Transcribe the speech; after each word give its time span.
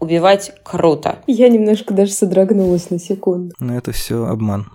Убивать 0.00 0.52
круто. 0.62 1.18
Я 1.26 1.48
немножко 1.48 1.94
даже 1.94 2.12
содрогнулась 2.12 2.90
на 2.90 2.98
секунду. 2.98 3.54
Но 3.58 3.76
это 3.76 3.92
все 3.92 4.26
обман. 4.26 4.70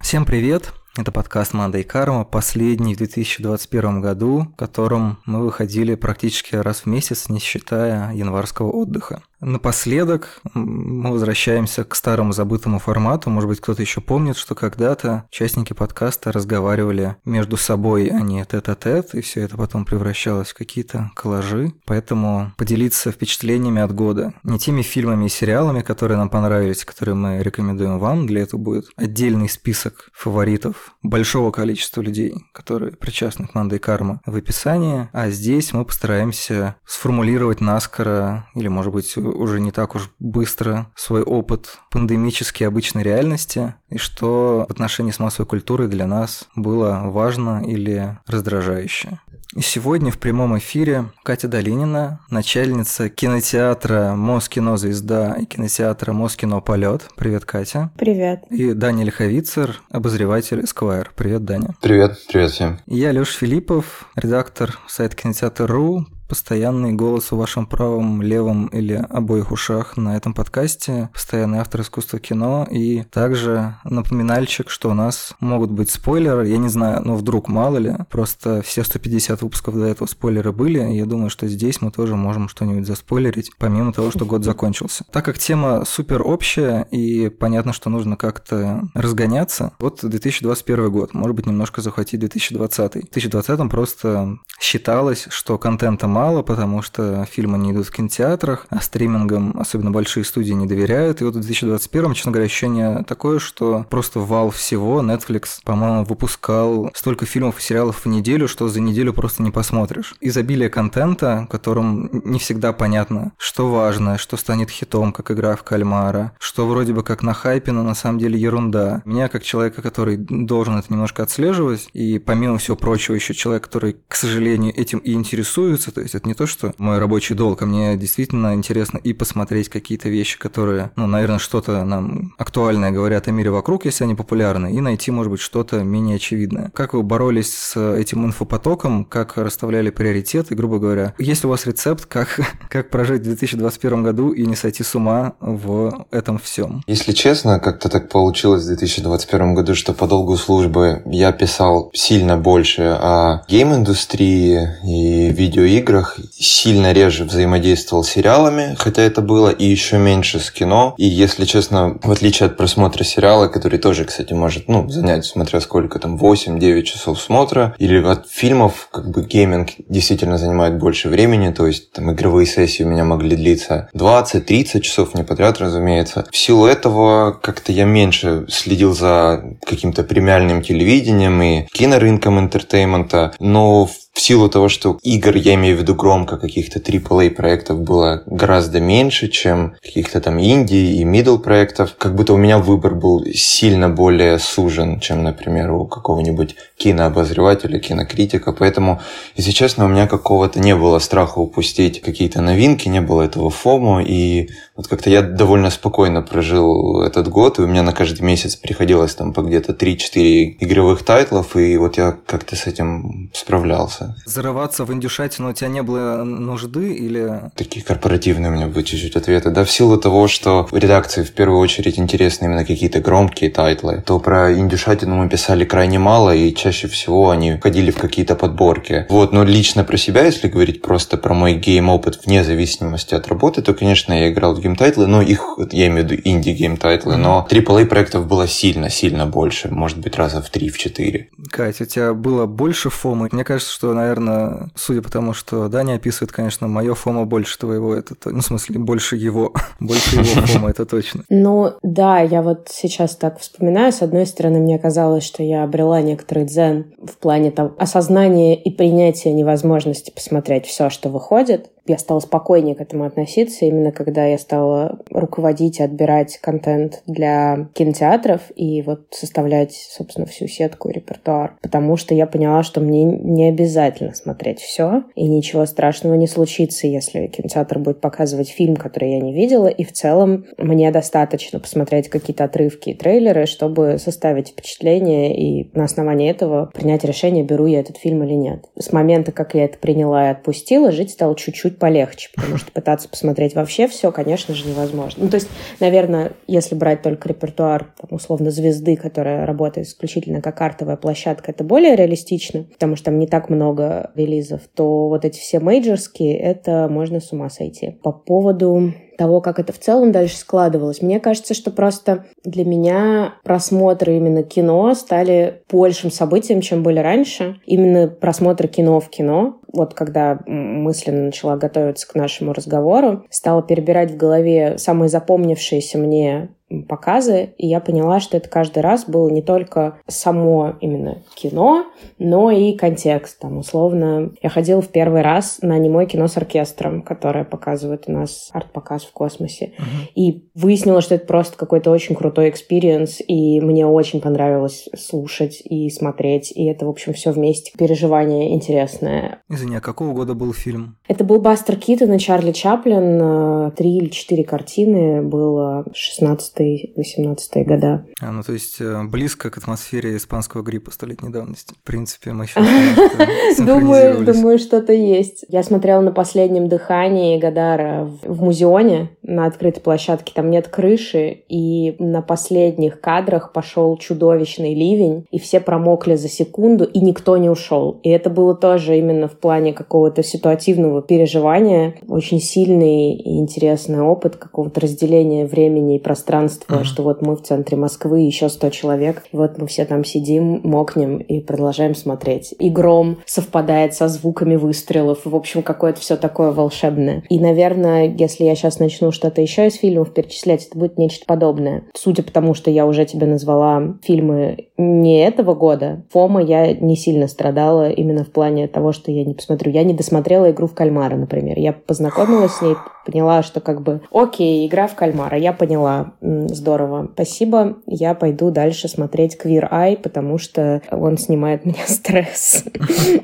Всем 0.00 0.24
привет! 0.26 0.72
Это 0.94 1.10
подкаст 1.10 1.54
«Манда 1.54 1.78
и 1.78 1.84
карма», 1.84 2.24
последний 2.24 2.94
в 2.94 2.98
2021 2.98 4.02
году, 4.02 4.48
в 4.52 4.56
котором 4.56 5.18
мы 5.24 5.40
выходили 5.42 5.94
практически 5.94 6.54
раз 6.54 6.80
в 6.80 6.86
месяц, 6.86 7.30
не 7.30 7.38
считая 7.38 8.12
январского 8.12 8.70
отдыха. 8.70 9.22
Напоследок 9.42 10.40
мы 10.54 11.10
возвращаемся 11.10 11.82
к 11.82 11.96
старому 11.96 12.32
забытому 12.32 12.78
формату. 12.78 13.28
Может 13.28 13.48
быть, 13.48 13.60
кто-то 13.60 13.82
еще 13.82 14.00
помнит, 14.00 14.36
что 14.36 14.54
когда-то 14.54 15.24
участники 15.32 15.72
подкаста 15.72 16.30
разговаривали 16.30 17.16
между 17.24 17.56
собой, 17.56 18.06
а 18.06 18.20
не 18.20 18.44
тет-а-тет, 18.44 19.14
и 19.14 19.20
все 19.20 19.40
это 19.40 19.56
потом 19.56 19.84
превращалось 19.84 20.50
в 20.50 20.54
какие-то 20.54 21.10
коллажи. 21.16 21.72
Поэтому 21.86 22.52
поделиться 22.56 23.10
впечатлениями 23.10 23.82
от 23.82 23.92
года. 23.92 24.32
Не 24.44 24.60
теми 24.60 24.82
фильмами 24.82 25.26
и 25.26 25.28
сериалами, 25.28 25.80
которые 25.80 26.18
нам 26.18 26.30
понравились, 26.30 26.84
которые 26.84 27.16
мы 27.16 27.42
рекомендуем 27.42 27.98
вам. 27.98 28.28
Для 28.28 28.42
этого 28.42 28.60
будет 28.60 28.86
отдельный 28.94 29.48
список 29.48 30.10
фаворитов 30.12 30.94
большого 31.02 31.50
количества 31.50 32.00
людей, 32.00 32.36
которые 32.52 32.92
причастны 32.92 33.48
к 33.48 33.56
Мандой 33.56 33.80
Карма 33.80 34.20
в 34.24 34.36
описании. 34.36 35.08
А 35.12 35.30
здесь 35.30 35.72
мы 35.72 35.84
постараемся 35.84 36.76
сформулировать 36.86 37.60
наскоро 37.60 38.46
или, 38.54 38.68
может 38.68 38.92
быть, 38.92 39.12
уже 39.32 39.60
не 39.60 39.72
так 39.72 39.94
уж 39.94 40.10
быстро 40.18 40.86
свой 40.94 41.22
опыт 41.22 41.78
пандемической 41.90 42.66
обычной 42.66 43.02
реальности 43.02 43.74
и 43.88 43.98
что 43.98 44.66
в 44.68 44.72
отношении 44.72 45.10
с 45.10 45.18
массовой 45.18 45.46
культурой 45.46 45.88
для 45.88 46.06
нас 46.06 46.48
было 46.54 47.02
важно 47.04 47.62
или 47.64 48.18
раздражающе. 48.26 49.18
И 49.54 49.60
сегодня 49.60 50.10
в 50.10 50.18
прямом 50.18 50.56
эфире 50.56 51.10
Катя 51.24 51.46
Долинина, 51.46 52.20
начальница 52.30 53.10
кинотеатра 53.10 54.14
Москино 54.14 54.78
Звезда 54.78 55.34
и 55.34 55.44
кинотеатра 55.44 56.14
Москино 56.14 56.60
Полет. 56.60 57.10
Привет, 57.16 57.44
Катя. 57.44 57.90
Привет. 57.98 58.44
И 58.48 58.72
Даня 58.72 59.04
Лиховицер, 59.04 59.82
обозреватель 59.90 60.60
Esquire. 60.60 61.08
Привет, 61.14 61.44
Даня. 61.44 61.74
Привет, 61.82 62.18
привет 62.28 62.50
всем. 62.50 62.78
И 62.86 62.96
я 62.96 63.12
Лёш 63.12 63.28
Филиппов, 63.28 64.08
редактор 64.16 64.78
сайта 64.88 65.16
кинотеатр.ру, 65.16 66.06
постоянный 66.32 66.94
голос 66.94 67.30
в 67.30 67.36
вашем 67.36 67.66
правом, 67.66 68.22
левом 68.22 68.68
или 68.68 68.94
обоих 69.10 69.52
ушах 69.52 69.98
на 69.98 70.16
этом 70.16 70.32
подкасте, 70.32 71.10
постоянный 71.12 71.58
автор 71.58 71.82
искусства 71.82 72.20
кино 72.20 72.66
и 72.70 73.02
также 73.02 73.74
напоминальчик, 73.84 74.70
что 74.70 74.88
у 74.88 74.94
нас 74.94 75.34
могут 75.40 75.70
быть 75.70 75.90
спойлеры, 75.90 76.48
я 76.48 76.56
не 76.56 76.70
знаю, 76.70 77.02
но 77.04 77.16
вдруг 77.16 77.48
мало 77.48 77.76
ли, 77.76 77.96
просто 78.08 78.62
все 78.62 78.82
150 78.82 79.42
выпусков 79.42 79.74
до 79.74 79.84
этого 79.84 80.08
спойлеры 80.08 80.52
были, 80.52 80.78
и 80.94 80.96
я 80.96 81.04
думаю, 81.04 81.28
что 81.28 81.46
здесь 81.46 81.82
мы 81.82 81.90
тоже 81.90 82.16
можем 82.16 82.48
что-нибудь 82.48 82.86
заспойлерить, 82.86 83.50
помимо 83.58 83.92
того, 83.92 84.10
что 84.10 84.24
год 84.24 84.42
закончился. 84.42 85.04
Так 85.12 85.26
как 85.26 85.36
тема 85.36 85.84
супер 85.84 86.26
общая 86.26 86.86
и 86.90 87.28
понятно, 87.28 87.74
что 87.74 87.90
нужно 87.90 88.16
как-то 88.16 88.84
разгоняться, 88.94 89.72
вот 89.78 90.00
2021 90.02 90.90
год, 90.90 91.12
может 91.12 91.36
быть, 91.36 91.44
немножко 91.44 91.82
захватить 91.82 92.20
2020. 92.20 92.94
В 92.94 93.00
2020 93.00 93.70
просто 93.70 94.38
считалось, 94.58 95.26
что 95.28 95.58
контента 95.58 96.06
мало, 96.06 96.21
мало, 96.22 96.42
потому 96.42 96.82
что 96.82 97.26
фильмы 97.28 97.58
не 97.58 97.72
идут 97.72 97.88
в 97.88 97.90
кинотеатрах, 97.90 98.66
а 98.70 98.80
стримингам 98.80 99.56
особенно 99.58 99.90
большие 99.90 100.22
студии 100.24 100.52
не 100.52 100.66
доверяют. 100.66 101.20
И 101.20 101.24
вот 101.24 101.34
в 101.34 101.40
2021, 101.40 102.14
честно 102.14 102.30
говоря, 102.30 102.46
ощущение 102.46 103.02
такое, 103.02 103.40
что 103.40 103.84
просто 103.90 104.20
вал 104.20 104.50
всего. 104.50 105.02
Netflix, 105.02 105.58
по-моему, 105.64 106.04
выпускал 106.04 106.92
столько 106.94 107.26
фильмов 107.26 107.58
и 107.58 107.62
сериалов 107.62 108.04
в 108.04 108.06
неделю, 108.06 108.46
что 108.46 108.68
за 108.68 108.80
неделю 108.80 109.12
просто 109.12 109.42
не 109.42 109.50
посмотришь. 109.50 110.14
Изобилие 110.20 110.70
контента, 110.70 111.48
которым 111.50 112.08
не 112.24 112.38
всегда 112.38 112.72
понятно, 112.72 113.32
что 113.36 113.68
важно, 113.68 114.16
что 114.16 114.36
станет 114.36 114.70
хитом, 114.70 115.12
как 115.12 115.32
игра 115.32 115.56
в 115.56 115.64
кальмара, 115.64 116.34
что 116.38 116.68
вроде 116.68 116.92
бы 116.92 117.02
как 117.02 117.24
на 117.24 117.34
хайпе, 117.34 117.72
но 117.72 117.82
на 117.82 117.96
самом 117.96 118.20
деле 118.20 118.38
ерунда. 118.38 119.02
Меня, 119.04 119.28
как 119.28 119.42
человека, 119.42 119.82
который 119.82 120.18
должен 120.18 120.78
это 120.78 120.86
немножко 120.92 121.24
отслеживать, 121.24 121.88
и 121.92 122.20
помимо 122.20 122.58
всего 122.58 122.76
прочего, 122.76 123.16
еще 123.16 123.34
человек, 123.34 123.64
который, 123.64 123.96
к 124.06 124.14
сожалению, 124.14 124.72
этим 124.72 125.00
и 125.00 125.14
интересуется, 125.14 125.90
то 125.90 126.00
есть 126.00 126.11
есть 126.12 126.14
это 126.14 126.28
не 126.28 126.34
то, 126.34 126.46
что 126.46 126.72
мой 126.78 126.98
рабочий 126.98 127.34
долг, 127.34 127.62
а 127.62 127.66
мне 127.66 127.96
действительно 127.96 128.54
интересно 128.54 128.98
и 128.98 129.12
посмотреть 129.12 129.68
какие-то 129.68 130.08
вещи, 130.08 130.38
которые, 130.38 130.90
ну, 130.96 131.06
наверное, 131.06 131.38
что-то 131.38 131.84
нам 131.84 132.34
актуальное 132.38 132.90
говорят 132.90 133.28
о 133.28 133.30
мире 133.30 133.50
вокруг, 133.50 133.84
если 133.84 134.04
они 134.04 134.14
популярны, 134.14 134.74
и 134.74 134.80
найти, 134.80 135.10
может 135.10 135.30
быть, 135.30 135.40
что-то 135.40 135.82
менее 135.82 136.16
очевидное. 136.16 136.70
Как 136.74 136.94
вы 136.94 137.02
боролись 137.02 137.52
с 137.52 137.94
этим 137.94 138.26
инфопотоком, 138.26 139.04
как 139.04 139.36
расставляли 139.36 139.90
приоритеты, 139.90 140.54
грубо 140.54 140.78
говоря? 140.78 141.14
Есть 141.18 141.44
у 141.44 141.48
вас 141.48 141.66
рецепт, 141.66 142.06
как, 142.06 142.40
как 142.68 142.90
прожить 142.90 143.22
в 143.22 143.24
2021 143.24 144.02
году 144.02 144.32
и 144.32 144.46
не 144.46 144.56
сойти 144.56 144.82
с 144.82 144.94
ума 144.94 145.34
в 145.40 146.06
этом 146.10 146.38
всем? 146.38 146.82
Если 146.86 147.12
честно, 147.12 147.58
как-то 147.58 147.88
так 147.88 148.08
получилось 148.08 148.64
в 148.64 148.66
2021 148.66 149.54
году, 149.54 149.74
что 149.74 149.94
по 149.94 150.06
долгу 150.06 150.36
службы 150.36 151.02
я 151.06 151.32
писал 151.32 151.90
сильно 151.94 152.36
больше 152.36 152.82
о 152.82 153.44
гейм-индустрии 153.48 154.68
и 154.84 155.30
видеоиграх, 155.30 155.91
играх 155.92 156.16
сильно 156.38 156.92
реже 156.92 157.24
взаимодействовал 157.24 158.02
с 158.02 158.10
сериалами, 158.10 158.74
хотя 158.78 159.02
это 159.02 159.20
было, 159.20 159.50
и 159.50 159.64
еще 159.64 159.98
меньше 159.98 160.40
с 160.40 160.50
кино. 160.50 160.94
И, 160.96 161.06
если 161.06 161.44
честно, 161.44 161.98
в 162.02 162.10
отличие 162.10 162.46
от 162.46 162.56
просмотра 162.56 163.04
сериала, 163.04 163.48
который 163.48 163.78
тоже, 163.78 164.04
кстати, 164.04 164.32
может 164.32 164.68
ну, 164.68 164.88
занять, 164.88 165.24
смотря 165.24 165.60
сколько 165.60 165.98
там, 165.98 166.16
8-9 166.16 166.82
часов 166.82 167.20
смотра, 167.20 167.74
или 167.78 168.02
от 168.02 168.28
фильмов, 168.30 168.88
как 168.90 169.10
бы 169.10 169.22
гейминг 169.22 169.70
действительно 169.88 170.38
занимает 170.38 170.78
больше 170.78 171.08
времени, 171.08 171.52
то 171.52 171.66
есть 171.66 171.92
там 171.92 172.10
игровые 172.12 172.46
сессии 172.46 172.84
у 172.84 172.88
меня 172.88 173.04
могли 173.04 173.36
длиться 173.36 173.88
20-30 173.94 174.80
часов, 174.80 175.14
не 175.14 175.24
подряд, 175.24 175.60
разумеется. 175.60 176.24
В 176.30 176.36
силу 176.36 176.66
этого 176.66 177.32
как-то 177.32 177.72
я 177.72 177.84
меньше 177.84 178.46
следил 178.48 178.94
за 178.94 179.44
каким-то 179.64 180.04
премиальным 180.04 180.62
телевидением 180.62 181.42
и 181.42 181.66
кинорынком 181.72 182.38
entertainment 182.38 183.20
а, 183.20 183.32
но 183.38 183.86
в 183.86 183.92
в 184.12 184.20
силу 184.20 184.48
того, 184.48 184.68
что 184.68 184.98
игр, 185.02 185.36
я 185.36 185.54
имею 185.54 185.76
в 185.76 185.80
виду 185.80 185.94
громко, 185.94 186.36
каких-то 186.36 186.78
AAA 186.78 187.30
проектов 187.30 187.80
было 187.80 188.22
гораздо 188.26 188.78
меньше, 188.78 189.28
чем 189.28 189.74
каких-то 189.82 190.20
там 190.20 190.38
инди 190.38 190.74
и 190.74 191.04
middle 191.04 191.38
проектов, 191.38 191.94
как 191.96 192.14
будто 192.14 192.34
у 192.34 192.36
меня 192.36 192.58
выбор 192.58 192.94
был 192.94 193.24
сильно 193.32 193.88
более 193.88 194.38
сужен, 194.38 195.00
чем, 195.00 195.22
например, 195.22 195.72
у 195.72 195.86
какого-нибудь 195.86 196.56
кинообозревателя, 196.76 197.78
кинокритика. 197.78 198.52
Поэтому, 198.52 199.00
если 199.34 199.50
честно, 199.50 199.86
у 199.86 199.88
меня 199.88 200.06
какого-то 200.06 200.60
не 200.60 200.76
было 200.76 200.98
страха 200.98 201.38
упустить 201.38 202.02
какие-то 202.02 202.42
новинки, 202.42 202.88
не 202.88 203.00
было 203.00 203.22
этого 203.22 203.50
фома, 203.50 204.02
и 204.02 204.50
вот 204.76 204.88
как-то 204.88 205.10
я 205.10 205.22
довольно 205.22 205.70
спокойно 205.70 206.22
прожил 206.22 207.02
этот 207.02 207.28
год, 207.28 207.58
и 207.58 207.62
у 207.62 207.66
меня 207.66 207.82
на 207.82 207.92
каждый 207.92 208.22
месяц 208.22 208.56
приходилось 208.56 209.14
там 209.14 209.32
по 209.32 209.40
где-то 209.40 209.72
3-4 209.72 210.56
игровых 210.60 211.02
тайтлов, 211.02 211.56
и 211.56 211.76
вот 211.76 211.96
я 211.96 212.16
как-то 212.26 212.56
с 212.56 212.66
этим 212.66 213.30
справлялся. 213.32 214.01
Зарываться 214.24 214.84
в 214.84 214.92
индюшатину 214.92 215.50
у 215.50 215.52
тебя 215.52 215.68
не 215.68 215.82
было 215.82 216.22
нужды 216.24 216.92
или... 216.92 217.50
Такие 217.56 217.84
корпоративные 217.84 218.50
у 218.50 218.54
меня 218.54 218.66
были 218.66 218.84
чуть-чуть 218.84 219.16
ответы. 219.16 219.50
Да, 219.50 219.64
в 219.64 219.70
силу 219.70 219.98
того, 219.98 220.28
что 220.28 220.66
в 220.70 220.76
редакции 220.76 221.22
в 221.22 221.32
первую 221.32 221.60
очередь 221.60 221.98
интересны 221.98 222.46
именно 222.46 222.64
какие-то 222.64 223.00
громкие 223.00 223.50
тайтлы, 223.50 224.02
то 224.06 224.18
про 224.18 224.52
индюшатину 224.52 225.16
мы 225.16 225.28
писали 225.28 225.64
крайне 225.64 225.98
мало, 225.98 226.34
и 226.34 226.54
чаще 226.54 226.88
всего 226.88 227.30
они 227.30 227.56
входили 227.56 227.90
в 227.90 227.98
какие-то 227.98 228.34
подборки. 228.34 229.06
Вот, 229.08 229.32
но 229.32 229.44
лично 229.44 229.84
про 229.84 229.96
себя, 229.96 230.24
если 230.24 230.48
говорить 230.48 230.82
просто 230.82 231.16
про 231.16 231.34
мой 231.34 231.54
game-опыт 231.54 232.20
вне 232.24 232.44
зависимости 232.44 233.14
от 233.14 233.28
работы, 233.28 233.62
то, 233.62 233.74
конечно, 233.74 234.12
я 234.12 234.30
играл 234.30 234.54
в 234.54 234.60
game-тайтлы, 234.60 235.06
но 235.06 235.22
их, 235.22 235.58
я 235.70 235.86
имею 235.88 236.06
в 236.06 236.10
виду 236.10 236.22
инди-game-тайтлы, 236.24 237.16
но 237.16 237.46
AAA 237.50 237.86
проектов 237.86 238.26
было 238.26 238.46
сильно-сильно 238.48 239.26
больше, 239.26 239.68
может 239.68 239.98
быть, 239.98 240.16
раза 240.16 240.42
в 240.42 240.50
3-4. 240.50 241.26
Катя, 241.50 241.84
у 241.84 241.86
тебя 241.86 242.14
было 242.14 242.46
больше 242.46 242.90
фома? 242.90 243.28
Мне 243.32 243.44
кажется, 243.44 243.72
что, 243.72 243.91
наверное, 243.94 244.70
судя 244.74 245.02
по 245.02 245.10
тому, 245.10 245.32
что 245.32 245.68
Даня 245.68 245.94
описывает, 245.94 246.32
конечно, 246.32 246.68
мое 246.68 246.94
фома 246.94 247.24
больше 247.24 247.58
твоего, 247.58 247.94
это, 247.94 248.14
ну, 248.24 248.40
в 248.40 248.44
смысле, 248.44 248.78
больше 248.78 249.16
его, 249.16 249.52
больше 249.80 250.16
его 250.16 250.46
фома, 250.46 250.70
это 250.70 250.86
точно. 250.86 251.24
Ну, 251.28 251.72
да, 251.82 252.20
я 252.20 252.42
вот 252.42 252.68
сейчас 252.70 253.16
так 253.16 253.38
вспоминаю, 253.40 253.92
с 253.92 254.02
одной 254.02 254.26
стороны, 254.26 254.60
мне 254.60 254.78
казалось, 254.78 255.24
что 255.24 255.42
я 255.42 255.64
обрела 255.64 256.00
некоторый 256.02 256.44
дзен 256.44 256.94
в 256.98 257.16
плане 257.18 257.50
там 257.50 257.74
осознания 257.78 258.54
и 258.54 258.70
принятия 258.70 259.32
невозможности 259.32 260.10
посмотреть 260.10 260.66
все, 260.66 260.90
что 260.90 261.08
выходит, 261.08 261.70
я 261.86 261.98
стала 261.98 262.20
спокойнее 262.20 262.74
к 262.74 262.80
этому 262.80 263.04
относиться, 263.04 263.64
именно 263.64 263.92
когда 263.92 264.26
я 264.26 264.38
стала 264.38 265.00
руководить 265.10 265.80
и 265.80 265.82
отбирать 265.82 266.38
контент 266.38 267.02
для 267.06 267.68
кинотеатров 267.74 268.40
и 268.54 268.82
вот 268.82 269.06
составлять, 269.10 269.74
собственно, 269.74 270.26
всю 270.26 270.46
сетку 270.46 270.88
и 270.88 270.92
репертуар. 270.92 271.56
Потому 271.60 271.96
что 271.96 272.14
я 272.14 272.26
поняла, 272.26 272.62
что 272.62 272.80
мне 272.80 273.04
не 273.04 273.48
обязательно 273.48 274.14
смотреть 274.14 274.60
все, 274.60 275.04
и 275.14 275.26
ничего 275.26 275.66
страшного 275.66 276.14
не 276.14 276.26
случится, 276.26 276.86
если 276.86 277.26
кинотеатр 277.26 277.78
будет 277.78 278.00
показывать 278.00 278.48
фильм, 278.48 278.76
который 278.76 279.12
я 279.12 279.20
не 279.20 279.34
видела, 279.34 279.66
и 279.66 279.84
в 279.84 279.92
целом 279.92 280.46
мне 280.58 280.90
достаточно 280.90 281.58
посмотреть 281.58 282.08
какие-то 282.08 282.44
отрывки 282.44 282.90
и 282.90 282.94
трейлеры, 282.94 283.46
чтобы 283.46 283.98
составить 283.98 284.48
впечатление 284.48 285.36
и 285.36 285.70
на 285.76 285.84
основании 285.84 286.30
этого 286.30 286.70
принять 286.72 287.04
решение, 287.04 287.44
беру 287.44 287.66
я 287.66 287.80
этот 287.80 287.96
фильм 287.96 288.22
или 288.22 288.34
нет. 288.34 288.64
С 288.78 288.92
момента, 288.92 289.32
как 289.32 289.54
я 289.54 289.64
это 289.64 289.78
приняла 289.78 290.28
и 290.28 290.32
отпустила, 290.32 290.92
жить 290.92 291.10
стало 291.10 291.34
чуть-чуть 291.36 291.71
полегче, 291.72 292.30
потому 292.34 292.56
что 292.56 292.70
пытаться 292.72 293.08
посмотреть 293.08 293.54
вообще 293.54 293.88
все, 293.88 294.12
конечно 294.12 294.54
же, 294.54 294.68
невозможно. 294.68 295.24
Ну, 295.24 295.30
то 295.30 295.36
есть, 295.36 295.48
наверное, 295.80 296.32
если 296.46 296.74
брать 296.74 297.02
только 297.02 297.28
репертуар, 297.28 297.92
там, 298.00 298.16
условно, 298.16 298.50
звезды, 298.50 298.96
которая 298.96 299.46
работает 299.46 299.86
исключительно 299.86 300.40
как 300.40 300.60
артовая 300.60 300.96
площадка, 300.96 301.50
это 301.50 301.64
более 301.64 301.96
реалистично, 301.96 302.64
потому 302.64 302.96
что 302.96 303.06
там 303.06 303.18
не 303.18 303.26
так 303.26 303.48
много 303.48 304.10
релизов, 304.14 304.62
то 304.74 305.08
вот 305.08 305.24
эти 305.24 305.38
все 305.38 305.60
мейджорские, 305.60 306.36
это 306.38 306.88
можно 306.88 307.20
с 307.20 307.32
ума 307.32 307.50
сойти. 307.50 307.98
По 308.02 308.12
поводу 308.12 308.92
того, 309.16 309.40
как 309.40 309.58
это 309.58 309.72
в 309.72 309.78
целом 309.78 310.12
дальше 310.12 310.36
складывалось. 310.36 311.02
Мне 311.02 311.20
кажется, 311.20 311.54
что 311.54 311.70
просто 311.70 312.26
для 312.44 312.64
меня 312.64 313.34
просмотры 313.44 314.16
именно 314.16 314.42
кино 314.42 314.94
стали 314.94 315.62
большим 315.70 316.10
событием, 316.10 316.60
чем 316.60 316.82
были 316.82 316.98
раньше. 316.98 317.60
Именно 317.66 318.08
просмотры 318.08 318.68
кино 318.68 319.00
в 319.00 319.08
кино. 319.08 319.60
Вот 319.72 319.94
когда 319.94 320.38
мысленно 320.46 321.26
начала 321.26 321.56
готовиться 321.56 322.06
к 322.06 322.14
нашему 322.14 322.52
разговору, 322.52 323.24
стала 323.30 323.62
перебирать 323.62 324.12
в 324.12 324.16
голове 324.16 324.76
самые 324.78 325.08
запомнившиеся 325.08 325.98
мне 325.98 326.50
показы, 326.88 327.54
и 327.58 327.66
я 327.66 327.80
поняла, 327.80 328.20
что 328.20 328.36
это 328.36 328.48
каждый 328.48 328.80
раз 328.80 329.04
было 329.06 329.28
не 329.28 329.42
только 329.42 329.98
само 330.06 330.74
именно 330.80 331.18
кино, 331.34 331.86
но 332.18 332.50
и 332.50 332.72
контекст. 332.72 333.38
Там, 333.38 333.58
условно, 333.58 334.32
я 334.42 334.48
ходила 334.48 334.80
в 334.80 334.88
первый 334.88 335.22
раз 335.22 335.58
на 335.62 335.78
немое 335.78 336.06
кино 336.06 336.28
с 336.28 336.36
оркестром, 336.36 337.02
которое 337.02 337.44
показывает 337.44 338.04
у 338.06 338.12
нас 338.12 338.50
арт-показ 338.52 339.04
в 339.04 339.12
космосе. 339.12 339.72
Uh-huh. 339.78 340.08
И 340.14 340.48
выяснила, 340.54 341.00
что 341.00 341.14
это 341.14 341.26
просто 341.26 341.56
какой-то 341.56 341.90
очень 341.90 342.14
крутой 342.14 342.50
experience, 342.50 343.20
и 343.26 343.60
мне 343.60 343.86
очень 343.86 344.20
понравилось 344.20 344.88
слушать 344.96 345.60
и 345.64 345.90
смотреть, 345.90 346.52
и 346.52 346.64
это, 346.66 346.86
в 346.86 346.88
общем, 346.88 347.12
все 347.12 347.32
вместе. 347.32 347.72
Переживание 347.76 348.54
интересное. 348.54 349.42
Извини, 349.48 349.76
а 349.76 349.80
какого 349.80 350.12
года 350.12 350.34
был 350.34 350.52
фильм? 350.52 350.96
Это 351.08 351.24
был 351.24 351.40
Бастер 351.40 351.76
Киттон 351.76 352.12
и 352.14 352.18
Чарли 352.18 352.52
Чаплин. 352.52 353.20
Э, 353.20 353.70
три 353.76 353.96
или 353.96 354.08
четыре 354.08 354.44
картины. 354.44 355.22
Было 355.22 355.84
16 355.92 356.60
18 356.96 357.66
года. 357.66 358.06
А, 358.20 358.30
ну 358.30 358.42
то 358.42 358.52
есть 358.52 358.80
э, 358.80 359.02
близко 359.04 359.50
к 359.50 359.58
атмосфере 359.58 360.16
испанского 360.16 360.62
гриппа 360.62 360.90
столетней 360.90 361.30
давности. 361.30 361.74
В 361.74 361.86
принципе, 361.86 362.32
мы 362.32 362.46
сейчас 362.46 362.66
Думаю, 363.58 364.24
думаю, 364.24 364.58
что-то 364.58 364.92
есть. 364.92 365.44
Я 365.48 365.62
смотрела 365.62 366.00
на 366.00 366.12
последнем 366.12 366.68
дыхании 366.68 367.38
Гадара 367.38 368.10
в 368.22 368.42
музеоне 368.42 369.10
на 369.22 369.46
открытой 369.46 369.82
площадке. 369.82 370.32
Там 370.34 370.50
нет 370.50 370.68
крыши, 370.68 371.44
и 371.48 371.96
на 371.98 372.22
последних 372.22 373.00
кадрах 373.00 373.52
пошел 373.52 373.96
чудовищный 373.96 374.74
ливень, 374.74 375.26
и 375.30 375.38
все 375.38 375.60
промокли 375.60 376.14
за 376.16 376.28
секунду, 376.28 376.84
и 376.84 377.00
никто 377.00 377.36
не 377.36 377.50
ушел. 377.50 378.00
И 378.02 378.08
это 378.08 378.30
было 378.30 378.54
тоже 378.54 378.98
именно 378.98 379.28
в 379.28 379.38
плане 379.38 379.72
какого-то 379.72 380.22
ситуативного 380.22 381.02
переживания. 381.02 381.94
Очень 382.08 382.40
сильный 382.40 383.14
и 383.14 383.38
интересный 383.38 384.00
опыт 384.00 384.36
какого-то 384.36 384.80
разделения 384.80 385.46
времени 385.46 385.96
и 385.96 386.00
пространства 386.00 386.51
пространство, 386.52 386.74
mm-hmm. 386.74 386.84
что 386.84 387.02
вот 387.02 387.22
мы 387.22 387.36
в 387.36 387.42
центре 387.42 387.76
Москвы, 387.76 388.20
еще 388.20 388.48
100 388.48 388.70
человек, 388.70 389.24
вот 389.32 389.58
мы 389.58 389.66
все 389.66 389.84
там 389.84 390.04
сидим, 390.04 390.60
мокнем 390.64 391.18
и 391.18 391.40
продолжаем 391.40 391.94
смотреть. 391.94 392.54
И 392.58 392.70
гром 392.70 393.18
совпадает 393.26 393.94
со 393.94 394.08
звуками 394.08 394.56
выстрелов, 394.56 395.20
в 395.24 395.34
общем, 395.34 395.62
какое-то 395.62 396.00
все 396.00 396.16
такое 396.16 396.52
волшебное. 396.52 397.24
И, 397.28 397.38
наверное, 397.38 398.08
если 398.08 398.44
я 398.44 398.54
сейчас 398.54 398.78
начну 398.78 399.12
что-то 399.12 399.40
еще 399.40 399.66
из 399.66 399.74
фильмов 399.74 400.12
перечислять, 400.12 400.66
это 400.66 400.78
будет 400.78 400.98
нечто 400.98 401.24
подобное. 401.26 401.84
Судя 401.94 402.22
по 402.22 402.32
тому, 402.32 402.54
что 402.54 402.70
я 402.70 402.86
уже 402.86 403.04
тебе 403.04 403.26
назвала 403.26 403.96
фильмы 404.02 404.68
не 404.76 405.24
этого 405.24 405.54
года, 405.54 406.04
Фома 406.10 406.42
я 406.42 406.72
не 406.72 406.96
сильно 406.96 407.28
страдала 407.28 407.90
именно 407.90 408.24
в 408.24 408.30
плане 408.30 408.68
того, 408.68 408.92
что 408.92 409.10
я 409.10 409.24
не 409.24 409.34
посмотрю. 409.34 409.72
Я 409.72 409.84
не 409.84 409.94
досмотрела 409.94 410.50
игру 410.50 410.66
в 410.66 410.74
кальмара, 410.74 411.16
например. 411.16 411.58
Я 411.58 411.72
познакомилась 411.72 412.52
с 412.52 412.62
ней, 412.62 412.74
поняла, 413.04 413.42
что 413.42 413.60
как 413.60 413.82
бы, 413.82 414.00
окей, 414.12 414.66
игра 414.66 414.86
в 414.86 414.94
кальмара, 414.94 415.36
я 415.38 415.52
поняла, 415.52 416.14
здорово, 416.48 417.10
спасибо, 417.14 417.78
я 417.86 418.14
пойду 418.14 418.50
дальше 418.50 418.88
смотреть 418.88 419.36
Queer 419.42 419.70
Eye, 419.70 419.96
потому 419.96 420.38
что 420.38 420.82
он 420.90 421.18
снимает 421.18 421.64
мне 421.64 421.82
стресс, 421.86 422.64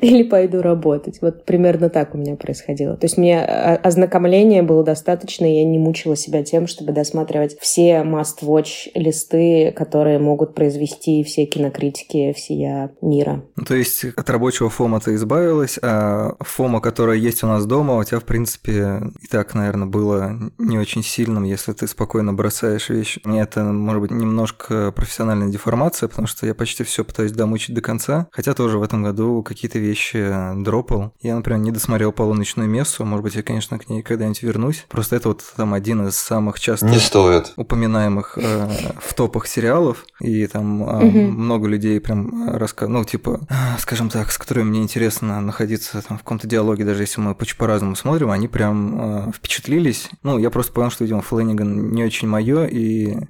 или 0.00 0.22
пойду 0.22 0.62
работать. 0.62 1.18
Вот 1.20 1.44
примерно 1.44 1.88
так 1.88 2.14
у 2.14 2.18
меня 2.18 2.36
происходило. 2.36 2.96
То 2.96 3.04
есть 3.06 3.18
мне 3.18 3.42
ознакомления 3.42 4.62
было 4.62 4.82
достаточно, 4.84 5.44
и 5.44 5.58
я 5.58 5.64
не 5.64 5.78
мучила 5.78 6.16
себя 6.16 6.42
тем, 6.42 6.66
чтобы 6.66 6.92
досматривать 6.92 7.58
все 7.60 8.02
must-watch 8.02 8.90
листы, 8.94 9.72
которые 9.76 10.18
могут 10.18 10.54
произвести 10.54 11.22
все 11.24 11.44
кинокритики 11.46 12.32
всея 12.32 12.90
мира. 13.00 13.42
Ну, 13.56 13.64
то 13.64 13.74
есть 13.74 14.04
от 14.04 14.30
рабочего 14.30 14.70
фома 14.70 15.00
ты 15.00 15.14
избавилась, 15.14 15.78
а 15.82 16.36
фома, 16.40 16.80
которая 16.80 17.16
есть 17.16 17.42
у 17.42 17.46
нас 17.46 17.66
дома, 17.66 17.96
у 17.96 18.04
тебя, 18.04 18.20
в 18.20 18.24
принципе, 18.24 19.00
и 19.20 19.26
так, 19.26 19.54
наверное, 19.54 19.86
было 19.86 20.36
не 20.58 20.78
очень 20.78 21.02
сильным, 21.02 21.44
если 21.44 21.72
ты 21.72 21.86
спокойно 21.86 22.32
бросаешь 22.32 22.90
Мне 23.24 23.42
это, 23.42 23.64
может 23.64 24.02
быть, 24.02 24.10
немножко 24.10 24.92
профессиональная 24.92 25.48
деформация, 25.48 26.08
потому 26.08 26.26
что 26.26 26.46
я 26.46 26.54
почти 26.54 26.84
все 26.84 27.04
пытаюсь 27.04 27.32
домучить 27.32 27.74
до 27.74 27.80
конца. 27.80 28.28
Хотя 28.30 28.54
тоже 28.54 28.78
в 28.78 28.82
этом 28.82 29.02
году 29.02 29.42
какие-то 29.42 29.78
вещи 29.78 30.32
дропал. 30.56 31.12
Я, 31.20 31.36
например, 31.36 31.60
не 31.60 31.70
досмотрел 31.70 32.12
полуночную 32.12 32.68
мессу. 32.68 33.04
Может 33.04 33.22
быть, 33.22 33.34
я, 33.34 33.42
конечно, 33.42 33.78
к 33.78 33.88
ней 33.88 34.02
когда-нибудь 34.02 34.42
вернусь. 34.42 34.86
Просто 34.88 35.16
это 35.16 35.28
вот 35.28 35.44
там 35.56 35.74
один 35.74 36.06
из 36.06 36.16
самых 36.16 36.60
часто 36.60 36.86
не 36.86 36.98
стоит. 36.98 37.52
упоминаемых 37.56 38.36
э, 38.36 38.68
в 39.00 39.14
топах 39.14 39.46
сериалов. 39.46 40.04
И 40.20 40.46
там 40.46 40.82
э, 40.82 41.06
угу. 41.06 41.18
много 41.18 41.68
людей 41.68 42.00
прям 42.00 42.48
рассказывают, 42.48 42.98
ну, 42.98 43.04
типа, 43.04 43.40
э, 43.48 43.54
скажем 43.78 44.08
так, 44.08 44.30
с 44.30 44.38
которыми 44.38 44.68
мне 44.68 44.82
интересно 44.82 45.40
находиться 45.40 46.02
там 46.02 46.18
в 46.18 46.22
каком-то 46.22 46.46
диалоге, 46.46 46.84
даже 46.84 47.02
если 47.02 47.20
мы 47.20 47.34
по-разному 47.34 47.96
смотрим, 47.96 48.30
они 48.30 48.48
прям 48.48 49.28
э, 49.28 49.32
впечатлились. 49.32 50.10
Ну, 50.22 50.38
я 50.38 50.50
просто 50.50 50.72
понял, 50.72 50.90
что, 50.90 51.04
видимо, 51.04 51.22
Флэниган 51.22 51.90
не 51.90 52.04
очень 52.04 52.28
мое, 52.28 52.66
и 52.66 52.78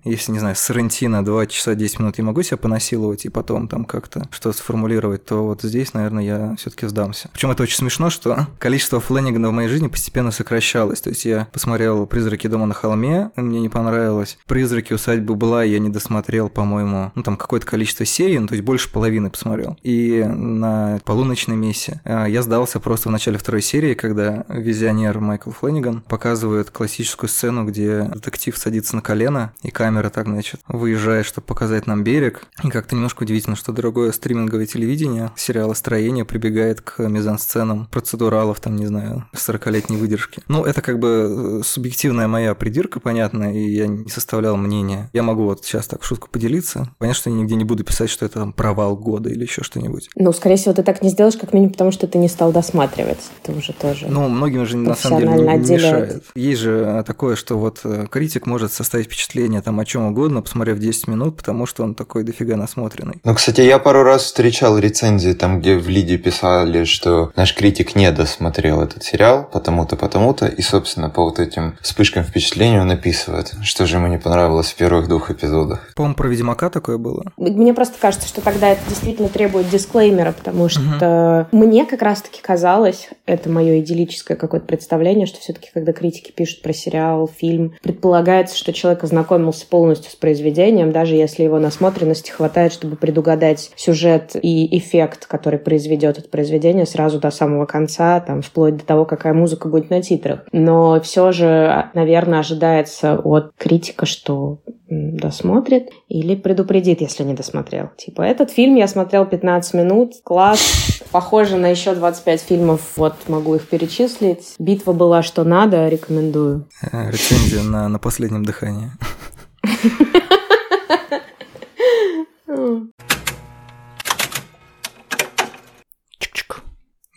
если, 0.05 0.32
не 0.32 0.38
знаю, 0.38 0.56
Сарантино 0.56 1.25
2 1.25 1.46
часа 1.46 1.75
10 1.75 2.00
минут 2.00 2.19
я 2.19 2.25
могу 2.25 2.43
себя 2.43 2.56
понасиловать 2.56 3.25
и 3.25 3.28
потом 3.28 3.69
там 3.69 3.84
как-то 3.84 4.28
что-то 4.31 4.56
сформулировать, 4.56 5.25
то 5.25 5.44
вот 5.44 5.62
здесь, 5.62 5.94
наверное, 5.94 6.25
я 6.25 6.55
все 6.56 6.70
таки 6.70 6.87
сдамся. 6.87 7.28
Причем 7.32 7.50
это 7.50 7.62
очень 7.62 7.76
смешно, 7.76 8.10
что 8.10 8.46
количество 8.58 9.00
Флэнигана 9.00 9.49
в 9.49 9.52
моей 9.52 9.69
жизни 9.69 9.88
постепенно 9.88 10.31
сокращалось. 10.31 11.00
То 11.00 11.10
есть 11.10 11.25
я 11.25 11.49
посмотрел 11.52 12.06
«Призраки 12.06 12.46
дома 12.46 12.66
на 12.66 12.75
холме», 12.75 13.31
мне 13.37 13.60
не 13.60 13.69
понравилось. 13.69 14.38
«Призраки 14.46 14.93
усадьбы 14.93 15.34
была», 15.34 15.64
я 15.64 15.78
не 15.78 15.88
досмотрел, 15.88 16.49
по-моему, 16.49 17.12
ну, 17.14 17.22
там 17.22 17.37
какое-то 17.37 17.66
количество 17.66 18.05
серий, 18.05 18.38
ну, 18.38 18.46
то 18.46 18.55
есть 18.55 18.64
больше 18.64 18.90
половины 18.90 19.31
посмотрел. 19.31 19.76
И 19.82 20.25
на 20.25 21.00
«Полуночной 21.05 21.56
мессе» 21.56 22.00
а, 22.05 22.27
я 22.27 22.43
сдался 22.43 22.81
просто 22.81 23.08
в 23.08 23.12
начале 23.12 23.38
второй 23.38 23.62
серии, 23.62 23.94
когда 23.94 24.44
визионер 24.48 25.20
Майкл 25.20 25.50
Флэниган 25.50 26.03
показывает 26.03 26.70
классическую 26.70 27.29
сцену, 27.29 27.65
где 27.65 28.03
детектив 28.05 28.56
садится 28.56 28.96
на 28.96 29.03
колено, 29.03 29.47
и 29.62 29.70
камера 29.70 30.10
так, 30.10 30.26
значит, 30.26 30.60
выезжает, 30.69 31.26
чтобы 31.26 31.46
показать 31.46 31.86
нам 31.86 32.05
берег. 32.05 32.46
И 32.62 32.69
как-то 32.69 32.94
немножко 32.94 33.22
удивительно, 33.22 33.56
что 33.56 33.72
дорогое 33.72 34.12
стриминговое 34.12 34.67
телевидение, 34.67 35.31
сериал 35.36 35.74
«Строение» 35.74 36.24
прибегает 36.24 36.81
к 36.81 37.06
мизансценам 37.06 37.86
процедуралов, 37.86 38.60
там, 38.60 38.76
не 38.76 38.86
знаю, 38.86 39.26
40-летней 39.34 39.96
выдержки. 39.96 40.43
Ну, 40.48 40.64
это 40.64 40.82
как 40.82 40.98
бы 40.98 41.60
э, 41.60 41.64
субъективная 41.64 42.28
моя 42.28 42.55
придирка, 42.55 43.00
понятно, 43.00 43.55
и 43.55 43.70
я 43.70 43.86
не 43.86 44.08
составлял 44.08 44.56
мнения. 44.56 45.10
Я 45.12 45.22
могу 45.22 45.44
вот 45.44 45.64
сейчас 45.64 45.86
так 45.86 46.02
в 46.02 46.06
шутку 46.06 46.28
поделиться. 46.31 46.90
Понятно, 46.98 47.19
что 47.19 47.31
я 47.31 47.36
нигде 47.36 47.55
не 47.55 47.64
буду 47.64 47.84
писать, 47.84 48.10
что 48.10 48.26
это 48.26 48.40
там 48.40 48.52
провал 48.52 48.96
года 48.96 49.28
или 49.31 49.43
еще 49.43 49.62
что-нибудь. 49.62 50.10
Ну, 50.14 50.32
скорее 50.32 50.56
всего, 50.56 50.74
ты 50.74 50.82
так 50.82 51.02
не 51.02 51.10
сделаешь, 51.10 51.36
как 51.36 51.52
минимум, 51.52 51.72
потому 51.72 51.90
что 51.93 52.06
ты 52.06 52.19
не 52.19 52.28
стал 52.28 52.52
досматривать. 52.52 53.19
Это 53.43 53.56
уже 53.56 53.72
тоже. 53.72 54.06
Ну, 54.08 54.28
многим 54.28 54.67
же 54.67 54.76
на 54.76 54.94
самом 54.94 55.20
деле 55.20 55.32
не, 55.32 55.58
не 55.58 55.74
мешает. 55.74 56.24
Есть 56.34 56.60
же 56.60 57.02
такое, 57.06 57.36
что 57.36 57.58
вот 57.58 57.81
э, 57.84 58.06
критик 58.10 58.46
может 58.46 58.72
составить 58.72 59.06
впечатление 59.06 59.38
там 59.63 59.81
о 59.81 59.85
чем 59.85 60.07
угодно, 60.07 60.43
посмотрев 60.43 60.79
10 60.79 61.09
минут, 61.09 61.37
потому 61.37 61.67
что 61.67 61.85
он 61.85 61.95
такой 61.95 62.25
дофига 62.25 62.57
насмотренный. 62.57 63.21
Ну, 63.25 63.35
кстати, 63.35 63.61
я 63.61 63.79
пару 63.79 64.03
раз 64.03 64.25
встречал 64.25 64.79
рецензии 64.79 65.33
там, 65.33 65.61
где 65.61 65.77
в 65.77 65.89
Лиде 65.89 66.19
писали, 66.19 66.85
что 66.85 67.33
наш 67.37 67.55
критик 67.55 67.95
не 67.95 68.11
досмотрел 68.11 68.83
этот 68.83 69.05
сериал, 69.05 69.49
потому-то, 69.53 69.97
потому-то, 69.97 70.47
и, 70.47 70.63
собственно, 70.63 71.11
по 71.11 71.23
вот 71.23 71.39
этим 71.39 71.77
вспышкам 71.81 72.09
вспышкам 72.09 72.25
впечатлений 72.25 72.79
он 72.79 72.91
описывает, 72.91 73.53
что 73.63 73.87
же 73.87 73.97
ему 73.97 74.07
не 74.07 74.19
понравилось 74.19 74.69
в 74.69 74.77
первых 74.77 75.09
двух 75.09 75.31
эпизодах. 75.31 75.93
По-моему, 75.95 76.17
про 76.17 76.29
Ведьмака 76.29 76.71
такое 76.71 76.97
было. 76.97 77.25
Мне 77.37 77.75
просто 77.75 77.97
кажется, 78.01 78.27
что 78.29 78.41
тогда 78.41 78.69
это 78.69 78.81
действительно 78.89 79.29
требует 79.29 79.69
дисклеймера, 79.69 80.33
потому 80.33 80.69
что 80.69 81.49
угу. 81.51 81.65
мне 81.65 81.85
как 81.85 82.03
раз-таки 82.03 82.41
казалось, 82.41 83.11
это 83.27 83.51
мое 83.51 83.81
идиллическое 83.81 84.37
какое-то 84.37 84.67
представление, 84.67 85.27
что 85.27 85.39
все-таки, 85.41 85.71
когда 85.75 85.93
критики 85.93 86.31
пишут 86.31 86.63
про 86.63 86.73
сериал, 86.73 87.29
фильм, 87.29 87.75
предполагается, 87.83 88.57
что 88.57 88.73
человек 88.73 89.05
ознакомился 89.05 89.28
полностью 89.69 90.11
с 90.11 90.17
произведением, 90.17 90.93
даже 90.93 91.15
если 91.15 91.43
его 91.43 91.58
насмотренности 91.58 92.31
хватает, 92.31 92.73
чтобы 92.73 92.97
предугадать 92.97 93.70
сюжет 93.77 94.37
и 94.41 94.79
эффект, 94.79 95.27
который 95.27 95.58
произведет 95.58 96.19
это 96.19 96.29
произведение 96.29 96.87
сразу 96.87 97.19
до 97.19 97.31
самого 97.31 97.67
конца, 97.67 98.20
там, 98.20 98.43
вплоть 98.43 98.77
до 98.77 98.85
того, 98.85 99.05
какая 99.05 99.35
музыка 99.35 99.69
будет 99.69 99.91
на 99.91 100.03
титрах. 100.03 100.44
Но 100.53 101.01
все 101.01 101.32
же, 101.32 101.91
наверное, 101.94 102.41
ожидается 102.41 103.19
от 103.19 103.53
критика, 103.56 104.06
что 104.06 104.58
досмотрит 104.89 105.91
или 106.08 106.34
предупредит, 106.34 107.00
если 107.00 107.22
не 107.22 107.34
досмотрел. 107.34 107.91
Типа, 107.96 108.22
этот 108.22 108.50
фильм 108.50 108.77
я 108.77 108.88
смотрел 108.88 109.27
15 109.27 109.74
минут, 109.74 110.15
класс, 110.24 111.03
похоже 111.12 111.56
на 111.56 111.67
еще 111.67 111.94
25 111.94 112.41
фильмов, 112.41 112.81
вот 112.96 113.15
могу 113.29 113.55
их 113.55 113.69
перечислить. 113.69 114.55
Битва 114.58 114.93
была 114.93 115.22
что 115.22 115.44
надо, 115.44 115.88
рекомендую. 115.88 116.67
Э, 116.81 117.10
рецензия 117.10 117.62
на, 117.62 117.88
на 117.88 117.98
последнем 117.98 118.44
дыхании. 118.44 118.91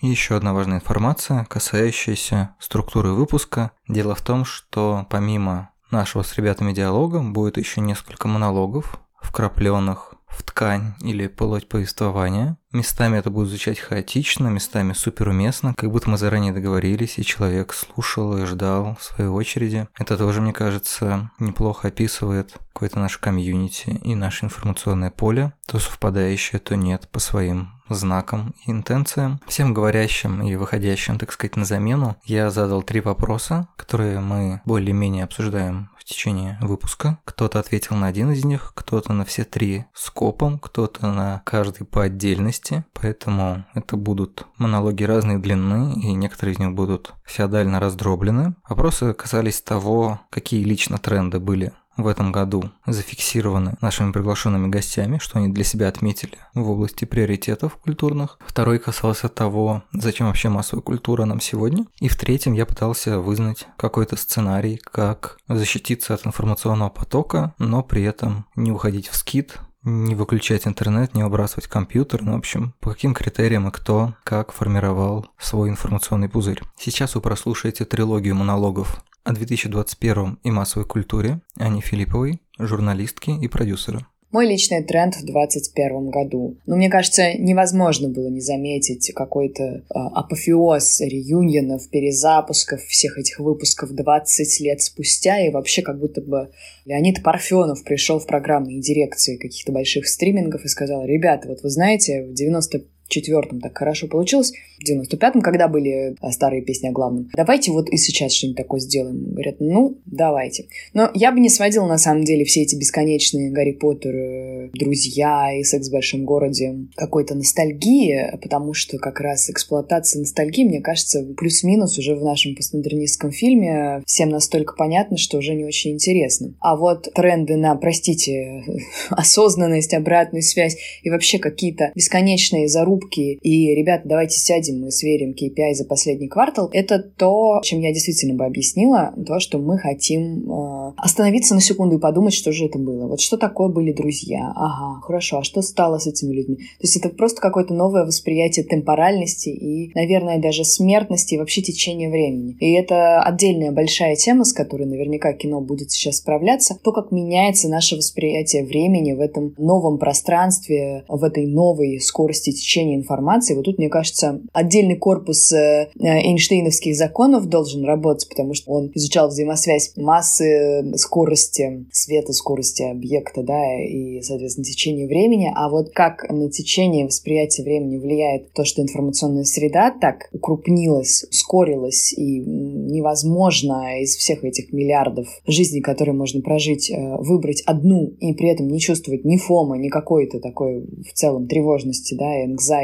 И 0.02 0.08
еще 0.08 0.36
одна 0.36 0.54
важная 0.54 0.78
информация, 0.78 1.46
касающаяся 1.46 2.56
структуры 2.60 3.12
выпуска. 3.12 3.72
Дело 3.88 4.16
в 4.16 4.22
том, 4.22 4.46
что 4.46 5.06
помимо 5.12 5.71
нашего 5.92 6.24
с 6.24 6.36
ребятами 6.36 6.74
диалога 6.74 7.20
будет 7.20 7.58
еще 7.58 7.82
несколько 7.82 8.28
монологов, 8.28 9.00
вкрапленных 9.22 10.16
в 10.32 10.44
ткань 10.44 10.94
или 11.02 11.28
полоть 11.28 11.68
повествования. 11.68 12.58
Местами 12.72 13.18
это 13.18 13.30
будет 13.30 13.50
звучать 13.50 13.80
хаотично, 13.80 14.48
местами 14.48 14.94
суперуместно, 14.94 15.74
как 15.76 15.92
будто 15.92 16.10
мы 16.10 16.18
заранее 16.18 16.54
договорились, 16.54 17.20
и 17.20 17.26
человек 17.26 17.74
слушал 17.74 18.38
и 18.38 18.46
ждал 18.46 18.96
в 19.00 19.04
своей 19.04 19.30
очереди. 19.30 19.88
Это 20.00 20.18
тоже, 20.18 20.42
мне 20.42 20.54
кажется, 20.54 21.32
неплохо 21.40 21.90
описывает 21.90 22.54
какое-то 22.74 23.00
наше 23.00 23.20
комьюнити 23.20 23.90
и 24.04 24.16
наше 24.16 24.46
информационное 24.46 25.12
поле, 25.12 25.54
то 25.68 25.80
совпадающее, 25.80 26.60
то 26.60 26.76
нет 26.76 27.10
по 27.10 27.20
своим 27.20 27.81
знакам 27.96 28.54
и 28.66 28.72
интенциям. 28.72 29.40
Всем 29.48 29.74
говорящим 29.74 30.42
и 30.42 30.56
выходящим, 30.56 31.18
так 31.18 31.32
сказать, 31.32 31.56
на 31.56 31.66
замену, 31.66 32.16
я 32.24 32.50
задал 32.50 32.84
три 32.84 33.02
вопроса, 33.02 33.68
которые 33.76 34.20
мы 34.20 34.62
более-менее 34.66 35.24
обсуждаем 35.24 35.90
в 35.98 36.04
течение 36.04 36.58
выпуска. 36.62 37.20
Кто-то 37.26 37.60
ответил 37.60 37.96
на 37.96 38.08
один 38.08 38.32
из 38.32 38.44
них, 38.44 38.74
кто-то 38.76 39.14
на 39.14 39.24
все 39.24 39.44
три 39.44 39.86
скопом, 39.94 40.58
кто-то 40.58 41.08
на 41.08 41.44
каждый 41.46 41.86
по 41.86 42.04
отдельности. 42.04 42.84
Поэтому 42.94 43.66
это 43.76 43.98
будут 43.98 44.48
монологи 44.58 45.04
разной 45.04 45.38
длины, 45.38 45.94
и 45.94 46.14
некоторые 46.14 46.56
из 46.56 46.60
них 46.60 46.74
будут 46.74 47.14
феодально 47.24 47.80
раздроблены. 47.80 48.56
Вопросы 48.68 49.14
касались 49.14 49.62
того, 49.62 50.20
какие 50.32 50.64
лично 50.64 50.98
тренды 50.98 51.40
были 51.40 51.72
в 51.98 52.08
этом 52.08 52.32
году 52.32 52.72
зафиксированы 52.86 53.76
нашими 53.82 54.12
приглашенными 54.12 54.68
гостями, 54.68 55.20
что 55.20 55.40
они 55.40 55.50
для 55.50 55.64
себя 55.64 55.88
отметили 55.88 56.38
в 56.54 56.70
области 56.70 57.06
приоритетов 57.06 57.76
культурных. 57.76 58.38
Второй 58.46 58.80
касался 58.80 59.30
того, 59.30 59.84
зачем 59.94 60.28
вообще 60.28 60.50
массовая 60.50 60.84
культура 60.84 61.26
нам 61.26 61.42
сегодня. 61.42 61.86
И 62.00 62.08
в 62.08 62.16
третьем 62.16 62.54
я 62.54 62.66
пытался 62.66 63.20
вызнать 63.20 63.68
какой-то 63.78 64.16
сценарий, 64.16 64.80
как 64.84 65.38
защититься 65.48 66.14
от 66.14 66.26
информационного 66.26 66.90
потока, 66.90 67.54
но 67.58 67.84
при 67.84 68.04
этом 68.04 68.46
не 68.56 68.72
уходить 68.72 69.08
в 69.08 69.16
скид, 69.16 69.60
не 69.84 70.16
выключать 70.16 70.68
интернет, 70.68 71.16
не 71.16 71.24
выбрасывать 71.24 71.68
компьютер, 71.68 72.22
ну, 72.22 72.34
в 72.34 72.38
общем, 72.38 72.74
по 72.80 72.92
каким 72.92 73.14
критериям 73.14 73.68
и 73.68 73.72
кто, 73.72 74.14
как 74.24 74.52
формировал 74.52 75.28
свой 75.40 75.70
информационный 75.70 76.30
пузырь. 76.30 76.62
Сейчас 76.78 77.16
вы 77.16 77.22
прослушаете 77.22 77.86
трилогию 77.86 78.36
монологов 78.36 79.04
о 79.24 79.34
2021 79.34 80.40
и 80.44 80.52
массовой 80.52 80.86
культуре 80.86 81.42
Ани 81.58 81.82
Филипповой, 81.82 82.42
журналистки 82.58 83.32
и 83.32 83.48
продюсера. 83.48 84.08
Мой 84.32 84.48
личный 84.48 84.82
тренд 84.82 85.16
в 85.16 85.26
2021 85.26 86.10
году. 86.10 86.58
Но 86.66 86.78
мне 86.78 86.90
кажется, 86.90 87.34
невозможно 87.34 88.08
было 88.08 88.30
не 88.30 88.40
заметить 88.40 89.12
какой-то 89.14 89.64
э, 89.64 89.82
апофеоз 89.90 91.02
реюнионов, 91.02 91.90
перезапусков 91.90 92.82
всех 92.84 93.18
этих 93.18 93.40
выпусков 93.40 93.92
20 93.92 94.62
лет 94.62 94.82
спустя, 94.82 95.46
и 95.46 95.52
вообще 95.52 95.82
как 95.82 96.00
будто 96.00 96.22
бы 96.22 96.50
Леонид 96.86 97.22
Парфенов 97.24 97.84
пришел 97.84 98.20
в 98.20 98.26
программные 98.26 98.80
дирекции 98.80 99.36
каких-то 99.36 99.74
больших 99.74 100.08
стримингов 100.08 100.64
и 100.64 100.70
сказал, 100.70 101.06
ребята, 101.06 101.50
вот 101.50 101.62
вы 101.62 101.70
знаете, 101.70 102.24
в 102.24 102.34
90 102.34 102.86
четвертом 103.12 103.60
так 103.60 103.78
хорошо 103.78 104.08
получилось, 104.08 104.54
в 104.80 104.84
девяносто 104.84 105.18
пятом, 105.18 105.42
когда 105.42 105.68
были 105.68 106.16
а, 106.20 106.32
старые 106.32 106.64
песни 106.64 106.88
о 106.88 106.92
главном. 106.92 107.30
Давайте 107.36 107.72
вот 107.72 107.90
и 107.90 107.98
сейчас 107.98 108.34
что-нибудь 108.34 108.58
такое 108.58 108.80
сделаем. 108.80 109.32
Говорят, 109.32 109.56
ну, 109.60 109.98
давайте. 110.06 110.66
Но 110.94 111.12
я 111.14 111.32
бы 111.32 111.40
не 111.40 111.50
сводила, 111.50 111.86
на 111.86 111.98
самом 111.98 112.24
деле, 112.24 112.46
все 112.46 112.64
эти 112.64 112.76
бесконечные 112.76 113.52
Гарри 113.52 113.74
Поттер, 113.74 114.16
э, 114.16 114.70
друзья 114.74 115.52
и 115.58 115.64
секс 115.64 115.90
в 115.90 115.92
большом 115.92 116.26
городе 116.26 116.88
какой-то 116.96 117.36
ностальгии, 117.36 118.32
потому 118.42 118.74
что 118.74 118.98
как 118.98 119.20
раз 119.20 119.50
эксплуатация 119.50 120.22
ностальгии, 120.22 120.64
мне 120.64 120.82
кажется, 120.82 121.24
плюс-минус 121.38 121.98
уже 122.00 122.16
в 122.16 122.24
нашем 122.24 122.56
постмодернистском 122.56 123.32
фильме 123.32 124.02
всем 124.08 124.30
настолько 124.30 124.74
понятно, 124.76 125.18
что 125.18 125.38
уже 125.38 125.54
не 125.54 125.66
очень 125.66 125.92
интересно. 125.92 126.56
А 126.60 126.76
вот 126.76 127.10
тренды 127.14 127.56
на, 127.58 127.76
простите, 127.76 128.64
осознанность, 129.10 129.94
обратную 129.94 130.42
связь 130.42 130.78
и 131.04 131.10
вообще 131.10 131.38
какие-то 131.38 131.92
бесконечные 131.94 132.68
зарубки 132.68 133.01
покупки, 133.02 133.40
и, 133.42 133.76
ребята, 133.76 134.04
давайте 134.06 134.38
сядем, 134.38 134.82
мы 134.82 134.92
сверим 134.92 135.32
KPI 135.32 135.74
за 135.74 135.86
последний 135.86 136.28
квартал, 136.28 136.70
это 136.74 137.00
то, 137.00 137.60
чем 137.64 137.80
я 137.80 137.94
действительно 137.94 138.36
бы 138.36 138.46
объяснила, 138.46 139.14
то, 139.26 139.40
что 139.40 139.58
мы 139.58 139.78
хотим 139.78 140.50
э, 140.50 140.94
остановиться 140.98 141.56
на 141.56 141.62
секунду 141.62 141.98
и 141.98 142.00
подумать, 142.00 142.34
что 142.34 142.52
же 142.52 142.66
это 142.66 142.80
было. 142.80 143.08
Вот 143.08 143.22
что 143.22 143.38
такое 143.38 143.70
были 143.70 143.92
друзья? 143.92 144.52
Ага, 144.56 145.02
хорошо, 145.02 145.40
а 145.40 145.44
что 145.44 145.62
стало 145.62 145.98
с 145.98 146.08
этими 146.08 146.34
людьми? 146.34 146.56
То 146.58 146.84
есть 146.84 146.98
это 146.98 147.10
просто 147.10 147.42
какое-то 147.42 147.74
новое 147.74 148.06
восприятие 148.06 148.66
темпоральности 148.66 149.50
и, 149.50 149.92
наверное, 149.96 150.40
даже 150.40 150.64
смертности 150.64 151.36
и 151.36 151.38
вообще 151.38 151.62
течения 151.62 152.10
времени. 152.10 152.58
И 152.60 152.74
это 152.74 153.22
отдельная 153.22 153.72
большая 153.72 154.16
тема, 154.16 154.44
с 154.44 154.54
которой 154.54 154.86
наверняка 154.86 155.34
кино 155.34 155.62
будет 155.62 155.92
сейчас 155.92 156.18
справляться, 156.18 156.78
то, 156.82 156.92
как 156.92 157.12
меняется 157.12 157.70
наше 157.70 157.96
восприятие 157.96 158.66
времени 158.66 159.14
в 159.14 159.20
этом 159.20 159.54
новом 159.58 159.98
пространстве, 159.98 161.04
в 161.08 161.24
этой 161.24 161.46
новой 161.46 162.00
скорости 162.00 162.52
течения 162.52 162.91
получения 162.92 162.96
информации. 162.96 163.56
Вот 163.56 163.66
тут, 163.66 163.78
мне 163.78 163.90
кажется, 163.90 164.42
отдельный 164.54 164.96
корпус 164.96 165.52
э, 165.52 165.90
Эйнштейновских 166.00 166.96
законов 166.96 167.48
должен 167.48 167.84
работать, 167.86 168.28
потому 168.30 168.54
что 168.54 168.72
он 168.72 168.92
изучал 168.96 169.30
взаимосвязь 169.30 169.94
массы, 169.96 170.94
скорости 170.96 171.86
света, 171.92 172.34
скорости 172.34 172.84
объекта, 172.84 173.44
да, 173.44 173.82
и, 173.82 174.22
соответственно, 174.22 174.66
течение 174.66 175.08
времени. 175.08 175.52
А 175.54 175.70
вот 175.70 175.92
как 175.94 176.30
на 176.30 176.50
течение 176.50 177.06
восприятия 177.06 177.64
времени 177.64 177.98
влияет 177.98 178.54
то, 178.54 178.66
что 178.66 178.82
информационная 178.82 179.44
среда 179.44 179.92
так 179.92 180.30
укрупнилась, 180.32 181.26
ускорилась, 181.30 182.14
и 182.14 182.40
невозможно 182.40 184.02
из 184.02 184.16
всех 184.16 184.44
этих 184.44 184.74
миллиардов 184.74 185.28
жизней, 185.48 185.82
которые 185.82 186.16
можно 186.16 186.42
прожить, 186.42 186.90
э, 186.90 187.18
выбрать 187.20 187.62
одну 187.66 188.14
и 188.20 188.34
при 188.34 188.50
этом 188.50 188.68
не 188.68 188.80
чувствовать 188.80 189.26
ни 189.26 189.38
фома, 189.38 189.78
ни 189.78 189.90
какой-то 189.90 190.40
такой 190.40 190.82
в 190.82 191.14
целом 191.14 191.48
тревожности, 191.48 192.16
да, 192.16 192.44
и 192.44 192.48
anxiety. 192.48 192.81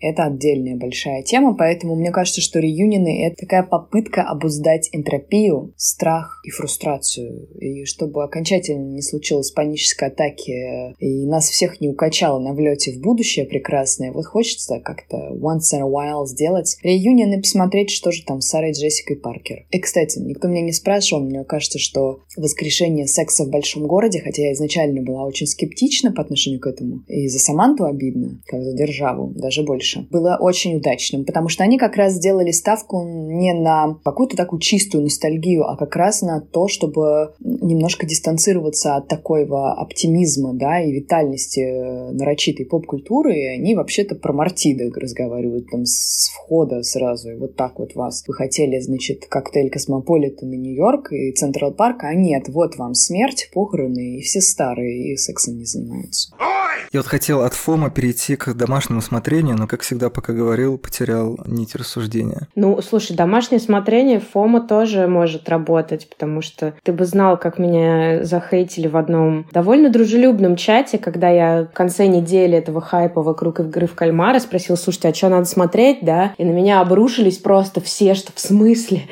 Это 0.00 0.24
отдельная 0.24 0.76
большая 0.76 1.22
тема, 1.22 1.54
поэтому 1.54 1.94
мне 1.94 2.10
кажется, 2.10 2.40
что 2.40 2.60
реюнины— 2.60 3.26
это 3.26 3.36
такая 3.36 3.62
попытка 3.62 4.22
обуздать 4.22 4.88
энтропию, 4.92 5.72
страх 5.76 6.40
и 6.44 6.50
фрустрацию. 6.50 7.48
И 7.58 7.84
чтобы 7.84 8.24
окончательно 8.24 8.84
не 8.84 9.02
случилось 9.02 9.50
панической 9.50 10.08
атаки 10.08 10.94
и 10.98 11.26
нас 11.26 11.48
всех 11.48 11.80
не 11.80 11.88
укачало 11.88 12.38
на 12.38 12.52
влете 12.52 12.92
в 12.92 13.00
будущее 13.00 13.46
прекрасное, 13.46 14.12
вот 14.12 14.26
хочется 14.26 14.80
как-то 14.80 15.16
once 15.32 15.74
in 15.74 15.80
a 15.80 15.88
while 15.88 16.26
сделать 16.26 16.76
реюнион 16.82 17.32
и 17.34 17.40
посмотреть, 17.40 17.90
что 17.90 18.10
же 18.10 18.24
там 18.24 18.40
с 18.40 18.48
Сарой 18.48 18.72
Джессикой 18.72 19.16
Паркер. 19.16 19.66
И, 19.70 19.78
кстати, 19.78 20.18
никто 20.18 20.48
меня 20.48 20.62
не 20.62 20.72
спрашивал, 20.72 21.22
мне 21.22 21.44
кажется, 21.44 21.78
что 21.78 22.20
воскрешение 22.36 23.06
секса 23.06 23.44
в 23.44 23.50
большом 23.50 23.86
городе, 23.86 24.20
хотя 24.20 24.42
я 24.42 24.52
изначально 24.52 25.02
была 25.02 25.24
очень 25.24 25.46
скептична 25.46 26.12
по 26.12 26.22
отношению 26.22 26.60
к 26.60 26.66
этому, 26.66 27.02
и 27.08 27.28
за 27.28 27.38
Саманту 27.38 27.84
обидно, 27.84 28.40
как 28.46 28.62
за 28.62 28.74
державу, 28.76 29.23
даже 29.34 29.62
больше, 29.62 30.06
было 30.10 30.36
очень 30.40 30.76
удачным, 30.76 31.24
потому 31.24 31.48
что 31.48 31.64
они 31.64 31.78
как 31.78 31.96
раз 31.96 32.14
сделали 32.14 32.50
ставку 32.50 33.02
не 33.04 33.52
на 33.52 33.98
какую-то 34.04 34.36
такую 34.36 34.60
чистую 34.60 35.04
ностальгию, 35.04 35.64
а 35.64 35.76
как 35.76 35.96
раз 35.96 36.22
на 36.22 36.40
то, 36.40 36.68
чтобы 36.68 37.34
немножко 37.40 38.06
дистанцироваться 38.06 38.96
от 38.96 39.08
такого 39.08 39.72
оптимизма, 39.72 40.54
да, 40.54 40.80
и 40.80 40.92
витальности 40.92 41.60
э, 41.60 42.10
нарочитой 42.12 42.66
поп-культуры, 42.66 43.34
и 43.34 43.46
они 43.46 43.74
вообще-то 43.74 44.14
про 44.14 44.32
мортидо 44.32 44.96
разговаривают 44.96 45.70
там 45.70 45.84
с 45.84 46.30
входа 46.34 46.82
сразу, 46.82 47.30
и 47.30 47.36
вот 47.36 47.56
так 47.56 47.78
вот 47.78 47.94
вас. 47.94 48.24
Вы 48.26 48.34
хотели, 48.34 48.78
значит, 48.80 49.26
коктейль 49.26 49.70
Космополитен 49.70 50.52
и 50.52 50.56
Нью-Йорк, 50.56 51.12
и 51.12 51.32
Central 51.32 51.72
Park, 51.72 52.04
а 52.04 52.14
нет, 52.14 52.48
вот 52.48 52.76
вам 52.76 52.94
смерть, 52.94 53.50
похороны, 53.52 54.18
и 54.18 54.20
все 54.22 54.40
старые, 54.40 55.12
и 55.12 55.16
сексом 55.16 55.58
не 55.58 55.64
занимаются. 55.64 56.30
Я 56.92 57.00
вот 57.00 57.06
хотел 57.06 57.42
от 57.42 57.54
FOMO 57.54 57.90
перейти 57.90 58.36
к 58.36 58.54
домашнему 58.54 59.00
смотрению, 59.14 59.56
но, 59.56 59.68
как 59.68 59.82
всегда, 59.82 60.10
пока 60.10 60.32
говорил, 60.32 60.76
потерял 60.76 61.38
нить 61.46 61.76
рассуждения. 61.76 62.48
Ну, 62.56 62.80
слушай, 62.82 63.14
домашнее 63.14 63.60
смотрение 63.60 64.18
FOMO 64.18 64.60
тоже 64.60 65.06
может 65.06 65.48
работать, 65.48 66.08
потому 66.10 66.42
что 66.42 66.74
ты 66.82 66.92
бы 66.92 67.04
знал, 67.04 67.38
как 67.38 67.60
меня 67.60 68.24
захейтили 68.24 68.88
в 68.88 68.96
одном 68.96 69.46
довольно 69.52 69.88
дружелюбном 69.88 70.56
чате, 70.56 70.98
когда 70.98 71.28
я 71.28 71.68
в 71.70 71.76
конце 71.76 72.08
недели 72.08 72.58
этого 72.58 72.80
хайпа 72.80 73.22
вокруг 73.22 73.60
игры 73.60 73.86
в 73.86 73.94
кальмара 73.94 74.40
спросил, 74.40 74.76
слушайте, 74.76 75.08
а 75.10 75.14
что 75.14 75.28
надо 75.28 75.44
смотреть, 75.44 75.98
да? 76.02 76.34
И 76.36 76.44
на 76.44 76.50
меня 76.50 76.80
обрушились 76.80 77.38
просто 77.38 77.80
все, 77.80 78.14
что 78.14 78.32
в 78.34 78.40
смысле? 78.40 79.02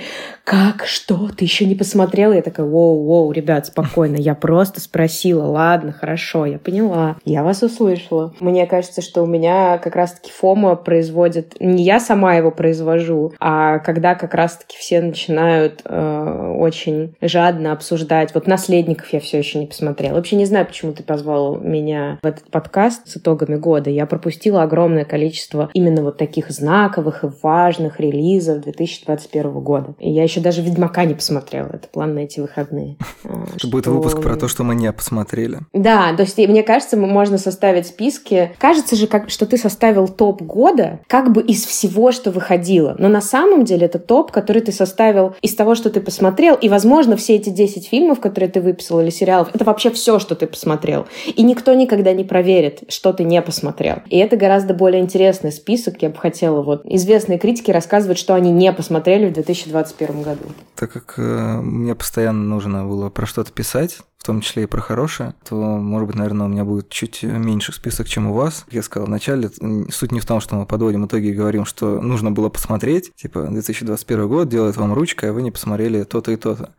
Как, 0.44 0.86
что, 0.86 1.28
ты 1.36 1.44
еще 1.44 1.64
не 1.66 1.74
посмотрела? 1.74 2.32
Я 2.32 2.42
такая, 2.42 2.66
воу-воу, 2.66 3.32
ребят, 3.32 3.66
спокойно, 3.66 4.16
я 4.16 4.34
просто 4.34 4.80
спросила, 4.80 5.44
ладно, 5.44 5.92
хорошо, 5.92 6.46
я 6.46 6.58
поняла, 6.58 7.16
я 7.24 7.44
вас 7.44 7.62
услышала. 7.62 8.34
Мне 8.40 8.66
кажется, 8.66 9.02
что 9.02 9.22
у 9.22 9.26
меня 9.26 9.78
как 9.78 9.94
раз-таки 9.94 10.32
Фома 10.32 10.74
производит, 10.74 11.54
не 11.60 11.84
я 11.84 12.00
сама 12.00 12.34
его 12.34 12.50
произвожу, 12.50 13.32
а 13.38 13.78
когда 13.78 14.14
как 14.14 14.34
раз-таки 14.34 14.76
все 14.76 15.00
начинают 15.00 15.82
э, 15.84 16.54
очень 16.58 17.14
жадно 17.20 17.72
обсуждать. 17.72 18.34
Вот 18.34 18.46
«Наследников» 18.46 19.12
я 19.12 19.20
все 19.20 19.38
еще 19.38 19.58
не 19.58 19.66
посмотрела. 19.66 20.14
Вообще 20.14 20.36
не 20.36 20.44
знаю, 20.44 20.66
почему 20.66 20.92
ты 20.92 21.02
позвал 21.02 21.58
меня 21.58 22.18
в 22.22 22.26
этот 22.26 22.50
подкаст 22.50 23.08
с 23.08 23.16
итогами 23.16 23.56
года. 23.56 23.90
Я 23.90 24.06
пропустила 24.06 24.62
огромное 24.62 25.04
количество 25.04 25.70
именно 25.72 26.02
вот 26.02 26.18
таких 26.18 26.50
знаковых 26.50 27.24
и 27.24 27.28
важных 27.42 28.00
релизов 28.00 28.62
2021 28.62 29.50
года. 29.60 29.94
И 29.98 30.10
я 30.10 30.26
еще 30.32 30.40
даже 30.40 30.62
«Ведьмака» 30.62 31.04
не 31.04 31.14
посмотрела. 31.14 31.70
Это 31.72 31.88
план 31.88 32.14
на 32.14 32.20
эти 32.20 32.40
выходные. 32.40 32.96
Это 33.56 33.68
будет 33.68 33.86
выпуск 33.86 34.20
про 34.20 34.36
то, 34.36 34.48
что 34.48 34.64
мы 34.64 34.74
не 34.74 34.90
посмотрели. 34.92 35.60
Да, 35.72 36.14
то 36.14 36.22
есть, 36.22 36.38
мне 36.38 36.62
кажется, 36.62 36.96
можно 36.96 37.38
составить 37.38 37.86
списки. 37.86 38.52
Кажется 38.58 38.96
же, 38.96 39.06
как, 39.06 39.30
что 39.30 39.46
ты 39.46 39.58
составил 39.58 40.08
топ 40.08 40.42
года 40.42 41.00
как 41.06 41.32
бы 41.32 41.42
из 41.42 41.64
всего, 41.64 42.12
что 42.12 42.30
выходило. 42.30 42.96
Но 42.98 43.08
на 43.08 43.20
самом 43.20 43.64
деле 43.64 43.86
это 43.86 43.98
топ, 43.98 44.32
который 44.32 44.62
ты 44.62 44.72
составил 44.72 45.34
из 45.42 45.54
того, 45.54 45.74
что 45.74 45.90
ты 45.90 46.00
посмотрел. 46.00 46.54
И, 46.54 46.68
возможно, 46.68 47.16
все 47.16 47.36
эти 47.36 47.50
10 47.50 47.88
фильмов, 47.88 48.20
которые 48.20 48.50
ты 48.50 48.60
выписал, 48.60 49.00
или 49.00 49.10
сериалов, 49.10 49.50
это 49.52 49.64
вообще 49.64 49.90
все, 49.90 50.18
что 50.18 50.34
ты 50.34 50.46
посмотрел. 50.46 51.06
И 51.26 51.42
никто 51.42 51.74
никогда 51.74 52.12
не 52.12 52.24
проверит, 52.24 52.84
что 52.88 53.12
ты 53.12 53.24
не 53.24 53.40
посмотрел. 53.42 53.98
И 54.08 54.16
это 54.16 54.36
гораздо 54.36 54.72
более 54.72 55.02
интересный 55.02 55.52
список. 55.52 56.02
Я 56.02 56.08
бы 56.08 56.16
хотела 56.16 56.62
вот... 56.62 56.82
Известные 56.84 57.38
критики 57.38 57.70
рассказывают, 57.70 58.18
что 58.18 58.34
они 58.34 58.50
не 58.50 58.72
посмотрели 58.72 59.26
в 59.26 59.32
2021 59.32 60.21
году. 60.22 60.44
Так 60.74 60.92
как 60.92 61.14
э, 61.18 61.60
мне 61.60 61.94
постоянно 61.94 62.42
нужно 62.42 62.84
было 62.84 63.10
про 63.10 63.26
что-то 63.26 63.52
писать, 63.52 64.00
в 64.22 64.26
том 64.26 64.40
числе 64.40 64.62
и 64.62 64.66
про 64.66 64.80
хорошее, 64.80 65.34
то, 65.48 65.56
может 65.56 66.06
быть, 66.06 66.16
наверное, 66.16 66.46
у 66.46 66.48
меня 66.48 66.64
будет 66.64 66.88
чуть 66.90 67.24
меньше 67.24 67.72
список, 67.72 68.08
чем 68.08 68.28
у 68.28 68.34
вас. 68.34 68.64
Я 68.70 68.82
сказал 68.82 69.08
вначале, 69.08 69.50
суть 69.90 70.12
не 70.12 70.20
в 70.20 70.26
том, 70.26 70.40
что 70.40 70.54
мы 70.54 70.64
подводим 70.64 71.06
итоги 71.06 71.26
и 71.26 71.32
говорим, 71.32 71.64
что 71.64 72.00
нужно 72.00 72.30
было 72.30 72.48
посмотреть, 72.48 73.12
типа 73.16 73.42
2021 73.42 74.28
год 74.28 74.48
делает 74.48 74.76
вам 74.76 74.94
ручка, 74.94 75.30
а 75.30 75.32
вы 75.32 75.42
не 75.42 75.50
посмотрели 75.50 76.04
то-то 76.04 76.30
и 76.30 76.36
то-то. 76.36 76.72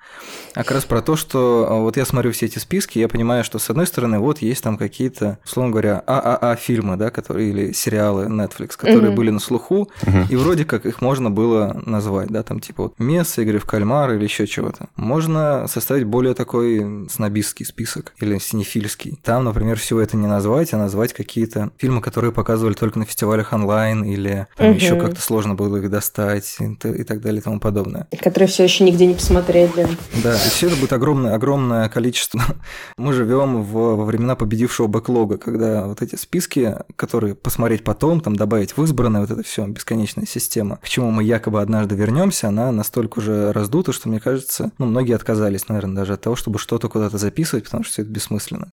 А 0.53 0.63
как 0.63 0.71
раз 0.71 0.85
про 0.85 1.01
то, 1.01 1.17
что 1.17 1.67
а, 1.69 1.79
вот 1.81 1.97
я 1.97 2.05
смотрю 2.05 2.31
все 2.31 2.45
эти 2.45 2.59
списки, 2.59 2.97
я 2.97 3.09
понимаю, 3.09 3.43
что 3.43 3.59
с 3.59 3.69
одной 3.69 3.87
стороны, 3.87 4.19
вот 4.19 4.39
есть 4.39 4.63
там 4.63 4.77
какие-то, 4.77 5.39
условно 5.43 5.71
говоря, 5.71 6.01
ААА 6.07 6.55
фильмы, 6.55 6.95
да, 6.95 7.09
которые 7.09 7.49
или 7.49 7.73
сериалы 7.73 8.27
Netflix, 8.27 8.77
которые 8.77 9.11
mm-hmm. 9.11 9.15
были 9.15 9.31
на 9.31 9.39
слуху, 9.39 9.89
mm-hmm. 10.03 10.27
и 10.29 10.35
вроде 10.37 10.63
как 10.63 10.85
их 10.85 11.01
можно 11.01 11.29
было 11.29 11.81
назвать, 11.85 12.29
да, 12.29 12.41
там 12.43 12.61
типа 12.61 12.83
вот 12.83 12.99
Месса, 12.99 13.41
игры 13.41 13.59
в 13.59 13.65
кальмар 13.65 14.13
или 14.13 14.23
еще 14.23 14.47
чего-то. 14.47 14.87
Можно 14.95 15.67
составить 15.67 16.05
более 16.05 16.35
такой 16.35 17.09
снобистский 17.09 17.32
снобистский 17.33 17.65
список 17.65 18.13
или 18.19 18.37
синефильский. 18.37 19.17
Там, 19.23 19.45
например, 19.45 19.79
всего 19.79 19.99
это 19.99 20.15
не 20.15 20.27
назвать, 20.27 20.71
а 20.73 20.77
назвать 20.77 21.13
какие-то 21.13 21.71
фильмы, 21.77 21.99
которые 21.99 22.31
показывали 22.31 22.75
только 22.75 22.99
на 22.99 23.05
фестивалях 23.05 23.53
онлайн 23.53 24.03
или 24.03 24.47
там 24.55 24.69
угу. 24.69 24.75
еще 24.75 24.99
как-то 24.99 25.19
сложно 25.19 25.55
было 25.55 25.77
их 25.77 25.89
достать 25.89 26.57
и, 26.59 26.65
и 26.65 27.03
так 27.03 27.21
далее 27.21 27.39
и 27.39 27.43
тому 27.43 27.59
подобное. 27.59 28.07
Которые 28.21 28.47
все 28.47 28.63
еще 28.63 28.83
нигде 28.83 29.07
не 29.07 29.15
посмотрели. 29.15 29.87
Да, 30.23 30.35
и 30.35 30.49
все 30.49 30.67
это 30.67 30.75
будет 30.75 30.93
огромное, 30.93 31.33
огромное 31.33 31.89
количество. 31.89 32.39
Мы 32.97 33.13
живем 33.13 33.63
в, 33.63 33.95
во 33.95 34.05
времена 34.05 34.35
победившего 34.35 34.85
бэклога, 34.85 35.37
когда 35.37 35.87
вот 35.87 36.03
эти 36.03 36.15
списки, 36.15 36.75
которые 36.95 37.33
посмотреть 37.33 37.83
потом, 37.83 38.21
там 38.21 38.35
добавить 38.35 38.77
в 38.77 38.83
избранное, 38.83 39.21
вот 39.21 39.31
это 39.31 39.41
все 39.41 39.65
бесконечная 39.65 40.27
система, 40.27 40.77
к 40.83 40.87
чему 40.87 41.09
мы 41.09 41.23
якобы 41.23 41.61
однажды 41.61 41.95
вернемся, 41.95 42.49
она 42.49 42.71
настолько 42.71 43.19
уже 43.19 43.51
раздута, 43.53 43.91
что 43.91 44.07
мне 44.09 44.19
кажется, 44.19 44.71
ну, 44.77 44.85
многие 44.85 45.15
отказались, 45.15 45.67
наверное, 45.67 45.95
даже 45.95 46.13
от 46.13 46.21
того, 46.21 46.35
чтобы 46.35 46.59
что-то 46.59 46.89
куда-то 46.89 47.17
записывать, 47.23 47.65
потому 47.65 47.83
что 47.83 47.93
все 47.93 48.01
это 48.03 48.11
бессмысленно. 48.11 48.69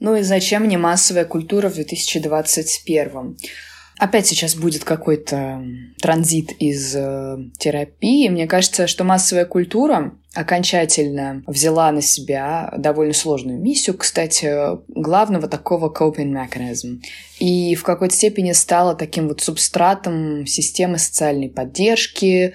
Ну 0.00 0.14
и 0.14 0.22
зачем 0.22 0.64
мне 0.64 0.78
массовая 0.78 1.24
культура 1.24 1.68
в 1.68 1.74
2021? 1.74 3.36
Опять 3.98 4.26
сейчас 4.28 4.54
будет 4.54 4.84
какой-то 4.84 5.60
транзит 6.00 6.52
из 6.60 6.94
э, 6.94 7.36
терапии. 7.58 8.28
Мне 8.28 8.46
кажется, 8.46 8.86
что 8.86 9.02
массовая 9.02 9.44
культура 9.44 10.12
окончательно 10.34 11.42
взяла 11.46 11.90
на 11.90 12.02
себя 12.02 12.72
довольно 12.76 13.14
сложную 13.14 13.58
миссию, 13.60 13.96
кстати, 13.96 14.78
главного 14.88 15.48
такого 15.48 15.92
coping 15.92 16.32
mechanism. 16.32 17.00
И 17.38 17.74
в 17.74 17.82
какой-то 17.82 18.14
степени 18.14 18.52
стала 18.52 18.94
таким 18.94 19.28
вот 19.28 19.40
субстратом 19.40 20.46
системы 20.46 20.98
социальной 20.98 21.48
поддержки. 21.48 22.54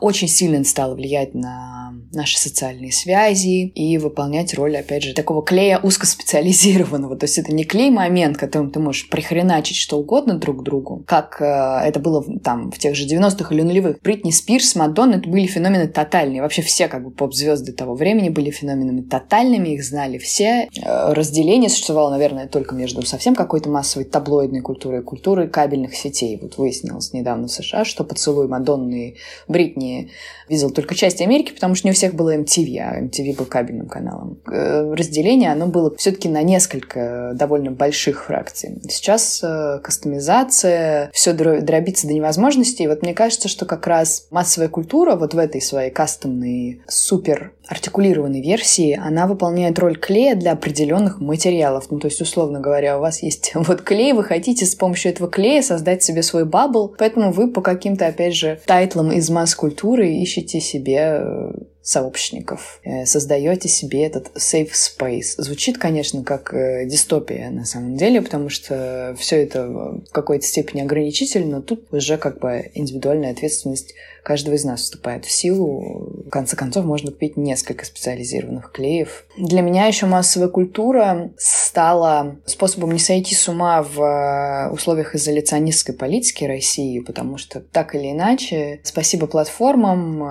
Очень 0.00 0.28
сильно 0.28 0.62
стала 0.64 0.94
влиять 0.94 1.34
на 1.34 1.92
наши 2.12 2.38
социальные 2.38 2.92
связи 2.92 3.66
и 3.66 3.98
выполнять 3.98 4.54
роль, 4.54 4.76
опять 4.76 5.02
же, 5.02 5.14
такого 5.14 5.44
клея 5.44 5.78
узкоспециализированного. 5.78 7.16
То 7.16 7.24
есть 7.24 7.38
это 7.38 7.52
не 7.52 7.64
клей-момент, 7.64 8.36
которым 8.36 8.70
ты 8.70 8.80
можешь 8.80 9.08
прихреначить 9.08 9.76
что 9.76 9.98
угодно 9.98 10.34
друг 10.34 10.62
другу, 10.62 11.04
как 11.06 11.40
э, 11.40 11.44
это 11.44 12.00
было 12.00 12.24
там 12.40 12.70
в 12.70 12.78
тех 12.78 12.94
же 12.94 13.06
90-х 13.06 13.54
или 13.54 13.62
нулевых. 13.62 14.00
Бритни 14.02 14.30
Спирс, 14.30 14.74
Мадонна— 14.74 15.14
это 15.16 15.28
были 15.28 15.46
феномены 15.46 15.88
тотальные. 15.88 16.42
Вообще 16.42 16.62
все 16.62 16.88
как 16.88 17.04
бы 17.04 17.09
поп-звезды 17.10 17.72
того 17.72 17.94
времени 17.94 18.28
были 18.28 18.50
феноменами 18.50 19.02
тотальными, 19.02 19.70
их 19.70 19.84
знали 19.84 20.18
все. 20.18 20.68
Э, 20.82 21.12
разделение 21.12 21.68
существовало, 21.68 22.10
наверное, 22.10 22.48
только 22.48 22.74
между 22.74 23.02
совсем 23.02 23.34
какой-то 23.34 23.68
массовой 23.68 24.04
таблоидной 24.04 24.60
культурой 24.60 25.00
и 25.00 25.02
культурой 25.02 25.48
кабельных 25.48 25.94
сетей. 25.94 26.38
Вот 26.40 26.58
выяснилось 26.58 27.12
недавно 27.12 27.48
в 27.48 27.50
США, 27.50 27.84
что 27.84 28.04
поцелуй 28.04 28.48
Мадонны 28.48 29.10
и 29.10 29.16
Бритни 29.48 30.10
видел 30.48 30.70
только 30.70 30.94
часть 30.94 31.20
Америки, 31.20 31.52
потому 31.52 31.74
что 31.74 31.86
не 31.86 31.92
у 31.92 31.94
всех 31.94 32.14
было 32.14 32.36
MTV, 32.36 32.78
а 32.78 33.00
MTV 33.02 33.36
был 33.36 33.44
кабельным 33.46 33.88
каналом. 33.88 34.38
Э, 34.50 34.92
разделение, 34.92 35.52
оно 35.52 35.66
было 35.66 35.94
все-таки 35.96 36.28
на 36.28 36.42
несколько 36.42 37.32
довольно 37.34 37.70
больших 37.70 38.24
фракций. 38.24 38.80
Сейчас 38.88 39.40
э, 39.42 39.80
кастомизация, 39.82 41.10
все 41.12 41.32
дробится 41.32 42.06
до 42.06 42.12
невозможности, 42.12 42.82
и 42.82 42.88
вот 42.88 43.02
мне 43.02 43.14
кажется, 43.14 43.48
что 43.48 43.66
как 43.66 43.86
раз 43.86 44.26
массовая 44.30 44.68
культура 44.68 45.16
вот 45.16 45.34
в 45.34 45.38
этой 45.38 45.60
своей 45.60 45.90
кастомной 45.90 46.82
супер 47.00 47.52
артикулированной 47.66 48.40
версии, 48.40 48.98
она 49.00 49.26
выполняет 49.26 49.78
роль 49.78 49.96
клея 49.96 50.34
для 50.34 50.52
определенных 50.52 51.20
материалов. 51.20 51.86
Ну, 51.90 51.98
то 51.98 52.08
есть, 52.08 52.20
условно 52.20 52.60
говоря, 52.60 52.98
у 52.98 53.00
вас 53.00 53.22
есть 53.22 53.52
вот 53.54 53.82
клей, 53.82 54.12
вы 54.12 54.24
хотите 54.24 54.66
с 54.66 54.74
помощью 54.74 55.12
этого 55.12 55.30
клея 55.30 55.62
создать 55.62 56.02
себе 56.02 56.22
свой 56.22 56.44
бабл, 56.44 56.94
поэтому 56.98 57.32
вы 57.32 57.50
по 57.50 57.62
каким-то, 57.62 58.06
опять 58.06 58.34
же, 58.34 58.60
тайтлам 58.66 59.12
из 59.12 59.30
масс-культуры 59.30 60.08
ищете 60.10 60.60
себе 60.60 61.20
э, 61.20 61.52
сообщников, 61.82 62.80
э, 62.84 63.06
создаете 63.06 63.68
себе 63.68 64.04
этот 64.04 64.28
safe 64.36 64.72
space. 64.72 65.34
Звучит, 65.38 65.78
конечно, 65.78 66.22
как 66.22 66.52
э, 66.52 66.84
дистопия 66.86 67.50
на 67.50 67.64
самом 67.64 67.96
деле, 67.96 68.20
потому 68.20 68.48
что 68.48 69.16
все 69.18 69.42
это 69.42 69.66
в 69.66 70.02
какой-то 70.12 70.44
степени 70.44 70.82
ограничительно, 70.82 71.56
но 71.56 71.62
тут 71.62 71.92
уже 71.92 72.18
как 72.18 72.38
бы 72.38 72.70
индивидуальная 72.74 73.32
ответственность 73.32 73.94
каждого 74.22 74.54
из 74.54 74.64
нас 74.64 74.82
вступает 74.82 75.24
в 75.24 75.30
силу. 75.30 76.22
В 76.26 76.30
конце 76.30 76.54
концов, 76.56 76.84
можно 76.84 77.10
купить 77.10 77.36
несколько 77.36 77.84
специализированных 77.84 78.70
клеев. 78.70 79.24
Для 79.36 79.62
меня 79.62 79.86
еще 79.86 80.06
массовая 80.06 80.48
культура 80.48 81.32
стала 81.38 82.36
способом 82.44 82.92
не 82.92 82.98
сойти 82.98 83.34
с 83.34 83.48
ума 83.48 83.82
в 83.82 84.00
э, 84.00 84.70
условиях 84.70 85.14
изоляционистской 85.14 85.94
политики 85.94 86.44
России, 86.44 87.00
потому 87.00 87.38
что 87.38 87.60
так 87.60 87.94
или 87.94 88.12
иначе, 88.12 88.80
спасибо 88.84 89.26
платформам 89.26 90.22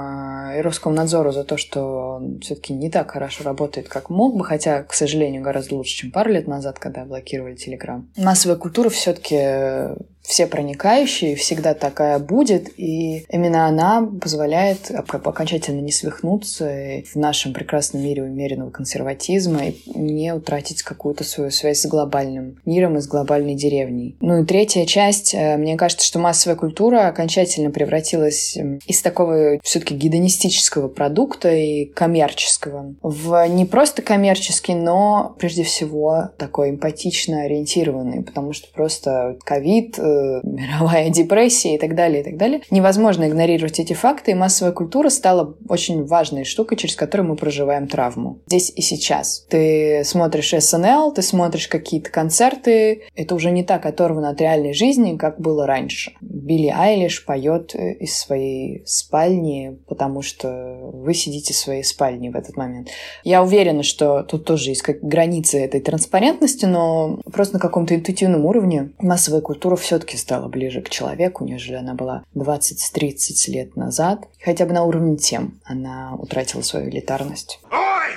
и 0.56 0.62
Роскомнадзору 0.62 1.32
за 1.32 1.39
то, 1.44 1.58
что 1.58 2.18
он 2.18 2.40
все-таки 2.40 2.74
не 2.74 2.90
так 2.90 3.12
хорошо 3.12 3.44
работает, 3.44 3.88
как 3.88 4.10
мог 4.10 4.38
бы, 4.38 4.44
хотя, 4.44 4.84
к 4.84 4.94
сожалению, 4.94 5.42
гораздо 5.42 5.76
лучше, 5.76 5.96
чем 5.96 6.12
пару 6.12 6.32
лет 6.32 6.48
назад, 6.48 6.80
когда 6.80 7.06
блокировали 7.06 7.56
Телеграм. 7.56 8.10
Массовая 8.18 8.58
культура 8.58 8.90
все-таки 8.90 9.96
все 10.22 10.48
проникающие, 10.48 11.36
всегда 11.36 11.74
такая 11.74 12.20
будет, 12.20 12.70
и 12.78 13.26
именно 13.30 13.66
она 13.66 14.08
позволяет 14.22 14.92
окончательно 14.92 15.82
не 15.82 15.92
свихнуться 15.92 17.04
в 17.12 17.16
нашем 17.16 17.54
прекрасном 17.54 18.04
мире 18.04 18.24
умеренного 18.24 18.70
консерватизма 18.70 19.68
и 19.68 19.76
не 19.96 20.34
утратить 20.34 20.84
какую-то 20.84 21.24
свою 21.24 21.52
связь 21.52 21.82
с 21.82 21.88
глобальным 21.88 22.58
миром 22.66 22.98
и 22.98 23.02
с 23.02 23.08
глобальной 23.08 23.56
деревней. 23.56 24.18
Ну 24.22 24.44
и 24.44 24.46
третья 24.46 24.86
часть, 24.86 25.34
э, 25.34 25.58
мне 25.58 25.78
кажется, 25.78 26.06
что 26.06 26.20
массовая 26.20 26.56
культура 26.56 27.08
окончательно 27.08 27.72
превратилась 27.72 28.58
из 28.86 29.02
такого 29.02 29.60
все-таки 29.64 29.96
гедонистического 29.96 30.90
продукта 30.90 31.50
и 31.50 31.86
коммерческого 31.86 32.94
в 33.02 33.48
не 33.48 33.66
просто 33.66 34.02
коммерческий, 34.02 34.76
но 34.76 35.36
прежде 35.40 35.64
всего 35.64 36.30
такой 36.38 36.70
эмпатично 36.70 37.44
ориентированный, 37.44 38.24
потому 38.24 38.54
что 38.54 38.68
просто 38.74 39.38
ковид, 39.44 39.98
э, 39.98 40.19
мировая 40.44 41.10
депрессия 41.10 41.76
и 41.76 41.78
так 41.78 41.96
далее, 41.96 42.22
и 42.22 42.24
так 42.24 42.38
далее. 42.38 42.62
Невозможно 42.70 43.28
игнорировать 43.28 43.80
эти 43.80 43.94
факты, 43.94 44.32
и 44.32 44.36
массовая 44.36 44.74
культура 44.74 45.10
стала 45.10 45.56
очень 45.68 46.06
важной 46.06 46.44
штукой, 46.44 46.78
через 46.78 46.96
которую 46.96 47.30
мы 47.30 47.36
проживаем 47.36 47.88
травму. 47.88 48.40
Здесь 48.48 48.72
и 48.76 48.82
сейчас. 48.82 49.46
Ты 49.50 50.04
смотришь 50.04 50.54
СНЛ, 50.58 51.14
ты 51.14 51.22
смотришь 51.22 51.68
какие-то 51.68 52.10
концерты, 52.10 53.04
это 53.16 53.36
уже 53.36 53.52
не 53.52 53.64
так 53.64 53.86
оторвано 53.86 54.30
от 54.30 54.42
реальной 54.42 54.74
жизни, 54.74 55.18
как 55.18 55.40
было 55.40 55.66
раньше. 55.66 56.14
Билли 56.22 56.74
Айлиш 56.76 57.26
поет 57.26 57.76
из 57.76 58.18
своей 58.18 58.84
спальни, 58.86 59.78
потому 59.88 60.22
что 60.22 60.80
вы 60.94 61.14
сидите 61.14 61.54
в 61.54 61.58
своей 61.58 61.84
спальне 61.84 62.32
в 62.32 62.36
этот 62.36 62.58
момент. 62.58 62.90
Я 63.24 63.44
уверена, 63.44 63.84
что 63.84 64.24
тут 64.24 64.46
тоже 64.46 64.70
есть 64.70 64.82
как 64.82 65.02
границы 65.02 65.60
этой 65.60 65.82
транспарентности, 65.82 66.66
но 66.66 67.20
просто 67.32 67.56
на 67.56 67.60
каком-то 67.60 67.96
интуитивном 67.96 68.46
уровне 68.46 68.92
массовая 69.00 69.42
культура 69.42 69.76
все 69.76 69.98
все-таки 70.00 70.18
стала 70.18 70.48
ближе 70.48 70.82
к 70.82 70.90
человеку, 70.90 71.44
нежели 71.44 71.76
она 71.76 71.94
была 71.94 72.24
20-30 72.34 73.52
лет 73.52 73.76
назад. 73.76 74.28
Хотя 74.42 74.66
бы 74.66 74.74
на 74.74 74.84
уровне 74.84 75.18
тем 75.18 75.60
она 75.66 76.16
утратила 76.16 76.62
свою 76.62 76.90
элитарность. 76.90 77.60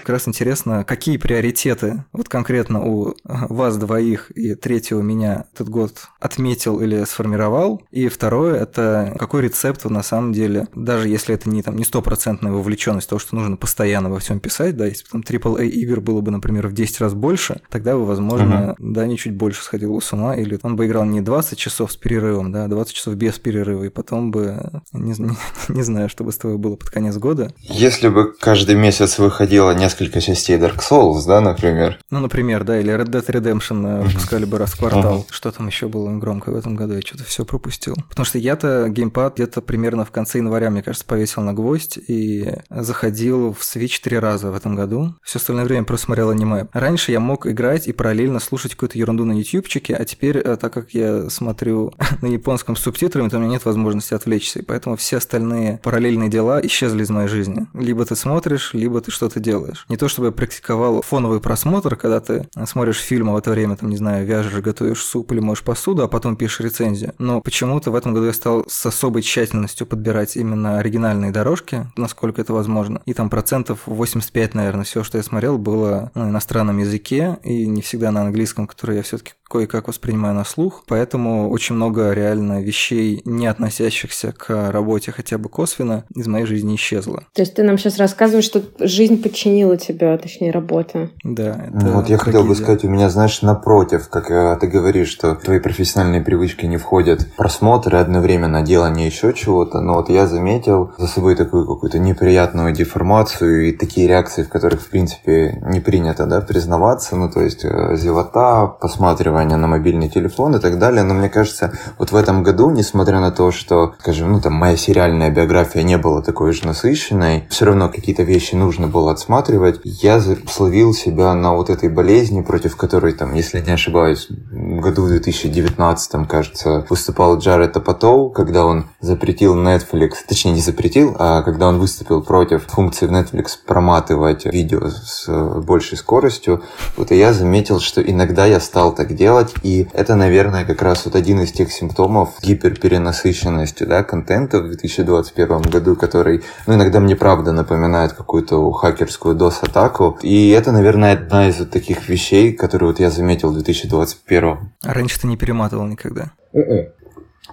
Как 0.01 0.09
раз 0.09 0.29
интересно, 0.29 0.85
какие 0.85 1.17
приоритеты 1.17 2.05
вот 2.13 2.29
конкретно 2.29 2.85
у 2.85 3.15
вас 3.25 3.77
двоих 3.77 4.31
и 4.33 4.55
третьего 4.55 5.01
меня 5.01 5.47
этот 5.55 5.69
год 5.69 6.09
отметил 6.21 6.81
или 6.81 7.05
сформировал. 7.05 7.83
И 7.91 8.09
второе, 8.09 8.61
это 8.61 9.15
какой 9.19 9.43
рецепт 9.43 9.85
вы 9.85 9.91
на 9.91 10.03
самом 10.03 10.33
деле, 10.33 10.69
даже 10.75 11.09
если 11.09 11.35
это 11.35 11.49
не 11.49 11.63
там 11.63 11.77
не 11.77 11.85
стопроцентная 11.85 12.53
вовлеченность, 12.53 13.09
того, 13.09 13.19
что 13.19 13.37
нужно 13.37 13.57
постоянно 13.57 14.11
во 14.11 14.19
всем 14.19 14.41
писать, 14.41 14.77
да, 14.77 14.87
если 14.87 15.05
бы 15.05 15.11
там 15.11 15.21
AAA 15.21 15.69
игр 15.69 16.01
было 16.01 16.21
бы, 16.21 16.31
например, 16.31 16.69
в 16.69 16.73
10 16.73 17.01
раз 17.01 17.15
больше, 17.15 17.61
тогда 17.69 17.97
бы, 17.97 18.05
возможно, 18.05 18.73
угу. 18.79 18.93
да, 18.93 19.07
не 19.07 19.19
чуть 19.19 19.35
больше 19.35 19.63
сходил 19.63 20.01
с 20.01 20.13
ума, 20.13 20.35
или 20.37 20.59
он 20.63 20.77
бы 20.77 20.87
играл 20.87 21.05
не 21.05 21.21
20 21.21 21.59
часов 21.59 21.93
с 21.93 21.97
перерывом, 21.97 22.53
да, 22.53 22.69
20 22.69 22.95
часов 22.95 23.15
без 23.15 23.39
перерыва, 23.39 23.85
и 23.85 23.89
потом 23.89 24.31
бы, 24.31 24.83
не, 24.93 25.13
не, 25.19 25.37
не 25.69 25.83
знаю, 25.83 26.09
что 26.09 26.25
бы 26.25 26.33
с 26.33 26.37
тобой 26.37 26.59
было 26.59 26.77
под 26.77 26.91
конец 26.91 27.17
года. 27.17 27.53
Если 27.61 28.09
бы 28.09 28.33
каждый 28.33 28.75
месяц 28.75 29.19
выходило 29.19 29.73
несколько 29.83 30.21
частей 30.21 30.57
Dark 30.59 30.79
Souls, 30.79 31.27
да, 31.27 31.41
например. 31.41 31.99
Ну, 32.11 32.21
например, 32.21 32.65
да, 32.65 32.79
или 32.79 32.95
Red 32.95 33.09
Dead 33.09 33.27
Redemption 33.27 34.05
выпускали 34.05 34.45
бы 34.45 34.59
раз 34.59 34.73
в 34.73 34.79
квартал. 34.79 35.27
Что 35.31 35.51
там 35.51 35.67
еще 35.67 35.89
было 35.89 36.11
громко 36.19 36.51
в 36.51 36.57
этом 36.57 36.77
году? 36.77 36.95
Я 36.95 37.01
что-то 37.01 37.25
все 37.25 37.45
пропустил. 37.45 37.97
Потому 38.09 38.25
что 38.25 38.39
я-то 38.39 38.89
геймпад 38.89 39.35
где-то 39.35 39.61
примерно 39.61 40.05
в 40.05 40.11
конце 40.11 40.39
января, 40.39 40.71
мне 40.71 40.83
кажется, 40.83 41.05
повесил 41.07 41.43
на 41.43 41.53
гвоздь 41.53 41.99
и 41.99 42.53
заходил 42.71 43.53
в 43.53 43.61
Switch 43.61 44.01
три 44.03 44.19
раза 44.19 44.51
в 44.51 44.57
этом 44.57 44.77
году. 44.77 45.15
Все 45.23 45.39
остальное 45.39 45.65
время 45.65 45.85
просто 45.85 46.07
смотрел 46.07 46.31
аниме. 46.31 46.69
Раньше 46.73 47.13
я 47.13 47.21
мог 47.21 47.47
играть 47.47 47.89
и 47.89 47.93
параллельно 47.93 48.39
слушать 48.41 48.73
какую-то 48.73 48.99
ерунду 48.99 49.25
на 49.25 49.33
ютубчике, 49.33 49.95
а 49.95 50.05
теперь, 50.05 50.39
э, 50.39 50.57
так 50.57 50.73
как 50.73 50.95
я 50.95 51.29
смотрю 51.29 51.93
на 52.21 52.27
японском 52.27 52.77
субтитрами, 52.77 53.29
то 53.29 53.37
у 53.37 53.41
меня 53.41 53.53
нет 53.53 53.65
возможности 53.65 54.15
отвлечься, 54.15 54.61
и 54.61 54.63
поэтому 54.63 54.97
все 54.97 55.17
остальные 55.17 55.81
параллельные 55.83 56.29
дела 56.29 56.61
исчезли 56.63 57.03
из 57.03 57.11
моей 57.11 57.29
жизни. 57.29 57.67
Либо 57.75 58.05
ты 58.05 58.15
смотришь, 58.17 58.75
либо 58.75 59.01
ты 59.01 59.11
что-то 59.11 59.41
делаешь. 59.41 59.72
Не 59.89 59.97
то 59.97 60.09
чтобы 60.09 60.29
я 60.29 60.33
практиковал 60.33 61.03
фоновый 61.03 61.41
просмотр, 61.41 61.97
когда 61.97 62.21
ты 62.21 62.49
смотришь 62.67 62.99
фильм, 62.99 63.31
а 63.31 63.33
в 63.33 63.37
это 63.37 63.51
время, 63.51 63.77
там, 63.77 63.91
не 63.91 63.97
знаю, 63.97 64.27
вяжешь, 64.27 64.61
готовишь 64.61 65.03
суп 65.03 65.33
или 65.33 65.41
моешь 65.41 65.63
посуду, 65.63 66.03
а 66.03 66.09
потом 66.09 66.37
пишешь 66.37 66.61
рецензию. 66.61 67.15
Но 67.19 67.41
почему-то 67.41 67.91
в 67.91 67.95
этом 67.95 68.15
году 68.15 68.27
я 68.27 68.33
стал 68.33 68.65
с 68.69 68.87
особой 68.87 69.23
тщательностью 69.23 69.87
подбирать 69.87 70.37
именно 70.37 70.79
оригинальные 70.79 71.33
дорожки, 71.33 71.87
насколько 71.97 72.41
это 72.41 72.53
возможно. 72.53 73.03
И 73.07 73.15
там 73.15 73.31
процентов 73.31 73.81
85, 73.87 74.55
наверное, 74.55 74.85
все, 74.85 75.03
что 75.03 75.19
я 75.19 75.25
смотрел, 75.25 75.59
было 75.59 76.11
на 76.15 76.31
иностранном 76.31 76.79
языке 76.79 77.39
и 77.43 77.67
не 77.67 77.83
всегда 77.83 78.11
на 78.11 78.23
английском, 78.23 78.67
который 78.67 78.97
я 78.97 79.03
все-таки 79.03 79.33
кое-как 79.53 79.89
воспринимаю 79.89 80.35
на 80.35 80.45
слух, 80.45 80.83
поэтому 80.89 81.51
очень 81.51 81.75
много 81.75 82.13
реально 82.13 82.63
вещей, 82.63 83.21
не 83.27 83.47
относящихся 83.47 84.33
к 84.33 84.73
работе 84.73 85.13
хотя 85.13 85.37
бы 85.37 85.51
косвенно, 85.51 86.05
из 86.15 86.27
моей 86.27 86.47
жизни 86.47 86.77
исчезло. 86.77 87.25
То 87.35 87.43
есть 87.43 87.55
ты 87.55 87.63
нам 87.63 87.77
сейчас 87.77 87.99
рассказываешь, 87.99 88.47
что 88.47 88.63
жизнь 88.79 89.23
подчинила 89.23 89.77
тебя, 89.77 90.17
точнее, 90.17 90.53
работа. 90.53 91.11
Да. 91.23 91.67
Это 91.69 91.87
вот 91.91 92.09
я 92.09 92.17
хотел 92.17 92.45
бы 92.45 92.55
сказать, 92.55 92.85
у 92.85 92.89
меня, 92.89 93.11
знаешь, 93.11 93.43
напротив, 93.43 94.09
как 94.09 94.31
э, 94.31 94.57
ты 94.59 94.69
говоришь, 94.69 95.09
что 95.09 95.35
твои 95.35 95.59
профессиональные 95.59 96.23
привычки 96.23 96.65
не 96.65 96.79
входят 96.79 97.21
в 97.21 97.37
просмотр 97.37 97.97
и 97.97 97.99
одновременно 97.99 98.63
делание 98.63 99.07
еще 99.07 99.35
чего-то, 99.35 99.83
но 99.83 99.95
вот 99.97 100.09
я 100.09 100.27
заметил 100.27 100.93
за 100.97 101.07
собой 101.07 101.37
такую 101.37 101.67
какую-то 101.67 101.99
неприятную 101.99 102.73
деформацию 102.73 103.69
и 103.69 103.73
такие 103.73 104.09
реакции, 104.09 104.45
в 104.45 104.49
которых, 104.49 104.81
в 104.81 104.89
принципе, 104.89 105.61
не 105.67 105.81
принято, 105.81 106.25
да, 106.25 106.41
признаваться, 106.41 107.17
ну, 107.17 107.31
то 107.31 107.43
есть 107.43 107.67
э, 107.67 107.97
зевота, 107.97 108.67
посматривание 108.67 109.42
внимание 109.43 109.57
на 109.57 109.67
мобильный 109.67 110.09
телефон 110.09 110.57
и 110.57 110.61
так 110.61 110.79
далее. 110.79 111.03
Но 111.03 111.15
мне 111.15 111.29
кажется, 111.29 111.73
вот 111.99 112.13
в 112.13 112.17
этом 112.17 112.43
году, 112.43 112.71
несмотря 112.71 113.21
на 113.21 113.31
то, 113.31 113.51
что, 113.51 113.95
скажем, 114.01 114.33
ну 114.33 114.41
там 114.41 114.55
моя 114.55 114.77
сериальная 114.77 115.31
биография 115.31 115.83
не 115.83 115.99
была 115.99 116.23
такой 116.23 116.53
же 116.53 116.67
насыщенной, 116.67 117.45
все 117.51 117.65
равно 117.65 117.89
какие-то 117.89 118.23
вещи 118.23 118.55
нужно 118.55 118.87
было 118.87 119.13
отсматривать. 119.13 119.81
Я 119.85 120.21
словил 120.49 120.95
себя 120.95 121.35
на 121.35 121.55
вот 121.55 121.71
этой 121.71 121.89
болезни, 121.89 122.43
против 122.43 122.77
которой, 122.77 123.13
там, 123.13 123.35
если 123.35 123.61
не 123.61 123.73
ошибаюсь, 123.73 124.29
в 124.29 124.81
году 124.81 125.07
2019, 125.07 126.29
кажется, 126.29 126.87
выступал 126.89 127.39
Джаред 127.39 127.77
Апатоу, 127.77 128.31
когда 128.31 128.65
он 128.65 128.87
запретил 129.01 129.57
Netflix, 129.57 130.11
точнее 130.29 130.53
не 130.53 130.61
запретил, 130.61 131.17
а 131.19 131.43
когда 131.43 131.69
он 131.69 131.79
выступил 131.79 132.23
против 132.23 132.67
функции 132.67 133.07
в 133.07 133.13
Netflix 133.13 133.59
проматывать 133.67 134.45
видео 134.45 134.89
с 134.89 135.29
большей 135.63 135.99
скоростью, 135.99 136.63
вот 136.97 137.11
и 137.11 137.17
я 137.17 137.33
заметил, 137.33 137.81
что 137.81 138.01
иногда 138.01 138.47
я 138.47 138.61
стал 138.61 138.95
так 138.95 139.15
делать, 139.15 139.32
делать. 139.33 139.55
И 139.63 139.89
это, 139.93 140.15
наверное, 140.15 140.65
как 140.65 140.83
раз 140.83 141.05
вот 141.05 141.17
один 141.17 141.41
из 141.41 141.53
тех 141.53 141.73
симптомов 141.73 142.29
гиперперенасыщенности 142.43 143.85
да, 143.85 144.03
контента 144.03 144.61
в 144.61 144.67
2021 144.67 145.63
году, 145.63 145.97
который 145.97 146.43
ну, 146.67 146.75
иногда 146.75 147.01
мне 147.01 147.17
правда 147.17 147.53
напоминает 147.53 148.13
какую-то 148.13 148.71
хакерскую 148.73 149.37
DOS-атаку. 149.37 150.19
И 150.23 150.51
это, 150.51 150.73
наверное, 150.73 151.15
одна 151.15 151.49
из 151.49 151.59
вот 151.59 151.71
таких 151.71 152.09
вещей, 152.09 152.53
которые 152.53 152.91
вот 152.91 153.01
я 153.01 153.11
заметил 153.11 153.51
в 153.51 153.55
2021. 153.55 154.59
А 154.85 154.95
раньше 154.95 155.21
ты 155.21 155.27
не 155.27 155.37
перематывал 155.37 155.87
никогда? 155.87 156.33
Uh-uh. 156.55 157.02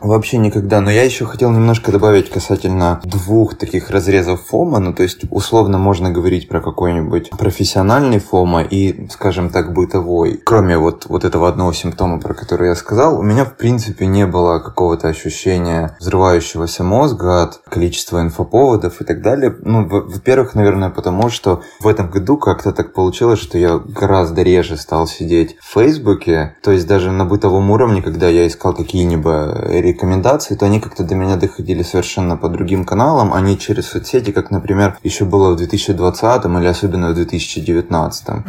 Вообще 0.01 0.38
никогда. 0.38 0.79
Но 0.81 0.89
я 0.89 1.03
еще 1.03 1.25
хотел 1.25 1.51
немножко 1.51 1.91
добавить 1.91 2.29
касательно 2.29 3.01
двух 3.03 3.55
таких 3.55 3.89
разрезов 3.89 4.45
фома. 4.45 4.79
Ну, 4.79 4.93
то 4.93 5.03
есть, 5.03 5.25
условно 5.29 5.77
можно 5.77 6.09
говорить 6.09 6.47
про 6.47 6.62
какой-нибудь 6.62 7.31
профессиональный 7.31 8.19
фома 8.19 8.62
и, 8.62 9.07
скажем 9.09 9.49
так, 9.49 9.73
бытовой. 9.73 10.39
Кроме 10.43 10.77
вот, 10.77 11.07
вот 11.09 11.25
этого 11.25 11.49
одного 11.49 11.73
симптома, 11.73 12.19
про 12.19 12.33
который 12.33 12.69
я 12.69 12.75
сказал, 12.75 13.19
у 13.19 13.23
меня, 13.23 13.43
в 13.43 13.55
принципе, 13.55 14.05
не 14.05 14.25
было 14.25 14.59
какого-то 14.59 15.09
ощущения 15.09 15.97
взрывающегося 15.99 16.83
мозга 16.83 17.43
от 17.43 17.62
количества 17.69 18.21
инфоповодов 18.21 19.01
и 19.01 19.03
так 19.03 19.21
далее. 19.21 19.55
Ну, 19.62 19.88
во-первых, 19.88 20.55
наверное, 20.55 20.89
потому 20.89 21.29
что 21.29 21.62
в 21.81 21.88
этом 21.88 22.09
году 22.09 22.38
как-то 22.38 22.71
так 22.71 22.93
получилось, 22.93 23.39
что 23.39 23.57
я 23.57 23.77
гораздо 23.77 24.43
реже 24.43 24.77
стал 24.77 25.07
сидеть 25.07 25.57
в 25.59 25.73
Фейсбуке. 25.73 26.55
То 26.63 26.71
есть, 26.71 26.88
даже 26.88 27.12
на 27.12 27.25
бытовом 27.25 27.69
уровне, 27.69 28.01
когда 28.01 28.29
я 28.29 28.47
искал 28.47 28.73
какие-нибудь 28.73 29.88
рекомендации, 29.91 30.56
то 30.56 30.65
они 30.65 30.80
как-то 30.80 31.04
до 31.04 31.15
меня 31.15 31.36
доходили 31.36 31.84
совершенно 31.84 32.38
по 32.38 32.49
другим 32.49 32.86
каналам, 32.86 33.34
а 33.34 33.41
не 33.41 33.58
через 33.58 33.88
соцсети, 33.88 34.32
как, 34.32 34.52
например, 34.52 34.97
еще 35.04 35.25
было 35.25 35.54
в 35.54 35.58
2020 35.58 36.45
или 36.45 36.67
особенно 36.67 37.12
в 37.12 37.15
2019. 37.15 38.30
Угу. 38.30 38.43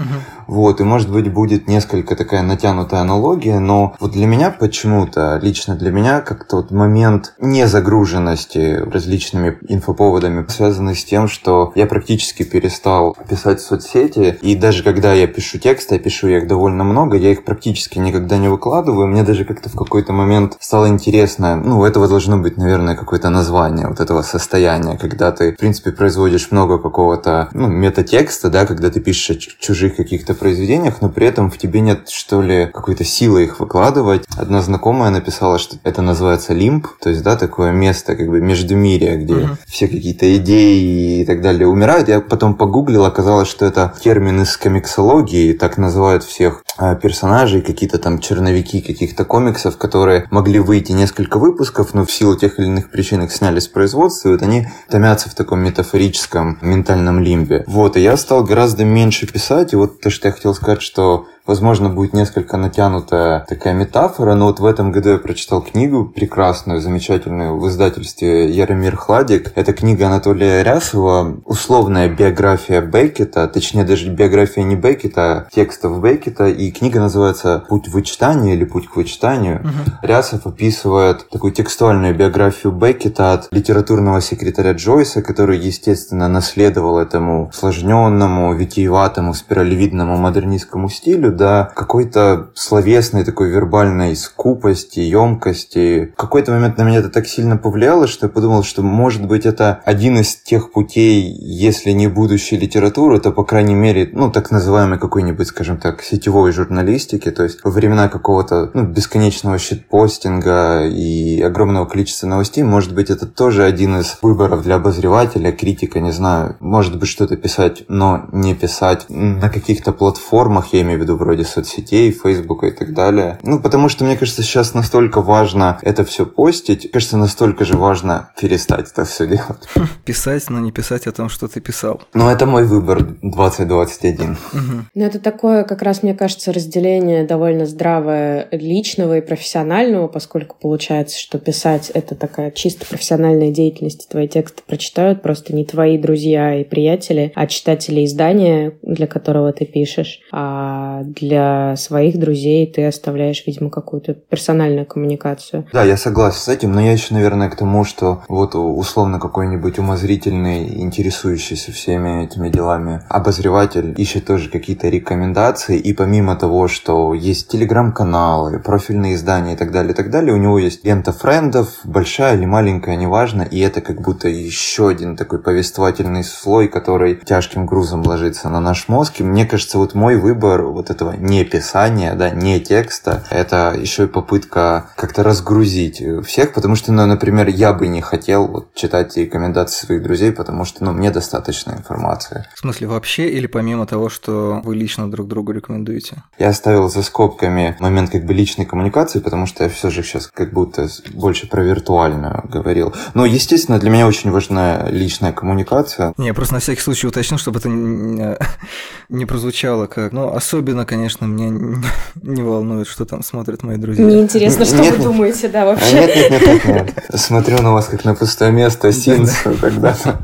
Вот, 0.46 0.80
и 0.80 0.84
может 0.84 1.10
быть 1.10 1.32
будет 1.32 1.68
несколько 1.68 2.16
такая 2.16 2.42
натянутая 2.42 3.00
аналогия, 3.00 3.58
но 3.58 3.94
вот 4.00 4.12
для 4.12 4.26
меня 4.26 4.50
почему-то, 4.50 5.38
лично 5.42 5.76
для 5.76 5.90
меня, 5.90 6.20
как-то 6.20 6.56
вот 6.56 6.70
момент 6.70 7.34
незагруженности 7.40 8.82
различными 8.90 9.58
инфоповодами 9.68 10.44
связанный 10.48 10.94
с 10.94 11.04
тем, 11.04 11.28
что 11.28 11.72
я 11.74 11.86
практически 11.86 12.42
перестал 12.42 13.16
писать 13.28 13.60
в 13.60 13.64
соцсети, 13.64 14.38
и 14.42 14.54
даже 14.54 14.82
когда 14.82 15.12
я 15.12 15.26
пишу 15.26 15.58
тексты, 15.58 15.94
я 15.94 16.00
пишу 16.00 16.28
их 16.28 16.46
довольно 16.46 16.84
много, 16.84 17.16
я 17.16 17.30
их 17.30 17.44
практически 17.44 17.98
никогда 17.98 18.36
не 18.36 18.48
выкладываю, 18.48 19.06
мне 19.06 19.22
даже 19.22 19.44
как-то 19.44 19.68
в 19.68 19.76
какой-то 19.76 20.12
момент 20.12 20.56
стало 20.60 20.88
интересно, 20.88 21.29
ну, 21.38 21.80
у 21.80 21.84
этого 21.84 22.08
должно 22.08 22.38
быть, 22.38 22.56
наверное, 22.56 22.96
какое-то 22.96 23.30
название 23.30 23.88
вот 23.88 24.00
этого 24.00 24.22
состояния, 24.22 24.96
когда 24.98 25.32
ты, 25.32 25.52
в 25.52 25.56
принципе, 25.56 25.92
производишь 25.92 26.50
много 26.50 26.78
какого-то, 26.78 27.48
ну, 27.52 27.68
метатекста, 27.68 28.50
да, 28.50 28.66
когда 28.66 28.90
ты 28.90 29.00
пишешь 29.00 29.30
о 29.30 29.62
чужих 29.62 29.96
каких-то 29.96 30.34
произведениях, 30.34 31.00
но 31.00 31.08
при 31.08 31.26
этом 31.26 31.50
в 31.50 31.58
тебе 31.58 31.80
нет, 31.80 32.08
что 32.08 32.42
ли, 32.42 32.66
какой-то 32.66 33.04
силы 33.04 33.44
их 33.44 33.60
выкладывать. 33.60 34.24
Одна 34.36 34.62
знакомая 34.62 35.10
написала, 35.10 35.58
что 35.58 35.76
это 35.84 36.02
называется 36.02 36.54
лимб, 36.54 36.86
то 37.00 37.10
есть, 37.10 37.22
да, 37.22 37.36
такое 37.36 37.72
место, 37.72 38.16
как 38.16 38.28
бы, 38.28 38.40
между 38.40 38.76
мире, 38.76 39.16
где 39.16 39.34
uh-huh. 39.34 39.56
все 39.66 39.88
какие-то 39.88 40.36
идеи 40.36 41.20
и 41.20 41.24
так 41.24 41.40
далее 41.42 41.66
умирают. 41.68 42.08
Я 42.08 42.20
потом 42.20 42.54
погуглил, 42.54 43.04
оказалось, 43.04 43.48
что 43.48 43.66
это 43.66 43.92
термин 44.02 44.42
из 44.42 44.56
комиксологии, 44.56 45.52
так 45.52 45.78
называют 45.78 46.24
всех 46.24 46.62
а, 46.76 46.94
персонажей, 46.94 47.60
какие-то 47.60 47.98
там 47.98 48.18
черновики 48.20 48.80
каких-то 48.80 49.24
комиксов, 49.24 49.76
которые 49.76 50.26
могли 50.30 50.58
выйти 50.60 50.92
несколько 50.92 51.19
выпусков, 51.28 51.94
но 51.94 52.04
в 52.04 52.12
силу 52.12 52.36
тех 52.36 52.58
или 52.58 52.66
иных 52.66 52.90
причин 52.90 53.22
их 53.22 53.32
сняли 53.32 53.60
с 53.60 53.68
производства, 53.68 54.28
и 54.28 54.32
вот 54.32 54.42
они 54.42 54.68
томятся 54.88 55.28
в 55.28 55.34
таком 55.34 55.60
метафорическом 55.60 56.58
ментальном 56.62 57.20
лимбе. 57.20 57.64
Вот, 57.66 57.96
и 57.96 58.00
я 58.00 58.16
стал 58.16 58.44
гораздо 58.44 58.84
меньше 58.84 59.26
писать, 59.26 59.72
и 59.72 59.76
вот 59.76 60.00
то, 60.00 60.10
что 60.10 60.28
я 60.28 60.32
хотел 60.32 60.54
сказать, 60.54 60.82
что 60.82 61.26
Возможно, 61.50 61.88
будет 61.88 62.12
несколько 62.12 62.56
натянутая 62.56 63.44
такая 63.48 63.74
метафора, 63.74 64.36
но 64.36 64.46
вот 64.46 64.60
в 64.60 64.64
этом 64.64 64.92
году 64.92 65.08
я 65.08 65.18
прочитал 65.18 65.60
книгу 65.60 66.04
прекрасную, 66.04 66.80
замечательную 66.80 67.58
в 67.58 67.68
издательстве 67.68 68.48
Яромир 68.48 68.94
Хладик. 68.94 69.50
Это 69.56 69.72
книга 69.72 70.06
Анатолия 70.06 70.62
Рясова, 70.62 71.38
условная 71.44 72.08
биография 72.08 72.80
Беккета, 72.80 73.48
точнее 73.48 73.82
даже 73.82 74.10
биография 74.10 74.62
не 74.62 74.76
Беккета, 74.76 75.22
а 75.22 75.46
текстов 75.50 76.00
Беккета, 76.00 76.46
и 76.46 76.70
книга 76.70 77.00
называется 77.00 77.64
«Путь 77.68 77.88
в 77.88 77.94
вычитание» 77.94 78.54
или 78.54 78.62
«Путь 78.62 78.86
к 78.86 78.94
вычитанию». 78.94 79.56
Угу. 79.56 80.06
Рясов 80.06 80.46
описывает 80.46 81.28
такую 81.30 81.52
текстуальную 81.52 82.14
биографию 82.14 82.72
Беккета 82.72 83.32
от 83.32 83.48
литературного 83.50 84.20
секретаря 84.20 84.74
Джойса, 84.74 85.20
который, 85.20 85.58
естественно, 85.58 86.28
наследовал 86.28 86.96
этому 86.96 87.50
сложненному, 87.52 88.54
витиеватому, 88.54 89.34
спиралевидному 89.34 90.16
модернистскому 90.16 90.88
стилю, 90.88 91.39
до 91.40 91.72
какой-то 91.74 92.50
словесной 92.54 93.24
такой 93.24 93.48
вербальной 93.48 94.14
скупости, 94.14 95.00
емкости. 95.00 96.12
В 96.14 96.20
какой-то 96.20 96.52
момент 96.52 96.76
на 96.76 96.82
меня 96.82 96.98
это 96.98 97.08
так 97.08 97.26
сильно 97.26 97.56
повлияло, 97.56 98.06
что 98.06 98.26
я 98.26 98.30
подумал, 98.30 98.62
что 98.62 98.82
может 98.82 99.26
быть 99.26 99.46
это 99.46 99.80
один 99.86 100.18
из 100.18 100.36
тех 100.36 100.70
путей, 100.70 101.22
если 101.22 101.92
не 101.92 102.08
будущей 102.08 102.58
литературы, 102.58 103.20
то 103.20 103.32
по 103.32 103.44
крайней 103.44 103.74
мере, 103.74 104.10
ну 104.12 104.30
так 104.30 104.50
называемой 104.50 104.98
какой-нибудь, 104.98 105.46
скажем 105.46 105.78
так, 105.78 106.02
сетевой 106.02 106.52
журналистики, 106.52 107.30
то 107.30 107.42
есть 107.44 107.64
во 107.64 107.70
времена 107.70 108.08
какого-то 108.08 108.70
ну, 108.74 108.82
бесконечного 108.82 109.58
щитпостинга 109.58 110.86
и 110.86 111.40
огромного 111.40 111.86
количества 111.86 112.26
новостей, 112.26 112.64
может 112.64 112.94
быть 112.94 113.08
это 113.08 113.24
тоже 113.24 113.64
один 113.64 113.98
из 113.98 114.18
выборов 114.20 114.62
для 114.62 114.74
обозревателя, 114.74 115.52
критика, 115.52 116.00
не 116.00 116.12
знаю, 116.12 116.56
может 116.60 116.98
быть 116.98 117.08
что-то 117.08 117.38
писать, 117.38 117.84
но 117.88 118.26
не 118.30 118.54
писать 118.54 119.06
на 119.08 119.48
каких-то 119.48 119.92
платформах, 119.92 120.74
я 120.74 120.82
имею 120.82 120.98
в 120.98 121.02
виду 121.02 121.16
вроде 121.20 121.44
соцсетей, 121.44 122.10
Фейсбука 122.10 122.66
и 122.66 122.72
так 122.72 122.92
далее. 122.92 123.38
Ну, 123.42 123.60
потому 123.60 123.88
что, 123.88 124.04
мне 124.04 124.16
кажется, 124.16 124.42
сейчас 124.42 124.74
настолько 124.74 125.20
важно 125.20 125.78
это 125.82 126.04
все 126.04 126.26
постить, 126.26 126.90
кажется, 126.90 127.16
настолько 127.16 127.64
же 127.64 127.76
важно 127.76 128.30
перестать 128.40 128.90
это 128.90 129.04
все 129.04 129.26
делать. 129.26 129.68
Писать, 130.04 130.50
но 130.50 130.58
не 130.58 130.72
писать 130.72 131.06
о 131.06 131.12
том, 131.12 131.28
что 131.28 131.46
ты 131.46 131.60
писал. 131.60 132.00
Ну, 132.14 132.28
это 132.28 132.46
мой 132.46 132.64
выбор 132.64 133.02
2021. 133.22 134.36
Ну, 134.52 135.04
это 135.04 135.18
такое, 135.18 135.64
как 135.64 135.82
раз, 135.82 136.02
мне 136.02 136.14
кажется, 136.14 136.52
разделение 136.52 137.24
довольно 137.24 137.66
здравое 137.66 138.48
личного 138.50 139.18
и 139.18 139.20
профессионального, 139.20 140.08
поскольку 140.08 140.56
получается, 140.60 141.18
что 141.18 141.38
писать— 141.38 141.90
это 141.94 142.14
такая 142.14 142.50
чисто 142.50 142.86
профессиональная 142.86 143.50
деятельность, 143.50 144.08
твои 144.08 144.26
тексты 144.26 144.62
прочитают 144.66 145.22
просто 145.22 145.54
не 145.54 145.64
твои 145.64 145.98
друзья 145.98 146.60
и 146.60 146.64
приятели, 146.64 147.32
а 147.34 147.46
читатели 147.46 148.04
издания, 148.04 148.72
для 148.82 149.06
которого 149.06 149.52
ты 149.52 149.66
пишешь. 149.66 150.20
А 150.32 151.02
для 151.14 151.76
своих 151.76 152.18
друзей 152.18 152.66
ты 152.66 152.86
оставляешь, 152.86 153.44
видимо, 153.46 153.70
какую-то 153.70 154.14
персональную 154.14 154.86
коммуникацию. 154.86 155.66
Да, 155.72 155.84
я 155.84 155.96
согласен 155.96 156.38
с 156.38 156.48
этим, 156.48 156.72
но 156.72 156.80
я 156.80 156.92
еще, 156.92 157.14
наверное, 157.14 157.50
к 157.50 157.56
тому, 157.56 157.84
что 157.84 158.22
вот 158.28 158.54
условно 158.54 159.18
какой-нибудь 159.18 159.78
умозрительный, 159.78 160.80
интересующийся 160.80 161.72
всеми 161.72 162.24
этими 162.24 162.48
делами 162.48 163.02
обозреватель 163.08 163.94
ищет 163.96 164.26
тоже 164.26 164.50
какие-то 164.50 164.88
рекомендации, 164.88 165.78
и 165.78 165.92
помимо 165.92 166.36
того, 166.36 166.68
что 166.68 167.14
есть 167.14 167.48
телеграм-каналы, 167.48 168.60
профильные 168.60 169.14
издания 169.14 169.54
и 169.54 169.56
так 169.56 169.72
далее, 169.72 169.92
и 169.92 169.96
так 169.96 170.10
далее, 170.10 170.34
у 170.34 170.38
него 170.38 170.58
есть 170.58 170.84
лента 170.84 171.12
френдов, 171.12 171.80
большая 171.84 172.36
или 172.36 172.46
маленькая, 172.46 172.96
неважно, 172.96 173.42
и 173.42 173.58
это 173.60 173.80
как 173.80 174.00
будто 174.00 174.28
еще 174.28 174.88
один 174.88 175.16
такой 175.16 175.40
повествовательный 175.40 176.24
слой, 176.24 176.68
который 176.68 177.16
тяжким 177.16 177.66
грузом 177.66 178.02
ложится 178.06 178.48
на 178.48 178.60
наш 178.60 178.88
мозг, 178.88 179.20
и 179.20 179.24
мне 179.24 179.46
кажется, 179.46 179.78
вот 179.78 179.94
мой 179.94 180.16
выбор 180.16 180.62
вот 180.62 180.90
этого 181.00 181.16
не 181.16 181.44
писания, 181.44 182.14
да, 182.14 182.30
не 182.30 182.60
текста, 182.60 183.24
это 183.30 183.74
еще 183.78 184.04
и 184.04 184.06
попытка 184.06 184.90
как-то 184.96 185.22
разгрузить 185.22 186.02
всех, 186.26 186.52
потому 186.52 186.76
что, 186.76 186.92
ну, 186.92 187.06
например, 187.06 187.48
я 187.48 187.72
бы 187.72 187.88
не 187.88 188.02
хотел 188.02 188.46
вот, 188.46 188.74
читать 188.74 189.16
рекомендации 189.16 189.86
своих 189.86 190.02
друзей, 190.02 190.32
потому 190.32 190.64
что, 190.64 190.84
ну, 190.84 190.92
мне 190.92 191.10
достаточно 191.10 191.72
информации. 191.72 192.46
В 192.54 192.58
смысле, 192.58 192.88
вообще 192.88 193.30
или 193.30 193.46
помимо 193.46 193.86
того, 193.86 194.10
что 194.10 194.60
вы 194.62 194.74
лично 194.76 195.10
друг 195.10 195.26
другу 195.26 195.52
рекомендуете? 195.52 196.22
Я 196.38 196.50
оставил 196.50 196.90
за 196.90 197.02
скобками 197.02 197.76
момент 197.80 198.10
как 198.10 198.26
бы 198.26 198.34
личной 198.34 198.66
коммуникации, 198.66 199.20
потому 199.20 199.46
что 199.46 199.64
я 199.64 199.70
все 199.70 199.90
же 199.90 200.02
сейчас 200.02 200.26
как 200.26 200.52
будто 200.52 200.88
больше 201.14 201.48
про 201.48 201.62
виртуальную 201.62 202.44
говорил. 202.44 202.94
Но, 203.14 203.24
естественно, 203.24 203.78
для 203.78 203.90
меня 203.90 204.06
очень 204.06 204.30
важна 204.30 204.86
личная 204.90 205.32
коммуникация. 205.32 206.12
Не, 206.18 206.34
просто 206.34 206.54
на 206.54 206.60
всякий 206.60 206.82
случай 206.82 207.06
уточнил, 207.06 207.38
чтобы 207.38 207.58
это 207.58 207.68
не 209.08 209.26
прозвучало 209.26 209.86
как, 209.86 210.12
ну, 210.12 210.34
особенно, 210.34 210.84
конечно, 210.90 211.24
меня 211.24 211.56
не 212.22 212.42
волнует, 212.42 212.88
что 212.88 213.04
там 213.04 213.22
смотрят 213.22 213.62
мои 213.62 213.76
друзья. 213.76 214.04
Мне 214.04 214.20
интересно, 214.22 214.64
что 214.64 214.78
нет, 214.78 214.98
вы 214.98 215.04
думаете, 215.04 215.48
да, 215.48 215.64
вообще. 215.64 215.94
Нет, 215.94 216.16
нет, 216.16 216.30
нет, 216.30 216.64
нет, 216.64 216.64
нет. 216.66 217.04
Смотрю 217.14 217.62
на 217.62 217.72
вас 217.72 217.86
как 217.86 218.04
на 218.04 218.16
пустое 218.16 218.50
место, 218.50 218.92
Синс 218.92 219.32
когда-то. 219.60 220.20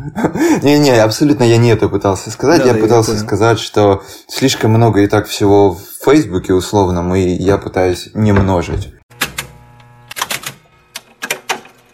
Не-не, 0.62 1.00
абсолютно 1.00 1.44
я 1.44 1.56
не 1.56 1.70
это 1.70 1.88
пытался 1.88 2.32
сказать. 2.32 2.66
Я 2.66 2.74
пытался 2.74 3.16
сказать, 3.16 3.60
что 3.60 4.02
слишком 4.28 4.72
много 4.72 5.02
и 5.02 5.06
так 5.06 5.28
всего 5.28 5.74
в 5.74 5.80
Фейсбуке 6.04 6.52
условном, 6.52 7.14
и 7.14 7.20
я 7.20 7.58
пытаюсь 7.58 8.10
не 8.14 8.32
множить. 8.32 8.92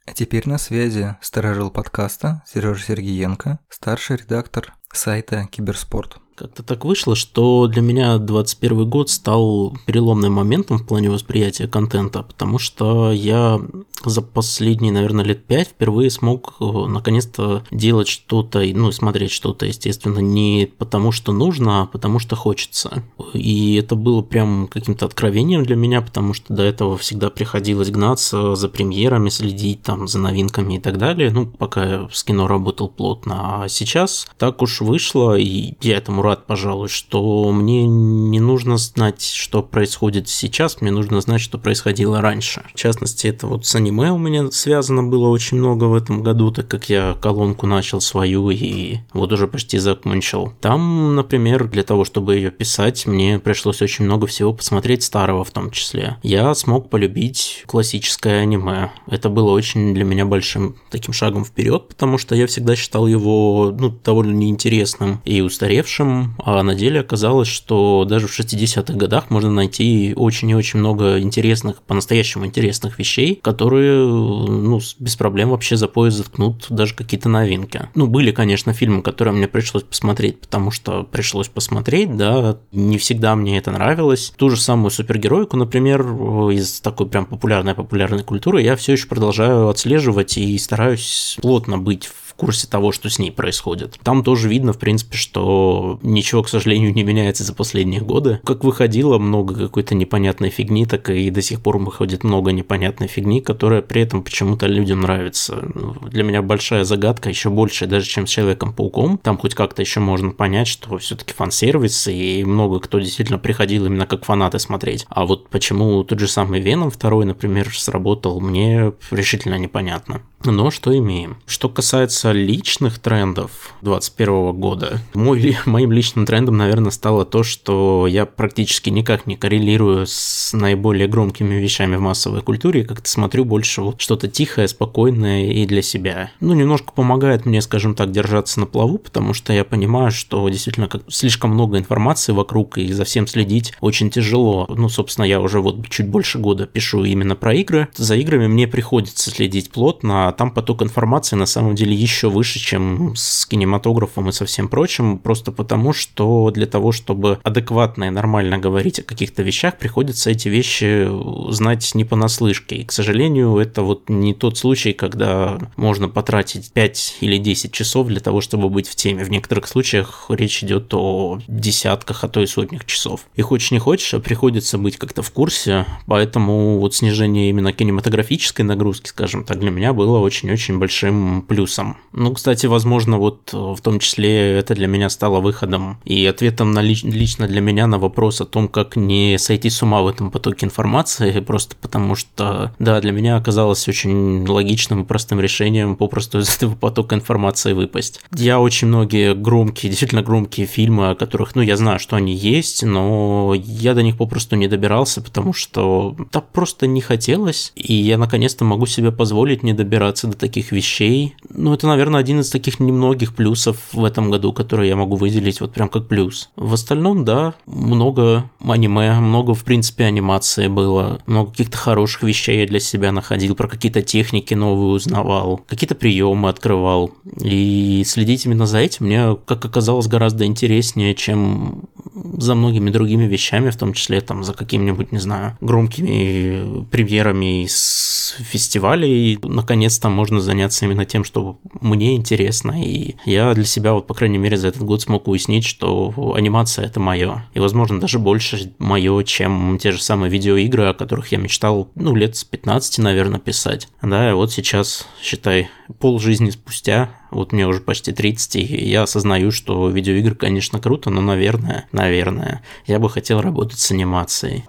А 0.06 0.14
теперь 0.14 0.48
на 0.48 0.56
связи 0.56 1.16
сторожил 1.20 1.70
подкаста 1.70 2.42
Сережа 2.50 2.82
Сергеенко, 2.82 3.58
старший 3.68 4.16
редактор 4.16 4.72
сайта 4.92 5.46
Киберспорт. 5.50 6.21
Как-то 6.34 6.62
так 6.62 6.84
вышло, 6.84 7.14
что 7.14 7.66
для 7.66 7.82
меня 7.82 8.18
21 8.18 8.88
год 8.88 9.10
стал 9.10 9.76
переломным 9.86 10.32
моментом 10.32 10.78
в 10.78 10.86
плане 10.86 11.10
восприятия 11.10 11.68
контента, 11.68 12.22
потому 12.22 12.58
что 12.58 13.12
я 13.12 13.60
за 14.04 14.22
последние, 14.22 14.92
наверное, 14.92 15.24
лет 15.24 15.44
пять 15.44 15.68
впервые 15.68 16.10
смог 16.10 16.54
э, 16.60 16.64
наконец-то 16.64 17.62
делать 17.70 18.08
что-то, 18.08 18.60
ну, 18.60 18.90
смотреть 18.92 19.30
что-то, 19.30 19.66
естественно, 19.66 20.18
не 20.18 20.68
потому 20.78 21.12
что 21.12 21.32
нужно, 21.32 21.82
а 21.82 21.86
потому 21.86 22.18
что 22.18 22.34
хочется. 22.34 23.04
И 23.32 23.74
это 23.76 23.94
было 23.94 24.22
прям 24.22 24.68
каким-то 24.68 25.06
откровением 25.06 25.64
для 25.64 25.76
меня, 25.76 26.00
потому 26.00 26.34
что 26.34 26.52
до 26.54 26.62
этого 26.62 26.96
всегда 26.96 27.30
приходилось 27.30 27.90
гнаться 27.90 28.54
за 28.54 28.68
премьерами, 28.68 29.28
следить 29.28 29.82
там 29.82 30.08
за 30.08 30.18
новинками 30.18 30.74
и 30.74 30.80
так 30.80 30.98
далее, 30.98 31.30
ну, 31.30 31.46
пока 31.46 31.84
я 31.84 32.08
с 32.10 32.24
кино 32.24 32.46
работал 32.46 32.88
плотно. 32.88 33.62
А 33.62 33.68
сейчас 33.68 34.26
так 34.38 34.62
уж 34.62 34.80
вышло, 34.80 35.36
и 35.36 35.74
я 35.80 35.98
этому 35.98 36.21
Мурат, 36.22 36.46
пожалуй, 36.46 36.86
что 36.86 37.50
мне 37.50 37.84
не 37.84 38.38
нужно 38.38 38.76
знать, 38.76 39.24
что 39.24 39.60
происходит 39.60 40.28
сейчас, 40.28 40.80
мне 40.80 40.92
нужно 40.92 41.20
знать, 41.20 41.40
что 41.40 41.58
происходило 41.58 42.20
раньше. 42.20 42.62
В 42.72 42.78
частности, 42.78 43.26
это 43.26 43.48
вот 43.48 43.66
с 43.66 43.74
аниме 43.74 44.12
у 44.12 44.18
меня 44.18 44.48
связано 44.52 45.02
было 45.02 45.26
очень 45.30 45.56
много 45.56 45.86
в 45.86 45.94
этом 45.94 46.22
году, 46.22 46.52
так 46.52 46.68
как 46.68 46.88
я 46.88 47.16
колонку 47.20 47.66
начал 47.66 48.00
свою 48.00 48.50
и 48.50 48.98
вот 49.12 49.32
уже 49.32 49.48
почти 49.48 49.78
закончил. 49.78 50.52
Там, 50.60 51.16
например, 51.16 51.66
для 51.66 51.82
того, 51.82 52.04
чтобы 52.04 52.36
ее 52.36 52.52
писать, 52.52 53.04
мне 53.08 53.40
пришлось 53.40 53.82
очень 53.82 54.04
много 54.04 54.28
всего 54.28 54.52
посмотреть 54.52 55.02
старого 55.02 55.42
в 55.42 55.50
том 55.50 55.72
числе. 55.72 56.18
Я 56.22 56.54
смог 56.54 56.88
полюбить 56.88 57.64
классическое 57.66 58.42
аниме. 58.42 58.92
Это 59.08 59.28
было 59.28 59.50
очень 59.50 59.92
для 59.92 60.04
меня 60.04 60.24
большим 60.24 60.76
таким 60.88 61.12
шагом 61.12 61.44
вперед, 61.44 61.88
потому 61.88 62.16
что 62.16 62.36
я 62.36 62.46
всегда 62.46 62.76
считал 62.76 63.08
его 63.08 63.74
ну, 63.76 63.90
довольно 64.04 64.34
неинтересным 64.34 65.20
и 65.24 65.40
устаревшим, 65.40 66.11
а 66.38 66.62
на 66.62 66.74
деле 66.74 67.00
оказалось, 67.00 67.48
что 67.48 68.04
даже 68.08 68.26
в 68.26 68.38
60-х 68.38 68.94
годах 68.94 69.30
можно 69.30 69.50
найти 69.50 70.12
очень 70.16 70.50
и 70.50 70.54
очень 70.54 70.78
много 70.78 71.20
интересных, 71.20 71.82
по-настоящему 71.82 72.46
интересных 72.46 72.98
вещей, 72.98 73.38
которые 73.42 74.06
ну, 74.06 74.80
без 74.98 75.16
проблем 75.16 75.50
вообще 75.50 75.76
за 75.76 75.88
пояс 75.88 76.14
заткнут 76.14 76.66
даже 76.70 76.94
какие-то 76.94 77.28
новинки. 77.28 77.88
Ну, 77.94 78.06
были, 78.06 78.32
конечно, 78.32 78.72
фильмы, 78.72 79.02
которые 79.02 79.34
мне 79.34 79.48
пришлось 79.48 79.82
посмотреть, 79.82 80.40
потому 80.40 80.70
что 80.70 81.04
пришлось 81.04 81.48
посмотреть, 81.48 82.16
да, 82.16 82.58
не 82.72 82.98
всегда 82.98 83.36
мне 83.36 83.58
это 83.58 83.70
нравилось. 83.70 84.32
Ту 84.36 84.50
же 84.50 84.56
самую 84.56 84.90
супергеройку, 84.90 85.56
например, 85.56 86.02
из 86.50 86.80
такой 86.80 87.06
прям 87.06 87.26
популярной-популярной 87.26 88.22
культуры 88.22 88.62
я 88.62 88.76
все 88.76 88.92
еще 88.92 89.06
продолжаю 89.06 89.68
отслеживать 89.68 90.38
и 90.38 90.58
стараюсь 90.58 91.36
плотно 91.40 91.78
быть 91.78 92.06
в 92.06 92.31
в 92.32 92.34
курсе 92.34 92.66
того, 92.66 92.92
что 92.92 93.10
с 93.10 93.18
ней 93.18 93.30
происходит. 93.30 93.98
Там 94.02 94.24
тоже 94.24 94.48
видно, 94.48 94.72
в 94.72 94.78
принципе, 94.78 95.16
что 95.16 95.98
ничего, 96.02 96.42
к 96.42 96.48
сожалению, 96.48 96.94
не 96.94 97.02
меняется 97.02 97.44
за 97.44 97.54
последние 97.54 98.00
годы. 98.00 98.40
Как 98.44 98.64
выходило 98.64 99.18
много 99.18 99.54
какой-то 99.54 99.94
непонятной 99.94 100.48
фигни, 100.50 100.86
так 100.86 101.10
и 101.10 101.30
до 101.30 101.42
сих 101.42 101.60
пор 101.60 101.78
выходит 101.78 102.24
много 102.24 102.52
непонятной 102.52 103.06
фигни, 103.06 103.40
которая 103.40 103.82
при 103.82 104.02
этом 104.02 104.22
почему-то 104.22 104.66
людям 104.66 105.02
нравится. 105.02 105.62
Для 106.10 106.24
меня 106.24 106.42
большая 106.42 106.84
загадка, 106.84 107.28
еще 107.28 107.50
больше 107.50 107.86
даже, 107.86 108.06
чем 108.06 108.26
с 108.26 108.30
Человеком-пауком. 108.30 109.18
Там 109.18 109.36
хоть 109.36 109.54
как-то 109.54 109.82
еще 109.82 110.00
можно 110.00 110.30
понять, 110.30 110.68
что 110.68 110.96
все-таки 110.98 111.34
фан-сервис, 111.34 112.08
и 112.08 112.44
много 112.44 112.80
кто 112.80 112.98
действительно 112.98 113.38
приходил 113.38 113.84
именно 113.86 114.06
как 114.06 114.24
фанаты 114.24 114.58
смотреть. 114.58 115.06
А 115.10 115.26
вот 115.26 115.48
почему 115.50 116.02
тот 116.04 116.18
же 116.18 116.28
самый 116.28 116.60
Веном 116.60 116.90
второй, 116.90 117.26
например, 117.26 117.68
сработал, 117.76 118.40
мне 118.40 118.92
решительно 119.10 119.56
непонятно. 119.56 120.22
Но 120.44 120.70
что 120.70 120.96
имеем? 120.96 121.36
Что 121.46 121.68
касается 121.68 122.21
личных 122.30 123.00
трендов 123.00 123.74
2021 123.82 124.52
года, 124.52 125.00
мой, 125.14 125.56
моим 125.66 125.90
личным 125.90 126.26
трендом, 126.26 126.56
наверное, 126.56 126.92
стало 126.92 127.24
то, 127.24 127.42
что 127.42 128.06
я 128.06 128.26
практически 128.26 128.90
никак 128.90 129.26
не 129.26 129.36
коррелирую 129.36 130.06
с 130.06 130.52
наиболее 130.52 131.08
громкими 131.08 131.56
вещами 131.56 131.96
в 131.96 132.00
массовой 132.00 132.42
культуре, 132.42 132.84
как-то 132.84 133.10
смотрю 133.10 133.44
больше 133.44 133.82
вот 133.82 134.00
что-то 134.00 134.28
тихое, 134.28 134.68
спокойное 134.68 135.46
и 135.46 135.66
для 135.66 135.82
себя. 135.82 136.30
Ну, 136.38 136.54
немножко 136.54 136.92
помогает 136.92 137.46
мне, 137.46 137.60
скажем 137.60 137.94
так, 137.94 138.12
держаться 138.12 138.60
на 138.60 138.66
плаву, 138.66 138.98
потому 138.98 139.34
что 139.34 139.52
я 139.52 139.64
понимаю, 139.64 140.12
что 140.12 140.48
действительно 140.48 140.86
как 140.86 141.02
слишком 141.08 141.50
много 141.50 141.78
информации 141.78 142.32
вокруг, 142.32 142.78
и 142.78 142.92
за 142.92 143.04
всем 143.04 143.26
следить 143.26 143.72
очень 143.80 144.10
тяжело. 144.10 144.66
Ну, 144.68 144.88
собственно, 144.88 145.24
я 145.24 145.40
уже 145.40 145.60
вот 145.60 145.88
чуть 145.88 146.08
больше 146.08 146.38
года 146.38 146.66
пишу 146.66 147.04
именно 147.04 147.34
про 147.34 147.54
игры. 147.54 147.88
За 147.94 148.14
играми 148.14 148.46
мне 148.46 148.68
приходится 148.68 149.30
следить 149.30 149.70
плотно, 149.70 150.32
там 150.36 150.50
поток 150.50 150.82
информации 150.82 151.36
на 151.36 151.46
самом 151.46 151.74
деле 151.74 151.94
еще 151.94 152.11
выше, 152.20 152.58
чем 152.58 153.14
с 153.16 153.46
кинематографом 153.46 154.28
и 154.28 154.32
со 154.32 154.44
всем 154.44 154.68
прочим, 154.68 155.18
просто 155.18 155.52
потому, 155.52 155.92
что 155.92 156.50
для 156.50 156.66
того, 156.66 156.92
чтобы 156.92 157.38
адекватно 157.42 158.04
и 158.04 158.10
нормально 158.10 158.58
говорить 158.58 158.98
о 159.00 159.02
каких-то 159.02 159.42
вещах, 159.42 159.78
приходится 159.78 160.30
эти 160.30 160.48
вещи 160.48 161.08
знать 161.52 161.94
не 161.94 162.04
понаслышке. 162.04 162.76
И, 162.76 162.84
к 162.84 162.92
сожалению, 162.92 163.56
это 163.58 163.82
вот 163.82 164.08
не 164.08 164.34
тот 164.34 164.58
случай, 164.58 164.92
когда 164.92 165.58
можно 165.76 166.08
потратить 166.08 166.72
5 166.72 167.18
или 167.20 167.38
10 167.38 167.72
часов 167.72 168.08
для 168.08 168.20
того, 168.20 168.40
чтобы 168.40 168.68
быть 168.68 168.88
в 168.88 168.94
теме. 168.94 169.24
В 169.24 169.30
некоторых 169.30 169.66
случаях 169.66 170.26
речь 170.28 170.62
идет 170.62 170.92
о 170.94 171.40
десятках, 171.48 172.24
а 172.24 172.28
то 172.28 172.40
и 172.40 172.46
сотнях 172.46 172.84
часов. 172.84 173.26
И 173.34 173.42
хочешь 173.42 173.70
не 173.70 173.78
хочешь, 173.78 174.14
а 174.14 174.20
приходится 174.20 174.78
быть 174.78 174.96
как-то 174.96 175.22
в 175.22 175.30
курсе, 175.30 175.86
поэтому 176.06 176.78
вот 176.78 176.94
снижение 176.94 177.50
именно 177.50 177.72
кинематографической 177.72 178.64
нагрузки, 178.64 179.08
скажем 179.08 179.44
так, 179.44 179.58
для 179.58 179.70
меня 179.70 179.92
было 179.92 180.18
очень-очень 180.18 180.78
большим 180.78 181.42
плюсом. 181.42 181.96
Ну, 182.12 182.32
кстати, 182.32 182.66
возможно, 182.66 183.18
вот 183.18 183.50
э, 183.52 183.56
в 183.56 183.80
том 183.80 183.98
числе 183.98 184.58
это 184.58 184.74
для 184.74 184.86
меня 184.86 185.08
стало 185.08 185.40
выходом 185.40 185.98
и 186.04 186.24
ответом 186.26 186.72
на 186.72 186.80
лич- 186.80 187.08
лично 187.08 187.48
для 187.48 187.60
меня 187.60 187.86
на 187.86 187.98
вопрос 187.98 188.40
о 188.40 188.44
том, 188.44 188.68
как 188.68 188.96
не 188.96 189.38
сойти 189.38 189.70
с 189.70 189.82
ума 189.82 190.02
в 190.02 190.08
этом 190.08 190.30
потоке 190.30 190.66
информации, 190.66 191.40
просто 191.46 191.76
потому 191.76 192.14
что, 192.14 192.74
да, 192.78 193.00
для 193.00 193.12
меня 193.12 193.36
оказалось 193.36 193.88
очень 193.88 194.46
логичным 194.46 195.02
и 195.02 195.06
простым 195.06 195.40
решением 195.40 195.96
попросту 195.96 196.38
из 196.40 196.56
этого 196.56 196.74
потока 196.74 197.14
информации 197.14 197.72
выпасть. 197.72 198.20
Я 198.34 198.60
очень 198.60 198.88
многие 198.88 199.34
громкие, 199.34 199.90
действительно 199.90 200.22
громкие 200.22 200.66
фильмы, 200.66 201.10
о 201.10 201.14
которых, 201.14 201.54
ну, 201.54 201.62
я 201.62 201.76
знаю, 201.76 201.98
что 201.98 202.16
они 202.16 202.34
есть, 202.34 202.82
но 202.82 203.54
я 203.54 203.94
до 203.94 204.02
них 204.02 204.18
попросту 204.18 204.56
не 204.56 204.68
добирался, 204.68 205.22
потому 205.22 205.52
что 205.52 206.16
так 206.30 206.50
просто 206.52 206.86
не 206.86 207.00
хотелось, 207.00 207.72
и 207.74 207.94
я 207.94 208.18
наконец-то 208.18 208.64
могу 208.64 208.86
себе 208.86 209.12
позволить 209.12 209.62
не 209.62 209.72
добираться 209.72 210.26
до 210.26 210.36
таких 210.36 210.72
вещей. 210.72 211.36
Ну, 211.48 211.72
это, 211.72 211.86
наверное, 211.92 212.20
один 212.20 212.40
из 212.40 212.50
таких 212.50 212.80
немногих 212.80 213.34
плюсов 213.34 213.76
в 213.92 214.04
этом 214.04 214.30
году, 214.30 214.52
которые 214.52 214.88
я 214.88 214.96
могу 214.96 215.16
выделить 215.16 215.60
вот 215.60 215.72
прям 215.72 215.88
как 215.88 216.08
плюс. 216.08 216.50
В 216.56 216.74
остальном, 216.74 217.24
да, 217.24 217.54
много 217.66 218.50
аниме, 218.60 219.20
много, 219.20 219.54
в 219.54 219.64
принципе, 219.64 220.04
анимации 220.04 220.68
было, 220.68 221.20
много 221.26 221.50
каких-то 221.50 221.76
хороших 221.76 222.22
вещей 222.22 222.60
я 222.60 222.66
для 222.66 222.80
себя 222.80 223.12
находил, 223.12 223.54
про 223.54 223.68
какие-то 223.68 224.02
техники 224.02 224.54
новые 224.54 224.94
узнавал, 224.94 225.60
какие-то 225.68 225.94
приемы 225.94 226.48
открывал. 226.48 227.12
И 227.40 228.02
следить 228.06 228.46
именно 228.46 228.66
за 228.66 228.78
этим 228.78 229.06
мне, 229.06 229.36
как 229.46 229.64
оказалось, 229.64 230.06
гораздо 230.06 230.44
интереснее, 230.46 231.14
чем 231.14 231.88
за 232.14 232.54
многими 232.54 232.90
другими 232.90 233.24
вещами, 233.24 233.70
в 233.70 233.76
том 233.76 233.92
числе 233.92 234.20
там 234.20 234.44
за 234.44 234.54
какими-нибудь, 234.54 235.12
не 235.12 235.18
знаю, 235.18 235.56
громкими 235.60 236.84
премьерами 236.90 237.64
из 237.64 238.36
фестивалей. 238.38 239.38
Наконец 239.42 239.98
там 239.98 240.12
можно 240.12 240.40
заняться 240.40 240.84
именно 240.84 241.04
тем, 241.04 241.24
что 241.24 241.58
мне 241.82 242.16
интересно. 242.16 242.82
И 242.82 243.16
я 243.24 243.52
для 243.54 243.64
себя, 243.64 243.92
вот, 243.92 244.06
по 244.06 244.14
крайней 244.14 244.38
мере, 244.38 244.56
за 244.56 244.68
этот 244.68 244.82
год 244.82 245.02
смог 245.02 245.28
уяснить, 245.28 245.64
что 245.64 246.12
анимация 246.34 246.86
это 246.86 247.00
мое. 247.00 247.44
И, 247.54 247.60
возможно, 247.60 248.00
даже 248.00 248.18
больше 248.18 248.72
мое, 248.78 249.22
чем 249.24 249.78
те 249.78 249.92
же 249.92 250.02
самые 250.02 250.30
видеоигры, 250.30 250.86
о 250.86 250.94
которых 250.94 251.32
я 251.32 251.38
мечтал, 251.38 251.90
ну, 251.94 252.14
лет 252.14 252.36
с 252.36 252.44
15, 252.44 252.98
наверное, 252.98 253.40
писать. 253.40 253.88
Да, 254.00 254.30
и 254.30 254.32
вот 254.32 254.52
сейчас, 254.52 255.06
считай, 255.20 255.68
пол 255.98 256.18
жизни 256.18 256.50
спустя, 256.50 257.10
вот 257.30 257.52
мне 257.52 257.66
уже 257.66 257.80
почти 257.80 258.12
30, 258.12 258.56
и 258.56 258.88
я 258.88 259.02
осознаю, 259.02 259.50
что 259.50 259.88
видеоигры, 259.88 260.34
конечно, 260.34 260.80
круто, 260.80 261.10
но, 261.10 261.20
наверное, 261.20 261.86
наверное, 261.92 262.62
я 262.86 262.98
бы 262.98 263.08
хотел 263.10 263.40
работать 263.40 263.78
с 263.78 263.90
анимацией. 263.90 264.64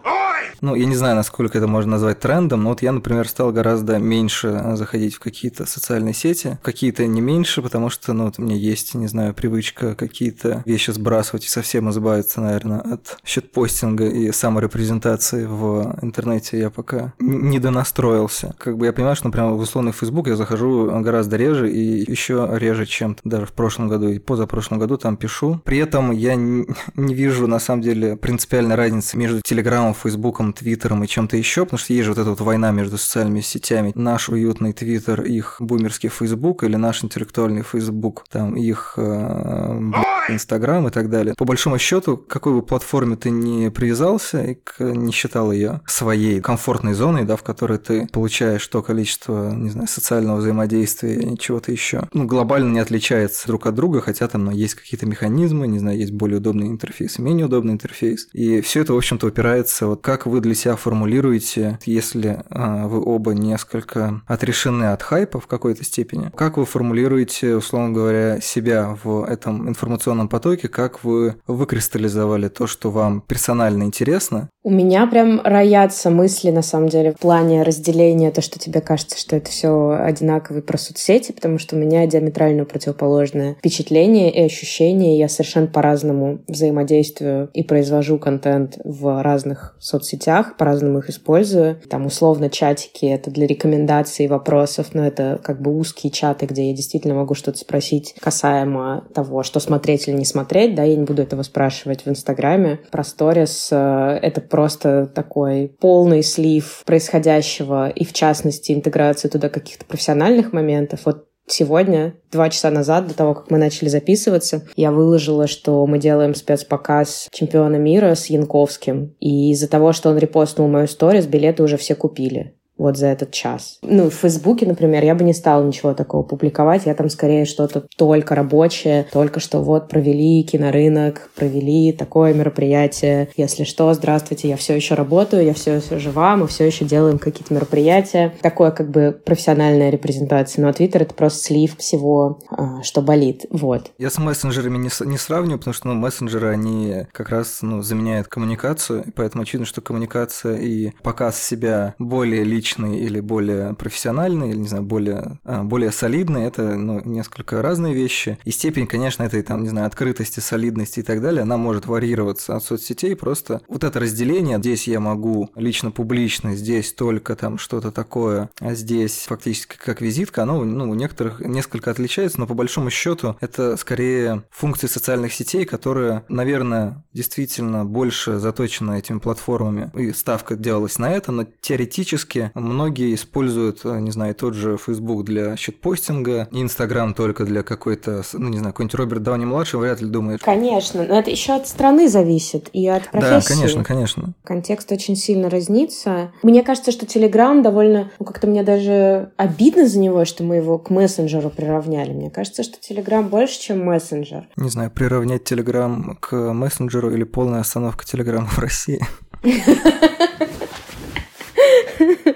Ну, 0.62 0.76
я 0.76 0.86
не 0.86 0.96
знаю, 0.96 1.16
насколько 1.16 1.58
это 1.58 1.68
можно 1.68 1.92
назвать 1.92 2.20
трендом, 2.20 2.64
но 2.64 2.70
вот 2.70 2.82
я, 2.82 2.92
например, 2.92 3.28
стал 3.28 3.52
гораздо 3.52 3.98
меньше 3.98 4.62
заходить 4.76 5.16
в 5.16 5.20
какие-то 5.20 5.66
социальные 5.66 6.14
сети, 6.14 6.58
какие-то 6.62 7.06
не 7.06 7.22
меньше, 7.22 7.62
потому 7.62 7.90
что, 7.90 8.14
ну, 8.14 8.26
вот 8.26 8.40
у 8.40 8.42
меня 8.42 8.56
есть, 8.56 8.94
не 8.96 9.08
знаю, 9.08 9.34
привычка 9.34 9.96
какие-то 9.96 10.64
вещи 10.66 10.92
сбрасывать 10.92 11.46
и 11.46 11.50
совсем 11.50 11.90
избавиться, 11.90 12.42
наверное, 12.42 12.80
от 12.80 13.18
счетпостинга 13.26 14.08
и 14.08 14.32
саморепрезентации 14.32 15.46
в 15.46 15.98
интернете 16.02 16.60
я 16.60 16.70
пока 16.70 17.14
не 17.20 17.60
донастроился. 17.60 18.56
Как 18.58 18.78
бы 18.78 18.86
я 18.86 18.94
понимаю, 18.94 19.16
что, 19.16 19.28
например, 19.28 19.52
в 19.52 19.60
условный 19.60 19.92
Facebook 19.92 20.28
я 20.28 20.36
захожу 20.36 20.90
гораздо 21.02 21.38
реже 21.38 21.72
и 21.72 22.10
еще 22.10 22.50
реже, 22.54 22.86
чем 22.86 23.18
даже 23.24 23.46
в 23.46 23.54
прошлом 23.54 23.88
году 23.88 24.10
и 24.10 24.20
позапрошлом 24.20 24.80
году 24.80 24.98
там 24.98 25.18
пишу. 25.18 25.62
При 25.64 25.78
этом 25.78 26.12
я 26.12 26.36
не 26.36 27.14
вижу, 27.14 27.48
на 27.48 27.60
самом 27.60 27.82
деле, 27.82 28.16
принципиальной 28.16 28.76
разницы 28.76 29.18
между 29.18 29.42
Телеграмом, 29.42 29.94
Фейсбуком, 30.34 30.54
Твиттером 30.54 31.04
и 31.04 31.08
чем-то 31.08 31.38
еще, 31.38 31.64
потому 31.64 31.78
что 31.78 31.94
есть 31.94 32.06
же 32.06 32.12
вот 32.12 32.20
эта 32.20 32.30
вот 32.30 32.42
война 32.42 32.72
между 32.72 32.98
социальными 32.98 33.42
сетями. 33.42 33.92
Наш 33.96 34.30
уютный 34.30 34.74
Твиттер, 34.74 35.22
их 35.22 35.58
бумерский 35.60 36.10
Фейсбук 36.10 36.64
или 36.64 36.76
наш 36.76 37.04
интеллектуальный 37.04 37.62
Фейсбук, 37.62 38.26
там 38.30 38.56
их 38.56 38.96
э, 38.98 39.80
Инстаграм 40.30 40.88
и 40.88 40.92
так 40.92 41.10
далее. 41.10 41.36
По 41.38 41.46
большому 41.46 41.80
счету, 41.80 42.18
какой 42.18 42.54
бы 42.54 42.62
платформе 42.62 43.16
ты 43.16 43.30
не 43.30 43.72
привязался 43.72 44.42
и 44.44 44.58
не 44.80 45.12
считал 45.12 45.52
ее 45.52 45.82
своей 45.88 46.42
комфортной 46.42 46.94
зоной, 46.94 47.24
да, 47.24 47.36
в 47.36 47.44
которой 47.44 47.78
ты 47.78 48.08
получаешь 48.08 48.66
то 48.68 48.82
количество, 48.82 49.52
не 49.52 49.70
знаю, 49.70 49.88
социального 49.88 50.38
взаимодействия 50.38 51.16
и 51.16 51.38
чего-то 51.38 51.72
еще, 51.72 52.08
ну, 52.14 52.26
глобально 52.26 52.74
не 52.74 52.80
отличается 52.80 53.48
друг 53.48 53.66
от 53.66 53.76
друга, 53.76 54.02
хотя 54.02 54.28
там 54.28 54.46
ну, 54.46 54.52
есть 54.52 54.76
какие-то 54.76 55.06
механизмы, 55.06 55.68
не 55.68 55.80
знаю, 55.80 55.98
есть 55.98 56.12
более 56.12 56.38
удобный 56.38 56.68
интерфейс 56.68 57.18
менее 57.24 57.46
удобный 57.46 57.74
интерфейс. 57.74 58.28
И 58.34 58.62
все 58.62 58.82
это, 58.82 58.94
в 58.94 58.98
общем-то, 58.98 59.28
упирается, 59.28 59.88
вот 59.88 60.02
как 60.02 60.26
вы 60.26 60.42
для 60.42 60.54
себя 60.54 60.76
формулируете, 60.76 61.80
если 61.86 62.44
а, 62.50 62.88
вы 62.88 63.04
оба 63.04 63.34
несколько 63.34 64.22
отрешены 64.28 64.86
от 64.86 65.02
хайпа 65.02 65.40
в 65.40 65.48
какой-то 65.48 65.84
степени, 65.84 66.32
как 66.36 66.58
вы 66.58 66.66
формулируете, 66.66 67.56
условно 67.56 67.94
говоря, 67.94 68.42
себя 68.42 68.98
в 69.04 69.24
этом 69.24 69.70
информационном 69.70 70.13
информационном 70.14 70.30
потоке, 70.30 70.68
как 70.68 71.04
вы 71.04 71.36
выкристаллизовали 71.48 72.48
то, 72.50 72.68
что 72.68 72.92
вам 72.92 73.22
персонально 73.22 73.84
интересно? 73.84 74.50
У 74.66 74.70
меня 74.70 75.06
прям 75.08 75.42
роятся 75.44 76.10
мысли, 76.10 76.50
на 76.50 76.62
самом 76.62 76.88
деле, 76.88 77.12
в 77.12 77.20
плане 77.20 77.64
разделения, 77.64 78.32
то, 78.32 78.42
что 78.42 78.60
тебе 78.60 78.80
кажется, 78.80 79.20
что 79.20 79.36
это 79.36 79.52
все 79.52 79.98
одинаковые 80.00 80.64
про 80.64 80.78
соцсети, 80.78 81.34
потому 81.34 81.58
что 81.58 81.76
у 81.76 81.80
меня 81.80 82.08
диаметрально 82.08 82.64
противоположное 82.64 83.56
впечатление 83.56 84.32
и 84.32 84.42
ощущение. 84.42 85.18
Я 85.18 85.28
совершенно 85.28 85.68
по-разному 85.68 86.40
взаимодействую 86.48 87.50
и 87.54 87.62
произвожу 87.62 88.18
контент 88.18 88.78
в 88.86 89.22
разных 89.22 89.76
соцсетях, 89.80 90.56
по-разному 90.56 91.00
их 91.00 91.10
использую. 91.10 91.82
Там 91.90 92.06
условно 92.06 92.50
чатики— 92.50 93.06
это 93.08 93.32
для 93.32 93.48
рекомендаций 93.48 94.28
вопросов, 94.28 94.92
но 94.94 95.06
это 95.06 95.42
как 95.44 95.62
бы 95.62 95.78
узкие 95.78 96.10
чаты, 96.10 96.46
где 96.46 96.70
я 96.70 96.74
действительно 96.74 97.16
могу 97.16 97.34
что-то 97.34 97.58
спросить 97.58 98.16
касаемо 98.22 99.04
того, 99.14 99.44
что 99.44 99.60
смотреть 99.60 100.08
или 100.08 100.16
не 100.16 100.26
смотреть, 100.26 100.74
да, 100.74 100.84
я 100.84 100.96
не 100.96 101.04
буду 101.04 101.22
этого 101.22 101.44
спрашивать 101.44 102.06
в 102.06 102.10
Инстаграме. 102.10 102.80
Про 102.92 103.04
сторис 103.04 103.68
э,— 103.70 104.20
это 104.22 104.40
просто 104.54 105.08
такой 105.08 105.68
полный 105.80 106.22
слив 106.22 106.84
происходящего 106.86 107.90
и, 107.90 108.06
в 108.06 108.14
частности, 108.14 108.72
интеграция 108.72 109.32
туда 109.32 109.50
каких-то 109.50 109.84
профессиональных 109.84 110.54
моментов. 110.54 111.00
Вот 111.06 111.28
Сегодня, 111.46 112.16
два 112.32 112.50
часа 112.50 112.70
назад, 112.72 113.08
до 113.08 113.14
того, 113.14 113.34
как 113.34 113.52
мы 113.52 113.58
начали 113.58 113.90
записываться, 113.90 114.66
я 114.78 114.94
выложила, 114.94 115.46
что 115.46 115.86
мы 115.86 116.00
делаем 116.00 116.36
спецпоказ 116.36 117.28
чемпиона 117.32 117.76
мира 117.76 118.16
с 118.16 118.28
Янковским. 118.28 119.14
И 119.20 119.52
из-за 119.52 119.68
того, 119.68 119.92
что 119.92 120.10
он 120.10 120.18
репостнул 120.18 120.70
мою 120.70 120.88
сторис, 120.88 121.26
билеты 121.26 121.64
уже 121.64 121.76
все 121.76 121.96
купили 121.96 122.56
вот 122.78 122.98
за 122.98 123.08
этот 123.08 123.32
час. 123.32 123.80
Ну, 123.82 124.10
в 124.10 124.14
Фейсбуке, 124.16 124.66
например, 124.66 125.04
я 125.04 125.16
бы 125.16 125.24
не 125.24 125.34
стала 125.34 125.64
ничего 125.64 125.94
такого 125.94 126.24
публиковать. 126.24 126.86
Я 126.86 126.96
там 126.96 127.10
скорее 127.10 127.46
что-то 127.46 127.86
только 127.98 128.36
рабочее, 128.36 129.06
только 129.12 129.40
что 129.40 129.60
вот 129.60 129.90
провели 129.90 130.44
кинорынок, 130.44 131.30
провели 131.36 131.94
такое 131.94 132.34
мероприятие. 132.34 133.30
Если 133.38 133.64
что, 133.64 133.94
здравствуйте, 133.94 134.50
я 134.50 134.58
все 134.58 134.76
еще 134.76 134.96
работаю, 134.96 135.46
я 135.46 135.54
все 135.54 135.76
еще 135.76 136.00
жива, 136.00 136.36
мы 136.36 136.48
все 136.48 136.66
еще 136.66 136.86
делаем 136.86 137.20
какие-то 137.20 137.54
мероприятия. 137.54 138.34
Такое 138.42 138.72
как 138.72 138.90
бы 138.90 139.18
профессиональная 139.24 139.90
репрезентация. 139.90 140.68
А 140.68 140.74
Твиттер— 140.74 141.02
это 141.04 141.14
просто 141.14 141.44
слив 141.44 141.78
всего, 141.78 142.40
а, 142.50 142.82
что 142.82 143.02
болит. 143.02 143.46
Вот. 143.52 143.92
Я 144.00 144.10
с 144.10 144.18
мессенджерами 144.18 144.78
не, 144.78 144.90
не 145.06 145.18
сравниваю, 145.18 145.60
потому 145.60 145.74
что 145.74 145.88
ну, 145.88 145.94
мессенджеры, 145.94 146.50
они 146.50 147.06
как 147.12 147.30
раз 147.30 147.60
ну, 147.62 147.82
заменяют 147.82 148.28
коммуникацию, 148.28 149.06
поэтому 149.16 149.44
очевидно, 149.44 149.68
что 149.68 149.82
коммуникация 149.82 150.58
и 150.58 150.92
показ 151.04 151.42
себя 151.42 151.94
более 152.00 152.44
личный 152.44 152.63
личный 152.64 152.98
или 152.98 153.20
более 153.20 153.74
профессиональный, 153.74 154.52
или, 154.52 154.58
не 154.58 154.68
знаю, 154.70 154.84
более, 154.84 155.38
а, 155.44 155.64
более 155.64 155.92
солидный, 155.92 156.46
это 156.46 156.76
ну, 156.76 157.02
несколько 157.04 157.62
разные 157.62 157.94
вещи. 157.94 158.40
И 158.46 158.52
степень, 158.52 158.88
конечно, 158.88 159.24
этой, 159.24 159.44
там, 159.44 159.64
не 159.64 159.70
знаю, 159.70 159.88
открытости, 159.88 160.40
солидности 160.40 161.02
и 161.02 161.04
так 161.04 161.22
далее, 161.22 161.42
она 161.42 161.58
может 161.58 161.88
варьироваться 161.88 162.56
от 162.56 162.64
соцсетей, 162.64 163.18
просто 163.18 163.62
вот 163.68 163.84
это 163.84 164.00
разделение, 164.00 164.60
здесь 164.60 164.88
я 164.88 165.02
могу 165.02 165.50
лично 165.56 165.92
публично, 165.92 166.56
здесь 166.56 166.94
только 166.94 167.36
там 167.36 167.58
что-то 167.58 167.92
такое, 167.92 168.50
а 168.62 168.74
здесь 168.76 169.26
фактически 169.28 169.76
как 169.78 170.00
визитка, 170.00 170.44
оно 170.44 170.64
ну, 170.64 170.90
у 170.90 170.94
некоторых 170.94 171.42
несколько 171.42 171.92
отличается, 171.92 172.40
но 172.40 172.48
по 172.48 172.54
большому 172.54 172.90
счету 172.90 173.36
это 173.42 173.76
скорее 173.76 174.44
функции 174.52 174.88
социальных 174.88 175.34
сетей, 175.34 175.66
которые, 175.66 176.24
наверное, 176.30 177.04
действительно 177.12 177.84
больше 177.84 178.40
заточены 178.40 179.00
этими 179.00 179.20
платформами, 179.20 179.92
и 179.96 180.14
ставка 180.14 180.56
делалась 180.56 180.98
на 180.98 181.12
это, 181.12 181.34
но 181.34 181.46
теоретически 181.74 182.53
Многие 182.54 183.16
используют, 183.16 183.82
э, 183.84 184.00
не 184.00 184.12
знаю, 184.12 184.36
тот 184.36 184.54
же 184.54 184.78
Facebook 184.78 185.24
для 185.24 185.58
щитпостинга, 185.58 186.48
Instagram 186.52 187.14
только 187.14 187.46
для 187.46 187.64
какой-то, 187.64 188.24
ну, 188.34 188.50
не 188.50 188.58
знаю, 188.58 188.74
какой-нибудь 188.74 188.96
Роберт 188.96 189.24
Дауни-младший 189.24 189.80
вряд 189.80 190.02
ли 190.02 190.08
думает. 190.08 190.42
Конечно, 190.42 191.04
но 191.04 191.20
это 191.20 191.32
еще 191.32 191.54
от 191.54 191.68
страны 191.68 192.08
зависит 192.08 192.70
и 192.74 192.88
от 192.88 193.10
профессии. 193.10 193.50
Да, 193.50 193.56
конечно, 193.56 193.84
конечно. 193.84 194.34
Контекст 194.44 194.92
очень 194.92 195.16
сильно 195.16 195.50
разнится. 195.50 196.32
Мне 196.44 196.64
кажется, 196.64 196.92
что 196.92 197.06
Telegram 197.06 197.62
довольно, 197.62 198.12
ну, 198.20 198.26
как-то 198.26 198.48
мне 198.48 198.64
даже 198.64 199.32
обидно 199.38 199.88
за 199.88 200.00
него, 200.00 200.26
что 200.26 200.44
мы 200.44 200.58
его 200.58 200.78
к 200.78 200.90
мессенджеру 200.90 201.50
приравняли. 201.50 202.12
Мне 202.12 202.30
кажется, 202.30 202.64
что 202.64 202.78
Telegram 202.78 203.28
больше, 203.28 203.60
чем 203.60 203.84
мессенджер. 203.84 204.48
Не 204.58 204.70
знаю, 204.70 204.92
приравнять 204.92 205.52
Telegram 205.52 206.16
к 206.20 206.36
мессенджеру 206.36 207.12
или 207.12 207.24
полная 207.24 207.62
остановка 207.62 208.06
Telegram 208.06 208.46
в 208.46 208.60
России. 208.60 209.00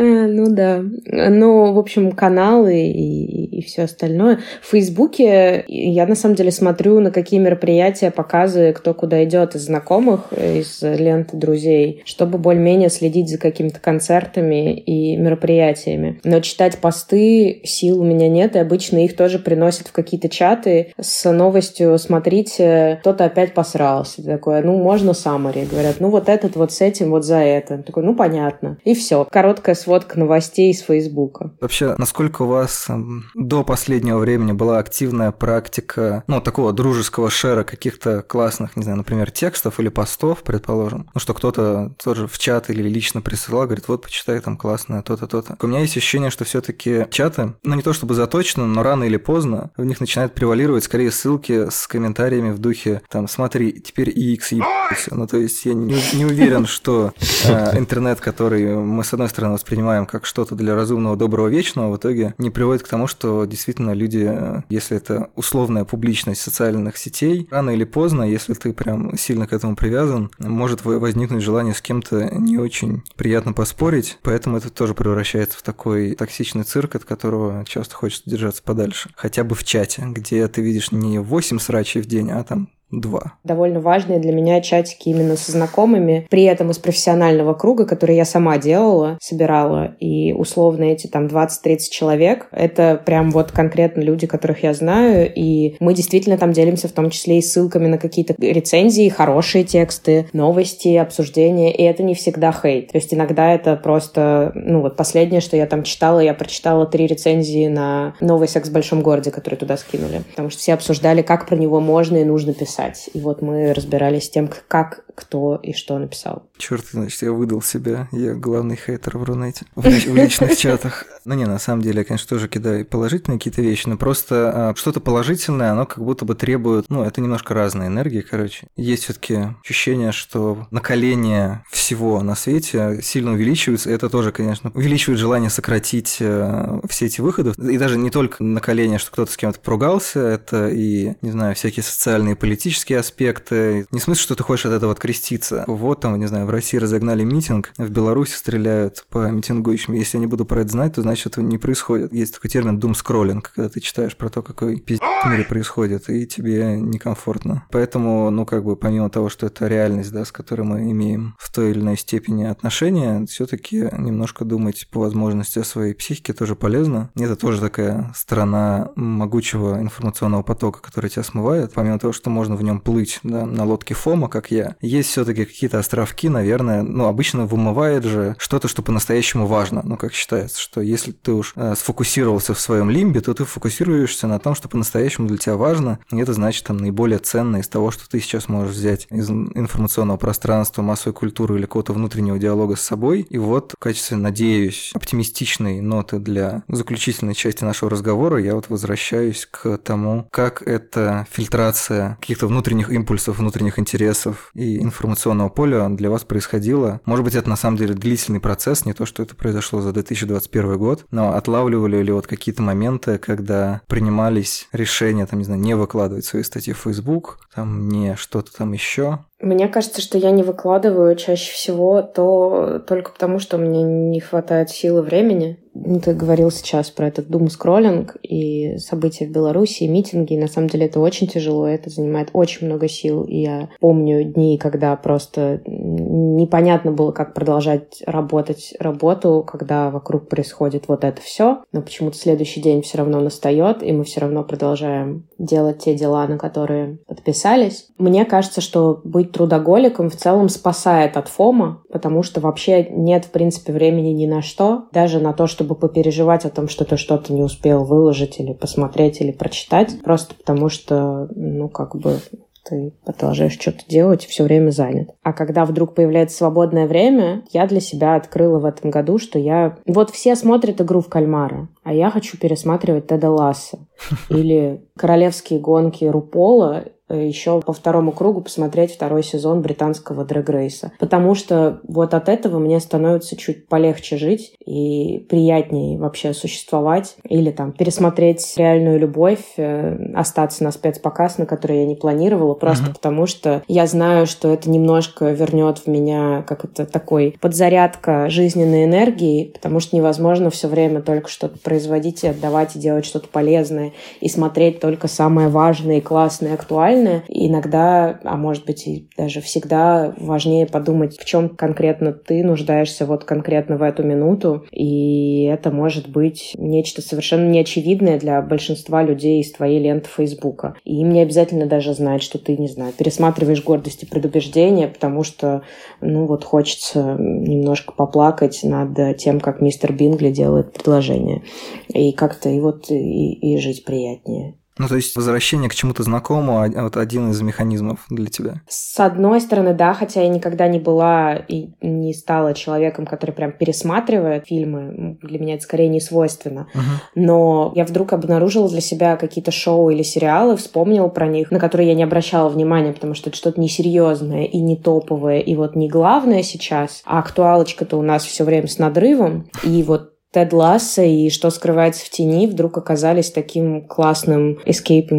Э, 0.00 0.26
ну 0.26 0.46
да. 0.48 0.82
Ну, 1.04 1.74
в 1.74 1.78
общем, 1.78 2.12
каналы 2.12 2.86
и, 2.86 3.58
и 3.58 3.62
все 3.62 3.82
остальное. 3.82 4.38
В 4.62 4.70
Фейсбуке 4.70 5.62
я 5.68 6.06
на 6.06 6.14
самом 6.14 6.36
деле 6.36 6.50
смотрю, 6.50 7.00
на 7.00 7.10
какие 7.10 7.38
мероприятия, 7.38 8.10
показы, 8.10 8.72
кто 8.72 8.94
куда 8.94 9.22
идет 9.24 9.54
из 9.54 9.66
знакомых, 9.66 10.32
из 10.32 10.80
ленты 10.80 11.36
друзей, 11.36 12.02
чтобы 12.06 12.38
более-менее 12.38 12.88
следить 12.88 13.28
за 13.28 13.36
какими-то 13.36 13.78
концертами 13.78 14.72
и 14.74 15.16
мероприятиями. 15.18 16.18
Но 16.24 16.40
читать 16.40 16.78
посты 16.78 17.60
сил 17.64 18.00
у 18.00 18.04
меня 18.04 18.30
нет, 18.30 18.56
и 18.56 18.58
обычно 18.58 19.04
их 19.04 19.14
тоже 19.16 19.38
приносят 19.38 19.88
в 19.88 19.92
какие-то 19.92 20.30
чаты 20.30 20.94
с 20.98 21.30
новостью 21.30 21.98
«Смотрите, 21.98 22.98
кто-то 23.00 23.26
опять 23.26 23.52
посрался». 23.52 24.24
Такое, 24.24 24.62
ну, 24.62 24.78
можно 24.78 25.12
саммари. 25.12 25.66
Говорят, 25.70 25.96
ну, 26.00 26.08
вот 26.08 26.30
этот 26.30 26.56
вот 26.56 26.72
с 26.72 26.80
этим, 26.80 27.10
вот 27.10 27.26
за 27.26 27.40
это. 27.40 27.78
Такой, 27.82 28.02
ну, 28.02 28.14
понятно. 28.14 28.78
И 28.84 28.94
все. 28.94 29.26
Короткая 29.30 29.74
сводка 29.90 30.20
новостей 30.20 30.70
из 30.70 30.82
Фейсбука. 30.82 31.50
Вообще, 31.60 31.96
насколько 31.98 32.42
у 32.42 32.46
вас 32.46 32.86
эм, 32.88 33.24
до 33.34 33.64
последнего 33.64 34.18
времени 34.18 34.52
была 34.52 34.78
активная 34.78 35.32
практика, 35.32 36.22
ну, 36.28 36.40
такого 36.40 36.72
дружеского 36.72 37.28
шера 37.28 37.64
каких-то 37.64 38.22
классных, 38.22 38.76
не 38.76 38.84
знаю, 38.84 38.98
например, 38.98 39.32
текстов 39.32 39.80
или 39.80 39.88
постов, 39.88 40.44
предположим, 40.44 41.10
ну, 41.12 41.18
что 41.18 41.34
кто-то 41.34 41.92
тоже 42.00 42.28
в 42.28 42.38
чат 42.38 42.70
или 42.70 42.88
лично 42.88 43.20
присылал, 43.20 43.64
говорит, 43.64 43.88
вот, 43.88 44.02
почитай 44.02 44.38
там 44.38 44.56
классное 44.56 45.02
то-то, 45.02 45.26
то-то. 45.26 45.56
У 45.60 45.66
меня 45.66 45.80
есть 45.80 45.96
ощущение, 45.96 46.30
что 46.30 46.44
все 46.44 46.60
таки 46.60 47.06
чаты, 47.10 47.54
ну, 47.64 47.74
не 47.74 47.82
то 47.82 47.92
чтобы 47.92 48.14
заточены, 48.14 48.66
но 48.66 48.84
рано 48.84 49.02
или 49.02 49.16
поздно 49.16 49.72
в 49.76 49.84
них 49.84 49.98
начинают 49.98 50.34
превалировать 50.34 50.84
скорее 50.84 51.10
ссылки 51.10 51.68
с 51.68 51.88
комментариями 51.88 52.52
в 52.52 52.60
духе, 52.60 53.02
там, 53.10 53.26
смотри, 53.26 53.80
теперь 53.80 54.10
X 54.16 54.52
ебался. 54.52 55.10
Ну, 55.10 55.26
то 55.26 55.36
есть 55.36 55.64
я 55.64 55.74
не, 55.74 56.00
не 56.14 56.26
уверен, 56.26 56.66
что 56.66 57.12
э, 57.44 57.76
интернет, 57.76 58.20
который 58.20 58.76
мы, 58.76 59.02
с 59.02 59.12
одной 59.12 59.28
стороны, 59.28 59.54
воспринимаем 59.54 59.79
как 60.06 60.26
что-то 60.26 60.54
для 60.54 60.74
разумного, 60.74 61.16
доброго, 61.16 61.48
вечного, 61.48 61.92
в 61.92 61.96
итоге 61.96 62.34
не 62.38 62.50
приводит 62.50 62.82
к 62.82 62.88
тому, 62.88 63.06
что 63.06 63.44
действительно 63.44 63.92
люди, 63.92 64.30
если 64.68 64.96
это 64.96 65.30
условная 65.36 65.84
публичность 65.84 66.40
социальных 66.40 66.96
сетей, 66.96 67.48
рано 67.50 67.70
или 67.70 67.84
поздно, 67.84 68.22
если 68.22 68.54
ты 68.54 68.72
прям 68.72 69.16
сильно 69.16 69.46
к 69.46 69.52
этому 69.52 69.76
привязан, 69.76 70.30
может 70.38 70.84
возникнуть 70.84 71.42
желание 71.42 71.74
с 71.74 71.80
кем-то 71.80 72.34
не 72.34 72.58
очень 72.58 73.02
приятно 73.16 73.52
поспорить, 73.52 74.18
поэтому 74.22 74.56
это 74.56 74.70
тоже 74.70 74.94
превращается 74.94 75.58
в 75.58 75.62
такой 75.62 76.14
токсичный 76.14 76.64
цирк, 76.64 76.94
от 76.94 77.04
которого 77.04 77.64
часто 77.66 77.94
хочется 77.94 78.28
держаться 78.28 78.62
подальше. 78.62 79.10
Хотя 79.16 79.44
бы 79.44 79.54
в 79.54 79.64
чате, 79.64 80.02
где 80.06 80.46
ты 80.48 80.62
видишь 80.62 80.92
не 80.92 81.18
8 81.18 81.58
срачей 81.58 82.02
в 82.02 82.06
день, 82.06 82.30
а 82.30 82.42
там 82.44 82.68
два. 82.90 83.34
Довольно 83.44 83.80
важные 83.80 84.18
для 84.18 84.32
меня 84.32 84.60
чатики 84.60 85.08
именно 85.08 85.36
со 85.36 85.52
знакомыми, 85.52 86.26
при 86.28 86.44
этом 86.44 86.70
из 86.70 86.78
профессионального 86.78 87.54
круга, 87.54 87.86
который 87.86 88.16
я 88.16 88.24
сама 88.24 88.58
делала, 88.58 89.18
собирала, 89.20 89.94
и 90.00 90.32
условно 90.32 90.84
эти 90.84 91.06
там 91.06 91.26
20-30 91.26 91.78
человек, 91.90 92.48
это 92.52 93.00
прям 93.04 93.30
вот 93.30 93.52
конкретно 93.52 94.00
люди, 94.00 94.26
которых 94.26 94.62
я 94.62 94.74
знаю, 94.74 95.32
и 95.32 95.76
мы 95.80 95.94
действительно 95.94 96.36
там 96.36 96.52
делимся 96.52 96.88
в 96.88 96.92
том 96.92 97.10
числе 97.10 97.38
и 97.38 97.42
ссылками 97.42 97.86
на 97.86 97.98
какие-то 97.98 98.34
рецензии, 98.38 99.08
хорошие 99.08 99.64
тексты, 99.64 100.28
новости, 100.32 100.96
обсуждения, 100.96 101.72
и 101.72 101.82
это 101.82 102.02
не 102.02 102.14
всегда 102.14 102.52
хейт. 102.52 102.92
То 102.92 102.98
есть 102.98 103.14
иногда 103.14 103.54
это 103.54 103.76
просто, 103.76 104.52
ну 104.54 104.80
вот 104.80 104.96
последнее, 104.96 105.40
что 105.40 105.56
я 105.56 105.66
там 105.66 105.84
читала, 105.84 106.20
я 106.20 106.34
прочитала 106.34 106.86
три 106.86 107.06
рецензии 107.06 107.68
на 107.68 108.14
новый 108.20 108.48
секс 108.48 108.68
в 108.68 108.72
большом 108.72 109.02
городе, 109.02 109.30
который 109.30 109.54
туда 109.54 109.76
скинули, 109.76 110.22
потому 110.30 110.50
что 110.50 110.58
все 110.58 110.74
обсуждали, 110.74 111.22
как 111.22 111.46
про 111.46 111.56
него 111.56 111.80
можно 111.80 112.16
и 112.16 112.24
нужно 112.24 112.52
писать 112.52 112.79
писать. 112.80 113.10
И 113.14 113.20
вот 113.20 113.42
мы 113.42 113.72
разбирались 113.72 114.24
с 114.24 114.30
тем, 114.30 114.50
как, 114.68 115.04
кто 115.14 115.56
и 115.62 115.72
что 115.72 115.98
написал. 115.98 116.44
Черт, 116.56 116.84
значит, 116.92 117.22
я 117.22 117.32
выдал 117.32 117.62
себя. 117.62 118.08
Я 118.12 118.34
главный 118.34 118.76
хейтер 118.76 119.18
в 119.18 119.24
Рунете. 119.24 119.66
В, 119.74 119.82
в 119.82 120.14
личных 120.16 120.56
чатах. 120.56 121.06
Ну 121.30 121.36
не, 121.36 121.46
на 121.46 121.60
самом 121.60 121.80
деле, 121.80 122.00
я, 122.00 122.04
конечно, 122.04 122.28
тоже 122.28 122.48
кидаю 122.48 122.84
положительные 122.84 123.38
какие-то 123.38 123.62
вещи, 123.62 123.86
но 123.86 123.96
просто 123.96 124.70
а, 124.70 124.74
что-то 124.74 124.98
положительное, 124.98 125.70
оно 125.70 125.86
как 125.86 126.02
будто 126.02 126.24
бы 126.24 126.34
требует, 126.34 126.86
ну, 126.88 127.04
это 127.04 127.20
немножко 127.20 127.54
разная 127.54 127.86
энергия, 127.86 128.22
короче. 128.22 128.66
Есть 128.74 129.04
все 129.04 129.12
таки 129.12 129.38
ощущение, 129.62 130.10
что 130.10 130.66
накаление 130.72 131.62
всего 131.70 132.20
на 132.20 132.34
свете 132.34 132.98
сильно 133.00 133.30
увеличивается. 133.30 133.90
Это 133.90 134.10
тоже, 134.10 134.32
конечно, 134.32 134.72
увеличивает 134.74 135.20
желание 135.20 135.50
сократить 135.50 136.16
э, 136.18 136.80
все 136.88 137.06
эти 137.06 137.20
выходы. 137.20 137.52
И 137.70 137.78
даже 137.78 137.96
не 137.96 138.10
только 138.10 138.42
накаление, 138.42 138.98
что 138.98 139.12
кто-то 139.12 139.30
с 139.30 139.36
кем-то 139.36 139.60
поругался, 139.60 140.18
это 140.18 140.68
и, 140.68 141.12
не 141.22 141.30
знаю, 141.30 141.54
всякие 141.54 141.84
социальные, 141.84 142.34
политические 142.34 142.98
аспекты. 142.98 143.86
Не 143.92 144.00
в 144.00 144.02
смысле, 144.02 144.20
что 144.20 144.34
ты 144.34 144.42
хочешь 144.42 144.66
от 144.66 144.72
этого 144.72 144.90
откреститься. 144.90 145.62
Вот 145.68 146.00
там, 146.00 146.18
не 146.18 146.26
знаю, 146.26 146.46
в 146.46 146.50
России 146.50 146.76
разогнали 146.76 147.22
митинг, 147.22 147.72
в 147.76 147.88
Беларуси 147.88 148.32
стреляют 148.32 149.06
по 149.10 149.30
митингующим. 149.30 149.94
Если 149.94 150.16
я 150.16 150.20
не 150.22 150.26
буду 150.26 150.44
про 150.44 150.62
это 150.62 150.70
знать, 150.70 150.94
то 150.94 151.02
значит 151.02 151.19
это 151.26 151.42
не 151.42 151.58
происходит. 151.58 152.12
Есть 152.12 152.34
такой 152.34 152.50
термин 152.50 152.78
scrolling, 152.78 153.40
когда 153.42 153.68
ты 153.68 153.80
читаешь 153.80 154.16
про 154.16 154.28
то, 154.28 154.42
какой 154.42 154.80
пиздец 154.80 155.06
в 155.24 155.30
мире 155.30 155.44
происходит, 155.44 156.08
и 156.08 156.26
тебе 156.26 156.76
некомфортно. 156.80 157.64
Поэтому, 157.70 158.30
ну, 158.30 158.46
как 158.46 158.64
бы, 158.64 158.76
помимо 158.76 159.10
того, 159.10 159.28
что 159.28 159.46
это 159.46 159.66
реальность, 159.66 160.12
да, 160.12 160.24
с 160.24 160.32
которой 160.32 160.62
мы 160.62 160.90
имеем 160.90 161.34
в 161.38 161.52
той 161.52 161.70
или 161.70 161.80
иной 161.80 161.96
степени 161.96 162.44
отношения, 162.44 163.26
все 163.26 163.46
таки 163.46 163.88
немножко 163.96 164.44
думать 164.44 164.88
по 164.90 165.00
возможности 165.00 165.58
о 165.58 165.64
своей 165.64 165.94
психике 165.94 166.32
тоже 166.32 166.56
полезно. 166.56 167.10
Это 167.16 167.36
тоже 167.36 167.60
такая 167.60 168.12
сторона 168.14 168.90
могучего 168.96 169.80
информационного 169.80 170.42
потока, 170.42 170.80
который 170.80 171.10
тебя 171.10 171.22
смывает. 171.22 171.72
Помимо 171.74 171.98
того, 171.98 172.12
что 172.12 172.30
можно 172.30 172.56
в 172.56 172.62
нем 172.62 172.80
плыть 172.80 173.20
да, 173.22 173.46
на 173.46 173.64
лодке 173.64 173.94
Фома, 173.94 174.28
как 174.28 174.50
я, 174.50 174.76
есть 174.80 175.10
все 175.10 175.24
таки 175.24 175.44
какие-то 175.44 175.78
островки, 175.78 176.28
наверное, 176.28 176.82
ну, 176.82 177.06
обычно 177.06 177.46
вымывает 177.46 178.04
же 178.04 178.36
что-то, 178.38 178.68
что 178.68 178.82
по-настоящему 178.82 179.46
важно. 179.46 179.82
Ну, 179.84 179.96
как 179.96 180.12
считается, 180.12 180.60
что 180.60 180.80
если 180.80 180.99
ты 181.22 181.32
уж 181.32 181.52
э, 181.56 181.74
сфокусировался 181.76 182.54
в 182.54 182.60
своем 182.60 182.90
лимбе, 182.90 183.20
то 183.20 183.34
ты 183.34 183.44
фокусируешься 183.44 184.26
на 184.26 184.38
том, 184.38 184.54
что 184.54 184.68
по-настоящему 184.68 185.28
для 185.28 185.38
тебя 185.38 185.56
важно, 185.56 185.98
и 186.12 186.18
это 186.18 186.32
значит 186.32 186.64
там 186.64 186.76
наиболее 186.76 187.18
ценное 187.18 187.60
из 187.60 187.68
того, 187.68 187.90
что 187.90 188.08
ты 188.08 188.20
сейчас 188.20 188.48
можешь 188.48 188.74
взять 188.74 189.06
из 189.10 189.30
информационного 189.30 190.16
пространства, 190.16 190.82
массовой 190.82 191.14
культуры 191.14 191.56
или 191.56 191.62
какого-то 191.62 191.92
внутреннего 191.92 192.38
диалога 192.38 192.76
с 192.76 192.80
собой. 192.80 193.26
И 193.28 193.38
вот 193.38 193.74
в 193.76 193.82
качестве, 193.82 194.16
надеюсь, 194.16 194.90
оптимистичной 194.94 195.80
ноты 195.80 196.18
для 196.18 196.62
заключительной 196.68 197.34
части 197.34 197.64
нашего 197.64 197.90
разговора 197.90 198.38
я 198.38 198.54
вот 198.54 198.68
возвращаюсь 198.68 199.46
к 199.50 199.78
тому, 199.78 200.28
как 200.30 200.62
эта 200.62 201.26
фильтрация 201.30 202.16
каких-то 202.20 202.46
внутренних 202.46 202.90
импульсов, 202.90 203.38
внутренних 203.38 203.78
интересов 203.78 204.50
и 204.54 204.80
информационного 204.80 205.48
поля 205.48 205.88
для 205.88 206.10
вас 206.10 206.24
происходила. 206.24 207.00
Может 207.04 207.24
быть, 207.24 207.34
это 207.34 207.48
на 207.48 207.56
самом 207.56 207.76
деле 207.76 207.94
длительный 207.94 208.40
процесс, 208.40 208.84
не 208.84 208.92
то, 208.92 209.06
что 209.06 209.22
это 209.22 209.34
произошло 209.34 209.80
за 209.80 209.92
2021 209.92 210.78
год, 210.78 210.89
но 211.10 211.34
отлавливали 211.34 212.02
ли 212.02 212.12
вот 212.12 212.26
какие-то 212.26 212.62
моменты, 212.62 213.18
когда 213.18 213.80
принимались 213.86 214.68
решения, 214.72 215.26
там, 215.26 215.38
не 215.38 215.44
знаю, 215.44 215.60
не 215.60 215.74
выкладывать 215.74 216.24
свои 216.24 216.42
статьи 216.42 216.72
в 216.72 216.78
Facebook, 216.78 217.38
там, 217.54 217.88
не 217.88 218.16
что-то 218.16 218.52
там 218.52 218.72
еще, 218.72 219.20
мне 219.40 219.68
кажется, 219.68 220.00
что 220.00 220.18
я 220.18 220.30
не 220.30 220.42
выкладываю 220.42 221.16
чаще 221.16 221.52
всего 221.52 222.02
то 222.02 222.82
только 222.86 223.12
потому, 223.12 223.38
что 223.38 223.58
мне 223.58 223.82
не 223.82 224.20
хватает 224.20 224.70
силы 224.70 225.02
времени. 225.02 225.58
Ну, 225.72 226.00
ты 226.00 226.14
говорил 226.14 226.50
сейчас 226.50 226.90
про 226.90 227.06
этот 227.06 227.28
дум-скроллинг 227.28 228.16
и 228.22 228.76
события 228.78 229.26
в 229.26 229.30
Беларуси, 229.30 229.84
и 229.84 229.88
митинги. 229.88 230.34
И 230.34 230.38
на 230.38 230.48
самом 230.48 230.68
деле 230.68 230.86
это 230.86 231.00
очень 231.00 231.28
тяжело, 231.28 231.66
это 231.66 231.90
занимает 231.90 232.30
очень 232.32 232.66
много 232.66 232.88
сил. 232.88 233.22
И 233.22 233.38
я 233.42 233.68
помню 233.78 234.24
дни, 234.24 234.58
когда 234.58 234.94
просто 234.96 235.62
непонятно 235.66 236.90
было, 236.90 237.12
как 237.12 237.34
продолжать 237.34 238.02
работать 238.04 238.74
работу, 238.78 239.44
когда 239.46 239.90
вокруг 239.90 240.28
происходит 240.28 240.84
вот 240.88 241.04
это 241.04 241.22
все. 241.22 241.62
Но 241.72 241.82
почему-то 241.82 242.16
следующий 242.16 242.60
день 242.60 242.82
все 242.82 242.98
равно 242.98 243.20
настает, 243.20 243.82
и 243.82 243.92
мы 243.92 244.04
все 244.04 244.20
равно 244.20 244.42
продолжаем 244.42 245.28
делать 245.38 245.78
те 245.78 245.94
дела, 245.94 246.26
на 246.26 246.36
которые 246.36 246.98
подписались. 247.06 247.88
Мне 247.96 248.24
кажется, 248.24 248.60
что 248.60 249.00
быть 249.04 249.29
трудоголиком 249.32 250.10
в 250.10 250.16
целом 250.16 250.48
спасает 250.48 251.16
от 251.16 251.28
фома, 251.28 251.82
потому 251.90 252.22
что 252.22 252.40
вообще 252.40 252.84
нет, 252.90 253.24
в 253.24 253.30
принципе, 253.30 253.72
времени 253.72 254.08
ни 254.08 254.26
на 254.26 254.42
что, 254.42 254.84
даже 254.92 255.20
на 255.20 255.32
то, 255.32 255.46
чтобы 255.46 255.74
попереживать 255.74 256.44
о 256.44 256.50
том, 256.50 256.68
что 256.68 256.84
ты 256.84 256.96
что-то 256.96 257.32
не 257.32 257.42
успел 257.42 257.84
выложить 257.84 258.38
или 258.40 258.52
посмотреть 258.52 259.20
или 259.20 259.32
прочитать, 259.32 260.00
просто 260.02 260.34
потому 260.34 260.68
что, 260.68 261.28
ну, 261.34 261.68
как 261.68 261.96
бы 261.96 262.18
ты 262.64 262.92
продолжаешь 263.04 263.58
что-то 263.58 263.84
делать, 263.88 264.24
все 264.24 264.44
время 264.44 264.70
занят. 264.70 265.10
А 265.22 265.32
когда 265.32 265.64
вдруг 265.64 265.94
появляется 265.94 266.38
свободное 266.38 266.86
время, 266.86 267.42
я 267.50 267.66
для 267.66 267.80
себя 267.80 268.14
открыла 268.14 268.58
в 268.58 268.64
этом 268.64 268.90
году, 268.90 269.18
что 269.18 269.38
я... 269.38 269.76
Вот 269.86 270.10
все 270.10 270.36
смотрят 270.36 270.80
игру 270.80 271.00
в 271.00 271.08
кальмара, 271.08 271.68
а 271.82 271.92
я 271.92 272.10
хочу 272.10 272.38
пересматривать 272.38 273.06
Теда 273.08 273.30
Ласса. 273.30 273.78
Или 274.30 274.84
королевские 274.96 275.60
гонки 275.60 276.04
Рупола, 276.04 276.84
еще 277.14 277.60
по 277.60 277.72
второму 277.72 278.12
кругу 278.12 278.40
посмотреть 278.40 278.92
второй 278.92 279.22
сезон 279.22 279.62
британского 279.62 280.24
Дрэгрейса. 280.24 280.92
Потому 280.98 281.34
что 281.34 281.80
вот 281.86 282.14
от 282.14 282.28
этого 282.28 282.58
мне 282.58 282.80
становится 282.80 283.36
чуть 283.36 283.66
полегче 283.68 284.16
жить 284.16 284.54
и 284.64 285.26
приятнее 285.28 285.98
вообще 285.98 286.32
существовать. 286.32 287.16
Или 287.28 287.50
там 287.50 287.72
пересмотреть 287.72 288.54
реальную 288.56 288.98
любовь, 288.98 289.44
э, 289.56 290.12
остаться 290.14 290.64
на 290.64 290.72
спецпоказ, 290.72 291.38
на 291.38 291.46
который 291.46 291.80
я 291.80 291.86
не 291.86 291.94
планировала, 291.94 292.54
просто 292.54 292.86
uh-huh. 292.86 292.94
потому 292.94 293.26
что 293.26 293.62
я 293.68 293.86
знаю, 293.86 294.26
что 294.26 294.52
это 294.52 294.70
немножко 294.70 295.30
вернет 295.30 295.78
в 295.78 295.86
меня 295.86 296.42
как 296.46 296.64
это 296.64 296.86
такой 296.86 297.36
подзарядка 297.40 298.28
жизненной 298.28 298.84
энергии, 298.84 299.50
потому 299.52 299.80
что 299.80 299.96
невозможно 299.96 300.50
все 300.50 300.68
время 300.68 301.02
только 301.02 301.28
что-то 301.28 301.58
производить 301.58 302.24
и 302.24 302.28
отдавать 302.28 302.76
и 302.76 302.78
делать 302.78 303.04
что-то 303.04 303.28
полезное 303.28 303.92
и 304.20 304.28
смотреть 304.28 304.80
только 304.80 305.08
самое 305.08 305.48
важное 305.48 305.98
и 305.98 306.00
классное, 306.00 306.50
и 306.50 306.54
актуальное 307.00 307.10
актуальны. 307.10 307.22
Иногда, 307.28 308.20
а 308.24 308.36
может 308.36 308.64
быть 308.66 308.86
и 308.86 309.08
даже 309.16 309.40
всегда 309.40 310.14
важнее 310.18 310.66
подумать, 310.66 311.18
в 311.18 311.24
чем 311.24 311.48
конкретно 311.48 312.12
ты 312.12 312.42
нуждаешься 312.44 313.06
вот 313.06 313.24
конкретно 313.24 313.76
в 313.76 313.82
эту 313.82 314.02
минуту. 314.02 314.64
И 314.70 315.44
это 315.44 315.70
может 315.70 316.08
быть 316.08 316.52
нечто 316.58 317.02
совершенно 317.02 317.48
неочевидное 317.48 318.18
для 318.18 318.40
большинства 318.42 319.02
людей 319.02 319.40
из 319.40 319.52
твоей 319.52 319.80
ленты 319.80 320.08
Фейсбука. 320.08 320.74
И 320.84 321.00
им 321.00 321.12
не 321.12 321.20
обязательно 321.20 321.66
даже 321.66 321.94
знать, 321.94 322.22
что 322.22 322.38
ты, 322.38 322.56
не 322.56 322.68
знаю, 322.68 322.92
пересматриваешь 322.96 323.64
гордость 323.64 324.02
и 324.02 324.06
предубеждение, 324.06 324.88
потому 324.88 325.22
что, 325.22 325.62
ну 326.00 326.26
вот 326.26 326.44
хочется 326.44 327.16
немножко 327.18 327.92
поплакать 327.92 328.60
над 328.62 329.16
тем, 329.18 329.40
как 329.40 329.60
мистер 329.60 329.92
Бингли 329.92 330.30
делает 330.30 330.72
предложение. 330.72 331.42
И 331.88 332.12
как-то 332.12 332.48
и 332.48 332.60
вот 332.60 332.90
и, 332.90 333.32
и 333.32 333.58
жить 333.58 333.84
приятнее. 333.84 334.59
Ну, 334.80 334.88
то 334.88 334.96
есть 334.96 335.14
возвращение 335.14 335.68
к 335.68 335.74
чему-то 335.74 336.02
знакомому– 336.02 336.66
вот 336.74 336.96
один 336.96 337.30
из 337.32 337.42
механизмов 337.42 338.06
для 338.08 338.28
тебя. 338.28 338.62
С 338.66 338.98
одной 338.98 339.42
стороны, 339.42 339.74
да, 339.74 339.92
хотя 339.92 340.22
я 340.22 340.28
никогда 340.28 340.68
не 340.68 340.78
была 340.78 341.34
и 341.34 341.68
не 341.82 342.14
стала 342.14 342.54
человеком, 342.54 343.04
который 343.04 343.32
прям 343.32 343.52
пересматривает 343.52 344.46
фильмы. 344.46 345.18
Для 345.20 345.38
меня 345.38 345.56
это 345.56 345.64
скорее 345.64 345.88
не 345.88 346.00
свойственно. 346.00 346.66
Uh-huh. 346.74 346.80
Но 347.14 347.72
я 347.76 347.84
вдруг 347.84 348.14
обнаружила 348.14 348.70
для 348.70 348.80
себя 348.80 349.18
какие-то 349.18 349.50
шоу 349.50 349.90
или 349.90 350.02
сериалы, 350.02 350.56
вспомнила 350.56 351.08
про 351.08 351.26
них, 351.26 351.50
на 351.50 351.60
которые 351.60 351.88
я 351.88 351.94
не 351.94 352.02
обращала 352.02 352.48
внимания, 352.48 352.94
потому 352.94 353.12
что 353.12 353.28
это 353.28 353.36
что-то 353.36 353.60
несерьезное 353.60 354.44
и 354.44 354.60
не 354.60 354.78
топовое, 354.78 355.40
и 355.40 355.56
вот 355.56 355.76
не 355.76 355.90
главное 355.90 356.42
сейчас, 356.42 357.02
а 357.04 357.18
актуалочка-то 357.18 357.98
у 357.98 358.02
нас 358.02 358.24
все 358.24 358.44
время 358.44 358.66
с 358.66 358.78
надрывом. 358.78 359.50
И 359.62 359.82
вот 359.82 360.14
Тед 360.32 360.52
Ласса 360.52 361.02
и 361.02 361.28
«Что 361.28 361.50
скрывается 361.50 362.06
в 362.06 362.10
тени» 362.10 362.46
вдруг 362.46 362.78
оказались 362.78 363.32
таким 363.32 363.82
классным 363.82 364.60
эскейпом 364.64 365.18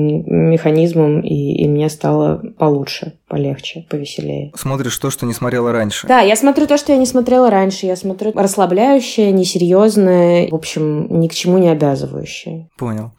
механизмом, 0.50 1.20
и, 1.20 1.64
и 1.64 1.68
мне 1.68 1.90
стало 1.90 2.42
получше, 2.58 3.20
полегче, 3.28 3.86
повеселее. 3.90 4.54
Смотришь 4.56 4.98
то, 4.98 5.10
что 5.10 5.26
не 5.26 5.34
смотрела 5.34 5.74
раньше. 5.74 6.08
Да, 6.08 6.22
я 6.22 6.38
смотрю 6.38 6.66
то, 6.66 6.78
что 6.78 6.94
я 6.94 6.98
не 6.98 7.06
смотрела 7.06 7.50
раньше. 7.50 7.88
Я 7.88 7.98
смотрю 7.98 8.32
расслабляющее, 8.34 9.32
несерьезное, 9.32 10.48
в 10.50 10.56
общем, 10.56 11.20
ни 11.20 11.28
к 11.28 11.34
чему 11.34 11.58
не 11.58 11.68
обязывающее. 11.68 12.70
Понял. 12.78 13.12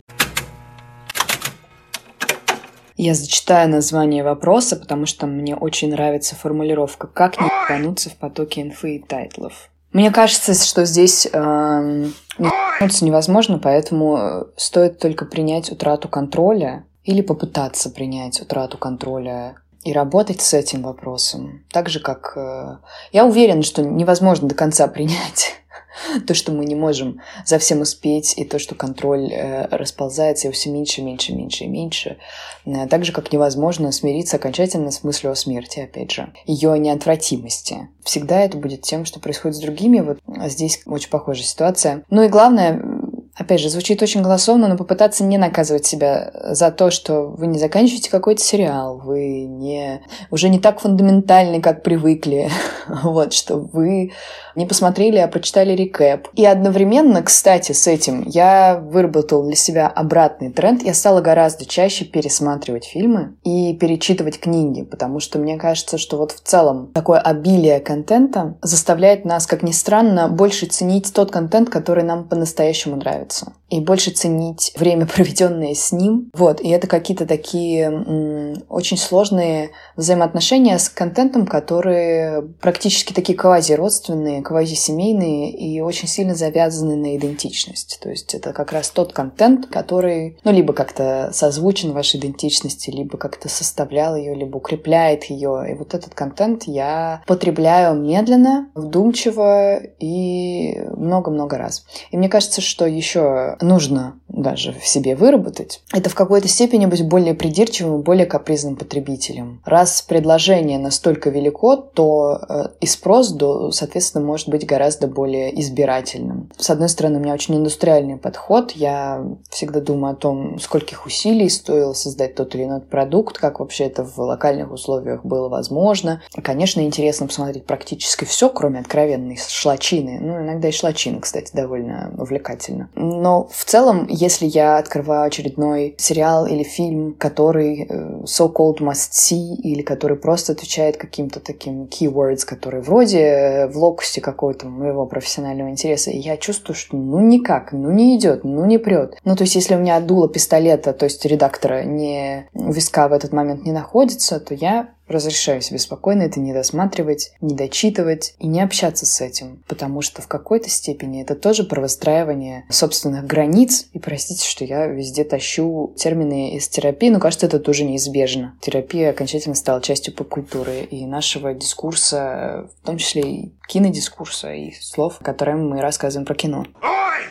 Я 2.96 3.14
зачитаю 3.14 3.68
название 3.68 4.22
вопроса, 4.22 4.76
потому 4.76 5.04
что 5.04 5.26
мне 5.26 5.56
очень 5.56 5.90
нравится 5.90 6.36
формулировка 6.36 7.06
«Как 7.06 7.38
не 7.38 7.48
ебануться 7.48 8.08
в 8.08 8.14
потоке 8.14 8.62
инфы 8.62 8.96
и 8.96 8.98
тайтлов». 8.98 9.71
Мне 9.92 10.10
кажется, 10.10 10.54
что 10.54 10.84
здесь 10.84 11.26
э, 11.30 12.08
невозможно, 12.38 13.58
поэтому 13.58 14.16
э, 14.16 14.44
стоит 14.56 14.98
только 14.98 15.26
принять 15.26 15.70
утрату 15.70 16.08
контроля 16.08 16.84
или 17.04 17.20
попытаться 17.20 17.90
принять 17.90 18.40
утрату 18.40 18.78
контроля 18.78 19.56
и 19.84 19.92
работать 19.92 20.40
с 20.40 20.54
этим 20.54 20.82
вопросом. 20.82 21.64
Так 21.70 21.88
же, 21.88 22.00
как 22.00 22.32
э, 22.36 22.76
я 23.12 23.26
уверена, 23.26 23.62
что 23.62 23.82
невозможно 23.82 24.48
до 24.48 24.54
конца 24.54 24.86
принять 24.88 25.61
то, 26.26 26.34
что 26.34 26.52
мы 26.52 26.64
не 26.64 26.74
можем 26.74 27.20
за 27.44 27.58
всем 27.58 27.80
успеть, 27.80 28.34
и 28.36 28.44
то, 28.44 28.58
что 28.58 28.74
контроль 28.74 29.32
э, 29.32 29.66
расползается 29.70 30.50
все 30.52 30.70
меньше, 30.70 31.02
меньше, 31.02 31.32
меньше 31.32 31.64
и 31.64 31.68
меньше. 31.68 32.18
Э, 32.64 32.86
так 32.86 33.04
же, 33.04 33.12
как 33.12 33.32
невозможно 33.32 33.92
смириться 33.92 34.36
окончательно 34.36 34.90
с 34.90 35.04
мыслью 35.04 35.32
о 35.32 35.36
смерти, 35.36 35.80
опять 35.80 36.10
же. 36.10 36.32
Ее 36.46 36.78
неотвратимости. 36.78 37.88
Всегда 38.02 38.40
это 38.40 38.56
будет 38.56 38.82
тем, 38.82 39.04
что 39.04 39.20
происходит 39.20 39.56
с 39.56 39.60
другими. 39.60 40.00
Вот 40.00 40.18
здесь 40.50 40.82
очень 40.86 41.10
похожая 41.10 41.44
ситуация. 41.44 42.04
Ну 42.10 42.22
и 42.22 42.28
главное, 42.28 42.91
опять 43.36 43.60
же, 43.60 43.68
звучит 43.68 44.02
очень 44.02 44.22
голословно, 44.22 44.68
но 44.68 44.76
попытаться 44.76 45.24
не 45.24 45.38
наказывать 45.38 45.86
себя 45.86 46.32
за 46.50 46.70
то, 46.70 46.90
что 46.90 47.28
вы 47.28 47.46
не 47.46 47.58
заканчиваете 47.58 48.10
какой-то 48.10 48.42
сериал, 48.42 48.98
вы 48.98 49.44
не, 49.44 50.02
уже 50.30 50.48
не 50.48 50.58
так 50.58 50.80
фундаментальны, 50.80 51.60
как 51.60 51.82
привыкли, 51.82 52.50
вот, 53.02 53.32
что 53.32 53.56
вы 53.56 54.12
не 54.54 54.66
посмотрели, 54.66 55.16
а 55.16 55.28
прочитали 55.28 55.72
рекэп. 55.72 56.28
И 56.34 56.44
одновременно, 56.44 57.22
кстати, 57.22 57.72
с 57.72 57.86
этим 57.86 58.22
я 58.26 58.78
выработал 58.78 59.42
для 59.44 59.56
себя 59.56 59.88
обратный 59.88 60.50
тренд. 60.50 60.82
Я 60.82 60.92
стала 60.92 61.20
гораздо 61.20 61.64
чаще 61.64 62.04
пересматривать 62.04 62.84
фильмы 62.84 63.34
и 63.44 63.74
перечитывать 63.74 64.38
книги, 64.38 64.82
потому 64.82 65.20
что 65.20 65.38
мне 65.38 65.56
кажется, 65.56 65.96
что 65.96 66.18
вот 66.18 66.32
в 66.32 66.40
целом 66.40 66.90
такое 66.92 67.18
обилие 67.18 67.80
контента 67.80 68.56
заставляет 68.60 69.24
нас, 69.24 69.46
как 69.46 69.62
ни 69.62 69.72
странно, 69.72 70.28
больше 70.28 70.66
ценить 70.66 71.12
тот 71.14 71.30
контент, 71.30 71.70
который 71.70 72.04
нам 72.04 72.28
по-настоящему 72.28 72.96
нравится. 72.96 73.21
И 73.68 73.80
больше 73.80 74.10
ценить 74.10 74.72
время, 74.76 75.06
проведенное 75.14 75.74
с 75.74 75.92
ним. 75.92 76.30
Вот, 76.34 76.60
и 76.60 76.68
это 76.68 76.86
какие-то 76.86 77.26
такие 77.26 77.84
м- 77.84 78.62
очень 78.68 78.96
сложные 78.96 79.70
взаимоотношения 79.96 80.78
с 80.78 80.88
контентом, 80.88 81.46
которые 81.46 82.42
практически 82.60 83.12
такие 83.12 83.36
квази-родственные, 83.36 84.42
квазисемейные 84.42 85.52
и 85.52 85.80
очень 85.80 86.08
сильно 86.08 86.34
завязаны 86.34 86.96
на 86.96 87.16
идентичность. 87.16 87.98
То 88.02 88.10
есть 88.10 88.34
это 88.34 88.52
как 88.52 88.72
раз 88.72 88.90
тот 88.90 89.12
контент, 89.12 89.66
который, 89.66 90.38
ну, 90.44 90.52
либо 90.52 90.72
как-то 90.72 91.30
созвучен 91.32 91.92
вашей 91.92 92.20
идентичности, 92.20 92.90
либо 92.90 93.18
как-то 93.18 93.48
составлял 93.48 94.16
ее, 94.16 94.34
либо 94.34 94.56
укрепляет 94.56 95.24
ее. 95.24 95.66
И 95.70 95.74
вот 95.74 95.94
этот 95.94 96.14
контент 96.14 96.64
я 96.64 97.22
потребляю 97.26 97.94
медленно, 97.94 98.70
вдумчиво 98.74 99.78
и 99.98 100.80
много-много 100.96 101.58
раз. 101.58 101.84
И 102.10 102.16
мне 102.16 102.28
кажется, 102.28 102.60
что 102.60 102.86
еще 102.86 103.11
нужно 103.60 104.14
даже 104.28 104.72
в 104.72 104.86
себе 104.86 105.14
выработать, 105.14 105.82
это 105.92 106.08
в 106.08 106.14
какой-то 106.14 106.48
степени 106.48 106.86
быть 106.86 107.06
более 107.06 107.34
придирчивым, 107.34 108.00
более 108.02 108.26
капризным 108.26 108.76
потребителем. 108.76 109.60
Раз 109.64 110.02
предложение 110.02 110.78
настолько 110.78 111.30
велико, 111.30 111.76
то 111.76 112.40
э, 112.48 112.68
и 112.80 112.86
спрос, 112.86 113.36
соответственно, 113.72 114.24
может 114.24 114.48
быть 114.48 114.66
гораздо 114.66 115.06
более 115.06 115.60
избирательным. 115.60 116.50
С 116.56 116.70
одной 116.70 116.88
стороны, 116.88 117.18
у 117.18 117.22
меня 117.22 117.34
очень 117.34 117.56
индустриальный 117.56 118.16
подход. 118.16 118.72
Я 118.72 119.24
всегда 119.50 119.80
думаю 119.80 120.12
о 120.12 120.16
том, 120.16 120.58
скольких 120.58 121.06
усилий 121.06 121.48
стоило 121.48 121.92
создать 121.92 122.34
тот 122.34 122.54
или 122.54 122.64
иной 122.64 122.80
продукт, 122.80 123.38
как 123.38 123.60
вообще 123.60 123.84
это 123.84 124.04
в 124.04 124.18
локальных 124.18 124.72
условиях 124.72 125.24
было 125.24 125.48
возможно. 125.48 126.22
Конечно, 126.42 126.80
интересно 126.80 127.26
посмотреть 127.26 127.66
практически 127.66 128.24
все, 128.24 128.48
кроме 128.48 128.80
откровенной 128.80 129.36
шлачины. 129.36 130.18
Ну, 130.20 130.42
иногда 130.42 130.68
и 130.68 130.72
шлачина, 130.72 131.20
кстати, 131.20 131.50
довольно 131.52 132.12
увлекательно. 132.16 132.88
Но 133.02 133.48
в 133.50 133.64
целом, 133.64 134.06
если 134.08 134.46
я 134.46 134.78
открываю 134.78 135.26
очередной 135.26 135.96
сериал 135.98 136.46
или 136.46 136.62
фильм, 136.62 137.14
который 137.18 137.86
э, 137.88 138.22
so-called 138.24 138.78
must 138.78 139.10
see, 139.12 139.56
или 139.56 139.82
который 139.82 140.16
просто 140.16 140.52
отвечает 140.52 140.96
каким-то 140.96 141.40
таким 141.40 141.84
keywords, 141.86 142.46
которые 142.46 142.80
вроде 142.80 143.18
э, 143.18 143.66
в 143.66 143.76
локусте 143.76 144.20
какого-то 144.20 144.68
моего 144.68 145.04
профессионального 145.06 145.70
интереса, 145.70 146.12
и 146.12 146.18
я 146.18 146.36
чувствую, 146.36 146.76
что 146.76 146.96
ну 146.96 147.18
никак, 147.18 147.72
ну 147.72 147.90
не 147.90 148.16
идет, 148.16 148.44
ну 148.44 148.64
не 148.66 148.78
прет. 148.78 149.16
Ну 149.24 149.34
то 149.34 149.42
есть 149.42 149.56
если 149.56 149.74
у 149.74 149.78
меня 149.78 150.00
дуло 150.00 150.28
пистолета, 150.28 150.92
то 150.92 151.04
есть 151.04 151.24
редактора 151.24 151.82
не 151.82 152.46
виска 152.54 153.08
в 153.08 153.12
этот 153.12 153.32
момент 153.32 153.64
не 153.64 153.72
находится, 153.72 154.38
то 154.38 154.54
я 154.54 154.90
разрешаю 155.08 155.60
себе 155.60 155.78
спокойно 155.78 156.22
это 156.22 156.40
не 156.40 156.52
досматривать, 156.52 157.32
не 157.40 157.54
дочитывать 157.54 158.34
и 158.38 158.46
не 158.46 158.60
общаться 158.60 159.06
с 159.06 159.20
этим, 159.20 159.62
потому 159.66 160.02
что 160.02 160.22
в 160.22 160.28
какой-то 160.28 160.68
степени 160.68 161.22
это 161.22 161.34
тоже 161.34 161.64
про 161.64 161.80
выстраивание 161.80 162.64
собственных 162.70 163.26
границ. 163.26 163.86
И 163.92 163.98
простите, 163.98 164.46
что 164.46 164.64
я 164.64 164.86
везде 164.86 165.24
тащу 165.24 165.94
термины 165.96 166.56
из 166.56 166.68
терапии, 166.68 167.10
но 167.10 167.20
кажется, 167.20 167.46
это 167.46 167.58
тоже 167.58 167.84
неизбежно. 167.84 168.56
Терапия 168.60 169.10
окончательно 169.10 169.54
стала 169.54 169.80
частью 169.80 170.14
поп-культуры 170.14 170.80
и 170.82 171.06
нашего 171.06 171.54
дискурса, 171.54 172.68
в 172.80 172.86
том 172.86 172.98
числе 172.98 173.22
и 173.22 173.52
кинодискурса, 173.68 174.52
и 174.52 174.72
слов, 174.80 175.18
которыми 175.22 175.62
мы 175.62 175.80
рассказываем 175.80 176.26
про 176.26 176.34
кино. 176.34 176.66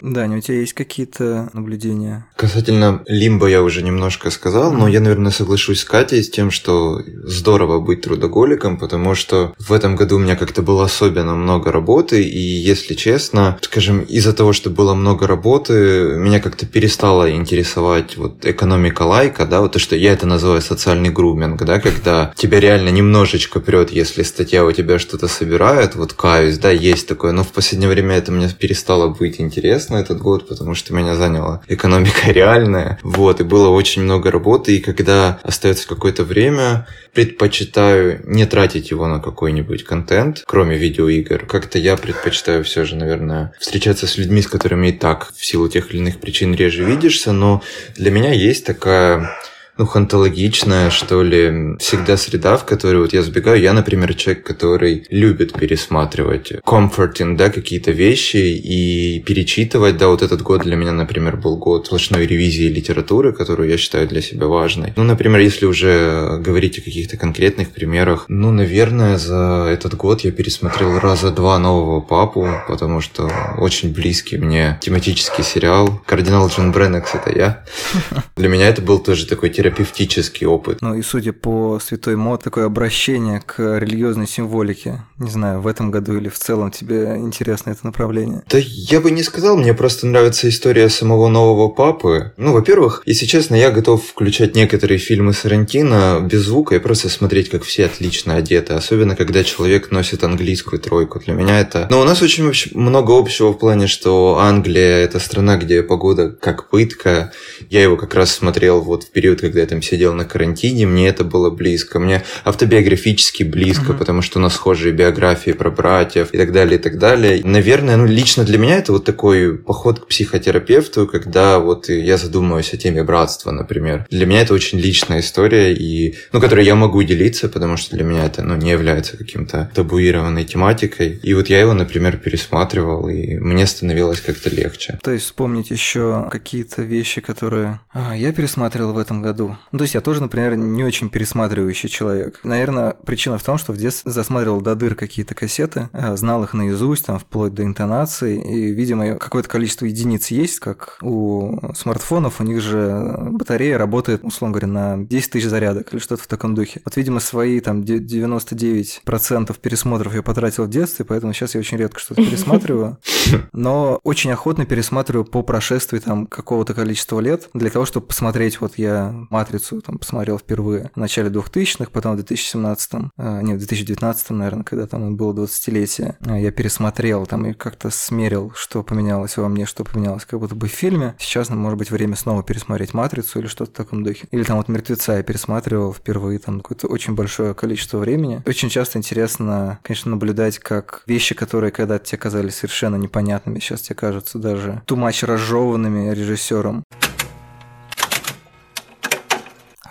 Да, 0.02 0.26
у 0.26 0.40
тебя 0.42 0.60
есть 0.60 0.74
какие-то 0.74 1.50
наблюдения? 1.54 2.26
Касательно 2.36 3.04
Лимба 3.08 3.48
я 3.48 3.62
уже 3.62 3.84
немножко 3.84 4.32
сказал, 4.32 4.74
но 4.74 4.88
я, 4.88 5.00
наверное, 5.00 5.32
соглашусь 5.32 5.82
с 5.82 5.86
Катей 5.86 6.24
с 6.24 6.30
тем, 6.30 6.52
что 6.52 7.02
здорово 7.24 7.80
быть 7.80 8.02
трудоголиком, 8.02 8.78
потому 8.78 9.14
что 9.16 9.54
в 9.60 9.74
этом 9.74 9.96
году 9.96 10.16
у 10.16 10.20
меня 10.20 10.36
как-то 10.36 10.62
было 10.62 10.86
особенно 10.86 11.36
много 11.36 11.72
работы, 11.72 12.24
и, 12.24 12.40
если 12.40 12.96
честно, 12.96 13.60
скажем, 13.62 14.02
из-за 14.02 14.34
того, 14.34 14.54
что 14.54 14.70
было 14.70 14.94
много 14.94 15.28
работы, 15.28 16.16
меня 16.18 16.40
как-то 16.40 16.66
перестало 16.66 17.32
интересовать 17.32 18.18
вот 18.18 18.46
экономика 18.46 19.04
лайка, 19.04 19.46
да, 19.46 19.62
вот 19.62 19.74
то, 19.74 19.80
что 19.80 19.96
я 19.96 20.14
это 20.14 20.26
называю 20.26 20.62
социальный 20.62 21.10
груминг, 21.10 21.64
да, 21.64 21.80
когда 21.80 22.34
тебя 22.36 22.60
реально 22.60 22.90
немножечко 22.90 23.60
прет, 23.60 23.92
если 23.92 24.24
статья 24.24 24.66
у 24.66 24.72
тебя 24.72 25.00
что-то 25.00 25.28
собирает, 25.28 25.96
вот 25.96 26.14
каюсь, 26.14 26.58
да, 26.58 26.72
есть 26.72 27.08
такое, 27.08 27.32
но 27.32 27.44
в 27.44 27.52
последнее 27.52 27.90
время 27.90 28.16
это 28.16 28.32
мне 28.32 28.50
перестало 28.50 29.08
быть 29.08 29.40
интересно 29.40 29.81
этот 29.90 30.20
год, 30.20 30.48
потому 30.48 30.76
что 30.76 30.94
меня 30.94 31.16
заняла 31.16 31.62
экономика 31.68 32.20
реальная, 32.32 33.00
вот, 33.04 33.40
и 33.40 33.44
было 33.44 33.70
очень 33.70 34.04
много 34.04 34.32
работы, 34.32 34.78
и 34.78 34.80
когда 34.80 35.40
остается 35.44 35.88
какое-то 35.88 36.24
время, 36.24 36.88
предпочитаю 37.14 38.22
не 38.26 38.46
тратить 38.46 38.92
его 38.92 39.08
на 39.08 39.20
какой-нибудь 39.20 39.84
контент, 39.84 40.44
кроме 40.46 40.78
видеоигр. 40.78 41.46
Как-то 41.46 41.78
я 41.78 41.98
предпочитаю 41.98 42.64
все 42.64 42.86
же, 42.86 42.96
наверное, 42.96 43.54
встречаться 43.60 44.08
с 44.08 44.18
людьми, 44.18 44.42
с 44.42 44.48
которыми 44.48 44.88
и 44.88 44.92
так 44.92 45.34
в 45.36 45.46
силу 45.46 45.68
тех 45.68 45.92
или 45.92 46.00
иных 46.00 46.20
причин 46.20 46.54
реже 46.54 46.84
видишься, 46.84 47.32
но 47.32 47.62
для 47.96 48.12
меня 48.12 48.32
есть 48.32 48.66
такая 48.66 49.38
ну, 49.78 49.86
хантологичная, 49.86 50.90
что 50.90 51.24
ли, 51.24 51.78
всегда 51.80 52.18
среда, 52.18 52.58
в 52.58 52.66
которой 52.66 52.98
вот 52.98 53.14
я 53.14 53.22
сбегаю. 53.22 53.60
Я, 53.62 53.74
например, 53.74 54.14
человек, 54.14 54.46
который 54.46 55.06
любит 55.10 55.54
пересматривать 55.54 56.52
comforting, 56.66 57.36
да, 57.36 57.50
какие-то 57.50 57.92
вещи 57.92 58.38
и 58.38 59.20
перечитывать, 59.22 59.98
да, 59.98 60.08
вот 60.08 60.22
этот 60.22 60.42
год 60.42 60.62
для 60.62 60.76
меня, 60.76 60.92
например, 60.92 61.38
был 61.38 61.58
год 61.58 61.88
сплошной 61.88 62.26
ревизии 62.26 62.68
литературы, 62.68 63.34
которую 63.34 63.70
я 63.70 63.78
считаю 63.78 64.08
для 64.08 64.22
себя 64.22 64.48
важной. 64.48 64.94
Ну, 64.96 65.04
например, 65.04 65.40
если 65.40 65.66
уже 65.66 66.38
говорить 66.40 66.78
о 66.80 66.82
каких-то 66.82 67.18
конкретных 67.18 67.72
примерах, 67.72 68.26
ну, 68.28 68.52
наверное, 68.52 69.18
за 69.18 69.68
этот 69.72 69.96
год 69.96 70.22
я 70.22 70.32
пересмотрел 70.32 71.00
раза 71.00 71.32
два 71.32 71.58
нового 71.58 72.02
папу, 72.02 72.48
потому 72.68 73.02
что 73.02 73.32
очень 73.58 73.94
близкий 73.94 74.38
мне 74.38 74.78
тематический 74.82 75.44
сериал. 75.44 76.02
Кардинал 76.06 76.50
Джон 76.50 76.72
Бреннекс 76.72 77.16
это 77.16 77.38
я. 77.38 77.64
Для 78.36 78.50
меня 78.50 78.68
это 78.68 78.82
был 78.82 79.00
тоже 79.00 79.26
такой 79.26 79.50
терапевтический 79.62 80.48
опыт. 80.48 80.80
Ну 80.82 80.96
и 80.96 81.04
судя 81.04 81.34
по 81.34 81.80
Святой 81.80 82.16
Мо, 82.16 82.38
такое 82.38 82.66
обращение 82.66 83.42
к 83.46 83.78
религиозной 83.78 84.28
символике. 84.28 85.02
Не 85.20 85.30
знаю, 85.30 85.62
в 85.62 85.68
этом 85.68 85.92
году 85.92 86.18
или 86.18 86.30
в 86.30 86.40
целом 86.40 86.72
тебе 86.72 87.16
интересно 87.18 87.70
это 87.70 87.86
направление? 87.86 88.42
Да 88.50 88.58
я 88.60 89.00
бы 89.00 89.12
не 89.12 89.22
сказал, 89.22 89.58
мне 89.58 89.76
просто 89.76 90.08
нравится 90.08 90.50
история 90.50 90.90
самого 90.90 91.28
нового 91.28 91.70
папы. 91.70 92.34
Ну, 92.38 92.54
во-первых, 92.54 93.04
если 93.06 93.28
честно, 93.28 93.54
я 93.54 93.70
готов 93.70 94.04
включать 94.04 94.56
некоторые 94.56 94.98
фильмы 94.98 95.34
Сарантино 95.34 96.20
без 96.22 96.42
звука 96.42 96.76
и 96.76 96.80
просто 96.80 97.10
смотреть, 97.10 97.50
как 97.50 97.62
все 97.64 97.86
отлично 97.86 98.36
одеты. 98.36 98.74
Особенно, 98.74 99.16
когда 99.16 99.44
человек 99.44 99.92
носит 99.92 100.24
английскую 100.24 100.80
тройку. 100.80 101.20
Для 101.20 101.36
меня 101.36 101.60
это... 101.60 101.86
Но 101.92 102.02
у 102.02 102.04
нас 102.04 102.24
очень 102.24 102.52
много 102.74 103.16
общего 103.16 103.50
в 103.50 103.60
плане, 103.60 103.86
что 103.86 104.40
Англия– 104.40 104.98
это 105.04 105.20
страна, 105.20 105.58
где 105.58 105.84
погода 105.84 106.30
как 106.30 106.70
пытка. 106.70 107.32
Я 107.70 107.84
его 107.84 107.96
как 107.96 108.16
раз 108.16 108.32
смотрел 108.32 108.82
вот 108.82 109.04
в 109.04 109.12
период, 109.12 109.42
когда 109.42 109.51
я 109.60 109.66
там 109.66 109.82
сидел 109.82 110.14
на 110.14 110.26
карантине, 110.26 110.86
мне 110.86 111.08
это 111.08 111.24
было 111.24 111.50
близко. 111.50 112.00
Мне 112.00 112.24
автобиографически 112.44 113.44
близко, 113.44 113.92
uh-huh. 113.92 113.98
потому 113.98 114.22
что 114.22 114.40
у 114.40 114.42
нас 114.42 114.54
схожие 114.54 114.94
биографии 114.94 115.52
про 115.52 115.72
братьев 115.72 116.30
и 116.32 116.38
так 116.38 116.52
далее, 116.52 116.80
и 116.80 116.82
так 116.82 116.98
далее. 116.98 117.42
Наверное, 117.44 117.98
ну, 117.98 118.06
лично 118.06 118.44
для 118.44 118.58
меня 118.58 118.78
это 118.78 118.92
вот 118.92 119.06
такой 119.06 119.58
поход 119.58 120.00
к 120.00 120.08
психотерапевту, 120.08 121.08
когда 121.08 121.60
вот 121.60 121.90
я 121.90 122.18
задумываюсь 122.18 122.74
о 122.74 122.78
теме 122.78 123.04
братства, 123.04 123.52
например. 123.52 124.06
Для 124.10 124.26
меня 124.26 124.42
это 124.42 124.54
очень 124.54 124.80
личная 124.80 125.20
история, 125.20 125.74
и, 125.74 126.16
ну, 126.32 126.40
которой 126.40 126.66
я 126.66 126.76
могу 126.76 127.04
делиться, 127.04 127.50
потому 127.50 127.78
что 127.78 127.96
для 127.96 128.04
меня 128.04 128.26
это, 128.26 128.44
ну, 128.44 128.56
не 128.56 128.72
является 128.72 129.18
каким-то 129.18 129.72
табуированной 129.74 130.46
тематикой. 130.46 131.20
И 131.24 131.34
вот 131.34 131.48
я 131.48 131.60
его, 131.60 131.74
например, 131.74 132.18
пересматривал, 132.18 133.08
и 133.10 133.36
мне 133.36 133.66
становилось 133.66 134.22
как-то 134.22 134.50
легче. 134.50 135.00
То 135.04 135.12
есть 135.12 135.26
вспомнить 135.26 135.72
еще 135.72 136.28
какие-то 136.32 136.82
вещи, 136.82 137.22
которые 137.22 137.80
а, 137.94 138.16
я 138.16 138.32
пересматривал 138.32 138.94
в 138.94 138.98
этом 138.98 139.22
году, 139.22 139.41
году. 139.42 139.58
Ну, 139.72 139.78
то 139.78 139.84
есть 139.84 139.94
я 139.94 140.02
тоже, 140.02 140.22
например, 140.22 140.56
не 140.56 140.84
очень 140.84 141.10
пересматривающий 141.10 141.90
человек. 141.90 142.40
Наверное, 142.44 142.96
причина 143.06 143.38
в 143.38 143.44
том, 143.44 143.58
что 143.58 143.74
в 143.74 143.78
детстве 143.78 144.12
засматривал 144.12 144.62
до 144.62 144.76
дыр 144.76 144.96
какие-то 144.96 145.36
кассеты, 145.36 145.90
э, 145.94 146.16
знал 146.16 146.44
их 146.44 146.54
наизусть, 146.54 147.06
там, 147.06 147.20
вплоть 147.20 147.54
до 147.54 147.64
интонации, 147.64 148.42
и, 148.42 148.72
видимо, 148.72 149.16
какое-то 149.16 149.50
количество 149.50 149.86
единиц 149.86 150.28
есть, 150.28 150.60
как 150.60 150.98
у 151.02 151.74
смартфонов, 151.76 152.40
у 152.40 152.44
них 152.44 152.62
же 152.62 153.18
батарея 153.32 153.78
работает, 153.78 154.24
условно 154.24 154.54
говоря, 154.54 154.68
на 154.68 155.06
10 155.06 155.32
тысяч 155.32 155.48
зарядок 155.48 155.94
или 155.94 156.00
что-то 156.00 156.24
в 156.24 156.28
таком 156.28 156.56
духе. 156.56 156.82
Вот, 156.86 156.96
видимо, 156.96 157.20
свои 157.20 157.60
там 157.60 157.82
99% 157.82 159.60
пересмотров 159.60 160.14
я 160.14 160.22
потратил 160.22 160.66
в 160.66 160.70
детстве, 160.70 161.06
поэтому 161.06 161.34
сейчас 161.34 161.56
я 161.56 161.60
очень 161.60 161.78
редко 161.78 162.00
что-то 162.00 162.24
пересматриваю. 162.24 162.98
Но 163.54 164.00
очень 164.04 164.32
охотно 164.32 164.66
пересматриваю 164.66 165.26
по 165.26 165.44
прошествии 165.44 166.00
там 166.00 166.28
какого-то 166.28 166.74
количества 166.74 167.20
лет, 167.20 167.50
для 167.54 167.70
того, 167.70 167.86
чтобы 167.86 168.08
посмотреть, 168.08 168.62
вот 168.62 168.78
я 168.78 169.14
«Матрицу» 169.30 169.82
там 169.82 169.98
посмотрел 169.98 170.38
впервые 170.38 170.92
в 170.96 171.00
начале 171.00 171.30
2000-х, 171.30 171.90
потом 171.92 172.14
в 172.14 172.16
2017, 172.18 172.92
э, 173.18 173.42
не, 173.42 173.54
в 173.54 173.58
2019, 173.58 174.30
наверное, 174.32 174.64
когда 174.64 174.88
там 174.88 175.16
было 175.16 175.34
20-летие, 175.34 176.16
э, 176.26 176.42
я 176.42 176.52
пересмотрел 176.52 177.26
там 177.26 177.46
и 177.46 177.54
как-то 177.54 177.90
смерил, 177.90 178.52
что 178.56 178.84
поменялось 178.84 179.38
во 179.38 179.48
мне, 179.48 179.66
что 179.66 179.84
поменялось 179.84 180.26
как 180.26 180.40
будто 180.40 180.56
бы 180.56 180.68
в 180.68 180.72
фильме. 180.72 181.16
Сейчас, 181.20 181.50
ну, 181.50 181.56
может 181.56 181.78
быть, 181.78 181.92
время 181.92 182.16
снова 182.16 182.44
пересмотреть 182.44 182.94
«Матрицу» 182.94 183.40
или 183.40 183.48
что-то 183.48 183.72
в 183.72 183.76
таком 183.76 184.04
духе. 184.04 184.28
Или 184.32 184.44
там 184.44 184.58
вот 184.58 184.68
«Мертвеца» 184.68 185.14
я 185.14 185.24
пересматривал 185.24 185.94
впервые 185.94 186.40
там 186.40 186.62
какое-то 186.62 186.88
очень 186.88 187.16
большое 187.16 187.54
количество 187.54 187.98
времени. 187.98 188.42
Очень 188.46 188.70
часто 188.70 188.98
интересно, 188.98 189.80
конечно, 189.84 190.12
наблюдать, 190.12 190.60
как 190.60 191.04
вещи, 191.06 191.36
которые 191.36 191.72
когда-то 191.72 192.06
тебе 192.06 192.18
казались 192.18 192.56
совершенно 192.56 192.96
непонятными, 192.96 193.21
сейчас 193.60 193.82
тебе 193.82 193.96
кажутся 193.96 194.40
даже 194.40 194.82
тумач 194.86 195.24
разжеванными 195.24 196.14
режиссером. 196.14 196.84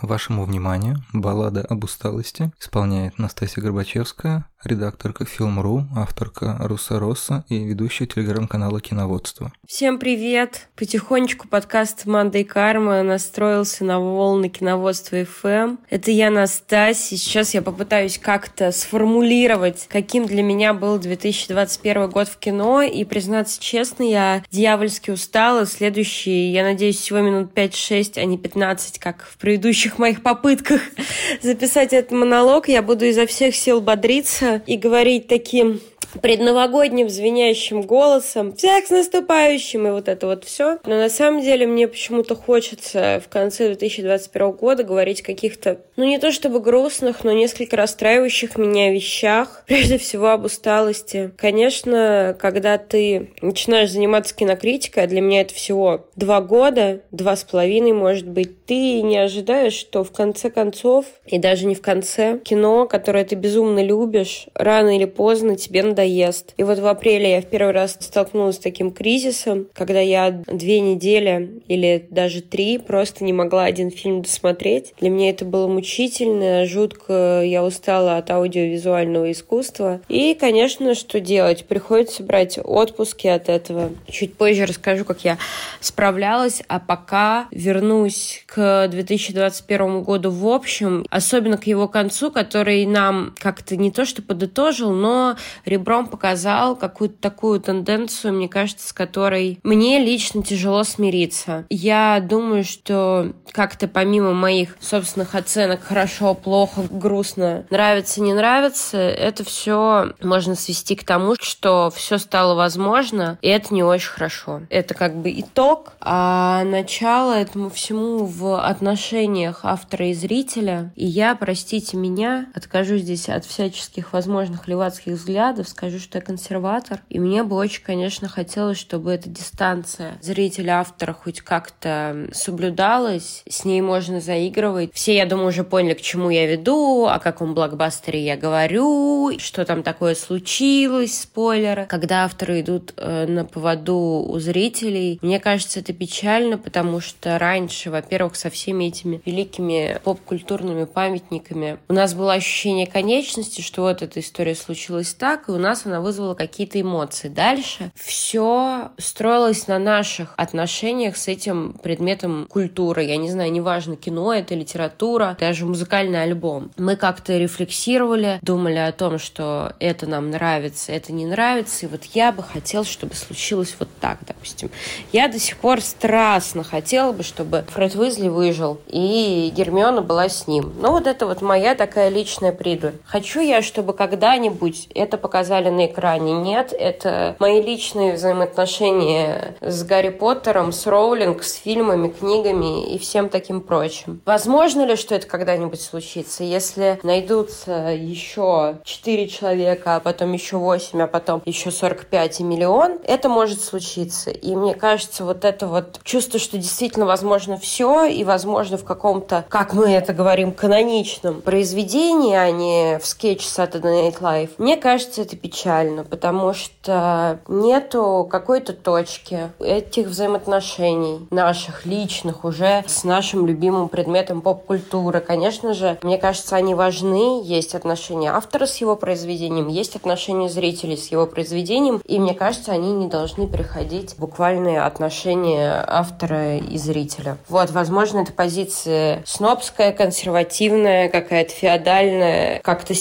Вашему 0.03 0.45
вниманию 0.45 0.97
баллада 1.13 1.61
об 1.61 1.85
усталости 1.85 2.53
исполняет 2.59 3.19
Настасья 3.19 3.63
Горбачевская, 3.63 4.47
редакторка 4.65 5.25
Film.ru, 5.25 5.85
авторка 5.97 6.57
Руса 6.61 6.99
Росса 6.99 7.45
и 7.49 7.65
ведущая 7.65 8.07
телеграм-канала 8.07 8.81
Киноводство. 8.81 9.53
Всем 9.67 9.99
привет! 9.99 10.69
Потихонечку 10.77 11.49
подкаст 11.49 12.05
«Манда 12.05 12.39
и 12.39 12.45
карма» 12.45 13.03
настроился 13.03 13.85
на 13.85 14.01
волны 14.01 14.49
Киноводства 14.49 15.17
FM. 15.23 15.79
Это 15.89 16.11
я, 16.11 16.31
Настасья. 16.31 17.17
Сейчас 17.17 17.55
я 17.55 17.63
попытаюсь 17.63 18.19
как-то 18.19 18.71
сформулировать, 18.73 19.87
каким 19.89 20.27
для 20.27 20.43
меня 20.43 20.75
был 20.75 20.99
2021 20.99 22.11
год 22.11 22.29
в 22.29 22.37
кино. 22.37 22.83
И, 22.83 23.05
признаться 23.05 23.61
честно, 23.61 24.03
я 24.03 24.43
дьявольски 24.51 25.11
устала. 25.11 25.65
Следующие, 25.65 26.53
я 26.53 26.65
надеюсь, 26.65 26.99
всего 26.99 27.21
минут 27.21 27.53
5-6, 27.55 28.19
а 28.19 28.25
не 28.25 28.37
15, 28.37 28.99
как 28.99 29.25
в 29.25 29.39
предыдущих 29.39 29.99
моих 29.99 30.23
попытках 30.23 30.83
записать 31.43 31.95
этот 31.95 32.13
монолог. 32.13 32.69
Я 32.69 32.83
буду 32.83 33.07
изо 33.07 33.27
всех 33.27 33.55
сил 33.55 33.81
бодриться 33.81 34.50
и 34.67 34.77
говорить 34.77 35.29
таким 35.29 35.81
предновогодним 36.23 37.09
звенящим 37.09 37.83
голосом 37.83 38.55
«Всех 38.55 38.87
с 38.87 38.91
наступающим!» 38.91 39.87
и 39.87 39.91
вот 39.91 40.09
это 40.09 40.27
вот 40.27 40.45
все. 40.45 40.79
Но 40.85 40.97
на 40.97 41.09
самом 41.09 41.41
деле 41.41 41.67
мне 41.67 41.89
почему-то 41.89 42.35
хочется 42.35 43.23
в 43.25 43.29
конце 43.29 43.69
2021 43.69 44.51
года 44.53 44.83
говорить 44.83 45.23
каких-то, 45.23 45.81
ну 45.97 46.05
не 46.05 46.19
то 46.19 46.33
чтобы 46.33 46.61
грустных, 46.61 47.25
но 47.25 47.33
несколько 47.33 47.77
расстраивающих 47.77 48.57
меня 48.57 48.93
вещах. 48.93 49.65
Прежде 49.67 49.99
всего 49.99 50.29
об 50.29 50.45
усталости. 50.45 51.33
Конечно, 51.37 52.37
когда 52.39 52.79
ты 52.79 53.31
начинаешь 53.41 53.91
заниматься 53.91 54.35
кинокритикой, 54.35 55.05
а 55.05 55.07
для 55.07 55.21
меня 55.21 55.43
это 55.43 55.55
всего 55.55 56.07
два 56.17 56.41
года, 56.41 57.03
два 57.11 57.37
с 57.37 57.45
половиной, 57.45 57.93
может 57.93 58.29
быть, 58.29 58.65
ты 58.65 59.03
не 59.03 59.19
ожидаешь, 59.19 59.75
что 59.75 60.05
в 60.05 60.13
конце 60.13 60.51
концов, 60.51 61.07
и 61.27 61.39
даже 61.39 61.67
не 61.67 61.75
в 61.75 61.83
конце, 61.83 62.39
кино, 62.39 62.87
которое 62.87 63.25
ты 63.25 63.35
безумно 63.35 63.83
любишь, 63.83 64.40
рано 64.55 64.97
или 64.97 65.05
поздно 65.05 65.57
тебе 65.57 65.83
надо 65.83 66.01
надоест. 66.01 66.55
И 66.57 66.63
вот 66.63 66.79
в 66.79 66.87
апреле 66.87 67.33
я 67.33 67.43
в 67.43 67.47
первый 67.47 67.73
раз 67.73 67.97
столкнулась 68.01 68.57
с 68.57 68.59
таким 68.59 68.91
кризисом, 68.91 69.67
когда 69.75 70.01
я 70.01 70.31
две 70.31 70.81
недели 70.81 71.63
или 71.69 72.07
даже 72.11 72.41
три 72.41 72.79
просто 72.79 73.25
не 73.25 73.33
могла 73.33 73.65
один 73.65 73.91
фильм 73.91 74.23
досмотреть. 74.23 74.95
Для 75.01 75.11
меня 75.11 75.31
это 75.31 75.45
было 75.45 75.67
мучительно, 75.69 76.65
жутко. 76.67 77.43
Я 77.45 77.65
устала 77.65 78.17
от 78.17 78.31
аудиовизуального 78.31 79.31
искусства. 79.31 80.01
И, 80.09 80.35
конечно, 80.35 80.95
что 80.95 81.21
делать? 81.21 81.67
Приходится 81.67 82.23
брать 82.23 82.59
отпуски 82.63 83.27
от 83.27 83.49
этого. 83.49 83.91
Чуть 84.09 84.35
позже 84.35 84.67
расскажу, 84.67 85.05
как 85.05 85.25
я 85.25 85.39
справлялась, 85.81 86.63
а 86.69 86.81
пока 86.81 87.47
вернусь 87.51 88.45
к 88.47 88.89
2021 88.89 90.03
году 90.03 90.31
в 90.31 90.49
общем, 90.49 91.05
особенно 91.11 91.59
к 91.59 91.67
его 91.67 91.89
концу, 91.89 92.31
который 92.31 92.87
нам 92.87 93.35
как-то 93.39 93.77
не 93.77 93.91
то 93.91 94.05
что 94.05 94.23
подытожил, 94.31 94.93
но 94.93 95.37
ребро 95.65 95.91
ребром 95.91 96.07
показал 96.07 96.77
какую-то 96.77 97.17
такую 97.21 97.61
тенденцию, 97.61 98.35
мне 98.35 98.49
кажется, 98.49 98.89
с 98.89 98.93
которой 98.93 99.59
мне 99.65 99.99
лично 99.99 100.43
тяжело 100.43 100.85
смириться. 100.85 101.67
Я 101.69 102.21
думаю, 102.21 102.63
что 102.63 103.33
как-то 103.51 103.89
помимо 103.89 104.33
моих 104.33 104.77
собственных 104.81 105.35
оценок 105.35 105.83
хорошо, 105.83 106.35
плохо, 106.35 106.83
грустно, 106.89 107.67
нравится, 107.71 108.21
не 108.21 108.35
нравится, 108.35 108.99
это 108.99 109.43
все 109.43 110.13
можно 110.23 110.55
свести 110.55 110.95
к 110.95 111.05
тому, 111.05 111.35
что 111.41 111.91
все 111.91 112.19
стало 112.19 112.55
возможно, 112.55 113.39
и 113.43 113.49
это 113.49 113.75
не 113.75 113.83
очень 113.83 114.11
хорошо. 114.11 114.63
Это 114.71 114.95
как 114.95 115.17
бы 115.17 115.31
итог, 115.31 115.95
а 116.01 116.63
начало 116.65 117.33
этому 117.33 117.71
всему 117.71 118.27
в 118.27 118.65
отношениях 118.65 119.61
автора 119.65 120.07
и 120.07 120.15
зрителя. 120.15 120.93
И 120.95 121.07
я, 121.07 121.35
простите 121.35 121.97
меня, 121.97 122.47
откажу 122.55 122.97
здесь 122.97 123.29
от 123.29 123.45
всяческих 123.45 124.13
возможных 124.21 124.69
левацких 124.69 125.15
взглядов, 125.15 125.67
скажу, 125.67 125.99
что 125.99 126.19
я 126.19 126.23
консерватор, 126.23 127.01
и 127.09 127.19
мне 127.19 127.43
бы 127.43 127.57
очень, 127.57 127.83
конечно, 127.83 128.29
хотелось, 128.29 128.77
чтобы 128.77 129.13
эта 129.13 129.31
дистанция 129.31 130.19
зрителя-автора 130.21 131.15
хоть 131.15 131.41
как-то 131.41 132.29
соблюдалась, 132.33 133.43
с 133.49 133.65
ней 133.65 133.81
можно 133.81 134.21
заигрывать. 134.21 134.91
Все, 134.93 135.17
я 135.17 135.25
думаю, 135.25 135.49
уже 135.49 135.65
поняли, 135.65 135.95
к 135.95 136.03
чему 136.03 136.29
я 136.29 136.47
веду, 136.47 137.07
о 137.07 137.19
каком 137.19 137.55
блокбастере 137.55 138.23
я 138.23 138.37
говорю, 138.37 139.39
что 139.39 139.65
там 139.65 139.83
такое 139.83 140.15
случилось, 140.15 141.23
спойлеры. 141.23 141.87
Когда 141.87 142.25
авторы 142.25 142.61
идут 142.61 142.93
э, 142.99 143.27
на 143.27 143.47
поводу 143.47 144.27
у 144.29 144.39
зрителей, 144.39 145.19
мне 145.23 145.41
кажется, 145.41 145.81
это 145.81 145.95
печально, 145.95 146.59
потому 146.59 147.01
что 147.01 147.39
раньше, 147.39 147.91
во-первых, 147.91 148.37
со 148.37 148.51
всеми 148.51 148.85
этими 148.85 149.23
великими 149.25 149.99
поп-культурными 150.05 150.85
памятниками 150.85 151.79
у 151.89 151.95
нас 151.95 152.13
было 152.13 152.35
ощущение 152.35 152.87
конечности, 152.87 153.63
что 153.63 153.83
вот 153.83 154.03
эта 154.11 154.21
история 154.21 154.57
случилась 154.57 155.15
так, 155.15 155.49
и 155.49 155.53
у 155.53 155.59
нас 155.59 155.87
она 155.87 156.01
вызвала 156.01 156.35
какие-то 156.35 156.81
эмоции. 156.81 157.29
Дальше 157.29 157.93
все 157.95 158.91
строилось 158.99 159.69
на 159.69 159.79
наших 159.79 160.35
отношениях 160.37 161.17
с 161.17 161.29
этим 161.29 161.75
предметом 161.81 162.47
культуры. 162.51 163.05
Я 163.05 163.17
не 163.17 163.31
знаю, 163.31 163.53
неважно, 163.53 163.95
кино 163.95 164.35
это, 164.35 164.57
литература, 164.57 165.37
даже 165.39 165.65
музыкальный 165.65 166.23
альбом. 166.23 166.73
Мы 166.77 166.97
как-то 166.97 167.39
рефлексировали, 167.39 168.41
думали 168.43 168.79
о 168.79 168.91
том, 168.91 169.21
что 169.21 169.75
это 169.79 170.09
нам 170.09 170.31
нравится, 170.31 170.91
это 170.91 171.13
не 171.13 171.27
нравится, 171.27 171.87
и 171.87 171.89
вот 171.89 172.03
я 172.13 172.33
бы 172.33 172.43
хотела, 172.43 172.85
чтобы 172.85 173.15
случилось 173.15 173.77
вот 173.79 173.89
так, 174.01 174.19
допустим. 174.27 174.71
Я 175.13 175.29
до 175.29 175.39
сих 175.39 175.57
пор 175.59 175.81
страстно 175.81 176.65
хотела 176.65 177.13
бы, 177.13 177.23
чтобы 177.23 177.65
Фред 177.69 177.95
Уизли 177.95 178.29
выжил, 178.29 178.81
и 178.89 179.53
Гермиона 179.55 180.03
была 180.03 180.29
с 180.29 180.49
ним. 180.49 180.73
Ну, 180.81 180.91
вот 180.91 181.07
это 181.07 181.27
вот 181.27 181.43
моя 181.43 181.77
такая 181.77 182.09
личная 182.09 182.51
придурь. 182.51 182.95
Хочу 183.05 183.41
я, 183.41 183.63
чтобы 183.63 183.90
когда-нибудь 183.93 184.89
это 184.95 185.17
показали 185.19 185.69
на 185.71 185.87
экране. 185.87 186.33
Нет, 186.33 186.73
это 186.73 187.37
мои 187.39 187.61
личные 187.61 188.15
взаимоотношения 188.15 189.57
с 189.61 189.83
Гарри 189.85 190.11
Поттером, 190.11 190.73
с 190.73 190.87
Роулинг, 190.87 191.43
с 191.43 191.55
фильмами, 191.55 192.09
книгами 192.09 192.93
и 192.93 192.99
всем 192.99 193.29
таким 193.29 193.61
прочим. 193.61 194.21
Возможно 194.25 194.85
ли, 194.85 194.97
что 194.97 195.15
это 195.15 195.27
когда-нибудь 195.27 195.81
случится, 195.81 196.45
если 196.45 196.99
найдутся 197.03 197.91
еще 197.91 198.79
4 198.85 199.29
человека, 199.29 199.97
а 199.97 200.01
потом 200.01 200.33
еще 200.33 200.57
8, 200.57 201.03
а 201.03 201.07
потом 201.07 201.43
еще 201.45 201.71
45 201.71 202.41
и 202.41 202.43
миллион? 202.43 202.99
Это 203.05 203.29
может 203.29 203.61
случиться. 203.61 204.31
И 204.31 204.55
мне 204.55 204.75
кажется, 204.75 205.25
вот 205.25 205.45
это 205.45 205.67
вот 205.67 206.01
чувство, 206.05 206.39
что 206.39 206.59
действительно 206.59 207.07
возможно 207.07 207.57
все, 207.57 208.05
и 208.05 208.25
возможно 208.25 208.77
в 208.77 208.85
каком-то, 208.85 209.45
как 209.49 209.73
мы 209.73 209.91
это 209.91 210.13
говорим, 210.13 210.53
каноничном 210.53 211.43
произведении, 211.43 212.35
а 212.35 212.51
не 212.51 212.99
в 212.99 213.07
скетч 213.07 213.47
Saturday 213.81 214.11
Night 214.11 214.21
Live, 214.21 214.51
мне 214.59 214.77
кажется, 214.77 215.23
это 215.23 215.37
печально, 215.37 216.05
потому 216.05 216.53
что 216.53 217.41
нету 217.49 218.27
какой-то 218.31 218.73
точки 218.73 219.51
этих 219.59 220.09
взаимоотношений 220.09 221.27
наших 221.31 221.87
личных 221.87 222.45
уже 222.45 222.85
с 222.87 223.05
нашим 223.05 223.47
любимым 223.47 223.89
предметом 223.89 224.41
поп-культуры. 224.41 225.21
Конечно 225.21 225.75
же, 225.75 225.99
мне 226.03 226.19
кажется, 226.19 226.57
они 226.57 226.75
важны. 226.75 227.43
Есть 227.45 227.75
отношения 227.75 228.33
автора 228.33 228.67
с 228.67 228.77
его 228.77 228.97
произведением, 228.97 229.69
есть 229.69 229.97
отношения 229.97 230.49
зрителей 230.49 230.97
с 230.97 231.09
его 231.09 231.27
произведением, 231.27 232.01
и 232.05 232.19
мне 232.19 232.35
кажется, 232.35 232.73
они 232.73 232.93
не 232.93 233.09
должны 233.09 233.47
переходить 233.47 234.15
буквальные 234.19 234.83
отношения 234.83 235.85
автора 235.87 236.59
и 236.59 236.77
зрителя. 236.77 237.39
Вот, 237.49 237.71
возможно, 237.71 238.21
это 238.21 238.33
позиция 238.33 239.23
снобская, 239.27 239.93
консервативная, 239.93 241.09
какая-то 241.09 241.53
феодальная, 241.53 242.61
как-то 242.63 242.95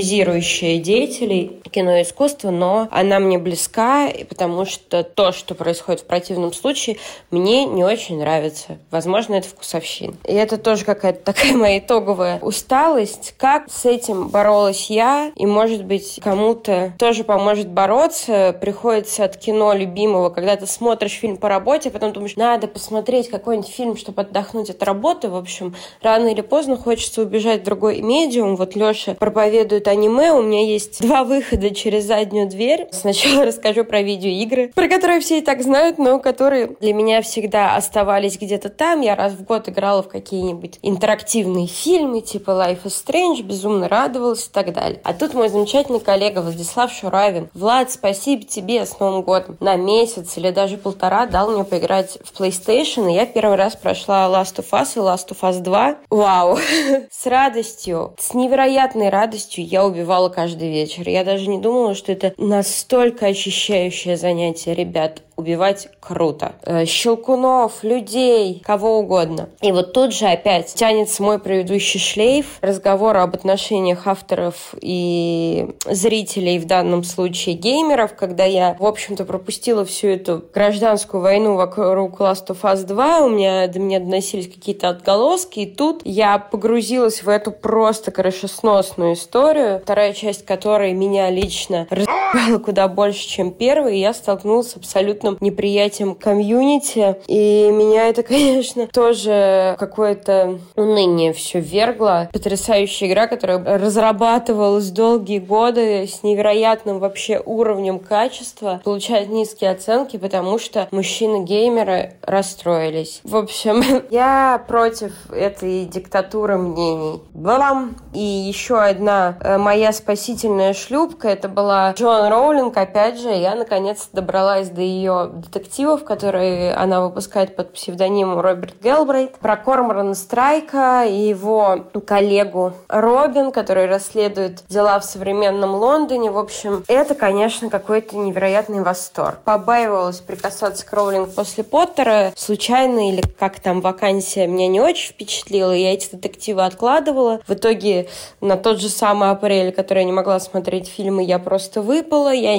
сакрализирующая 0.00 0.78
деятелей, 0.78 1.60
кино 1.70 1.98
и 1.98 2.02
искусство, 2.02 2.50
но 2.50 2.88
она 2.90 3.18
мне 3.18 3.38
близка, 3.38 4.08
потому 4.28 4.64
что 4.64 5.04
то, 5.04 5.32
что 5.32 5.54
происходит 5.54 6.00
в 6.00 6.04
противном 6.04 6.52
случае, 6.52 6.96
мне 7.30 7.64
не 7.64 7.84
очень 7.84 8.18
нравится. 8.18 8.78
Возможно, 8.90 9.34
это 9.34 9.48
вкусовщина. 9.48 10.14
И 10.24 10.32
это 10.32 10.56
тоже 10.58 10.84
какая-то 10.84 11.20
такая 11.20 11.52
моя 11.56 11.78
итоговая 11.78 12.38
усталость. 12.40 13.34
Как 13.36 13.70
с 13.70 13.86
этим 13.86 14.28
боролась 14.28 14.90
я, 14.90 15.32
и, 15.36 15.46
может 15.46 15.84
быть, 15.84 16.20
кому-то 16.22 16.92
тоже 16.98 17.24
поможет 17.24 17.68
бороться. 17.68 18.56
Приходится 18.60 19.24
от 19.24 19.36
кино 19.36 19.72
любимого, 19.74 20.30
когда 20.30 20.56
ты 20.56 20.66
смотришь 20.66 21.12
фильм 21.12 21.36
по 21.36 21.48
работе, 21.48 21.90
а 21.90 21.92
потом 21.92 22.12
думаешь, 22.12 22.36
надо 22.36 22.66
посмотреть 22.66 23.28
какой-нибудь 23.28 23.70
фильм, 23.70 23.96
чтобы 23.96 24.22
отдохнуть 24.22 24.70
от 24.70 24.82
работы. 24.82 25.28
В 25.28 25.36
общем, 25.36 25.74
рано 26.02 26.28
или 26.28 26.40
поздно 26.40 26.76
хочется 26.76 27.22
убежать 27.22 27.60
в 27.60 27.64
другой 27.64 28.00
медиум. 28.00 28.56
Вот 28.56 28.74
Леша 28.74 29.14
проповедует 29.14 29.86
аниме. 29.90 30.32
У 30.32 30.42
меня 30.42 30.64
есть 30.64 31.00
два 31.00 31.24
выхода 31.24 31.74
через 31.74 32.04
заднюю 32.04 32.48
дверь. 32.48 32.88
Сначала 32.92 33.44
расскажу 33.46 33.84
про 33.84 34.02
видеоигры, 34.02 34.72
про 34.74 34.88
которые 34.88 35.20
все 35.20 35.38
и 35.38 35.42
так 35.42 35.62
знают, 35.62 35.98
но 35.98 36.18
которые 36.18 36.68
для 36.80 36.94
меня 36.94 37.22
всегда 37.22 37.76
оставались 37.76 38.38
где-то 38.38 38.68
там. 38.68 39.00
Я 39.00 39.14
раз 39.16 39.32
в 39.32 39.44
год 39.44 39.68
играла 39.68 40.02
в 40.02 40.08
какие-нибудь 40.08 40.78
интерактивные 40.82 41.66
фильмы, 41.66 42.20
типа 42.20 42.50
Life 42.50 42.84
is 42.84 43.04
Strange, 43.04 43.42
безумно 43.42 43.88
радовалась 43.88 44.46
и 44.46 44.50
так 44.50 44.72
далее. 44.72 45.00
А 45.04 45.12
тут 45.12 45.34
мой 45.34 45.48
замечательный 45.48 46.00
коллега 46.00 46.40
Владислав 46.40 46.92
Шуравин. 46.92 47.48
Влад, 47.54 47.90
спасибо 47.90 48.44
тебе 48.44 48.86
с 48.86 48.98
Новым 48.98 49.22
годом. 49.22 49.56
На 49.60 49.76
месяц 49.76 50.36
или 50.36 50.50
даже 50.50 50.76
полтора 50.76 51.26
дал 51.26 51.50
мне 51.50 51.64
поиграть 51.64 52.18
в 52.24 52.38
PlayStation, 52.38 53.10
и 53.10 53.14
я 53.14 53.26
первый 53.26 53.56
раз 53.56 53.76
прошла 53.76 54.26
Last 54.26 54.56
of 54.56 54.70
Us 54.70 54.92
и 54.96 54.98
Last 54.98 55.28
of 55.30 55.40
Us 55.42 55.60
2. 55.60 55.96
Вау! 56.10 56.58
С 57.10 57.26
радостью, 57.26 58.14
с 58.18 58.34
невероятной 58.34 59.08
радостью 59.08 59.66
я 59.66 59.79
убивала 59.84 60.28
каждый 60.28 60.70
вечер. 60.70 61.08
Я 61.08 61.24
даже 61.24 61.48
не 61.48 61.58
думала, 61.58 61.94
что 61.94 62.12
это 62.12 62.34
настолько 62.36 63.26
ощущающее 63.26 64.16
занятие, 64.16 64.74
ребят 64.74 65.22
убивать 65.40 65.88
круто. 65.98 66.54
Э, 66.62 66.84
щелкунов, 66.84 67.82
людей, 67.82 68.62
кого 68.64 68.98
угодно. 68.98 69.48
И 69.60 69.72
вот 69.72 69.92
тут 69.92 70.14
же 70.14 70.26
опять 70.26 70.72
тянется 70.74 71.22
мой 71.22 71.38
предыдущий 71.38 71.98
шлейф 71.98 72.58
разговора 72.60 73.22
об 73.22 73.34
отношениях 73.34 74.06
авторов 74.06 74.74
и 74.80 75.74
зрителей, 75.86 76.58
в 76.58 76.66
данном 76.66 77.02
случае 77.04 77.56
геймеров, 77.56 78.14
когда 78.14 78.44
я, 78.44 78.76
в 78.78 78.86
общем-то, 78.86 79.24
пропустила 79.24 79.84
всю 79.84 80.08
эту 80.08 80.44
гражданскую 80.52 81.22
войну 81.22 81.56
вокруг 81.56 82.20
Last 82.20 82.46
of 82.48 82.60
Us 82.62 82.84
2, 82.84 83.20
у 83.20 83.28
меня 83.28 83.66
до 83.66 83.78
меня 83.78 84.00
доносились 84.00 84.48
какие-то 84.48 84.88
отголоски, 84.88 85.60
и 85.60 85.66
тут 85.66 86.02
я 86.04 86.38
погрузилась 86.38 87.22
в 87.22 87.28
эту 87.28 87.50
просто 87.50 88.10
крышесносную 88.10 89.14
историю, 89.14 89.80
вторая 89.82 90.12
часть 90.12 90.44
которой 90.44 90.92
меня 90.92 91.30
лично 91.30 91.86
разъебала 91.90 92.58
куда 92.58 92.88
больше, 92.88 93.26
чем 93.26 93.50
первая, 93.50 93.94
и 93.94 93.98
я 93.98 94.12
столкнулась 94.14 94.76
абсолютно 94.76 95.29
абсолютным 95.30 95.36
неприятием 95.40 96.14
комьюнити. 96.14 97.16
И 97.26 97.70
меня 97.70 98.08
это, 98.08 98.22
конечно, 98.30 98.86
тоже 98.86 99.76
какое-то 99.78 100.58
уныние 100.76 101.32
все 101.32 101.60
вергло. 101.60 102.28
Потрясающая 102.32 103.08
игра, 103.08 103.26
которая 103.26 103.78
разрабатывалась 103.78 104.90
долгие 104.90 105.38
годы 105.38 106.06
с 106.06 106.22
невероятным 106.22 106.98
вообще 106.98 107.40
уровнем 107.44 107.98
качества, 107.98 108.80
получает 108.84 109.28
низкие 109.28 109.70
оценки, 109.70 110.16
потому 110.16 110.58
что 110.58 110.88
мужчины-геймеры 110.90 112.14
расстроились. 112.22 113.20
В 113.24 113.36
общем, 113.36 113.82
я 114.10 114.62
против 114.66 115.12
этой 115.30 115.84
диктатуры 115.84 116.56
мнений. 116.56 117.20
Балам! 117.34 117.96
И 118.12 118.20
еще 118.20 118.80
одна 118.80 119.36
э, 119.40 119.58
моя 119.58 119.92
спасительная 119.92 120.74
шлюпка, 120.74 121.28
это 121.28 121.48
была 121.48 121.92
Джон 121.92 122.28
Роулинг, 122.28 122.76
опять 122.76 123.20
же, 123.20 123.28
я 123.28 123.54
наконец 123.54 124.08
добралась 124.12 124.68
до 124.70 124.80
ее 124.80 125.19
детективов, 125.26 126.04
которые 126.04 126.74
она 126.74 127.00
выпускает 127.00 127.56
под 127.56 127.72
псевдонимом 127.72 128.40
Роберт 128.40 128.74
Гелбрейт, 128.82 129.36
про 129.36 129.56
Корморана 129.56 130.14
Страйка 130.14 131.04
и 131.06 131.28
его 131.28 131.86
коллегу 132.06 132.72
Робин, 132.88 133.52
который 133.52 133.86
расследует 133.86 134.62
дела 134.68 134.98
в 135.00 135.04
современном 135.04 135.74
Лондоне. 135.74 136.30
В 136.30 136.38
общем, 136.38 136.84
это, 136.88 137.14
конечно, 137.14 137.70
какой-то 137.70 138.16
невероятный 138.16 138.82
восторг. 138.82 139.38
Побаивалась 139.44 140.20
прикасаться 140.20 140.84
к 140.86 140.92
Роулинг 140.92 141.34
после 141.34 141.64
Поттера. 141.64 142.32
Случайно 142.36 143.10
или 143.10 143.22
как 143.38 143.60
там 143.60 143.80
вакансия 143.80 144.46
меня 144.46 144.68
не 144.68 144.80
очень 144.80 145.12
впечатлила. 145.12 145.72
Я 145.72 145.94
эти 145.94 146.10
детективы 146.10 146.64
откладывала. 146.64 147.40
В 147.46 147.52
итоге 147.52 148.08
на 148.40 148.56
тот 148.56 148.80
же 148.80 148.88
самый 148.88 149.30
апрель, 149.30 149.72
который 149.72 150.00
я 150.00 150.04
не 150.04 150.12
могла 150.12 150.40
смотреть 150.40 150.88
фильмы, 150.88 151.22
я 151.24 151.38
просто 151.38 151.82
выпала. 151.82 152.32
Я 152.32 152.56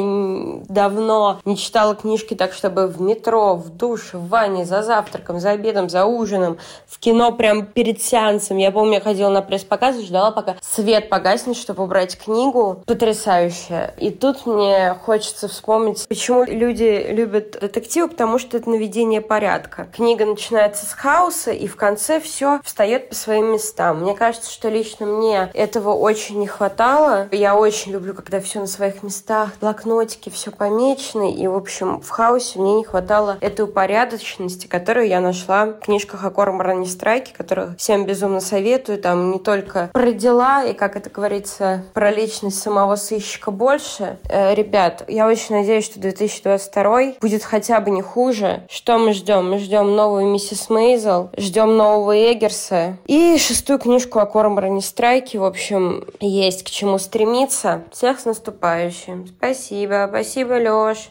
давно 0.67 1.39
не 1.45 1.57
читала 1.57 1.95
книжки 1.95 2.35
так, 2.35 2.50
чтобы 2.51 2.87
в 2.87 3.01
метро, 3.01 3.55
в 3.55 3.69
душе, 3.69 4.17
в 4.17 4.27
ванне, 4.27 4.65
за 4.65 4.83
завтраком, 4.83 5.39
за 5.39 5.51
обедом, 5.51 5.89
за 5.89 6.05
ужином, 6.05 6.57
в 6.87 6.99
кино 6.99 7.31
прям 7.31 7.65
перед 7.65 8.01
сеансом. 8.01 8.57
Я 8.57 8.71
помню, 8.71 8.95
я 8.95 9.01
ходила 9.01 9.29
на 9.29 9.41
пресс-показ 9.41 9.97
и 9.97 10.05
ждала, 10.05 10.31
пока 10.31 10.55
свет 10.61 11.09
погаснет, 11.09 11.57
чтобы 11.57 11.83
убрать 11.83 12.17
книгу. 12.17 12.83
Потрясающе. 12.85 13.93
И 13.97 14.11
тут 14.11 14.45
мне 14.45 14.95
хочется 15.05 15.47
вспомнить, 15.47 16.07
почему 16.07 16.43
люди 16.43 17.07
любят 17.09 17.59
детективы, 17.59 18.09
потому 18.09 18.39
что 18.39 18.57
это 18.57 18.69
наведение 18.69 19.21
порядка. 19.21 19.87
Книга 19.95 20.25
начинается 20.25 20.85
с 20.85 20.93
хаоса, 20.93 21.51
и 21.51 21.67
в 21.67 21.75
конце 21.75 22.19
все 22.19 22.59
встает 22.63 23.09
по 23.09 23.15
своим 23.15 23.53
местам. 23.53 24.01
Мне 24.01 24.15
кажется, 24.15 24.51
что 24.51 24.69
лично 24.69 25.05
мне 25.05 25.49
этого 25.53 25.93
очень 25.93 26.39
не 26.39 26.47
хватало. 26.47 27.27
Я 27.31 27.55
очень 27.55 27.91
люблю, 27.91 28.13
когда 28.13 28.39
все 28.39 28.59
на 28.59 28.67
своих 28.67 29.03
местах, 29.03 29.51
блокнотики, 29.59 30.29
все 30.29 30.51
помечено, 30.51 31.31
и, 31.31 31.47
в 31.47 31.55
общем, 31.55 32.01
в 32.01 32.09
хаосе 32.09 32.30
хаосе 32.31 32.59
мне 32.59 32.75
не 32.75 32.83
хватало 32.85 33.37
этой 33.41 33.65
упорядоченности, 33.65 34.67
которую 34.67 35.07
я 35.07 35.19
нашла 35.19 35.65
в 35.65 35.79
книжках 35.79 36.23
о 36.23 36.29
Корморане 36.29 36.85
Страйке, 36.85 37.33
которых 37.35 37.77
всем 37.77 38.05
безумно 38.05 38.39
советую. 38.39 38.99
Там 38.99 39.31
не 39.31 39.39
только 39.39 39.89
про 39.91 40.11
дела 40.13 40.63
и, 40.63 40.73
как 40.73 40.95
это 40.95 41.09
говорится, 41.09 41.83
про 41.93 42.09
личность 42.09 42.61
самого 42.61 42.95
сыщика 42.95 43.51
больше. 43.51 44.17
Э, 44.29 44.55
ребят, 44.55 45.03
я 45.09 45.27
очень 45.27 45.55
надеюсь, 45.55 45.85
что 45.85 45.99
2022 45.99 47.15
будет 47.19 47.43
хотя 47.43 47.81
бы 47.81 47.91
не 47.91 48.01
хуже. 48.01 48.63
Что 48.69 48.97
мы 48.97 49.11
ждем? 49.13 49.49
Мы 49.51 49.59
ждем 49.59 49.93
новую 49.95 50.27
миссис 50.27 50.69
Мейзел, 50.69 51.31
ждем 51.35 51.75
нового 51.75 52.15
Эггерса 52.15 52.97
и 53.07 53.37
шестую 53.37 53.79
книжку 53.79 54.19
о 54.19 54.25
Корморане 54.25 54.81
Страйке. 54.81 55.37
В 55.39 55.43
общем, 55.43 56.05
есть 56.21 56.63
к 56.63 56.69
чему 56.69 56.97
стремиться. 56.97 57.83
Всех 57.91 58.21
с 58.21 58.25
наступающим. 58.25 59.27
Спасибо. 59.27 60.05
Спасибо, 60.09 60.57
Лёш. 60.59 61.09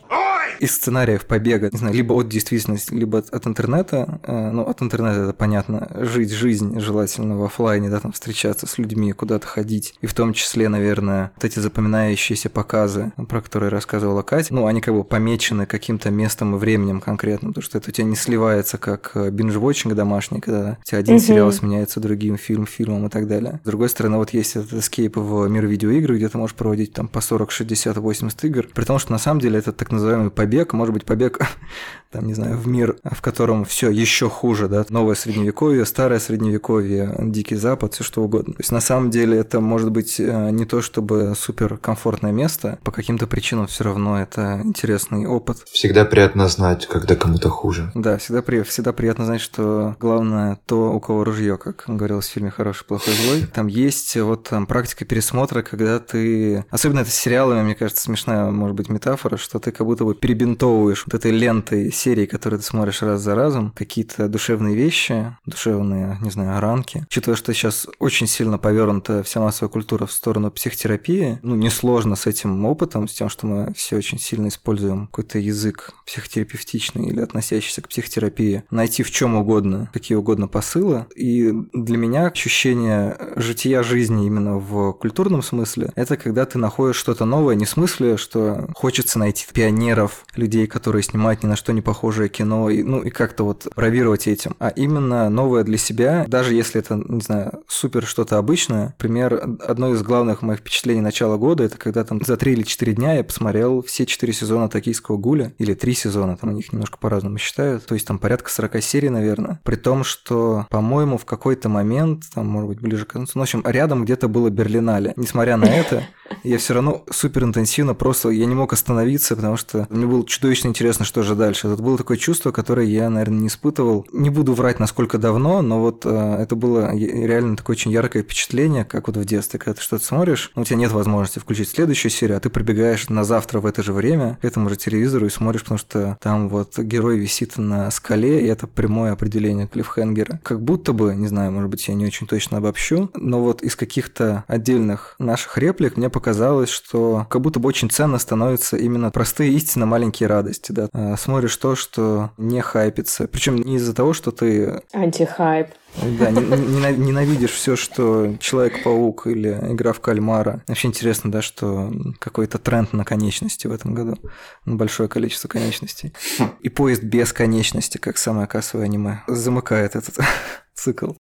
Из 0.60 0.76
сценария 0.76 1.09
сценариев 1.10 1.26
побега, 1.26 1.70
не 1.72 1.78
знаю, 1.78 1.94
либо 1.94 2.12
от 2.14 2.28
действительности, 2.28 2.92
либо 2.92 3.18
от, 3.18 3.30
от 3.30 3.46
интернета. 3.46 4.20
Э, 4.22 4.50
ну, 4.50 4.62
от 4.62 4.82
интернета 4.82 5.20
это 5.22 5.32
понятно. 5.32 5.90
Жить 6.00 6.30
жизнь 6.30 6.78
желательно 6.80 7.36
в 7.36 7.44
офлайне, 7.44 7.88
да, 7.90 8.00
там 8.00 8.12
встречаться 8.12 8.66
с 8.66 8.78
людьми, 8.78 9.12
куда-то 9.12 9.46
ходить. 9.46 9.94
И 10.00 10.06
в 10.06 10.14
том 10.14 10.32
числе, 10.32 10.68
наверное, 10.68 11.32
вот 11.36 11.44
эти 11.44 11.58
запоминающиеся 11.58 12.50
показы, 12.50 13.12
про 13.28 13.40
которые 13.40 13.70
рассказывала 13.70 14.22
Катя, 14.22 14.54
ну, 14.54 14.66
они 14.66 14.80
как 14.80 14.94
бы 14.94 15.04
помечены 15.04 15.66
каким-то 15.66 16.10
местом 16.10 16.54
и 16.54 16.58
временем 16.58 17.00
конкретно, 17.00 17.48
потому 17.48 17.62
что 17.62 17.78
это 17.78 17.90
у 17.90 17.92
тебя 17.92 18.06
не 18.06 18.16
сливается 18.16 18.78
как 18.78 19.12
э, 19.14 19.30
бинж-вотчинг 19.30 19.94
домашний, 19.94 20.40
когда 20.40 20.78
у 20.80 20.84
тебя 20.84 20.98
один 20.98 21.16
угу. 21.16 21.22
сериал 21.22 21.52
сменяется 21.52 22.00
другим, 22.00 22.36
фильм 22.36 22.66
фильмом 22.66 23.06
и 23.06 23.08
так 23.08 23.26
далее. 23.26 23.60
С 23.62 23.66
другой 23.66 23.88
стороны, 23.88 24.16
вот 24.16 24.30
есть 24.30 24.56
этот 24.56 24.72
эскейп 24.74 25.16
в 25.16 25.48
мир 25.48 25.66
видеоигр, 25.66 26.14
где 26.14 26.28
ты 26.28 26.38
можешь 26.38 26.56
проводить 26.56 26.92
там 26.92 27.08
по 27.08 27.20
40, 27.20 27.50
60, 27.50 27.96
80 27.96 28.44
игр, 28.44 28.66
при 28.72 28.84
том, 28.84 28.98
что 28.98 29.12
на 29.12 29.18
самом 29.18 29.40
деле 29.40 29.58
этот 29.58 29.76
так 29.76 29.90
называемый 29.90 30.30
побег 30.30 30.72
может 30.72 30.94
быть 30.94 30.99
быть 31.00 31.06
побег, 31.06 31.38
там, 32.10 32.26
не 32.26 32.34
знаю, 32.34 32.56
в 32.56 32.66
мир, 32.66 32.96
в 33.04 33.20
котором 33.22 33.64
все 33.64 33.90
еще 33.90 34.28
хуже, 34.28 34.68
да, 34.68 34.84
новое 34.88 35.14
средневековье, 35.14 35.84
старое 35.84 36.18
средневековье, 36.18 37.14
дикий 37.18 37.56
запад, 37.56 37.94
все 37.94 38.04
что 38.04 38.22
угодно. 38.22 38.54
То 38.54 38.60
есть 38.60 38.72
на 38.72 38.80
самом 38.80 39.10
деле 39.10 39.38
это 39.38 39.60
может 39.60 39.90
быть 39.90 40.18
э, 40.18 40.50
не 40.50 40.64
то 40.64 40.82
чтобы 40.82 41.34
супер 41.36 41.78
комфортное 41.78 42.32
место, 42.32 42.78
по 42.82 42.90
каким-то 42.90 43.26
причинам 43.26 43.66
все 43.66 43.84
равно 43.84 44.20
это 44.20 44.60
интересный 44.64 45.26
опыт. 45.26 45.58
Всегда 45.70 46.04
приятно 46.04 46.48
знать, 46.48 46.86
когда 46.86 47.14
кому-то 47.14 47.48
хуже. 47.48 47.92
Да, 47.94 48.18
всегда, 48.18 48.42
при... 48.42 48.62
всегда 48.62 48.92
приятно 48.92 49.24
знать, 49.24 49.40
что 49.40 49.96
главное 50.00 50.58
то, 50.66 50.92
у 50.92 51.00
кого 51.00 51.24
ружье, 51.24 51.56
как 51.58 51.84
говорилось 51.86 52.26
в 52.26 52.32
фильме 52.32 52.50
«Хороший, 52.50 52.84
плохой, 52.84 53.14
злой». 53.14 53.46
Там 53.52 53.68
есть 53.68 54.16
вот 54.16 54.48
там 54.48 54.66
практика 54.66 55.04
пересмотра, 55.04 55.62
когда 55.62 55.98
ты... 56.00 56.64
Особенно 56.70 57.00
это 57.00 57.10
с 57.10 57.14
сериалами, 57.14 57.62
мне 57.62 57.74
кажется, 57.74 58.02
смешная, 58.02 58.50
может 58.50 58.76
быть, 58.76 58.88
метафора, 58.88 59.36
что 59.36 59.58
ты 59.58 59.70
как 59.70 59.86
будто 59.86 60.04
бы 60.04 60.14
перебинтовываешь 60.14 60.89
формируешь 60.90 61.04
вот 61.06 61.14
этой 61.14 61.30
лентой 61.30 61.92
серии, 61.92 62.26
которые 62.26 62.60
ты 62.60 62.66
смотришь 62.66 63.02
раз 63.02 63.20
за 63.20 63.34
разом, 63.34 63.72
какие-то 63.76 64.28
душевные 64.28 64.74
вещи, 64.74 65.36
душевные, 65.46 66.18
не 66.20 66.30
знаю, 66.30 66.60
ранки. 66.60 67.04
Учитывая, 67.08 67.36
что 67.36 67.52
сейчас 67.54 67.86
очень 67.98 68.26
сильно 68.26 68.58
повернута 68.58 69.22
вся 69.22 69.40
массовая 69.40 69.70
культура 69.70 70.06
в 70.06 70.12
сторону 70.12 70.50
психотерапии, 70.50 71.38
ну, 71.42 71.54
несложно 71.54 72.16
с 72.16 72.26
этим 72.26 72.64
опытом, 72.64 73.08
с 73.08 73.12
тем, 73.12 73.28
что 73.28 73.46
мы 73.46 73.72
все 73.74 73.96
очень 73.96 74.18
сильно 74.18 74.48
используем 74.48 75.06
какой-то 75.06 75.38
язык 75.38 75.92
психотерапевтичный 76.06 77.06
или 77.08 77.20
относящийся 77.20 77.82
к 77.82 77.88
психотерапии, 77.88 78.62
найти 78.70 79.02
в 79.02 79.10
чем 79.10 79.36
угодно, 79.36 79.88
какие 79.92 80.16
угодно 80.16 80.48
посылы. 80.48 81.06
И 81.14 81.52
для 81.72 81.96
меня 81.96 82.26
ощущение 82.26 83.16
жития 83.36 83.82
жизни 83.82 84.26
именно 84.26 84.58
в 84.58 84.92
культурном 84.92 85.42
смысле, 85.42 85.92
это 85.94 86.16
когда 86.16 86.44
ты 86.44 86.58
находишь 86.58 86.96
что-то 86.96 87.24
новое, 87.24 87.54
не 87.54 87.64
в 87.64 87.70
смысле, 87.70 88.16
что 88.16 88.68
хочется 88.74 89.18
найти 89.18 89.46
пионеров, 89.52 90.24
людей, 90.40 90.66
которые 90.66 90.79
снимают 91.02 91.42
ни 91.42 91.46
на 91.46 91.56
что 91.56 91.72
не 91.72 91.80
похожее 91.80 92.28
кино, 92.28 92.70
и, 92.70 92.82
ну 92.82 93.02
и 93.02 93.10
как-то 93.10 93.44
вот 93.44 93.66
бравировать 93.74 94.26
этим, 94.26 94.56
а 94.58 94.68
именно 94.68 95.28
новое 95.28 95.64
для 95.64 95.78
себя, 95.78 96.24
даже 96.28 96.54
если 96.54 96.80
это, 96.80 97.02
не 97.06 97.20
знаю, 97.20 97.62
супер 97.66 98.06
что-то 98.06 98.38
обычное. 98.38 98.88
Например, 98.98 99.56
одно 99.66 99.92
из 99.92 100.02
главных 100.02 100.42
моих 100.42 100.60
впечатлений 100.60 101.00
начала 101.00 101.36
года, 101.36 101.64
это 101.64 101.78
когда 101.78 102.04
там 102.04 102.20
за 102.24 102.36
три 102.36 102.52
или 102.52 102.62
четыре 102.62 102.94
дня 102.94 103.14
я 103.14 103.24
посмотрел 103.24 103.82
все 103.82 104.06
четыре 104.06 104.32
сезона 104.32 104.68
«Токийского 104.68 105.16
гуля», 105.16 105.52
или 105.58 105.74
три 105.74 105.94
сезона, 105.94 106.36
там 106.36 106.50
они 106.50 106.60
их 106.60 106.72
немножко 106.72 106.98
по-разному 106.98 107.38
считают, 107.38 107.86
то 107.86 107.94
есть 107.94 108.06
там 108.06 108.18
порядка 108.18 108.50
40 108.50 108.82
серий, 108.82 109.08
наверное, 109.08 109.60
при 109.64 109.76
том, 109.76 110.04
что, 110.04 110.66
по-моему, 110.70 111.18
в 111.18 111.24
какой-то 111.24 111.68
момент, 111.68 112.24
там, 112.34 112.46
может 112.46 112.68
быть, 112.68 112.80
ближе 112.80 113.04
к 113.04 113.10
концу, 113.10 113.32
ну, 113.34 113.40
в 113.40 113.44
общем, 113.44 113.62
рядом 113.66 114.04
где-то 114.04 114.28
было 114.28 114.50
Берлинале. 114.50 115.12
Несмотря 115.16 115.56
на 115.56 115.64
это, 115.64 116.04
я 116.42 116.58
все 116.58 116.74
равно 116.74 117.04
супер 117.10 117.44
интенсивно 117.44 117.94
просто 117.94 118.30
я 118.30 118.46
не 118.46 118.54
мог 118.54 118.72
остановиться, 118.72 119.36
потому 119.36 119.56
что 119.56 119.86
мне 119.90 120.06
было 120.06 120.24
чудовищно 120.24 120.68
интересно, 120.68 121.04
что 121.04 121.22
же 121.22 121.34
дальше. 121.34 121.68
Это 121.68 121.82
было 121.82 121.98
такое 121.98 122.16
чувство, 122.16 122.50
которое 122.50 122.86
я, 122.86 123.10
наверное, 123.10 123.40
не 123.40 123.48
испытывал. 123.48 124.06
Не 124.12 124.30
буду 124.30 124.54
врать, 124.54 124.80
насколько 124.80 125.18
давно, 125.18 125.62
но 125.62 125.80
вот 125.80 126.02
э, 126.04 126.36
это 126.40 126.56
было 126.56 126.94
реально 126.94 127.56
такое 127.56 127.74
очень 127.76 127.90
яркое 127.90 128.22
впечатление, 128.22 128.84
как 128.84 129.08
вот 129.08 129.16
в 129.16 129.24
детстве, 129.24 129.58
когда 129.58 129.74
ты 129.74 129.82
что-то 129.82 130.04
смотришь, 130.04 130.52
но 130.54 130.62
у 130.62 130.64
тебя 130.64 130.76
нет 130.76 130.92
возможности 130.92 131.38
включить 131.38 131.68
следующую 131.68 132.10
серию, 132.10 132.36
а 132.36 132.40
ты 132.40 132.50
прибегаешь 132.50 133.08
на 133.08 133.24
завтра 133.24 133.60
в 133.60 133.66
это 133.66 133.82
же 133.82 133.92
время 133.92 134.38
к 134.40 134.44
этому 134.44 134.68
же 134.68 134.76
телевизору 134.76 135.26
и 135.26 135.30
смотришь, 135.30 135.62
потому 135.62 135.78
что 135.78 136.18
там 136.20 136.48
вот 136.48 136.78
герой 136.78 137.18
висит 137.18 137.58
на 137.58 137.90
скале, 137.90 138.40
и 138.40 138.46
это 138.46 138.66
прямое 138.66 139.12
определение 139.12 139.66
клиффхенгера. 139.66 140.40
Как 140.42 140.62
будто 140.62 140.92
бы, 140.92 141.14
не 141.14 141.26
знаю, 141.26 141.52
может 141.52 141.70
быть, 141.70 141.86
я 141.88 141.94
не 141.94 142.06
очень 142.06 142.26
точно 142.26 142.58
обобщу, 142.58 143.10
но 143.14 143.42
вот 143.42 143.62
из 143.62 143.76
каких-то 143.76 144.44
отдельных 144.46 145.14
наших 145.18 145.58
реплик 145.58 145.96
мне 145.96 146.08
показалось, 146.08 146.19
что 146.68 147.26
как 147.28 147.40
будто 147.40 147.60
бы 147.60 147.68
очень 147.68 147.90
ценно 147.90 148.18
становятся 148.18 148.76
именно 148.76 149.10
простые 149.10 149.52
истины, 149.52 149.86
маленькие 149.86 150.28
радости, 150.28 150.72
да. 150.72 150.88
А, 150.92 151.16
смотришь 151.16 151.56
то, 151.56 151.74
что 151.74 152.30
не 152.36 152.60
хайпится. 152.60 153.26
Причем 153.28 153.56
не 153.56 153.76
из-за 153.76 153.94
того, 153.94 154.12
что 154.12 154.30
ты... 154.30 154.82
Антихайп. 154.92 155.68
Да, 155.96 156.30
ненавидишь 156.30 157.50
все, 157.50 157.74
что 157.74 158.36
Человек-паук 158.38 159.26
или 159.26 159.50
игра 159.70 159.92
в 159.92 160.00
кальмара. 160.00 160.62
Вообще 160.68 160.88
интересно, 160.88 161.32
да, 161.32 161.42
что 161.42 161.92
какой-то 162.18 162.58
тренд 162.58 162.92
на 162.92 163.04
конечности 163.04 163.66
в 163.66 163.72
этом 163.72 163.94
году. 163.94 164.16
Большое 164.64 165.08
количество 165.08 165.48
конечностей. 165.48 166.12
И 166.60 166.68
поезд 166.68 167.02
без 167.02 167.32
конечности, 167.32 167.98
как 167.98 168.18
самое 168.18 168.46
кассовое 168.46 168.86
аниме, 168.86 169.22
замыкает 169.26 169.96
этот 169.96 170.18
цикл. 170.74 171.12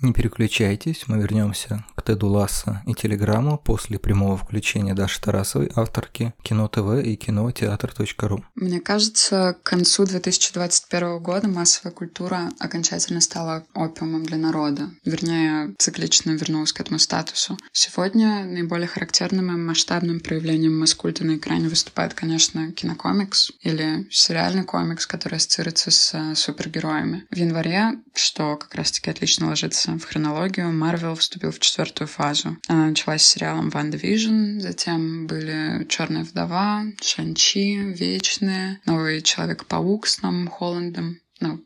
Не 0.00 0.12
переключайтесь, 0.12 1.08
мы 1.08 1.18
вернемся 1.18 1.84
к 1.96 2.04
Теду 2.04 2.28
Ласса 2.28 2.82
и 2.86 2.94
Телеграмму 2.94 3.58
после 3.58 3.98
прямого 3.98 4.36
включения 4.36 4.94
Даши 4.94 5.20
Тарасовой, 5.20 5.72
авторки 5.74 6.34
Кино 6.42 6.68
ТВ 6.68 7.04
и 7.04 7.16
кинотеатр.ру. 7.16 8.44
Мне 8.54 8.80
кажется, 8.80 9.56
к 9.60 9.68
концу 9.68 10.06
2021 10.06 11.18
года 11.18 11.48
массовая 11.48 11.92
культура 11.92 12.50
окончательно 12.60 13.20
стала 13.20 13.66
опиумом 13.74 14.24
для 14.24 14.36
народа. 14.36 14.90
Вернее, 15.04 15.74
циклично 15.78 16.30
вернулась 16.30 16.72
к 16.72 16.80
этому 16.80 17.00
статусу. 17.00 17.58
Сегодня 17.72 18.44
наиболее 18.44 18.86
характерным 18.86 19.50
и 19.50 19.56
масштабным 19.56 20.20
проявлением 20.20 20.78
масс-культа 20.78 21.24
на 21.24 21.36
экране 21.36 21.68
выступает, 21.68 22.14
конечно, 22.14 22.70
кинокомикс 22.70 23.50
или 23.62 24.06
сериальный 24.10 24.64
комикс, 24.64 25.08
который 25.08 25.36
ассоциируется 25.36 25.90
с 25.90 26.14
э, 26.14 26.36
супергероями. 26.36 27.26
В 27.30 27.36
январе, 27.36 27.98
что 28.14 28.56
как 28.56 28.74
раз-таки 28.76 29.10
отлично 29.10 29.48
ложится 29.48 29.87
в 29.96 30.04
хронологию, 30.04 30.72
Марвел 30.72 31.14
вступил 31.14 31.50
в 31.50 31.58
четвертую 31.58 32.08
фазу. 32.08 32.56
Она 32.68 32.86
началась 32.86 33.22
с 33.22 33.28
сериалом 33.28 33.70
Ван 33.70 33.90
Division, 33.90 34.60
затем 34.60 35.26
были 35.26 35.86
Черная 35.88 36.24
вдова, 36.24 36.84
Шанчи, 37.00 37.76
Вечные, 37.94 38.80
Новый 38.84 39.22
Человек-паук 39.22 40.06
с 40.06 40.22
Новым 40.22 40.48
Холландом, 40.48 41.20
ну, 41.40 41.60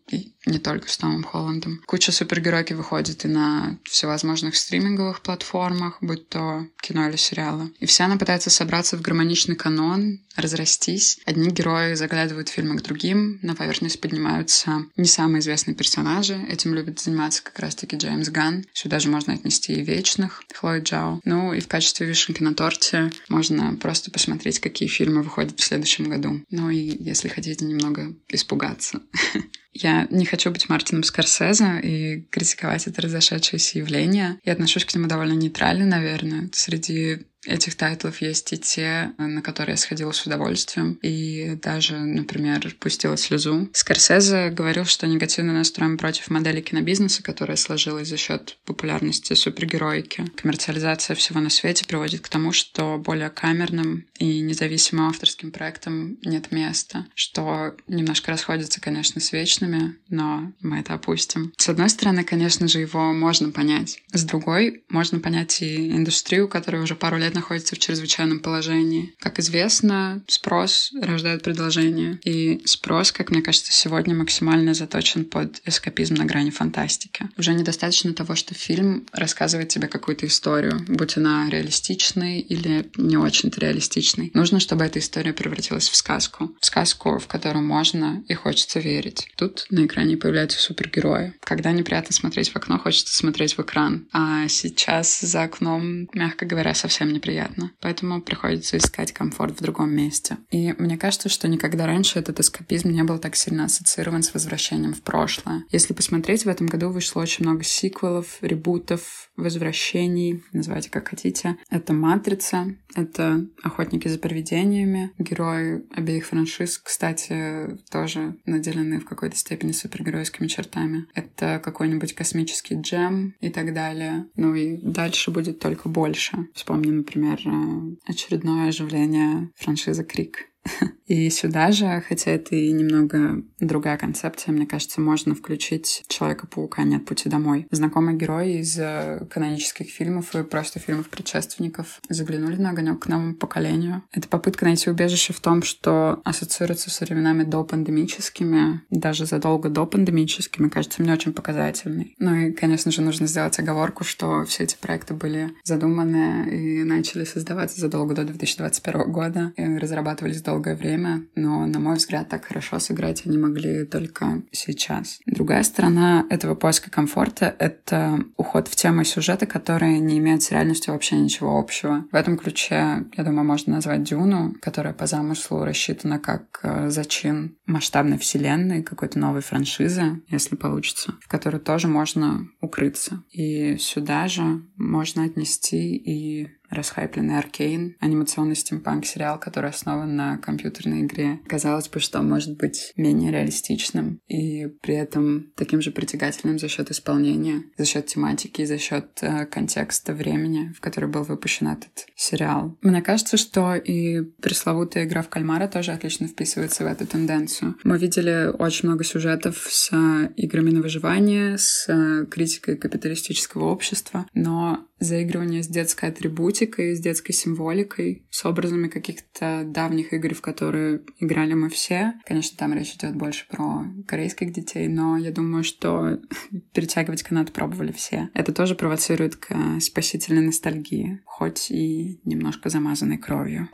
не 0.47 0.59
только 0.59 0.89
с 0.89 0.97
Томом 0.97 1.25
Холландом. 1.25 1.83
Куча 1.87 2.13
супергеройки 2.13 2.73
выходит 2.73 3.25
и 3.25 3.29
на 3.29 3.79
всевозможных 3.85 4.57
стриминговых 4.57 5.23
платформах, 5.23 5.99
будь 6.01 6.29
то 6.29 6.67
кино 6.81 7.09
или 7.09 7.17
сериалы. 7.17 7.73
И 7.79 7.87
вся 7.87 8.07
она 8.07 8.17
пытается 8.17 8.51
собраться 8.51 8.97
в 8.97 9.03
гармоничный 9.03 9.57
канон, 9.57 10.21
разрастись. 10.37 11.21
Одни 11.25 11.51
герои 11.51 11.95
заглядывают 11.95 12.49
в 12.49 12.53
фильмы 12.53 12.79
к 12.79 12.83
другим, 12.83 13.39
на 13.43 13.55
поверхность 13.55 14.01
поднимаются 14.01 14.85
не 14.97 15.07
самые 15.07 15.41
известные 15.41 15.75
персонажи. 15.75 16.35
Этим 16.49 16.75
любит 16.75 17.01
заниматься 17.01 17.43
как 17.43 17.59
раз-таки 17.59 17.97
Джеймс 17.97 18.29
Ганн. 18.29 18.65
Сюда 18.73 18.99
же 18.99 19.09
можно 19.09 19.35
отнести 19.35 19.75
и 19.75 19.83
Вечных, 19.83 20.43
Хлои 20.55 20.81
Джао. 20.81 21.21
Ну 21.25 21.53
и 21.53 21.61
в 21.61 21.69
качестве 21.69 22.07
вишенки 22.07 22.43
на 22.43 22.55
торте 22.55 23.13
можно 23.29 23.77
просто 23.77 24.11
посмотреть, 24.11 24.61
какие 24.61 24.89
фильмы 24.89 25.23
выходят 25.23 25.59
в 25.59 25.65
следующем 25.65 26.09
году. 26.09 26.43
Ну 26.51 26.71
и 26.71 26.77
если 26.79 27.29
хотите 27.29 27.65
немного 27.65 28.15
испугаться. 28.29 29.01
Я 29.73 30.07
не 30.11 30.27
хочу 30.27 30.51
быть 30.51 30.69
Мартином 30.69 31.03
Скорсезе 31.03 31.81
и 31.83 32.23
критиковать 32.31 32.87
это 32.87 33.01
разошедшееся 33.03 33.79
явление. 33.79 34.39
Я 34.45 34.53
отношусь 34.53 34.85
к 34.85 34.95
нему 34.95 35.09
довольно 35.09 35.33
нейтрально, 35.33 35.87
наверное. 35.87 36.51
Среди 36.53 37.27
этих 37.47 37.75
тайтлов 37.75 38.23
есть 38.23 38.53
и 38.53 38.59
те, 38.59 39.13
на 39.19 39.43
которые 39.43 39.75
я 39.75 39.77
сходила 39.77 40.13
с 40.13 40.25
удовольствием, 40.27 40.99
и 41.03 41.59
даже, 41.63 41.99
например, 41.99 42.75
пустила 42.79 43.17
слезу. 43.17 43.69
Скорсезе 43.73 44.51
говорил, 44.51 44.85
что 44.85 45.07
негативно 45.07 45.53
настроен 45.53 45.99
против 45.99 46.31
модели 46.31 46.61
кинобизнеса, 46.61 47.23
которая 47.23 47.57
сложилась 47.57 48.09
за 48.09 48.17
счет 48.17 48.59
популярности 48.65 49.35
супергероики. 49.35 50.25
Коммерциализация 50.37 51.17
всего 51.17 51.41
на 51.41 51.51
свете 51.51 51.85
приводит 51.85 52.21
к 52.21 52.29
тому, 52.29 52.53
что 52.53 52.99
более 52.99 53.31
камерным 53.31 54.07
и 54.19 54.41
независимым 54.41 55.09
авторским 55.09 55.51
проектам 55.51 56.19
нет 56.23 56.53
места, 56.53 57.07
что 57.15 57.75
немножко 57.89 58.31
расходится, 58.31 58.81
конечно, 58.81 59.21
с 59.21 59.33
вечными, 59.33 59.97
но 60.09 60.53
мы 60.61 60.81
это 60.81 60.95
опустим. 60.95 61.53
С 61.57 61.69
одной 61.69 61.89
стороны, 61.89 62.25
конечно 62.25 62.69
же, 62.69 62.81
его 62.81 63.13
можно 63.13 63.51
понять. 63.51 64.01
С 64.13 64.25
другой, 64.25 64.85
можно 64.89 65.19
понять 65.19 65.61
и 65.63 65.91
индустрию, 65.91 66.49
которая 66.49 66.83
уже 66.83 66.95
пару 66.95 67.19
лет 67.19 67.32
находится 67.35 67.75
в 67.75 67.79
чрезвычайном 67.79 68.41
положении. 68.41 69.15
Как 69.19 69.39
известно, 69.39 70.23
спрос 70.27 70.91
рождает 71.01 71.43
предложение. 71.43 72.19
И 72.25 72.63
спрос, 72.65 73.13
как 73.13 73.31
мне 73.31 73.43
кажется, 73.43 73.73
сегодня 73.73 74.15
максимально 74.15 74.75
заточен 74.75 75.25
под 75.25 75.61
эскапизм 75.65 76.15
на 76.15 76.25
грани 76.25 76.51
фантастики. 76.51 77.29
Уже 77.37 77.55
недостаточно 77.55 78.15
того, 78.15 78.35
что 78.35 78.55
фильм 78.55 79.07
рассказывает 79.13 79.69
тебе 79.69 79.89
какую-то 79.89 80.27
историю, 80.27 80.85
будь 80.89 81.17
она 81.17 81.49
реалистичной 81.51 82.41
или 82.41 82.91
не 82.97 83.17
очень-то 83.17 83.61
реалистичной. 83.61 84.31
Нужно, 84.35 84.61
чтобы 84.61 84.85
эта 84.85 84.99
история 84.99 85.33
превратилась 85.33 85.89
в 85.89 85.97
сказку. 85.97 86.55
В 86.61 86.67
сказку, 86.67 87.19
в 87.19 87.27
которую 87.27 87.65
можно 87.65 88.23
и 88.29 88.35
хочется 88.35 88.81
верить. 88.81 89.29
Тут 89.37 89.67
на 89.71 89.87
экране 89.87 90.17
появляются 90.17 90.61
супергерои. 90.61 91.35
Когда 91.41 91.73
неприятно 91.73 92.15
смотреть 92.15 92.51
в 92.51 92.57
окно, 92.57 92.79
хочется 92.79 93.15
смотреть 93.15 93.57
в 93.57 93.61
экран. 93.61 94.07
А 94.13 94.49
сейчас 94.49 95.21
за 95.21 95.43
окном, 95.43 96.09
мягко 96.13 96.47
говоря, 96.47 96.75
совсем 96.75 97.13
не 97.13 97.21
неприятно. 97.23 97.71
Поэтому 97.81 98.21
приходится 98.21 98.77
искать 98.77 99.13
комфорт 99.13 99.59
в 99.59 99.63
другом 99.63 99.95
месте. 99.95 100.39
И 100.51 100.75
мне 100.79 100.99
кажется, 100.99 101.29
что 101.29 101.49
никогда 101.49 101.87
раньше 101.87 102.19
этот 102.19 102.41
эскапизм 102.41 102.91
не 102.91 103.03
был 103.05 103.19
так 103.19 103.37
сильно 103.37 103.65
ассоциирован 103.65 104.23
с 104.23 104.35
возвращением 104.35 104.93
в 104.95 105.03
прошлое. 105.03 105.65
Если 105.71 105.95
посмотреть, 105.95 106.45
в 106.45 106.49
этом 106.49 106.67
году 106.67 106.91
вышло 106.91 107.21
очень 107.21 107.45
много 107.45 107.63
сиквелов, 107.63 108.39
ребутов, 108.41 109.31
возвращений, 109.37 110.43
называйте 110.53 110.91
как 110.91 111.09
хотите. 111.09 111.57
Это 111.71 111.93
«Матрица», 111.93 112.77
это 112.95 113.47
«Охотники 113.63 114.09
за 114.09 114.19
привидениями». 114.19 115.13
Герои 115.19 115.83
обеих 115.91 116.27
франшиз, 116.27 116.79
кстати, 116.79 117.79
тоже 117.91 118.37
наделены 118.45 119.01
в 119.01 119.05
какой-то 119.05 119.37
степени 119.37 119.73
супергеройскими 119.73 120.47
чертами. 120.47 121.07
Это 121.15 121.61
какой-нибудь 121.63 122.15
космический 122.15 122.81
джем 122.81 123.35
и 123.41 123.49
так 123.49 123.75
далее. 123.75 124.27
Ну 124.37 124.55
и 124.55 124.77
дальше 124.77 125.31
будет 125.31 125.59
только 125.59 125.89
больше. 125.89 126.49
Вспомним, 126.55 126.99
например, 126.99 127.41
э, 127.45 127.97
очередное 128.07 128.69
оживление 128.69 129.51
франшизы 129.57 130.05
«Крик». 130.05 130.52
И 131.07 131.29
сюда 131.31 131.73
же, 131.73 132.03
хотя 132.09 132.31
это 132.31 132.55
и 132.55 132.73
немного 132.73 133.43
другая 133.61 133.99
концепция, 133.99 134.53
мне 134.53 134.67
кажется, 134.67 135.01
можно 135.01 135.35
включить 135.35 136.05
Человека-паука 136.09 136.85
«Нет 136.85 137.05
пути 137.05 137.29
домой». 137.29 137.67
Знакомый 137.71 138.17
герой 138.17 138.55
из 138.55 138.79
э, 138.79 139.27
канонических 139.31 139.91
фильмов 139.91 140.35
и 140.35 140.43
просто 140.43 140.79
фильмов 140.79 141.11
предшественников 141.11 142.01
заглянули 142.09 142.57
на 142.57 142.71
огонек 142.71 143.01
к 143.01 143.07
новому 143.09 143.35
поколению. 143.35 144.03
Это 144.13 144.29
попытка 144.29 144.65
найти 144.65 144.89
убежище 144.89 145.33
в 145.33 145.41
том, 145.41 145.63
что 145.63 146.21
ассоциируется 146.25 146.91
с 146.91 147.01
временами 147.01 147.43
до 147.43 147.65
пандемическими, 147.65 148.81
даже 148.91 149.27
задолго 149.27 149.69
до 149.69 149.85
пандемическими, 149.87 150.69
кажется 150.69 151.03
мне 151.03 151.13
очень 151.13 151.33
показательной. 151.33 152.15
Ну 152.19 152.35
и, 152.35 152.53
конечно 152.53 152.91
же, 152.91 153.03
нужно 153.03 153.27
сделать 153.27 153.59
оговорку, 153.59 154.05
что 154.05 154.45
все 154.45 154.65
эти 154.65 154.77
проекты 154.81 155.15
были 155.15 155.51
задуманы 155.65 156.49
и 156.49 156.85
начали 156.85 157.25
создаваться 157.25 157.81
задолго 157.81 158.15
до 158.15 158.25
2021 158.25 159.13
года 159.13 159.53
и 159.57 159.77
разрабатывались 159.77 160.41
долгое 160.53 160.77
время 160.77 161.23
но, 161.35 161.67
на 161.67 161.79
мой 161.79 161.97
взгляд, 161.97 162.29
так 162.29 162.45
хорошо 162.45 162.79
сыграть 162.79 163.27
они 163.27 163.39
могли 163.39 163.85
только 163.85 164.43
сейчас. 164.53 165.21
Другая 165.27 165.63
сторона 165.63 166.27
этого 166.31 166.55
поиска 166.55 166.91
комфорта— 166.91 167.55
это 167.59 168.21
уход 168.37 168.69
в 168.69 168.77
темы 168.77 169.05
сюжета, 169.05 169.47
которые 169.47 169.99
не 169.99 170.19
имеют 170.19 170.43
с 170.43 170.51
реальностью 170.51 170.93
вообще 170.93 171.17
ничего 171.17 171.59
общего. 171.59 172.05
В 172.13 172.15
этом 172.15 172.37
ключе, 172.37 173.05
я 173.17 173.25
думаю, 173.25 173.47
можно 173.47 173.75
назвать 173.75 174.03
«Дюну», 174.03 174.55
которая 174.61 174.95
по 174.95 175.07
замыслу 175.07 175.65
рассчитана 175.65 176.19
как 176.19 176.61
э, 176.63 176.91
зачин 176.91 177.57
масштабной 177.67 178.19
вселенной, 178.19 178.83
какой-то 178.83 179.19
новой 179.19 179.41
франшизы, 179.41 180.23
если 180.29 180.57
получится, 180.57 181.15
в 181.21 181.29
которую 181.29 181.61
тоже 181.61 181.89
можно 181.89 182.47
укрыться. 182.61 183.23
И 183.31 183.77
сюда 183.79 184.29
же 184.29 184.63
можно 184.77 185.25
отнести 185.25 185.97
и 185.97 186.49
расхайпленный 186.73 187.39
Аркейн, 187.39 187.97
анимационный 188.01 188.57
стимпанк-сериал, 188.57 189.39
который 189.39 189.71
основан 189.71 190.17
на 190.17 190.39
компьютерной 190.39 191.03
игре. 191.03 191.41
Казалось 191.47 191.89
бы, 191.89 192.01
что 192.01 192.23
может 192.23 192.57
быть 192.57 192.93
менее 192.97 193.31
реалистичным 193.31 194.21
и 194.29 194.67
при 194.83 194.95
этом 194.95 195.53
таким 195.57 195.81
же 195.81 195.91
притягательным 195.91 196.59
за 196.59 196.69
счет 196.69 196.91
исполнения, 196.91 197.63
за 197.77 197.85
счет 197.85 198.07
тематики, 198.07 198.65
за 198.65 198.79
счет 198.79 199.19
э, 199.21 199.47
контекста 199.47 200.15
времени, 200.15 200.73
в 200.77 200.81
который 200.81 201.09
был 201.09 201.23
выпущен 201.23 201.69
этот 201.69 202.07
сериал. 202.17 202.79
Мне 202.83 203.03
кажется, 203.03 203.37
что 203.37 203.75
и 203.75 204.23
пресловутая 204.41 205.05
игра 205.05 205.23
в 205.23 205.29
кальмара 205.29 205.69
тоже 205.69 205.93
отлично 205.93 206.27
вписывается 206.27 206.85
в 206.85 206.87
эту 206.87 207.07
тенденцию. 207.07 207.77
Мы 207.85 207.99
видели 207.99 208.51
очень 208.59 208.89
много 208.89 209.05
сюжетов 209.05 209.67
с 209.71 209.91
играми 210.37 210.71
на 210.71 210.83
выживание, 210.83 211.59
с 211.59 212.27
критикой 212.31 212.77
капиталистического 212.77 213.65
общества, 213.65 214.27
но 214.35 214.87
заигрывание 215.03 215.63
с 215.63 215.69
детской 215.69 216.09
атрибутикой, 216.09 216.95
с 216.95 217.01
детской 217.01 217.33
символикой, 217.33 218.25
с 218.31 218.45
образами 218.45 218.89
каких-то 218.89 219.63
давних 219.65 220.13
игр, 220.13 220.35
в 220.35 220.41
которые 220.41 221.03
играли 221.19 221.55
мы 221.55 221.69
все. 221.69 222.15
Конечно, 222.25 222.57
там 222.59 222.75
речь 222.75 222.95
идет 222.95 223.17
больше 223.17 223.47
про 223.49 223.85
корейских 224.07 224.53
детей, 224.53 224.89
но 224.89 225.17
я 225.17 225.31
думаю, 225.31 225.65
что 225.65 226.19
перетягивать 226.73 227.23
канат 227.23 227.53
пробовали 227.53 227.93
все. 227.93 228.31
Это 228.35 228.53
тоже 228.53 228.75
провоцирует 228.75 229.37
к 229.37 229.55
спасительной 229.81 230.43
ностальгии, 230.43 231.21
хоть 231.25 231.71
и 231.71 232.21
немножко 232.25 232.69
замазанной 232.69 233.19
кровью. 233.19 233.69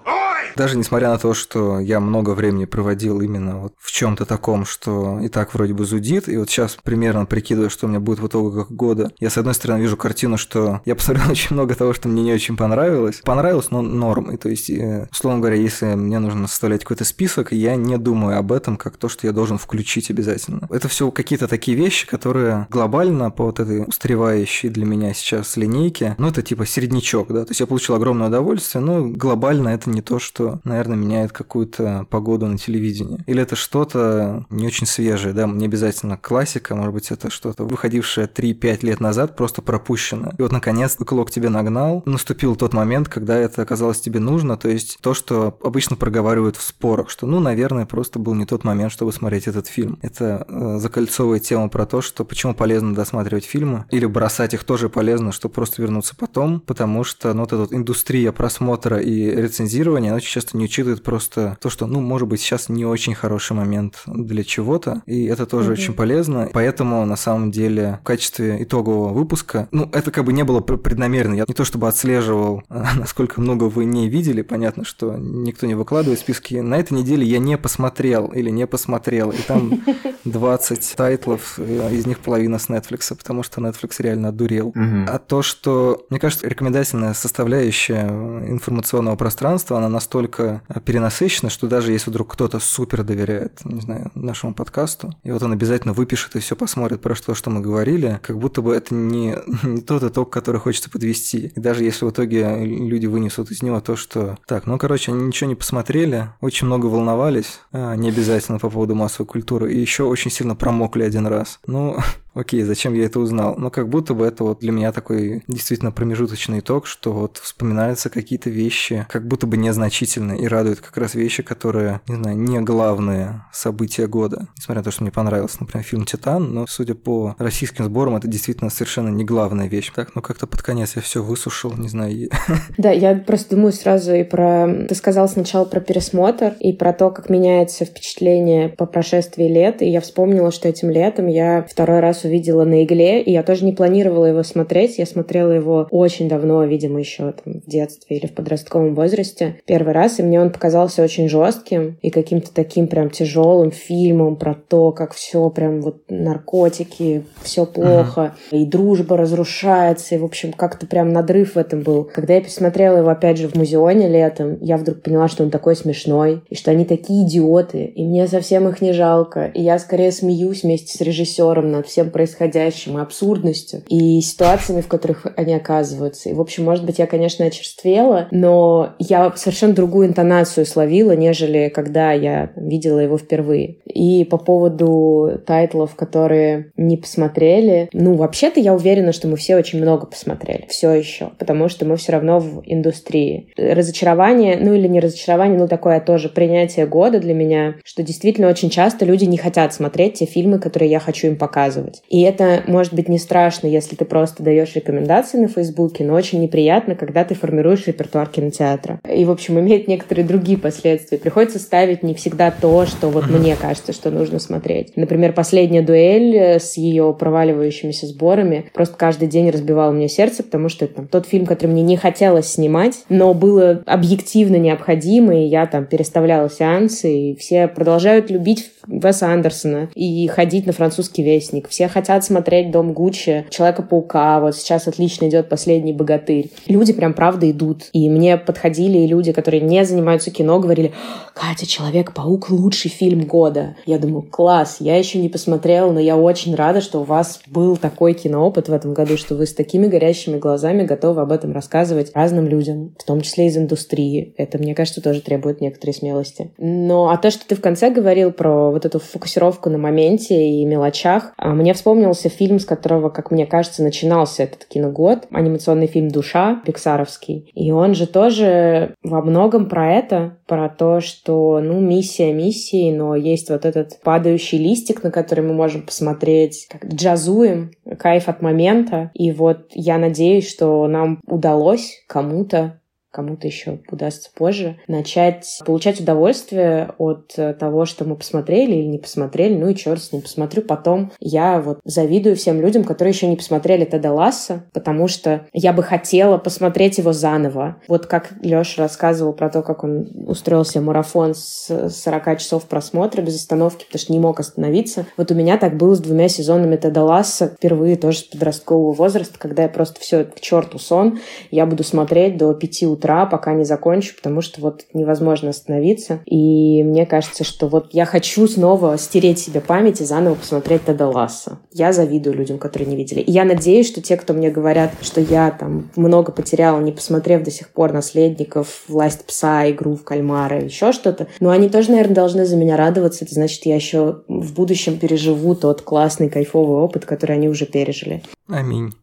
Даже 0.57 0.77
несмотря 0.77 1.09
на 1.09 1.19
то, 1.19 1.35
что 1.35 1.81
я 1.81 2.01
много 2.01 2.31
времени 2.31 2.65
проводил 2.65 3.21
именно 3.21 3.59
вот 3.59 3.75
в 3.79 3.91
чем-то 3.91 4.25
таком, 4.25 4.65
что 4.65 5.21
и 5.21 5.29
так 5.29 5.55
вроде 5.55 5.75
бы 5.75 5.85
зудит, 5.85 6.29
и 6.29 6.37
вот 6.37 6.51
сейчас 6.51 6.77
примерно 6.83 7.27
прикидываю, 7.27 7.71
что 7.71 7.87
у 7.87 7.89
меня 7.89 8.01
будет 8.01 8.21
в 8.21 8.27
итогах 8.27 8.71
года, 8.71 9.13
я 9.19 9.31
с 9.31 9.39
одной 9.39 9.55
стороны 9.55 9.81
вижу 9.81 9.97
картину, 9.97 10.37
что 10.37 10.81
я 10.85 10.95
посмотрел 10.95 11.31
очень 11.31 11.55
много 11.55 11.75
того, 11.75 11.93
что 11.93 12.09
мне 12.09 12.23
не 12.23 12.33
очень 12.33 12.57
понравилось. 12.57 13.21
Понравилось, 13.25 13.71
но 13.71 13.83
норм. 13.83 14.31
И 14.31 14.37
то 14.37 14.49
есть, 14.49 14.71
э, 14.71 15.09
условно 15.11 15.41
говоря, 15.41 15.57
если 15.57 15.87
мне 15.95 16.19
нужно 16.19 16.49
составлять 16.49 16.83
какой-то 16.83 17.05
список, 17.05 17.53
я 17.53 17.77
не 17.77 17.99
думаю 17.99 18.39
об 18.39 18.53
этом 18.53 18.77
как 18.77 18.97
то, 18.97 19.09
что 19.09 19.27
я 19.27 19.33
должен 19.33 19.59
включить 19.59 20.11
обязательно. 20.11 20.67
Это 20.71 20.89
все 20.89 21.11
какие-то 21.11 21.49
такие 21.49 21.77
вещи, 21.77 22.07
которые 22.07 22.67
глобально 22.71 23.31
по 23.31 23.45
вот 23.45 23.61
этой 23.61 23.85
устаревающей 23.87 24.69
для 24.69 24.85
меня 24.85 25.15
сейчас 25.15 25.57
линейке, 25.57 26.15
ну 26.19 26.29
это 26.29 26.43
типа 26.43 26.67
середнячок, 26.67 27.29
да, 27.29 27.45
то 27.45 27.51
есть 27.51 27.61
я 27.61 27.67
получил 27.67 27.95
огромное 27.95 28.29
удовольствие, 28.29 28.83
но 28.83 29.05
глобально 29.05 29.69
это 29.71 29.91
не 29.91 30.03
то, 30.03 30.19
что, 30.19 30.38
наверное, 30.65 30.97
меняет 30.97 31.33
какую-то 31.33 32.07
погоду 32.11 32.47
на 32.47 32.59
телевидении. 32.59 33.23
Или 33.27 33.43
это 33.43 33.57
что-то 33.57 34.47
не 34.51 34.67
очень 34.67 34.87
свежее, 34.87 35.35
да, 35.35 35.47
не 35.47 35.67
обязательно 35.67 36.17
классика, 36.17 36.75
может 36.75 36.95
быть, 36.95 37.11
это 37.11 37.31
что-то 37.31 37.65
выходившее 37.65 38.27
3-5 38.27 38.85
лет 38.85 39.01
назад, 39.01 39.37
просто 39.37 39.63
пропущено. 39.63 40.33
И 40.39 40.43
вот, 40.43 40.53
наконец, 40.53 40.97
клок 40.97 41.31
тебе 41.31 41.49
нагнал, 41.49 42.03
наступил 42.07 42.57
тот 42.57 42.73
момент, 42.75 43.09
когда 43.09 43.37
это 43.37 43.63
оказалось 43.63 44.01
тебе 44.01 44.21
нужно, 44.21 44.57
то 44.57 44.69
есть 44.69 44.99
то, 45.01 45.15
что 45.15 45.59
обычно 45.63 45.97
проговаривают 45.97 46.57
в 46.57 46.63
спорах, 46.63 47.11
что, 47.11 47.27
ну, 47.27 47.41
наверное, 47.41 47.87
просто 47.87 48.19
был 48.19 48.35
не 48.35 48.47
тот 48.47 48.65
момент, 48.65 48.93
чтобы 48.93 49.13
смотреть 49.13 49.47
этот 49.47 49.67
фильм. 49.67 49.99
Это 50.03 50.47
э, 50.49 50.79
закольцовывает 50.79 51.43
тему 51.43 51.71
про 51.71 51.87
то, 51.87 52.01
что 52.01 52.25
почему 52.25 52.55
полезно 52.55 52.95
досматривать 52.95 53.45
фильмы, 53.45 53.85
или 53.91 54.07
бросать 54.07 54.55
их 54.55 54.65
тоже 54.65 54.89
полезно, 54.89 55.33
чтобы 55.33 55.55
просто 55.55 55.83
вернуться 55.83 56.15
потом, 56.17 56.61
потому 56.61 57.05
что, 57.05 57.33
ну, 57.35 57.41
вот 57.41 57.53
эта 57.53 57.59
вот 57.59 57.73
индустрия 57.73 58.33
просмотра 58.33 58.99
и 58.99 59.31
рецензирования, 59.31 60.11
она 60.11 60.21
часто 60.31 60.57
не 60.57 60.65
учитывает 60.65 61.03
просто 61.03 61.57
то, 61.61 61.71
что, 61.71 61.87
ну, 61.87 62.01
может 62.01 62.29
быть, 62.29 62.41
сейчас 62.41 62.69
не 62.69 62.85
очень 62.85 63.15
хороший 63.15 63.53
момент 63.53 64.03
для 64.07 64.45
чего-то, 64.45 65.03
и 65.07 65.25
это 65.25 65.47
тоже 65.47 65.71
mm-hmm. 65.71 65.73
очень 65.73 65.95
полезно. 65.95 66.49
Поэтому, 66.53 67.05
на 67.05 67.17
самом 67.17 67.51
деле, 67.51 67.99
в 68.03 68.07
качестве 68.07 68.63
итогового 68.63 69.13
выпуска, 69.13 69.69
ну, 69.71 69.89
это 69.93 70.11
как 70.11 70.25
бы 70.25 70.33
не 70.33 70.45
было 70.45 70.61
преднамеренно. 70.61 71.35
Я 71.35 71.45
не 71.47 71.55
то 71.55 71.65
чтобы 71.65 71.89
отслеживал, 71.89 72.63
насколько 72.69 73.41
много 73.41 73.65
вы 73.65 73.85
не 73.85 74.09
видели, 74.09 74.43
понятно, 74.43 74.85
что 74.85 75.17
никто 75.17 75.67
не 75.67 75.75
выкладывает 75.75 76.21
списки. 76.21 76.57
На 76.57 76.77
этой 76.77 76.95
неделе 76.95 77.27
я 77.27 77.39
не 77.39 77.57
посмотрел 77.59 78.27
или 78.29 78.51
не 78.51 78.67
посмотрел, 78.67 79.31
и 79.31 79.39
там 79.39 79.83
20 80.25 80.95
тайтлов, 80.97 81.59
из 81.59 82.07
них 82.07 82.21
половина 82.21 82.59
с 82.59 82.69
Netflix, 82.69 83.15
потому 83.17 83.43
что 83.43 83.61
Netflix 83.61 83.95
реально 83.99 84.29
одурел. 84.29 84.71
Mm-hmm. 84.71 85.07
А 85.09 85.19
то, 85.19 85.43
что, 85.43 86.07
мне 86.11 86.21
кажется, 86.21 86.49
рекомендательная 86.49 87.15
составляющая 87.15 88.09
информационного 88.49 89.17
пространства, 89.17 89.79
она 89.79 89.89
настолько 89.89 90.18
перенасыщена, 90.27 91.51
что 91.51 91.69
даже 91.69 91.93
если 91.93 92.11
вдруг 92.11 92.33
кто-то 92.33 92.59
супер 92.59 93.03
доверяет, 93.03 93.65
не 93.65 93.81
знаю, 93.81 94.11
нашему 94.15 94.55
подкасту, 94.55 95.15
и 95.23 95.31
вот 95.31 95.43
он 95.43 95.53
обязательно 95.53 95.93
выпишет 95.93 96.37
и 96.37 96.41
все 96.41 96.57
посмотрит 96.57 97.01
про 97.01 97.15
то, 97.15 97.35
что 97.35 97.51
мы 97.51 97.61
говорили, 97.61 98.21
как 98.23 98.39
будто 98.39 98.63
бы 98.63 98.75
это 98.75 98.95
не, 98.95 99.37
не 99.63 99.81
тот 99.81 100.03
итог, 100.03 100.31
который 100.31 100.61
хочется 100.61 100.91
подвести. 100.91 101.53
И 101.55 101.61
даже 101.61 101.85
если 101.85 102.05
в 102.05 102.11
итоге 102.11 102.65
люди 102.65 103.07
вынесут 103.07 103.51
из 103.51 103.63
него 103.63 103.81
то, 103.81 103.97
что... 103.97 104.39
Так, 104.47 104.67
ну, 104.67 104.79
короче, 104.79 105.13
они 105.13 105.25
ничего 105.25 105.49
не 105.49 105.57
посмотрели, 105.57 106.29
очень 106.41 106.67
много 106.67 106.87
волновались, 106.87 107.61
а, 107.73 107.95
не 107.95 108.09
обязательно 108.09 108.59
по 108.59 108.71
поводу 108.71 108.95
массовой 108.95 109.27
культуры, 109.27 109.73
и 109.73 109.79
еще 109.79 110.05
очень 110.05 110.31
сильно 110.31 110.57
промокли 110.57 111.03
один 111.03 111.27
раз. 111.27 111.61
Ну, 111.67 111.99
окей, 112.39 112.63
зачем 112.63 112.95
я 112.95 113.07
это 113.07 113.21
узнал? 113.21 113.57
Но 113.57 113.71
как 113.71 113.89
будто 113.89 114.15
бы 114.15 114.25
это 114.25 114.45
вот 114.45 114.61
для 114.61 114.73
меня 114.73 114.93
такой 114.93 115.43
действительно 115.49 115.93
промежуточный 115.93 116.61
итог, 116.61 116.87
что 116.87 117.13
вот 117.13 117.39
вспоминаются 117.39 118.11
какие-то 118.11 118.51
вещи, 118.51 119.07
как 119.11 119.27
будто 119.27 119.47
бы 119.47 119.57
незначительные, 119.57 120.41
и 120.41 120.47
радуют 120.47 120.81
как 120.81 120.97
раз 120.97 121.15
вещи, 121.15 121.43
которые, 121.43 122.01
не 122.07 122.15
знаю, 122.15 122.37
не 122.39 122.61
главные 122.61 123.43
события 123.53 124.07
года. 124.07 124.49
Несмотря 124.57 124.81
на 124.81 124.85
то, 124.85 124.91
что 124.91 125.03
мне 125.03 125.13
понравился, 125.13 125.59
например, 125.61 125.85
фильм 125.85 126.05
«Титан», 126.05 126.53
но, 126.53 126.67
судя 126.67 126.95
по 126.95 127.35
российским 127.39 127.85
сборам, 127.85 128.17
это 128.17 128.29
действительно 128.29 128.71
совершенно 128.71 129.09
не 129.09 129.25
главная 129.25 129.69
вещь. 129.69 129.91
Так, 129.95 130.15
ну 130.15 130.23
как-то 130.23 130.47
под 130.47 130.63
конец 130.63 130.97
я 130.97 131.03
все 131.03 131.23
высушил, 131.23 131.75
не 131.77 131.89
знаю. 131.89 132.09
Да, 132.79 132.91
я 132.91 133.15
просто 133.17 133.57
думаю 133.57 133.73
сразу 133.73 134.15
и 134.15 134.23
про... 134.23 134.87
Ты 134.89 134.95
сказал 134.95 135.29
сначала 135.29 135.65
про 135.65 135.81
пересмотр 135.81 136.55
и 136.61 136.73
про 136.73 136.93
то, 136.93 137.11
как 137.11 137.29
меняется 137.29 137.85
впечатление 137.85 138.69
по 138.69 138.87
прошествии 138.87 139.45
лет, 139.45 139.83
и 139.83 139.87
я 139.87 140.01
вспомнила, 140.01 140.53
что 140.53 140.69
этим 140.69 140.91
летом 140.91 141.27
я 141.27 141.67
второй 141.69 142.01
раз 142.01 142.25
увидела 142.29 142.65
на 142.65 142.85
игле, 142.85 143.23
и 143.23 143.33
я 143.33 143.43
тоже 143.43 143.65
не 143.65 143.73
планировала 143.73 144.27
его 144.27 144.43
смотреть. 144.43 144.99
Я 144.99 145.07
смотрела 145.07 145.51
его 145.51 145.89
очень 145.91 146.29
давно, 146.29 146.65
видимо, 146.65 147.01
еще 147.01 147.33
там, 147.33 147.61
в 147.61 147.69
детстве 147.69 148.19
или 148.19 148.27
в 148.27 148.35
подростковом 148.35 148.95
возрасте. 148.95 149.57
Первый 149.67 149.93
раз, 149.93 150.19
и 150.19 150.23
мне 150.23 150.41
он 150.41 150.51
показался 150.51 151.03
очень 151.03 151.29
жестким 151.29 151.97
и 152.03 152.11
каким-то 152.11 152.53
таким 152.53 152.87
прям 152.87 153.11
тяжелым 153.11 153.71
фильмом 153.71 154.37
про 154.37 154.55
то, 154.55 154.93
как 154.93 155.13
все 155.15 155.49
прям 155.51 155.81
вот 155.81 156.03
наркотики, 156.09 157.25
все 157.43 157.67
плохо, 157.67 158.35
uh-huh. 158.51 158.59
и 158.59 158.67
дружба 158.67 159.17
разрушается, 159.17 160.15
и, 160.15 160.19
в 160.19 160.25
общем, 160.25 160.53
как-то 160.53 160.87
прям 160.87 161.13
надрыв 161.13 161.55
в 161.55 161.59
этом 161.59 161.83
был. 161.83 162.05
Когда 162.05 162.35
я 162.35 162.41
посмотрела 162.41 162.99
его, 162.99 163.09
опять 163.09 163.39
же, 163.39 163.49
в 163.49 163.55
музеоне 163.55 164.09
летом, 164.09 164.59
я 164.61 164.77
вдруг 164.77 165.03
поняла, 165.03 165.29
что 165.29 165.45
он 165.45 165.51
такой 165.51 165.77
смешной, 165.77 166.43
и 166.49 166.55
что 166.55 166.71
они 166.71 166.85
такие 166.85 167.27
идиоты, 167.27 167.85
и 167.85 168.05
мне 168.05 168.27
совсем 168.29 168.69
их 168.69 168.81
не 168.81 168.93
жалко, 168.93 169.47
и 169.47 169.63
я 169.63 169.79
скорее 169.79 170.13
смеюсь 170.13 170.63
вместе 170.63 170.97
с 170.97 171.01
режиссером 171.01 171.71
над 171.71 171.87
всем 171.87 172.08
всем 172.09 172.11
происходящим, 172.11 172.99
и 172.99 173.03
абсурдностью, 173.03 173.83
и 173.89 174.21
ситуациями, 174.21 174.81
в 174.81 174.89
которых 174.89 175.27
они 175.37 175.55
оказываются. 175.55 176.31
И, 176.31 176.35
в 176.35 176.41
общем, 176.41 176.65
может 176.65 176.85
быть, 176.85 176.99
я, 176.99 177.07
конечно, 177.07 177.45
очерствела, 177.45 178.29
но 178.31 178.95
я 178.99 179.33
совершенно 179.37 179.75
другую 179.75 180.09
интонацию 180.09 180.67
словила, 180.67 181.13
нежели 181.13 181.71
когда 181.75 182.13
я 182.13 182.51
видела 182.57 182.99
его 182.99 183.19
впервые. 183.19 183.77
И 183.85 184.25
по 184.25 184.39
поводу 184.39 185.41
тайтлов, 185.47 185.95
которые 185.95 186.73
не 186.77 186.97
посмотрели, 186.97 187.89
ну, 187.93 188.15
вообще-то 188.15 188.61
я 188.61 188.75
уверена, 188.75 189.13
что 189.13 189.29
мы 189.29 189.37
все 189.37 189.57
очень 189.57 189.81
много 189.81 190.07
посмотрели. 190.07 190.67
Все 190.69 190.91
еще. 190.93 191.31
Потому 191.39 191.69
что 191.69 191.85
мы 191.85 191.97
все 191.97 192.13
равно 192.13 192.41
в 192.41 192.63
индустрии. 192.65 193.53
Разочарование, 193.57 194.59
ну 194.61 194.75
или 194.75 194.89
не 194.89 195.01
разочарование, 195.01 195.59
ну 195.59 195.69
такое 195.69 196.01
тоже 196.01 196.29
принятие 196.29 196.87
года 196.87 197.21
для 197.21 197.35
меня, 197.35 197.75
что 197.85 198.03
действительно 198.03 198.49
очень 198.49 198.71
часто 198.71 199.05
люди 199.05 199.25
не 199.25 199.37
хотят 199.37 199.75
смотреть 199.75 200.15
те 200.15 200.27
фильмы, 200.27 200.59
которые 200.59 200.91
я 200.91 201.01
хочу 201.01 201.27
им 201.27 201.37
показывать. 201.37 201.98
И 202.09 202.23
это 202.23 202.63
может 202.67 202.95
быть 202.95 203.09
не 203.09 203.19
страшно, 203.19 203.67
если 203.67 203.97
ты 203.97 204.05
просто 204.05 204.43
даешь 204.43 204.75
рекомендации 204.75 205.39
на 205.39 205.49
Фейсбуке, 205.49 206.05
но 206.05 206.15
очень 206.15 206.41
неприятно, 206.41 206.95
когда 206.95 207.25
ты 207.25 207.35
формируешь 207.35 207.87
репертуар 207.87 208.29
кинотеатра. 208.29 209.01
И, 209.09 209.25
в 209.25 209.31
общем, 209.31 209.59
имеет 209.59 209.89
некоторые 209.89 210.27
другие 210.27 210.59
последствия. 210.59 211.19
Приходится 211.19 211.59
ставить 211.59 212.03
не 212.03 212.15
всегда 212.15 212.51
то, 212.51 212.87
что 212.87 213.09
вот 213.09 213.29
мне 213.29 213.57
кажется, 213.57 213.93
что 213.93 214.11
нужно 214.11 214.39
смотреть. 214.39 214.97
Например, 214.97 215.33
последняя 215.33 215.83
дуэль 215.83 216.59
с 216.59 216.77
ее 216.77 217.15
проваливающимися 217.19 218.07
сборами 218.07 218.71
просто 218.73 218.97
каждый 218.97 219.29
день 219.29 219.51
разбивала 219.51 219.93
мне 219.93 220.09
сердце, 220.09 220.43
потому 220.43 220.69
что 220.69 220.85
это 220.85 220.95
там, 220.95 221.09
тот 221.09 221.27
фильм, 221.27 221.47
который 221.47 221.71
мне 221.71 221.83
не 221.83 221.97
хотелось 221.97 222.47
снимать, 222.47 223.05
но 223.09 223.35
было 223.35 223.83
объективно 223.87 224.57
необходимо, 224.57 225.35
и 225.35 225.47
я 225.47 225.67
там 225.67 225.87
переставляла 225.87 226.51
сеансы, 226.51 227.31
и 227.31 227.37
все 227.37 227.69
продолжают 227.69 228.31
любить 228.31 228.71
Веса 228.87 229.29
Андерсона 229.29 229.91
и 229.95 230.27
ходить 230.29 230.67
на 230.67 230.73
французский 230.73 231.23
вестник. 231.23 231.69
Все 231.69 231.88
хотят 231.89 232.25
смотреть 232.25 232.71
«Дом 232.71 232.93
Гуччи», 232.93 233.47
«Человека-паука», 233.51 234.41
вот 234.41 234.57
сейчас 234.57 234.89
отлично 234.89 235.29
идет 235.29 235.49
«Последний 235.49 235.93
богатырь». 235.93 236.51
Люди 236.67 236.93
прям 236.93 237.15
правда 237.15 237.51
идут. 237.51 237.85
И 237.93 238.09
мне 238.09 238.37
подходили 238.37 239.07
люди, 239.07 239.33
которые 239.33 239.61
не 239.61 239.85
занимаются 239.85 240.31
кино, 240.31 240.59
говорили, 240.59 240.93
Катя, 241.35 241.67
«Человек-паук»— 241.67 242.49
лучший 242.51 242.91
фильм 242.91 243.23
года. 243.23 243.77
Я 243.87 243.99
думаю, 243.99 244.23
класс, 244.23 244.77
я 244.81 244.97
еще 244.97 245.19
не 245.19 245.29
посмотрела, 245.29 245.93
но 245.93 246.01
я 246.01 246.17
очень 246.17 246.55
рада, 246.55 246.81
что 246.81 247.01
у 247.01 247.05
вас 247.05 247.41
был 247.47 247.77
такой 247.77 248.15
киноопыт 248.15 248.69
в 248.69 248.73
этом 248.73 248.95
году, 248.95 249.17
что 249.17 249.35
вы 249.35 249.47
с 249.47 249.55
такими 249.55 249.87
горящими 249.87 250.39
глазами 250.39 250.85
готовы 250.85 251.23
об 251.23 251.33
этом 251.33 251.53
рассказывать 251.53 252.13
разным 252.15 252.47
людям, 252.47 252.95
в 252.99 253.05
том 253.05 253.21
числе 253.21 253.47
из 253.47 253.57
индустрии. 253.57 254.35
Это, 254.37 254.59
мне 254.59 254.75
кажется, 254.75 255.01
тоже 255.01 255.21
требует 255.21 255.61
некоторой 255.61 255.95
смелости. 255.95 256.51
Но 256.59 257.11
а 257.11 257.17
то, 257.17 257.31
что 257.31 257.47
ты 257.47 257.55
в 257.55 257.61
конце 257.61 257.91
говорил 257.91 258.33
про 258.33 258.71
вот 258.71 258.85
эту 258.85 258.99
фокусировку 258.99 259.71
на 259.71 259.79
моменте 259.79 260.51
и 260.51 260.65
мелочах, 260.65 261.33
а, 261.37 261.55
мне 261.55 261.75
вспомнился 261.79 262.29
фильм, 262.29 262.59
с 262.59 262.65
которого, 262.65 263.09
как 263.09 263.31
мне 263.31 263.47
кажется, 263.47 263.83
начинался 263.83 264.43
этот 264.43 264.65
киногод, 264.65 265.27
анимационный 265.31 265.87
фильм 265.87 266.09
«Душа» 266.09 266.61
пиксаровский. 266.67 267.51
И 267.55 267.71
он 267.71 267.95
же 267.95 268.07
тоже 268.07 268.95
во 269.03 269.23
многом 269.23 269.69
про 269.69 269.93
это, 269.95 270.37
про 270.47 270.69
то, 270.69 271.01
что, 271.01 271.61
ну, 271.61 271.81
миссия 271.81 272.33
миссии, 272.33 272.93
но 272.93 273.15
есть 273.15 273.51
вот 273.51 273.65
этот 273.65 274.01
падающий 274.03 274.59
листик, 274.59 275.03
на 275.03 275.11
который 275.11 275.45
мы 275.45 275.55
можем 275.55 275.83
посмотреть, 275.83 276.67
как 276.69 276.87
джазуем, 276.87 277.71
кайф 277.99 278.29
от 278.29 278.43
момента. 278.43 279.11
И 279.15 279.31
вот 279.33 279.67
я 279.71 279.99
надеюсь, 279.99 280.49
что 280.49 280.87
нам 280.89 281.21
удалось 281.27 282.03
кому-то 282.07 282.78
кому-то 283.11 283.47
еще 283.47 283.81
удастся 283.91 284.31
позже, 284.35 284.79
начать 284.87 285.61
получать 285.65 286.01
удовольствие 286.01 286.93
от 286.99 287.33
э, 287.37 287.55
того, 287.55 287.87
что 287.87 288.05
мы 288.05 288.17
посмотрели 288.17 288.77
или 288.77 288.87
не 288.87 288.99
посмотрели, 288.99 289.55
ну 289.55 289.69
и 289.69 289.75
черт 289.75 290.03
с 290.03 290.13
ним, 290.13 290.23
посмотрю 290.23 290.63
потом. 290.63 291.11
Я 291.19 291.61
вот 291.61 291.81
завидую 291.85 292.37
всем 292.37 292.61
людям, 292.61 292.85
которые 292.85 293.13
еще 293.13 293.27
не 293.27 293.37
посмотрели 293.37 293.87
Теда 293.87 294.13
Ласса, 294.13 294.67
потому 294.73 295.09
что 295.09 295.47
я 295.53 295.73
бы 295.73 295.83
хотела 295.83 296.37
посмотреть 296.37 296.99
его 296.99 297.13
заново. 297.13 297.81
Вот 297.89 298.07
как 298.07 298.33
Леша 298.43 298.83
рассказывал 298.83 299.33
про 299.33 299.49
то, 299.49 299.63
как 299.63 299.85
он 299.85 300.09
устроил 300.27 300.65
себе 300.65 300.83
марафон 300.83 301.35
с 301.35 301.89
40 301.89 302.39
часов 302.39 302.65
просмотра 302.67 303.23
без 303.23 303.37
остановки, 303.37 303.85
потому 303.85 304.01
что 304.01 304.13
не 304.13 304.19
мог 304.19 304.39
остановиться. 304.39 305.07
Вот 305.17 305.31
у 305.31 305.35
меня 305.35 305.57
так 305.57 305.77
было 305.77 305.95
с 305.95 306.01
двумя 306.01 306.29
сезонами 306.29 306.77
Теда 306.77 307.03
Ласса, 307.03 307.49
впервые 307.57 307.97
тоже 307.97 308.19
с 308.19 308.25
подросткового 308.25 308.93
возраста, 308.93 309.39
когда 309.39 309.63
я 309.63 309.69
просто 309.69 309.99
все 310.01 310.25
к 310.25 310.41
черту 310.41 310.79
сон, 310.79 311.21
я 311.51 311.65
буду 311.65 311.85
смотреть 311.85 312.37
до 312.37 312.53
5 312.53 312.83
утра 312.85 312.98
утра, 312.99 313.27
пока 313.27 313.55
не 313.55 313.65
закончу, 313.65 314.15
потому 314.17 314.41
что 314.41 314.61
вот 314.61 314.85
невозможно 314.93 315.51
остановиться. 315.51 316.21
И 316.27 316.83
мне 316.83 317.07
кажется, 317.07 317.45
что 317.45 317.69
вот 317.69 317.89
я 317.93 318.05
хочу 318.05 318.47
снова 318.47 318.99
стереть 318.99 319.39
себе 319.39 319.61
память 319.61 320.01
и 320.01 320.05
заново 320.05 320.35
посмотреть 320.35 320.85
Теда 320.85 321.07
Ласса. 321.07 321.59
Я 321.73 321.93
завидую 321.93 322.37
людям, 322.37 322.59
которые 322.59 322.89
не 322.89 322.97
видели. 322.97 323.21
И 323.21 323.31
я 323.31 323.45
надеюсь, 323.45 323.87
что 323.87 324.03
те, 324.03 324.17
кто 324.17 324.35
мне 324.35 324.51
говорят, 324.51 324.91
что 325.01 325.21
я 325.21 325.51
там 325.51 325.91
много 325.97 326.33
потеряла, 326.33 326.81
не 326.81 326.93
посмотрев 326.93 327.43
до 327.43 327.51
сих 327.51 327.71
пор 327.71 327.93
«Наследников», 327.93 328.85
«Власть 328.89 329.25
пса», 329.25 329.71
«Игру 329.71 329.95
в 329.95 330.05
кальмара», 330.05 330.63
еще 330.63 330.93
что-то, 330.93 331.29
но 331.41 331.51
они 331.51 331.69
тоже, 331.69 331.91
наверное, 331.91 332.15
должны 332.15 332.45
за 332.45 332.57
меня 332.57 332.77
радоваться. 332.77 333.25
Это 333.25 333.35
значит, 333.35 333.65
я 333.67 333.77
еще 333.77 334.23
в 334.29 334.55
будущем 334.55 334.99
переживу 334.99 335.55
тот 335.55 335.83
классный, 335.83 336.29
кайфовый 336.29 336.79
опыт, 336.79 337.05
который 337.05 337.37
они 337.37 337.49
уже 337.49 337.67
пережили. 337.67 338.23
Аминь. 338.49 338.95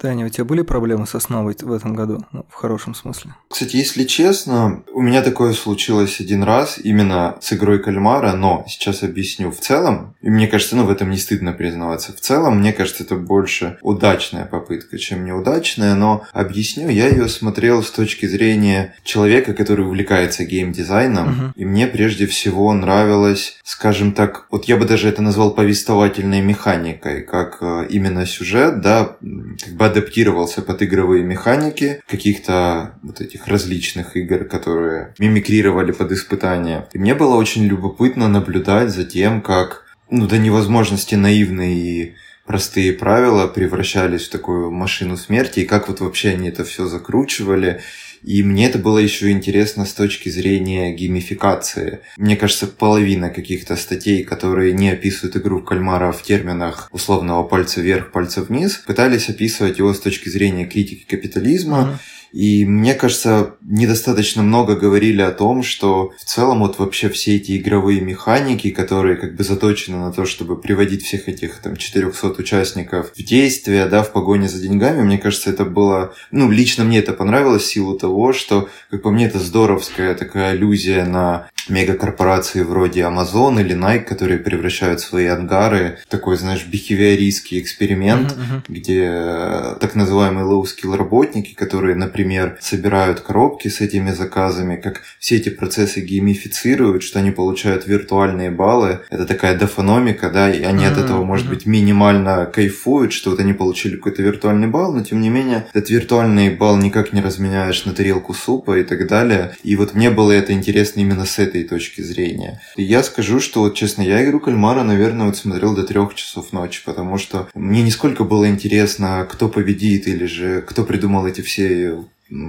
Таня, 0.00 0.26
у 0.26 0.28
тебя 0.28 0.44
были 0.44 0.62
проблемы 0.62 1.06
с 1.06 1.14
основой 1.14 1.56
в 1.60 1.72
этом 1.72 1.94
году? 1.94 2.24
Ну, 2.32 2.46
в 2.48 2.54
хорошем 2.54 2.94
смысле. 2.94 3.34
Кстати, 3.48 3.76
если 3.76 4.04
честно, 4.04 4.82
у 4.92 5.00
меня 5.00 5.22
такое 5.22 5.52
случилось 5.52 6.20
один 6.20 6.42
раз 6.42 6.78
именно 6.82 7.36
с 7.40 7.52
игрой 7.52 7.82
кальмара, 7.82 8.32
но 8.32 8.64
сейчас 8.68 9.02
объясню. 9.02 9.50
В 9.50 9.58
целом, 9.58 10.14
и 10.20 10.30
мне 10.30 10.46
кажется, 10.46 10.76
ну 10.76 10.84
в 10.84 10.90
этом 10.90 11.10
не 11.10 11.16
стыдно 11.16 11.52
признаваться, 11.52 12.12
в 12.12 12.20
целом, 12.20 12.60
мне 12.60 12.72
кажется, 12.72 13.04
это 13.04 13.16
больше 13.16 13.78
удачная 13.82 14.44
попытка, 14.44 14.98
чем 14.98 15.24
неудачная, 15.24 15.94
но 15.94 16.24
объясню, 16.32 16.88
я 16.88 17.08
ее 17.08 17.28
смотрел 17.28 17.82
с 17.82 17.90
точки 17.90 18.26
зрения 18.26 18.94
человека, 19.02 19.54
который 19.54 19.84
увлекается 19.86 20.44
геймдизайном, 20.44 21.28
угу. 21.28 21.52
и 21.56 21.64
мне 21.64 21.86
прежде 21.86 22.26
всего 22.26 22.72
нравилось, 22.72 23.58
скажем 23.64 24.12
так, 24.12 24.46
вот 24.50 24.66
я 24.66 24.76
бы 24.76 24.84
даже 24.84 25.08
это 25.08 25.22
назвал 25.22 25.52
повествовательной 25.52 26.40
механикой, 26.40 27.22
как 27.22 27.58
э, 27.60 27.86
именно 27.90 28.26
сюжет, 28.26 28.77
да, 28.80 29.16
как 29.64 29.74
бы 29.74 29.84
адаптировался 29.84 30.62
под 30.62 30.82
игровые 30.82 31.24
механики 31.24 32.02
каких-то 32.08 32.98
вот 33.02 33.20
этих 33.20 33.46
различных 33.46 34.16
игр, 34.16 34.44
которые 34.44 35.14
мимикрировали 35.18 35.92
под 35.92 36.12
испытания. 36.12 36.88
И 36.92 36.98
мне 36.98 37.14
было 37.14 37.36
очень 37.36 37.64
любопытно 37.64 38.28
наблюдать 38.28 38.90
за 38.90 39.04
тем, 39.04 39.42
как 39.42 39.84
ну, 40.10 40.26
до 40.26 40.38
невозможности 40.38 41.14
наивные 41.14 41.74
и 41.74 42.14
простые 42.46 42.94
правила 42.94 43.46
превращались 43.46 44.26
в 44.26 44.30
такую 44.30 44.70
машину 44.70 45.18
смерти, 45.18 45.60
и 45.60 45.66
как 45.66 45.88
вот 45.88 46.00
вообще 46.00 46.30
они 46.30 46.48
это 46.48 46.64
все 46.64 46.86
закручивали, 46.86 47.82
и 48.22 48.42
мне 48.42 48.66
это 48.66 48.78
было 48.78 48.98
еще 48.98 49.30
интересно 49.30 49.84
с 49.84 49.92
точки 49.92 50.28
зрения 50.28 50.94
геймификации. 50.94 52.00
Мне 52.16 52.36
кажется, 52.36 52.66
половина 52.66 53.30
каких-то 53.30 53.76
статей, 53.76 54.24
которые 54.24 54.72
не 54.72 54.90
описывают 54.90 55.36
игру 55.36 55.60
в 55.60 55.64
кальмара 55.64 56.12
в 56.12 56.22
терминах 56.22 56.88
условного 56.92 57.42
пальца 57.42 57.80
вверх, 57.80 58.12
пальца 58.12 58.42
вниз, 58.42 58.82
пытались 58.86 59.28
описывать 59.28 59.78
его 59.78 59.92
с 59.92 60.00
точки 60.00 60.28
зрения 60.28 60.66
критики 60.66 61.04
капитализма. 61.08 61.98
Mm-hmm 61.98 62.17
и 62.32 62.64
мне 62.64 62.94
кажется, 62.94 63.56
недостаточно 63.62 64.42
много 64.42 64.76
говорили 64.76 65.22
о 65.22 65.30
том, 65.30 65.62
что 65.62 66.12
в 66.18 66.24
целом 66.24 66.60
вот 66.60 66.78
вообще 66.78 67.08
все 67.08 67.36
эти 67.36 67.56
игровые 67.56 68.00
механики, 68.00 68.70
которые 68.70 69.16
как 69.16 69.36
бы 69.36 69.44
заточены 69.44 69.98
на 69.98 70.12
то, 70.12 70.24
чтобы 70.24 70.60
приводить 70.60 71.04
всех 71.04 71.28
этих 71.28 71.58
там 71.58 71.76
400 71.76 72.28
участников 72.38 73.12
в 73.16 73.22
действие, 73.22 73.86
да, 73.86 74.02
в 74.02 74.12
погоне 74.12 74.48
за 74.48 74.60
деньгами, 74.60 75.02
мне 75.02 75.18
кажется, 75.18 75.50
это 75.50 75.64
было, 75.64 76.14
ну, 76.30 76.50
лично 76.50 76.84
мне 76.84 76.98
это 76.98 77.12
понравилось 77.12 77.62
в 77.62 77.72
силу 77.72 77.98
того, 77.98 78.32
что, 78.32 78.68
как 78.90 79.02
по 79.02 79.10
мне, 79.10 79.26
это 79.26 79.38
здоровская 79.38 80.14
такая 80.14 80.52
аллюзия 80.52 81.04
на 81.04 81.48
мегакорпорации 81.68 82.62
вроде 82.62 83.02
Amazon 83.02 83.60
или 83.60 83.76
Nike, 83.76 84.04
которые 84.04 84.38
превращают 84.38 85.00
свои 85.00 85.26
ангары 85.26 85.98
в 86.04 86.08
такой, 86.08 86.36
знаешь, 86.36 86.66
бихевиористский 86.66 87.60
эксперимент, 87.60 88.32
uh-huh, 88.32 88.36
uh-huh. 88.36 88.62
где 88.68 89.10
э, 89.10 89.76
так 89.80 89.94
называемые 89.94 90.46
low-skill 90.46 90.96
работники, 90.96 91.54
которые, 91.54 91.94
например, 91.94 92.58
собирают 92.60 93.20
коробки 93.20 93.68
с 93.68 93.80
этими 93.80 94.10
заказами, 94.12 94.76
как 94.76 95.02
все 95.18 95.36
эти 95.36 95.48
процессы 95.48 96.00
геймифицируют, 96.00 97.02
что 97.02 97.18
они 97.18 97.30
получают 97.30 97.86
виртуальные 97.86 98.50
баллы. 98.50 99.00
Это 99.10 99.26
такая 99.26 99.58
дофономика, 99.58 100.30
да, 100.30 100.50
и 100.50 100.62
они 100.62 100.84
uh-huh, 100.84 100.92
от 100.92 100.98
этого, 100.98 101.24
может 101.24 101.46
uh-huh. 101.46 101.50
быть, 101.50 101.66
минимально 101.66 102.46
кайфуют, 102.46 103.12
что 103.12 103.30
вот 103.30 103.40
они 103.40 103.52
получили 103.52 103.96
какой-то 103.96 104.22
виртуальный 104.22 104.68
балл, 104.68 104.92
но 104.92 105.04
тем 105.04 105.20
не 105.20 105.28
менее 105.28 105.66
этот 105.72 105.90
виртуальный 105.90 106.50
балл 106.50 106.76
никак 106.76 107.12
не 107.12 107.20
разменяешь 107.20 107.84
на 107.84 107.92
тарелку 107.92 108.34
супа 108.34 108.78
и 108.78 108.84
так 108.84 109.06
далее. 109.06 109.54
И 109.62 109.76
вот 109.76 109.94
мне 109.94 110.10
было 110.10 110.32
это 110.32 110.52
интересно 110.52 111.00
именно 111.00 111.24
с 111.24 111.38
этой 111.38 111.47
этой 111.48 111.64
точки 111.64 112.00
зрения. 112.00 112.60
И 112.76 112.82
я 112.82 113.02
скажу, 113.02 113.40
что 113.40 113.60
вот 113.60 113.74
честно, 113.74 114.02
я 114.02 114.24
игру 114.24 114.40
кальмара, 114.40 114.82
наверное, 114.82 115.26
вот 115.26 115.36
смотрел 115.36 115.74
до 115.74 115.84
трех 115.84 116.14
часов 116.14 116.52
ночи, 116.52 116.82
потому 116.84 117.18
что 117.18 117.48
мне 117.54 117.82
не 117.82 117.90
сколько 117.90 118.24
было 118.24 118.48
интересно, 118.48 119.26
кто 119.30 119.48
победит 119.48 120.06
или 120.06 120.26
же 120.26 120.62
кто 120.62 120.84
придумал 120.84 121.26
эти 121.26 121.40
все 121.40 122.04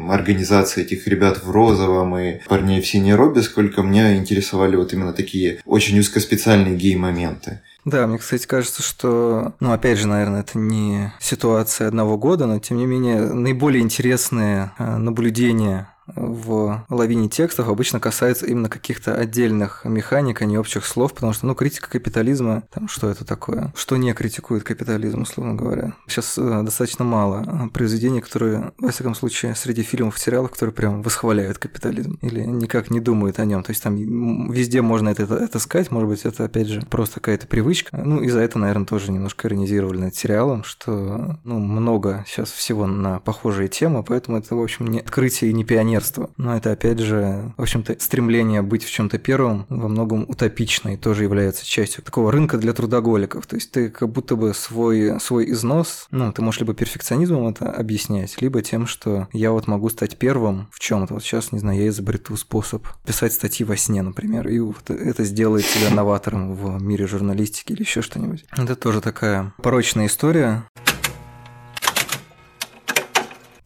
организации 0.10 0.84
этих 0.84 1.08
ребят 1.08 1.44
в 1.44 1.52
розовом 1.52 2.18
и 2.18 2.40
парней 2.48 2.82
в 2.82 2.88
синей 2.88 3.14
робе, 3.14 3.42
сколько 3.42 3.82
меня 3.82 4.16
интересовали 4.16 4.76
вот 4.76 4.94
именно 4.94 5.14
такие 5.14 5.62
очень 5.66 6.00
узкоспециальные 6.00 6.76
гей-моменты. 6.76 7.62
Да, 7.86 8.06
мне, 8.08 8.18
кстати, 8.18 8.46
кажется, 8.46 8.84
что, 8.84 9.54
ну, 9.60 9.72
опять 9.72 9.98
же, 9.98 10.08
наверное, 10.08 10.42
это 10.42 10.58
не 10.58 11.14
ситуация 11.20 11.88
одного 11.88 12.18
года, 12.18 12.46
но, 12.46 12.60
тем 12.60 12.78
не 12.78 12.86
менее, 12.86 13.22
наиболее 13.34 13.82
интересные 13.82 14.72
э, 14.78 14.98
наблюдения 14.98 15.88
в 16.16 16.86
лавине 16.90 17.30
текстов 17.30 17.70
обычно 17.70 18.00
касается 18.00 18.46
именно 18.46 18.70
каких-то 18.70 19.16
отдельных 19.16 19.86
механик, 19.86 20.42
а 20.42 20.46
не 20.46 20.58
общих 20.58 20.86
слов, 20.86 21.14
потому 21.14 21.34
что, 21.34 21.48
ну, 21.48 21.56
критика 21.56 21.90
капитализма, 21.90 22.64
там, 22.74 22.88
что 22.88 23.10
это 23.10 23.26
такое? 23.26 23.74
Что 23.76 23.98
не 23.98 24.14
критикует 24.14 24.64
капитализм, 24.64 25.22
условно 25.22 25.56
говоря? 25.56 25.94
Сейчас 26.08 26.38
э, 26.38 26.62
достаточно 26.64 27.06
мало 27.06 27.46
э, 27.46 27.70
произведений, 27.70 28.22
которые, 28.22 28.72
во 28.78 28.92
всяком 28.92 29.16
случае, 29.16 29.56
среди 29.56 29.84
фильмов 29.84 30.20
сериалов, 30.20 30.52
которые 30.52 30.74
прям 30.74 31.02
восхваляют 31.02 31.58
капитализм 31.58 32.18
или 32.22 32.42
никак 32.42 32.90
не 32.90 33.00
думают 33.00 33.40
о 33.40 33.46
нем. 33.46 33.64
То 33.64 33.72
есть 33.72 33.84
там 33.84 34.52
везде 34.52 34.82
можно 34.82 35.10
это, 35.10 35.24
это, 35.24 35.36
это 35.36 35.60
сказать, 35.60 35.92
может 35.92 36.10
быть, 36.10 36.26
это, 36.26 36.46
опять 36.46 36.68
же, 36.68 36.82
просто 36.82 37.16
какая-то 37.16 37.48
привычка. 37.48 37.96
Ну, 37.98 38.22
и 38.22 38.30
за 38.30 38.40
это, 38.40 38.60
наверное, 38.60 38.86
тоже 38.86 39.12
немножко 39.12 39.48
иронизировали 39.48 40.00
над 40.00 40.16
сериалом, 40.16 40.64
что, 40.64 41.40
ну, 41.44 41.60
много 41.60 42.24
сейчас 42.28 42.52
всего 42.52 42.88
на 42.88 43.20
похожие 43.20 43.70
темы, 43.70 44.04
поэтому 44.04 44.38
это, 44.38 44.56
в 44.56 44.62
общем, 44.62 44.88
не 44.88 45.00
открытие 45.00 45.52
и 45.52 45.54
не 45.54 45.64
пионер 45.64 45.99
пионерство. 46.00 46.30
Но 46.38 46.56
это, 46.56 46.72
опять 46.72 47.00
же, 47.00 47.54
в 47.58 47.62
общем-то, 47.62 47.98
стремление 48.00 48.62
быть 48.62 48.84
в 48.84 48.92
чем-то 48.92 49.18
первым 49.18 49.66
во 49.70 49.88
многом 49.88 50.26
утопично 50.28 50.96
тоже 50.98 51.24
является 51.24 51.66
частью 51.66 52.04
такого 52.04 52.32
рынка 52.32 52.58
для 52.58 52.74
трудоголиков. 52.74 53.46
То 53.46 53.56
есть 53.56 53.72
ты 53.72 53.90
как 53.90 54.10
будто 54.10 54.36
бы 54.36 54.54
свой, 54.54 55.20
свой 55.20 55.52
износ, 55.52 56.08
ну, 56.12 56.32
ты 56.32 56.42
можешь 56.42 56.62
либо 56.62 56.74
перфекционизмом 56.74 57.48
это 57.48 57.72
объяснять, 57.72 58.42
либо 58.42 58.62
тем, 58.62 58.88
что 58.88 59.28
я 59.34 59.52
вот 59.52 59.68
могу 59.68 59.90
стать 59.90 60.18
первым 60.18 60.68
в 60.72 60.80
чем-то. 60.80 61.16
Вот 61.16 61.24
сейчас, 61.24 61.52
не 61.52 61.60
знаю, 61.60 61.80
я 61.80 61.88
изобрету 61.90 62.36
способ 62.38 62.88
писать 63.06 63.34
статьи 63.34 63.66
во 63.66 63.78
сне, 63.78 64.02
например, 64.02 64.48
и 64.48 64.60
вот 64.60 64.90
это 64.90 65.24
сделает 65.24 65.66
тебя 65.66 65.94
новатором 65.94 66.56
в 66.56 66.82
мире 66.82 67.08
журналистики 67.08 67.74
или 67.74 67.82
еще 67.82 68.02
что-нибудь. 68.02 68.46
Это 68.52 68.76
тоже 68.76 69.02
такая 69.02 69.54
порочная 69.62 70.08
история. 70.08 70.64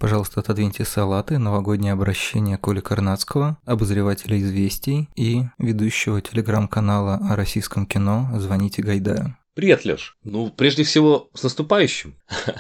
Пожалуйста, 0.04 0.42
отодвиньте 0.42 0.84
салаты, 0.84 1.38
новогоднее 1.38 1.94
обращение 1.94 2.58
Коли 2.58 2.82
Карнацкого, 2.82 3.58
обозревателя 3.64 4.38
«Известий» 4.38 5.08
и 5.16 5.46
ведущего 5.58 6.20
телеграм-канала 6.20 7.22
о 7.30 7.38
российском 7.38 7.86
кино 7.86 8.28
«Звоните 8.34 8.82
Гайдаю». 8.82 9.34
Привет, 9.56 9.86
Лёш. 9.86 10.18
Ну, 10.24 10.50
прежде 10.50 10.84
всего, 10.84 11.30
с 11.36 11.44
наступающим. 11.44 12.16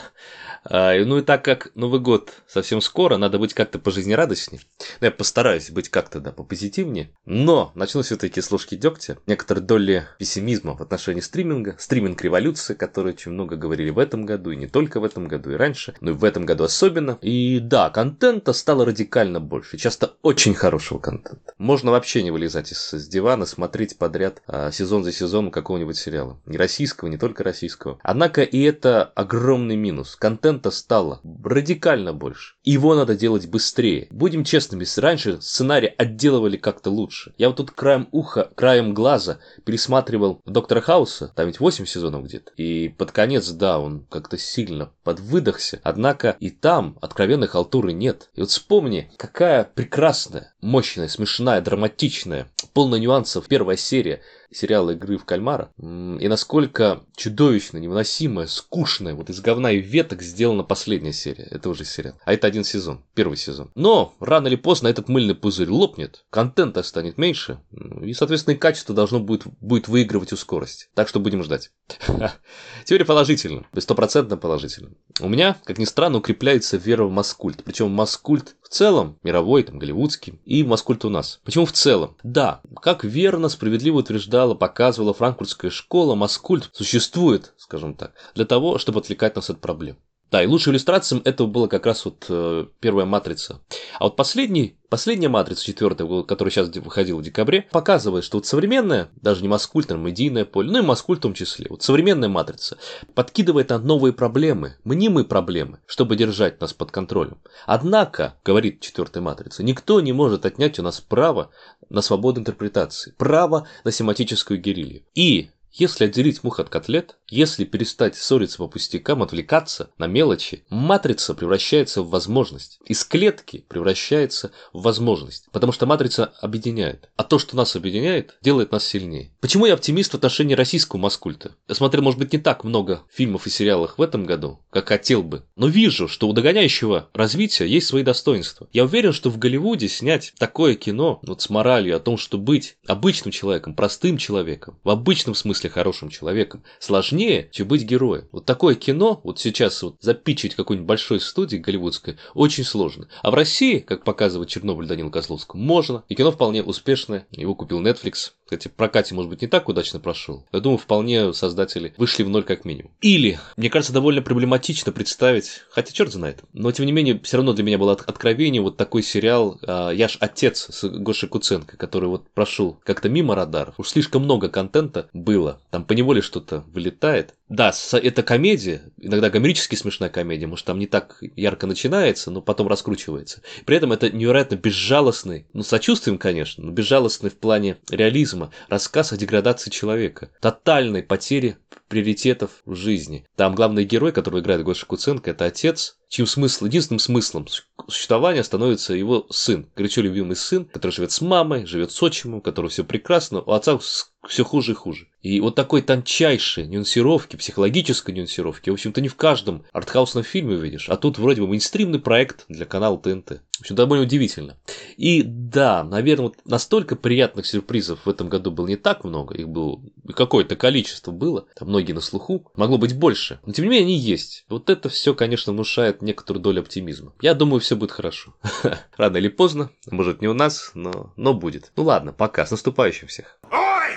А, 0.66 0.98
ну 1.04 1.18
и 1.18 1.22
так 1.22 1.44
как 1.44 1.72
Новый 1.76 2.00
год 2.00 2.32
совсем 2.48 2.82
скоро, 2.82 3.18
надо 3.18 3.38
быть 3.38 3.54
как-то 3.54 3.80
пожизнерадостнее. 3.80 4.62
Ну, 5.02 5.06
я 5.06 5.12
постараюсь 5.12 5.70
быть 5.70 5.90
как-то, 5.90 6.20
да, 6.20 6.32
попозитивнее. 6.32 7.12
Но 7.26 7.72
начну 7.76 8.02
все-таки 8.02 8.42
с 8.42 8.52
ложки 8.52 8.76
дегтя. 8.76 9.18
Некоторые 9.28 9.64
доли 9.64 10.08
пессимизма 10.20 10.76
в 10.76 10.82
отношении 10.82 11.22
стриминга. 11.22 11.76
Стриминг 11.80 12.22
революции, 12.24 12.74
которой 12.74 13.14
очень 13.14 13.32
много 13.32 13.56
говорили 13.56 13.90
в 13.90 14.00
этом 14.00 14.26
году, 14.26 14.52
и 14.52 14.56
не 14.56 14.68
только 14.68 15.00
в 15.00 15.04
этом 15.04 15.28
году, 15.28 15.52
и 15.52 15.56
раньше, 15.56 15.96
но 16.00 16.12
и 16.12 16.14
в 16.14 16.24
этом 16.24 16.46
году 16.46 16.64
особенно. 16.64 17.18
И 17.22 17.60
да, 17.60 17.90
контента 17.90 18.54
стало 18.54 18.86
радикально 18.86 19.40
больше. 19.40 19.78
Часто 19.78 20.14
очень 20.22 20.54
хорошего 20.54 21.00
контента. 21.00 21.54
Можно 21.58 21.92
вообще 21.92 22.24
не 22.24 22.32
вылезать 22.32 22.72
из, 22.72 22.80
с 22.80 23.08
дивана, 23.08 23.46
смотреть 23.46 23.98
подряд 23.98 24.42
а, 24.48 24.72
сезон 24.72 25.04
за 25.04 25.12
сезоном 25.12 25.52
какого-нибудь 25.52 25.98
сериала. 25.98 26.40
Не 26.46 26.58
российского, 26.84 27.10
не 27.10 27.18
только 27.18 27.44
российского. 27.44 28.00
Однако 28.04 28.42
и 28.42 28.62
это 28.62 29.04
огромный 29.04 29.76
минус. 29.76 30.16
Контент 30.16 30.44
контента 30.44 30.72
стало 30.72 31.22
радикально 31.44 32.14
больше. 32.14 32.56
Его 32.64 32.96
надо 32.96 33.16
делать 33.16 33.48
быстрее. 33.48 34.08
Будем 34.12 34.44
честными, 34.44 34.86
раньше 34.98 35.42
сценарий 35.42 35.94
отделывали 35.98 36.58
как-то 36.58 36.90
лучше. 36.90 37.34
Я 37.38 37.48
вот 37.48 37.58
тут 37.58 37.72
краем 37.72 38.08
уха, 38.12 38.50
краем 38.56 38.94
глаза 38.94 39.40
пересматривал 39.66 40.42
Доктора 40.46 40.82
Хауса, 40.82 41.32
там 41.36 41.48
ведь 41.48 41.60
8 41.60 41.86
сезонов 41.86 42.26
где-то. 42.26 42.52
И 42.58 42.90
под 42.90 43.12
конец, 43.12 43.50
да, 43.50 43.80
он 43.80 44.06
как-то 44.10 44.38
сильно 44.38 44.92
подвыдохся. 45.04 45.80
Однако 45.84 46.36
и 46.40 46.50
там 46.50 46.98
откровенной 47.02 47.48
халтуры 47.48 47.94
нет. 47.94 48.30
И 48.36 48.42
вот 48.42 48.50
вспомни, 48.50 49.12
какая 49.18 49.64
прекрасная, 49.64 50.54
мощная, 50.62 51.08
смешная, 51.08 51.62
драматичная, 51.62 52.52
полная 52.74 53.00
нюансов 53.00 53.48
первая 53.48 53.78
серия 53.78 54.22
сериала 54.54 54.92
«Игры 54.92 55.18
в 55.18 55.26
кальмара», 55.26 55.72
и 55.78 56.28
насколько 56.28 57.02
чудовищно, 57.16 57.78
невыносимая, 57.78 58.48
скучная, 58.48 59.14
вот 59.14 59.30
из 59.30 59.40
говна 59.42 59.72
и 59.72 59.80
веток 59.80 60.22
сделана 60.22 60.64
последняя 60.64 61.14
серия. 61.14 61.48
Это 61.52 61.70
уже 61.70 61.86
сериал. 61.86 62.16
А 62.26 62.34
это 62.34 62.48
один 62.48 62.64
сезон, 62.64 63.04
первый 63.14 63.38
сезон. 63.38 63.72
Но 63.76 64.16
рано 64.20 64.48
или 64.48 64.56
поздно 64.56 64.88
этот 64.88 65.10
мыльный 65.10 65.36
пузырь 65.36 65.70
лопнет, 65.70 66.26
контента 66.30 66.84
станет 66.84 67.18
меньше, 67.18 67.60
и, 68.02 68.14
соответственно, 68.14 68.56
и 68.56 68.58
качество 68.58 68.96
должно 68.96 69.20
будет, 69.20 69.44
будет 69.62 69.88
выигрывать 69.88 70.34
у 70.34 70.38
скорости. 70.38 70.88
Так 70.94 71.08
что 71.08 71.20
будем 71.20 71.44
ждать. 71.44 71.72
Теперь 72.86 73.06
положительно, 73.06 73.66
стопроцентно 73.78 74.38
положительно. 74.38 74.92
У 75.20 75.30
меня, 75.30 75.58
как 75.64 75.78
ни 75.78 75.86
странно, 75.86 76.18
укрепляется 76.18 76.78
вера 76.78 77.04
в 77.04 77.12
маскульт. 77.12 77.64
Причем 77.64 77.92
маскульт 77.92 78.56
в 78.62 78.70
целом, 78.70 79.18
мировой, 79.24 79.64
там, 79.64 79.78
голливудский, 79.78 80.40
и 80.46 80.64
маскульт 80.64 81.06
у 81.06 81.10
нас. 81.10 81.40
Почему 81.44 81.66
в 81.66 81.72
целом? 81.72 82.18
Да, 82.24 82.62
как 82.82 83.04
верно, 83.04 83.50
справедливо 83.50 84.04
утверждала, 84.44 84.56
показывала 84.56 85.14
франкфуртская 85.14 85.72
школа, 85.72 86.16
маскульт 86.16 86.70
существует, 86.74 87.54
скажем 87.58 87.96
так, 87.96 88.14
для 88.36 88.46
того, 88.46 88.78
чтобы 88.78 89.00
отвлекать 89.00 89.36
нас 89.36 89.50
от 89.50 89.60
проблем. 89.60 89.98
Да, 90.34 90.42
и 90.42 90.48
лучшей 90.48 90.72
иллюстрацией 90.72 91.22
этого 91.22 91.46
была 91.46 91.68
как 91.68 91.86
раз 91.86 92.06
вот 92.06 92.26
э, 92.28 92.66
первая 92.80 93.06
матрица. 93.06 93.62
А 94.00 94.06
вот 94.06 94.16
последний, 94.16 94.80
последняя 94.90 95.30
матрица, 95.30 95.64
четвертая, 95.64 96.24
которая 96.24 96.52
сейчас 96.52 96.76
выходила 96.78 97.20
в 97.20 97.22
декабре, 97.22 97.68
показывает, 97.72 98.24
что 98.24 98.40
вот 98.40 98.48
современная, 98.48 99.10
даже 99.16 99.44
не 99.44 99.48
маскульт, 99.48 99.92
а 99.92 99.96
медийное 99.96 100.46
поле, 100.46 100.72
ну 100.72 100.80
и 100.80 100.82
маскульт 100.82 101.20
в 101.20 101.22
том 101.22 101.36
числе, 101.36 101.68
вот 101.70 101.84
современная 101.84 102.30
матрица 102.30 102.80
подкидывает 103.14 103.70
на 103.70 103.78
новые 103.78 104.12
проблемы, 104.12 104.76
мнимые 104.84 105.24
проблемы, 105.24 105.82
чтобы 105.86 106.16
держать 106.16 106.60
нас 106.60 106.74
под 106.74 106.90
контролем. 106.90 107.38
Однако, 107.68 108.34
говорит 108.44 108.82
четвертая 108.82 109.22
матрица, 109.22 109.62
никто 109.62 110.02
не 110.02 110.14
может 110.14 110.48
отнять 110.48 110.80
у 110.80 110.82
нас 110.82 111.00
право 111.00 111.52
на 111.92 112.02
свободу 112.02 112.42
интерпретации, 112.42 113.14
право 113.20 113.68
на 113.84 113.92
семантическую 113.92 114.60
герилью. 114.60 115.04
И 115.14 115.52
если 115.74 116.06
отделить 116.06 116.44
мух 116.44 116.60
от 116.60 116.70
котлет, 116.70 117.18
если 117.28 117.66
перестать 117.66 118.16
ссориться 118.16 118.60
по 118.60 118.68
пустякам, 118.68 119.24
отвлекаться 119.24 119.90
на 119.98 120.06
мелочи, 120.06 120.64
матрица 120.70 121.34
превращается 121.34 122.04
в 122.04 122.10
возможность. 122.10 122.80
Из 122.86 123.04
клетки 123.04 123.66
превращается 123.68 124.52
в 124.72 124.84
возможность. 124.84 125.48
Потому 125.52 125.74
что 125.74 125.88
матрица 125.88 126.26
объединяет. 126.42 127.10
А 127.16 127.24
то, 127.24 127.40
что 127.40 127.56
нас 127.56 127.76
объединяет, 127.76 128.38
делает 128.42 128.72
нас 128.72 128.86
сильнее. 128.86 129.32
Почему 129.42 129.66
я 129.66 129.74
оптимист 129.74 130.12
в 130.12 130.16
отношении 130.16 130.54
российского 130.54 131.00
маскульта? 131.00 131.56
Я 131.68 131.74
смотрел, 131.74 132.04
может 132.04 132.20
быть, 132.20 132.32
не 132.34 132.40
так 132.40 132.64
много 132.64 133.04
фильмов 133.12 133.48
и 133.48 133.50
сериалов 133.50 133.96
в 133.98 134.02
этом 134.02 134.26
году, 134.26 134.60
как 134.70 134.90
хотел 134.90 135.24
бы. 135.24 135.44
Но 135.56 135.68
вижу, 135.68 136.08
что 136.08 136.28
у 136.28 136.34
догоняющего 136.34 137.10
развития 137.14 137.66
есть 137.66 137.88
свои 137.88 138.04
достоинства. 138.04 138.68
Я 138.72 138.84
уверен, 138.84 139.12
что 139.12 139.32
в 139.32 139.40
Голливуде 139.40 139.88
снять 139.88 140.34
такое 140.38 140.76
кино 140.76 141.20
вот 141.24 141.42
с 141.42 141.50
моралью 141.50 141.96
о 141.96 142.00
том, 142.00 142.18
что 142.18 142.38
быть 142.38 142.78
обычным 142.86 143.32
человеком, 143.32 143.74
простым 143.74 144.18
человеком, 144.18 144.80
в 144.84 144.90
обычном 144.90 145.34
смысле 145.34 145.63
хорошим 145.70 146.10
человеком, 146.10 146.64
сложнее 146.80 147.50
чем 147.52 147.68
быть 147.68 147.84
героем. 147.84 148.28
Вот 148.32 148.46
такое 148.46 148.76
кино, 148.76 149.22
вот 149.24 149.40
сейчас 149.40 149.82
вот 149.84 149.98
запичить 150.00 150.56
какой-нибудь 150.56 150.88
большой 150.88 151.20
студии 151.20 151.58
голливудской, 151.58 152.18
очень 152.34 152.64
сложно. 152.64 153.08
А 153.22 153.32
в 153.32 153.34
России, 153.34 153.80
как 153.80 154.04
показывает 154.04 154.50
Чернобыль 154.50 154.88
Данила 154.88 155.10
Козловского, 155.10 155.60
можно. 155.60 156.04
И 156.10 156.16
кино 156.16 156.32
вполне 156.32 156.64
успешное. 156.64 157.28
Его 157.32 157.56
купил 157.56 157.82
Netflix. 157.82 158.32
Кстати, 158.46 158.68
в 158.68 158.74
прокате, 158.74 159.16
может 159.16 159.30
быть, 159.30 159.42
не 159.42 159.48
так 159.48 159.70
удачно 159.70 160.00
прошел. 160.00 160.46
Я 160.52 160.60
думаю, 160.60 160.78
вполне 160.78 161.34
создатели 161.34 161.94
вышли 161.98 162.24
в 162.24 162.30
ноль 162.30 162.44
как 162.44 162.66
минимум. 162.66 162.92
Или, 163.02 163.40
мне 163.58 163.70
кажется, 163.70 163.94
довольно 163.94 164.22
проблематично 164.22 164.92
представить, 164.92 165.62
хотя 165.70 165.94
черт 165.94 166.12
знает, 166.12 166.44
но 166.54 166.72
тем 166.72 166.86
не 166.86 166.92
менее, 166.92 167.20
все 167.24 167.38
равно 167.38 167.54
для 167.54 167.64
меня 167.64 167.78
было 167.78 167.94
откровение 167.94 168.62
вот 168.62 168.78
такой 168.78 169.04
сериал 169.04 169.60
а, 169.66 169.92
«Я 169.92 170.08
ж 170.08 170.18
отец» 170.20 170.68
с 170.70 170.88
Гошей 170.88 171.30
Куценко, 171.30 171.78
который 171.78 172.10
вот 172.10 172.30
прошел 172.32 172.80
как-то 172.84 173.10
мимо 173.10 173.36
радаров. 173.36 173.76
Уж 173.78 173.90
слишком 173.90 174.24
много 174.24 174.50
контента 174.50 175.10
было. 175.14 175.62
Там 175.70 175.86
поневоле 175.86 176.22
что-то 176.22 176.64
вылетает. 176.68 177.34
Да, 177.54 177.72
это 177.92 178.24
комедия, 178.24 178.82
иногда 178.98 179.30
гомерически 179.30 179.76
смешная 179.76 180.10
комедия, 180.10 180.48
может, 180.48 180.66
там 180.66 180.80
не 180.80 180.88
так 180.88 181.22
ярко 181.36 181.68
начинается, 181.68 182.32
но 182.32 182.42
потом 182.42 182.68
раскручивается. 182.68 183.44
При 183.66 183.78
этом 183.78 183.92
это 183.92 184.10
невероятно 184.10 184.56
безжалостный, 184.56 185.46
ну, 185.54 185.62
сочувствием, 185.62 186.18
конечно, 186.18 186.64
но 186.66 186.72
безжалостный 186.72 187.30
в 187.30 187.38
плане 187.38 187.78
реализма, 187.92 188.50
рассказ 188.70 189.14
о 189.14 189.18
деградации 189.18 189.70
человека, 189.70 190.32
тотальной 190.42 191.04
потере 191.04 191.58
приоритетов 191.90 192.64
в 192.66 192.74
жизни. 192.74 193.28
Там 193.36 193.54
главный 193.54 193.84
герой, 193.84 194.14
которого 194.14 194.40
играет 194.40 194.64
Гоша 194.64 194.88
Куценко, 194.88 195.30
это 195.30 195.46
отец, 195.46 195.98
чьим 196.14 196.28
смысл, 196.28 196.66
единственным 196.66 197.00
смыслом 197.00 197.48
существования 197.88 198.44
становится 198.44 198.94
его 198.94 199.26
сын, 199.32 199.68
горячо 199.76 200.00
любимый 200.02 200.36
сын, 200.36 200.66
который 200.66 200.92
живет 200.92 201.12
с 201.12 201.22
мамой, 201.22 201.66
живет 201.66 201.92
с 201.92 202.04
отчимом, 202.04 202.38
у 202.38 202.42
которого 202.42 202.70
все 202.70 202.84
прекрасно, 202.84 203.42
у 203.42 203.52
отца 203.52 203.80
все 204.28 204.44
хуже 204.44 204.74
и 204.74 204.76
хуже. 204.76 205.08
И 205.24 205.40
вот 205.40 205.56
такой 205.56 205.82
тончайшей 205.82 206.68
нюансировки, 206.68 207.36
психологической 207.36 208.14
нюансировки, 208.14 208.70
в 208.70 208.74
общем-то, 208.74 209.02
не 209.02 209.08
в 209.08 209.16
каждом 209.16 209.66
артхаусном 209.74 210.24
фильме 210.24 210.56
увидишь. 210.56 210.88
А 210.88 210.98
тут 210.98 211.18
вроде 211.18 211.42
бы 211.42 211.48
мейнстримный 211.48 212.00
проект 212.00 212.46
для 212.48 212.68
канала 212.68 213.00
ТНТ. 213.00 213.42
В 213.58 213.62
общем, 213.62 213.76
довольно 213.76 214.04
удивительно. 214.04 214.58
И 214.98 215.22
да, 215.24 215.84
наверное, 215.84 216.26
вот 216.26 216.38
настолько 216.44 216.96
приятных 216.96 217.46
сюрпризов 217.46 218.06
в 218.06 218.10
этом 218.10 218.28
году 218.28 218.52
было 218.52 218.68
не 218.68 218.76
так 218.76 219.04
много. 219.04 219.36
Их 219.36 219.48
было 219.48 219.80
какое-то 220.16 220.56
количество 220.56 221.12
было. 221.12 221.46
Там 221.56 221.70
многие 221.70 221.94
на 221.94 222.02
слуху. 222.02 222.52
Могло 222.56 222.78
быть 222.78 222.98
больше. 222.98 223.40
Но 223.46 223.54
тем 223.54 223.66
не 223.66 223.72
менее 223.72 223.86
они 223.86 223.96
есть. 223.96 224.46
Вот 224.50 224.70
это 224.70 224.90
все, 224.90 225.14
конечно, 225.14 225.54
внушает 225.54 226.02
некоторую 226.02 226.42
долю 226.42 226.62
оптимизма. 226.62 227.14
Я 227.22 227.36
думаю, 227.36 227.60
все 227.60 227.76
будет 227.76 227.92
хорошо. 227.92 228.36
Рано 228.98 229.18
или 229.18 229.30
поздно. 229.30 229.70
Может, 229.90 230.22
не 230.22 230.28
у 230.28 230.34
нас, 230.34 230.72
но, 230.74 231.14
но 231.16 231.34
будет. 231.34 231.72
Ну 231.76 231.84
ладно, 231.84 232.12
пока. 232.12 232.46
С 232.46 232.52
наступающим 232.52 233.08
всех. 233.08 233.40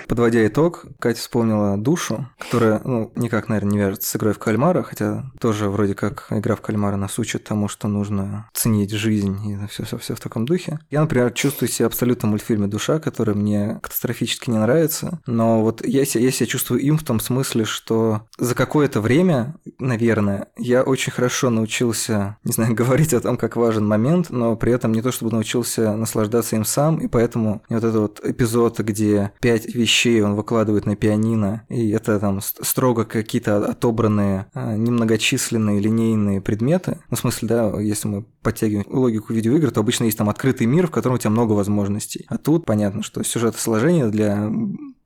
Подводя 0.07 0.45
итог, 0.47 0.85
Катя 0.99 1.19
вспомнила 1.19 1.77
душу, 1.77 2.29
которая, 2.37 2.79
ну, 2.85 3.11
никак, 3.15 3.49
наверное, 3.49 3.71
не 3.71 3.77
вяжется 3.79 4.09
с 4.09 4.15
игрой 4.15 4.33
в 4.33 4.39
кальмара, 4.39 4.81
хотя 4.83 5.25
тоже 5.39 5.69
вроде 5.69 5.95
как 5.95 6.27
игра 6.29 6.55
в 6.55 6.61
кальмара 6.61 6.95
нас 6.95 7.19
учит 7.19 7.43
тому, 7.43 7.67
что 7.67 7.89
нужно 7.89 8.49
ценить 8.53 8.91
жизнь 8.91 9.37
и 9.45 9.67
все, 9.67 9.83
все, 9.83 9.97
все 9.97 10.15
в 10.15 10.19
таком 10.21 10.45
духе. 10.45 10.79
Я, 10.89 11.01
например, 11.01 11.31
чувствую 11.31 11.69
себя 11.69 11.87
абсолютно 11.87 12.27
в 12.27 12.31
мультфильме 12.31 12.67
«Душа», 12.67 12.99
который 12.99 13.35
мне 13.35 13.79
катастрофически 13.81 14.49
не 14.49 14.59
нравится, 14.59 15.19
но 15.25 15.61
вот 15.61 15.85
я, 15.85 15.99
я 15.99 16.31
себя 16.31 16.45
чувствую 16.47 16.79
им 16.79 16.97
в 16.97 17.03
том 17.03 17.19
смысле, 17.19 17.65
что 17.65 18.21
за 18.37 18.55
какое-то 18.55 19.01
время, 19.01 19.55
наверное, 19.77 20.47
я 20.57 20.83
очень 20.83 21.11
хорошо 21.11 21.49
научился, 21.49 22.37
не 22.45 22.53
знаю, 22.53 22.73
говорить 22.75 23.13
о 23.13 23.19
том, 23.19 23.35
как 23.35 23.57
важен 23.57 23.85
момент, 23.85 24.29
но 24.29 24.55
при 24.55 24.71
этом 24.71 24.93
не 24.93 25.01
то 25.01 25.11
чтобы 25.11 25.33
научился 25.33 25.93
наслаждаться 25.97 26.55
им 26.55 26.63
сам, 26.63 26.97
и 26.97 27.07
поэтому 27.07 27.61
вот 27.67 27.77
этот 27.83 27.95
вот 27.95 28.21
эпизод, 28.23 28.79
где 28.79 29.33
пять 29.41 29.65
вещей 29.75 29.96
он 30.05 30.35
выкладывает 30.35 30.85
на 30.85 30.95
пианино, 30.95 31.63
и 31.69 31.89
это 31.89 32.19
там 32.19 32.41
строго 32.41 33.05
какие-то 33.05 33.65
отобранные 33.65 34.47
а, 34.53 34.75
немногочисленные 34.75 35.79
линейные 35.79 36.41
предметы. 36.41 36.99
Ну, 37.09 37.17
в 37.17 37.19
смысле, 37.19 37.47
да, 37.47 37.81
если 37.81 38.07
мы 38.07 38.25
подтягиваем 38.41 38.85
логику 38.87 39.33
видеоигр, 39.33 39.71
то 39.71 39.81
обычно 39.81 40.05
есть 40.05 40.17
там 40.17 40.29
открытый 40.29 40.67
мир, 40.67 40.87
в 40.87 40.91
котором 40.91 41.15
у 41.15 41.17
тебя 41.17 41.31
много 41.31 41.53
возможностей. 41.53 42.25
А 42.27 42.37
тут 42.37 42.65
понятно, 42.65 43.03
что 43.03 43.23
сюжетосложение 43.23 44.07
для 44.07 44.49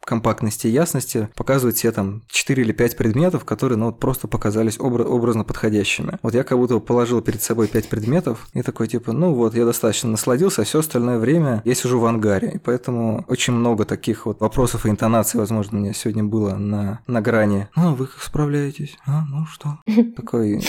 компактности 0.05 0.67
и 0.67 0.71
ясности 0.71 1.29
показывает 1.35 1.77
себе 1.77 1.91
там 1.91 2.23
4 2.27 2.63
или 2.63 2.71
5 2.71 2.97
предметов, 2.97 3.45
которые 3.45 3.77
ну, 3.77 3.87
вот 3.87 3.99
просто 3.99 4.27
показались 4.27 4.77
обра- 4.77 5.03
образно 5.03 5.43
подходящими. 5.43 6.17
Вот 6.21 6.33
я 6.33 6.43
как 6.43 6.57
будто 6.57 6.79
положил 6.79 7.21
перед 7.21 7.41
собой 7.41 7.67
5 7.67 7.89
предметов 7.89 8.47
и 8.53 8.61
такой 8.61 8.87
типа, 8.87 9.11
ну 9.13 9.33
вот, 9.33 9.55
я 9.55 9.65
достаточно 9.65 10.09
насладился, 10.09 10.61
а 10.61 10.65
все 10.65 10.79
остальное 10.79 11.17
время 11.17 11.61
я 11.65 11.75
сижу 11.75 11.99
в 11.99 12.05
ангаре. 12.05 12.51
И 12.55 12.57
поэтому 12.57 13.25
очень 13.27 13.53
много 13.53 13.85
таких 13.85 14.25
вот 14.25 14.39
вопросов 14.39 14.85
и 14.85 14.89
интонаций, 14.89 15.39
возможно, 15.39 15.77
у 15.77 15.81
меня 15.81 15.93
сегодня 15.93 16.23
было 16.23 16.55
на, 16.55 16.99
на 17.07 17.21
грани. 17.21 17.67
А 17.75 17.91
вы 17.91 18.07
как 18.07 18.21
справляетесь? 18.21 18.97
А, 19.05 19.23
ну 19.29 19.45
что? 19.45 19.79
Такой 20.15 20.61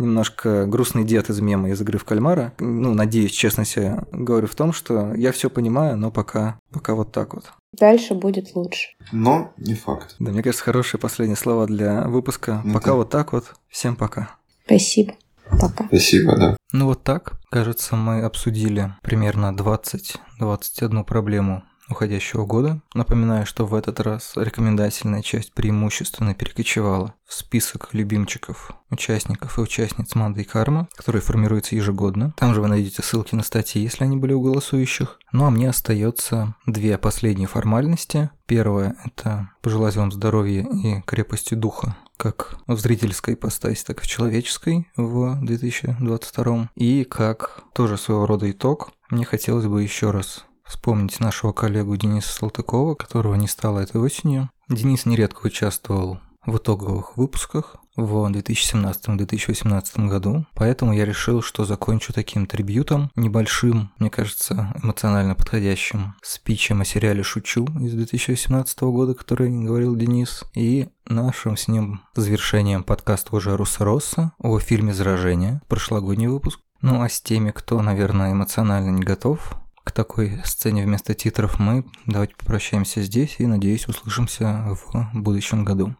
немножко 0.00 0.66
грустный 0.66 1.04
дед 1.04 1.30
из 1.30 1.40
мема 1.40 1.70
из 1.70 1.80
игры 1.80 1.98
в 1.98 2.04
кальмара. 2.04 2.52
Ну, 2.58 2.94
надеюсь, 2.94 3.32
честно 3.32 3.64
себе 3.64 3.98
говорю 4.12 4.46
в 4.46 4.54
том, 4.54 4.72
что 4.72 5.14
я 5.14 5.32
все 5.32 5.50
понимаю, 5.50 5.96
но 5.96 6.10
пока, 6.10 6.58
пока 6.72 6.94
вот 6.94 7.12
так 7.12 7.34
вот. 7.34 7.52
Дальше 7.72 8.14
будет 8.14 8.54
лучше. 8.56 8.90
Но 9.12 9.52
не 9.56 9.74
факт. 9.74 10.16
Да, 10.18 10.32
мне 10.32 10.42
кажется, 10.42 10.64
хорошие 10.64 11.00
последние 11.00 11.36
слова 11.36 11.66
для 11.66 12.02
выпуска. 12.08 12.60
Ну, 12.64 12.74
пока 12.74 12.90
да. 12.90 12.94
вот 12.96 13.10
так 13.10 13.32
вот. 13.32 13.54
Всем 13.68 13.94
пока. 13.94 14.30
Спасибо. 14.66 15.14
Пока. 15.50 15.86
Спасибо, 15.86 16.36
да. 16.36 16.56
Ну 16.72 16.86
вот 16.86 17.02
так, 17.02 17.34
кажется, 17.50 17.96
мы 17.96 18.22
обсудили 18.22 18.94
примерно 19.02 19.54
20-21 19.56 21.04
проблему 21.04 21.64
уходящего 21.90 22.46
года. 22.46 22.80
Напоминаю, 22.94 23.46
что 23.46 23.66
в 23.66 23.74
этот 23.74 24.00
раз 24.00 24.32
рекомендательная 24.36 25.22
часть 25.22 25.52
преимущественно 25.52 26.34
перекочевала 26.34 27.14
в 27.26 27.34
список 27.34 27.90
любимчиков 27.92 28.72
участников 28.90 29.58
и 29.58 29.60
участниц 29.60 30.14
Манды 30.14 30.42
и 30.42 30.44
Карма, 30.44 30.88
который 30.96 31.20
формируется 31.20 31.76
ежегодно. 31.76 32.34
Там 32.36 32.54
же 32.54 32.60
вы 32.60 32.68
найдете 32.68 33.02
ссылки 33.02 33.34
на 33.34 33.42
статьи, 33.42 33.82
если 33.82 34.04
они 34.04 34.16
были 34.16 34.32
у 34.32 34.42
голосующих. 34.42 35.18
Ну 35.32 35.44
а 35.44 35.50
мне 35.50 35.68
остается 35.68 36.56
две 36.66 36.98
последние 36.98 37.46
формальности. 37.46 38.30
Первое– 38.46 38.96
это 39.04 39.50
пожелать 39.62 39.96
вам 39.96 40.10
здоровья 40.10 40.62
и 40.62 41.00
крепости 41.02 41.54
духа 41.54 41.96
как 42.20 42.58
в 42.66 42.78
зрительской 42.78 43.32
ипостаси, 43.32 43.82
так 43.82 44.00
и 44.00 44.02
в 44.02 44.06
человеческой 44.06 44.86
в 44.94 45.40
2022. 45.40 46.68
И 46.74 47.04
как 47.04 47.62
тоже 47.72 47.96
своего 47.96 48.26
рода 48.26 48.50
итог, 48.50 48.90
мне 49.08 49.24
хотелось 49.24 49.64
бы 49.64 49.82
еще 49.82 50.10
раз 50.10 50.44
вспомнить 50.70 51.18
нашего 51.20 51.52
коллегу 51.52 51.96
Дениса 51.96 52.32
Салтыкова, 52.32 52.94
которого 52.94 53.34
не 53.34 53.48
стало 53.48 53.80
этой 53.80 54.00
осенью. 54.00 54.50
Денис 54.68 55.04
нередко 55.04 55.46
участвовал 55.46 56.20
в 56.46 56.56
итоговых 56.56 57.16
выпусках 57.16 57.76
в 57.96 58.24
2017-2018 58.30 60.06
году, 60.06 60.46
поэтому 60.54 60.92
я 60.92 61.04
решил, 61.04 61.42
что 61.42 61.64
закончу 61.64 62.12
таким 62.12 62.46
трибьютом, 62.46 63.10
небольшим, 63.16 63.90
мне 63.98 64.10
кажется, 64.10 64.72
эмоционально 64.82 65.34
подходящим 65.34 66.14
спичем 66.22 66.80
о 66.80 66.84
сериале 66.84 67.24
«Шучу» 67.24 67.66
из 67.80 67.92
2018 67.92 68.80
года, 68.82 69.14
который 69.14 69.50
говорил 69.50 69.96
Денис, 69.96 70.44
и 70.54 70.88
нашим 71.06 71.56
с 71.56 71.66
ним 71.68 72.00
завершением 72.14 72.84
подкаста 72.84 73.34
уже 73.36 73.56
Руса 73.56 73.84
Росса 73.84 74.32
о 74.38 74.58
фильме 74.60 74.94
«Заражение», 74.94 75.60
прошлогодний 75.68 76.28
выпуск. 76.28 76.60
Ну 76.80 77.02
а 77.02 77.08
с 77.08 77.20
теми, 77.20 77.50
кто, 77.50 77.82
наверное, 77.82 78.32
эмоционально 78.32 78.90
не 78.90 79.02
готов, 79.02 79.60
к 79.90 79.92
такой 79.92 80.40
сцене 80.44 80.84
вместо 80.84 81.14
титров 81.14 81.58
мы 81.58 81.84
давайте 82.06 82.36
попрощаемся 82.36 83.02
здесь 83.02 83.36
и, 83.38 83.46
надеюсь, 83.46 83.88
услышимся 83.88 84.76
в 84.86 85.08
будущем 85.12 85.64
году. 85.64 85.96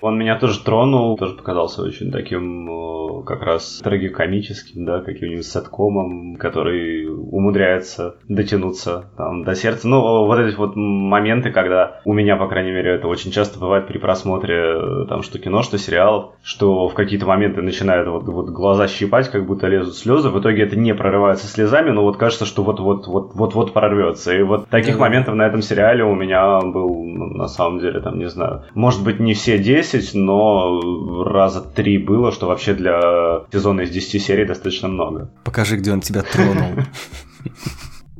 Он 0.00 0.18
меня 0.18 0.38
тоже 0.38 0.62
тронул, 0.62 1.16
тоже 1.16 1.34
показался 1.34 1.82
очень 1.82 2.10
таким 2.10 2.70
э, 2.70 3.24
как 3.24 3.42
раз 3.42 3.80
трагикомическим, 3.82 4.84
да, 4.84 5.00
каким-нибудь 5.00 5.46
сеткомом, 5.46 6.36
который 6.36 7.06
умудряется 7.08 8.16
дотянуться 8.28 9.10
там, 9.16 9.44
до 9.44 9.54
сердца. 9.54 9.88
Ну, 9.88 10.26
вот 10.26 10.38
эти 10.38 10.56
вот 10.56 10.72
моменты, 10.76 11.50
когда 11.50 12.00
у 12.04 12.12
меня, 12.12 12.36
по 12.36 12.48
крайней 12.48 12.72
мере, 12.72 12.92
это 12.92 13.08
очень 13.08 13.30
часто 13.30 13.58
бывает 13.58 13.86
при 13.86 13.98
просмотре 13.98 14.56
э, 14.56 15.06
там 15.08 15.22
что 15.22 15.38
кино, 15.38 15.62
что 15.62 15.78
сериалов, 15.78 16.34
что 16.42 16.88
в 16.88 16.94
какие-то 16.94 17.26
моменты 17.26 17.62
начинают 17.62 18.08
вот, 18.08 18.24
вот 18.24 18.50
глаза 18.50 18.88
щипать, 18.88 19.30
как 19.30 19.46
будто 19.46 19.66
лезут 19.66 19.96
слезы. 19.96 20.28
В 20.28 20.40
итоге 20.40 20.64
это 20.64 20.76
не 20.76 20.94
прорывается 20.94 21.46
слезами, 21.46 21.90
но 21.90 22.02
вот 22.02 22.16
кажется, 22.16 22.44
что 22.44 22.62
вот-вот-вот-вот-вот 22.62 23.72
прорвется. 23.72 24.34
И 24.34 24.42
вот 24.42 24.68
таких 24.68 24.98
моментов 24.98 25.34
на 25.34 25.46
этом 25.46 25.62
сериале 25.62 26.04
у 26.04 26.14
меня 26.14 26.60
был, 26.60 26.88
ну, 27.04 27.26
на 27.26 27.48
самом 27.48 27.80
деле, 27.80 28.00
там, 28.00 28.18
не 28.18 28.28
знаю, 28.28 28.64
может 28.74 29.02
быть, 29.04 29.20
не 29.20 29.34
все 29.34 29.58
10, 29.58 29.95
10, 30.00 30.14
но 30.14 31.24
раза 31.24 31.60
три 31.60 31.98
было, 31.98 32.32
что 32.32 32.46
вообще 32.46 32.74
для 32.74 33.44
сезона 33.52 33.82
из 33.82 33.90
10 33.90 34.22
серий 34.22 34.44
достаточно 34.44 34.88
много. 34.88 35.30
Покажи, 35.44 35.76
где 35.76 35.92
он 35.92 36.00
тебя 36.00 36.22
тронул. 36.22 36.84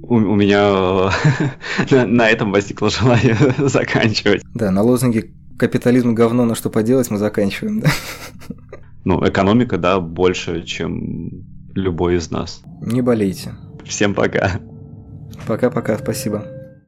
У, 0.02 0.14
у 0.16 0.34
меня 0.36 1.10
на, 1.90 2.06
на 2.06 2.28
этом 2.28 2.52
возникло 2.52 2.90
желание 2.90 3.36
заканчивать. 3.58 4.42
Да, 4.54 4.70
на 4.70 4.82
лозунге 4.82 5.32
«Капитализм 5.58 6.14
говно, 6.14 6.44
на 6.44 6.54
что 6.54 6.70
поделать» 6.70 7.10
мы 7.10 7.18
заканчиваем, 7.18 7.80
да? 7.80 7.88
Ну, 9.04 9.26
экономика, 9.26 9.78
да, 9.78 10.00
больше, 10.00 10.64
чем 10.64 11.30
любой 11.74 12.16
из 12.16 12.30
нас. 12.30 12.62
Не 12.80 13.02
болейте. 13.02 13.54
Всем 13.84 14.14
пока. 14.14 14.60
Пока-пока, 15.46 15.96
спасибо. 15.98 16.55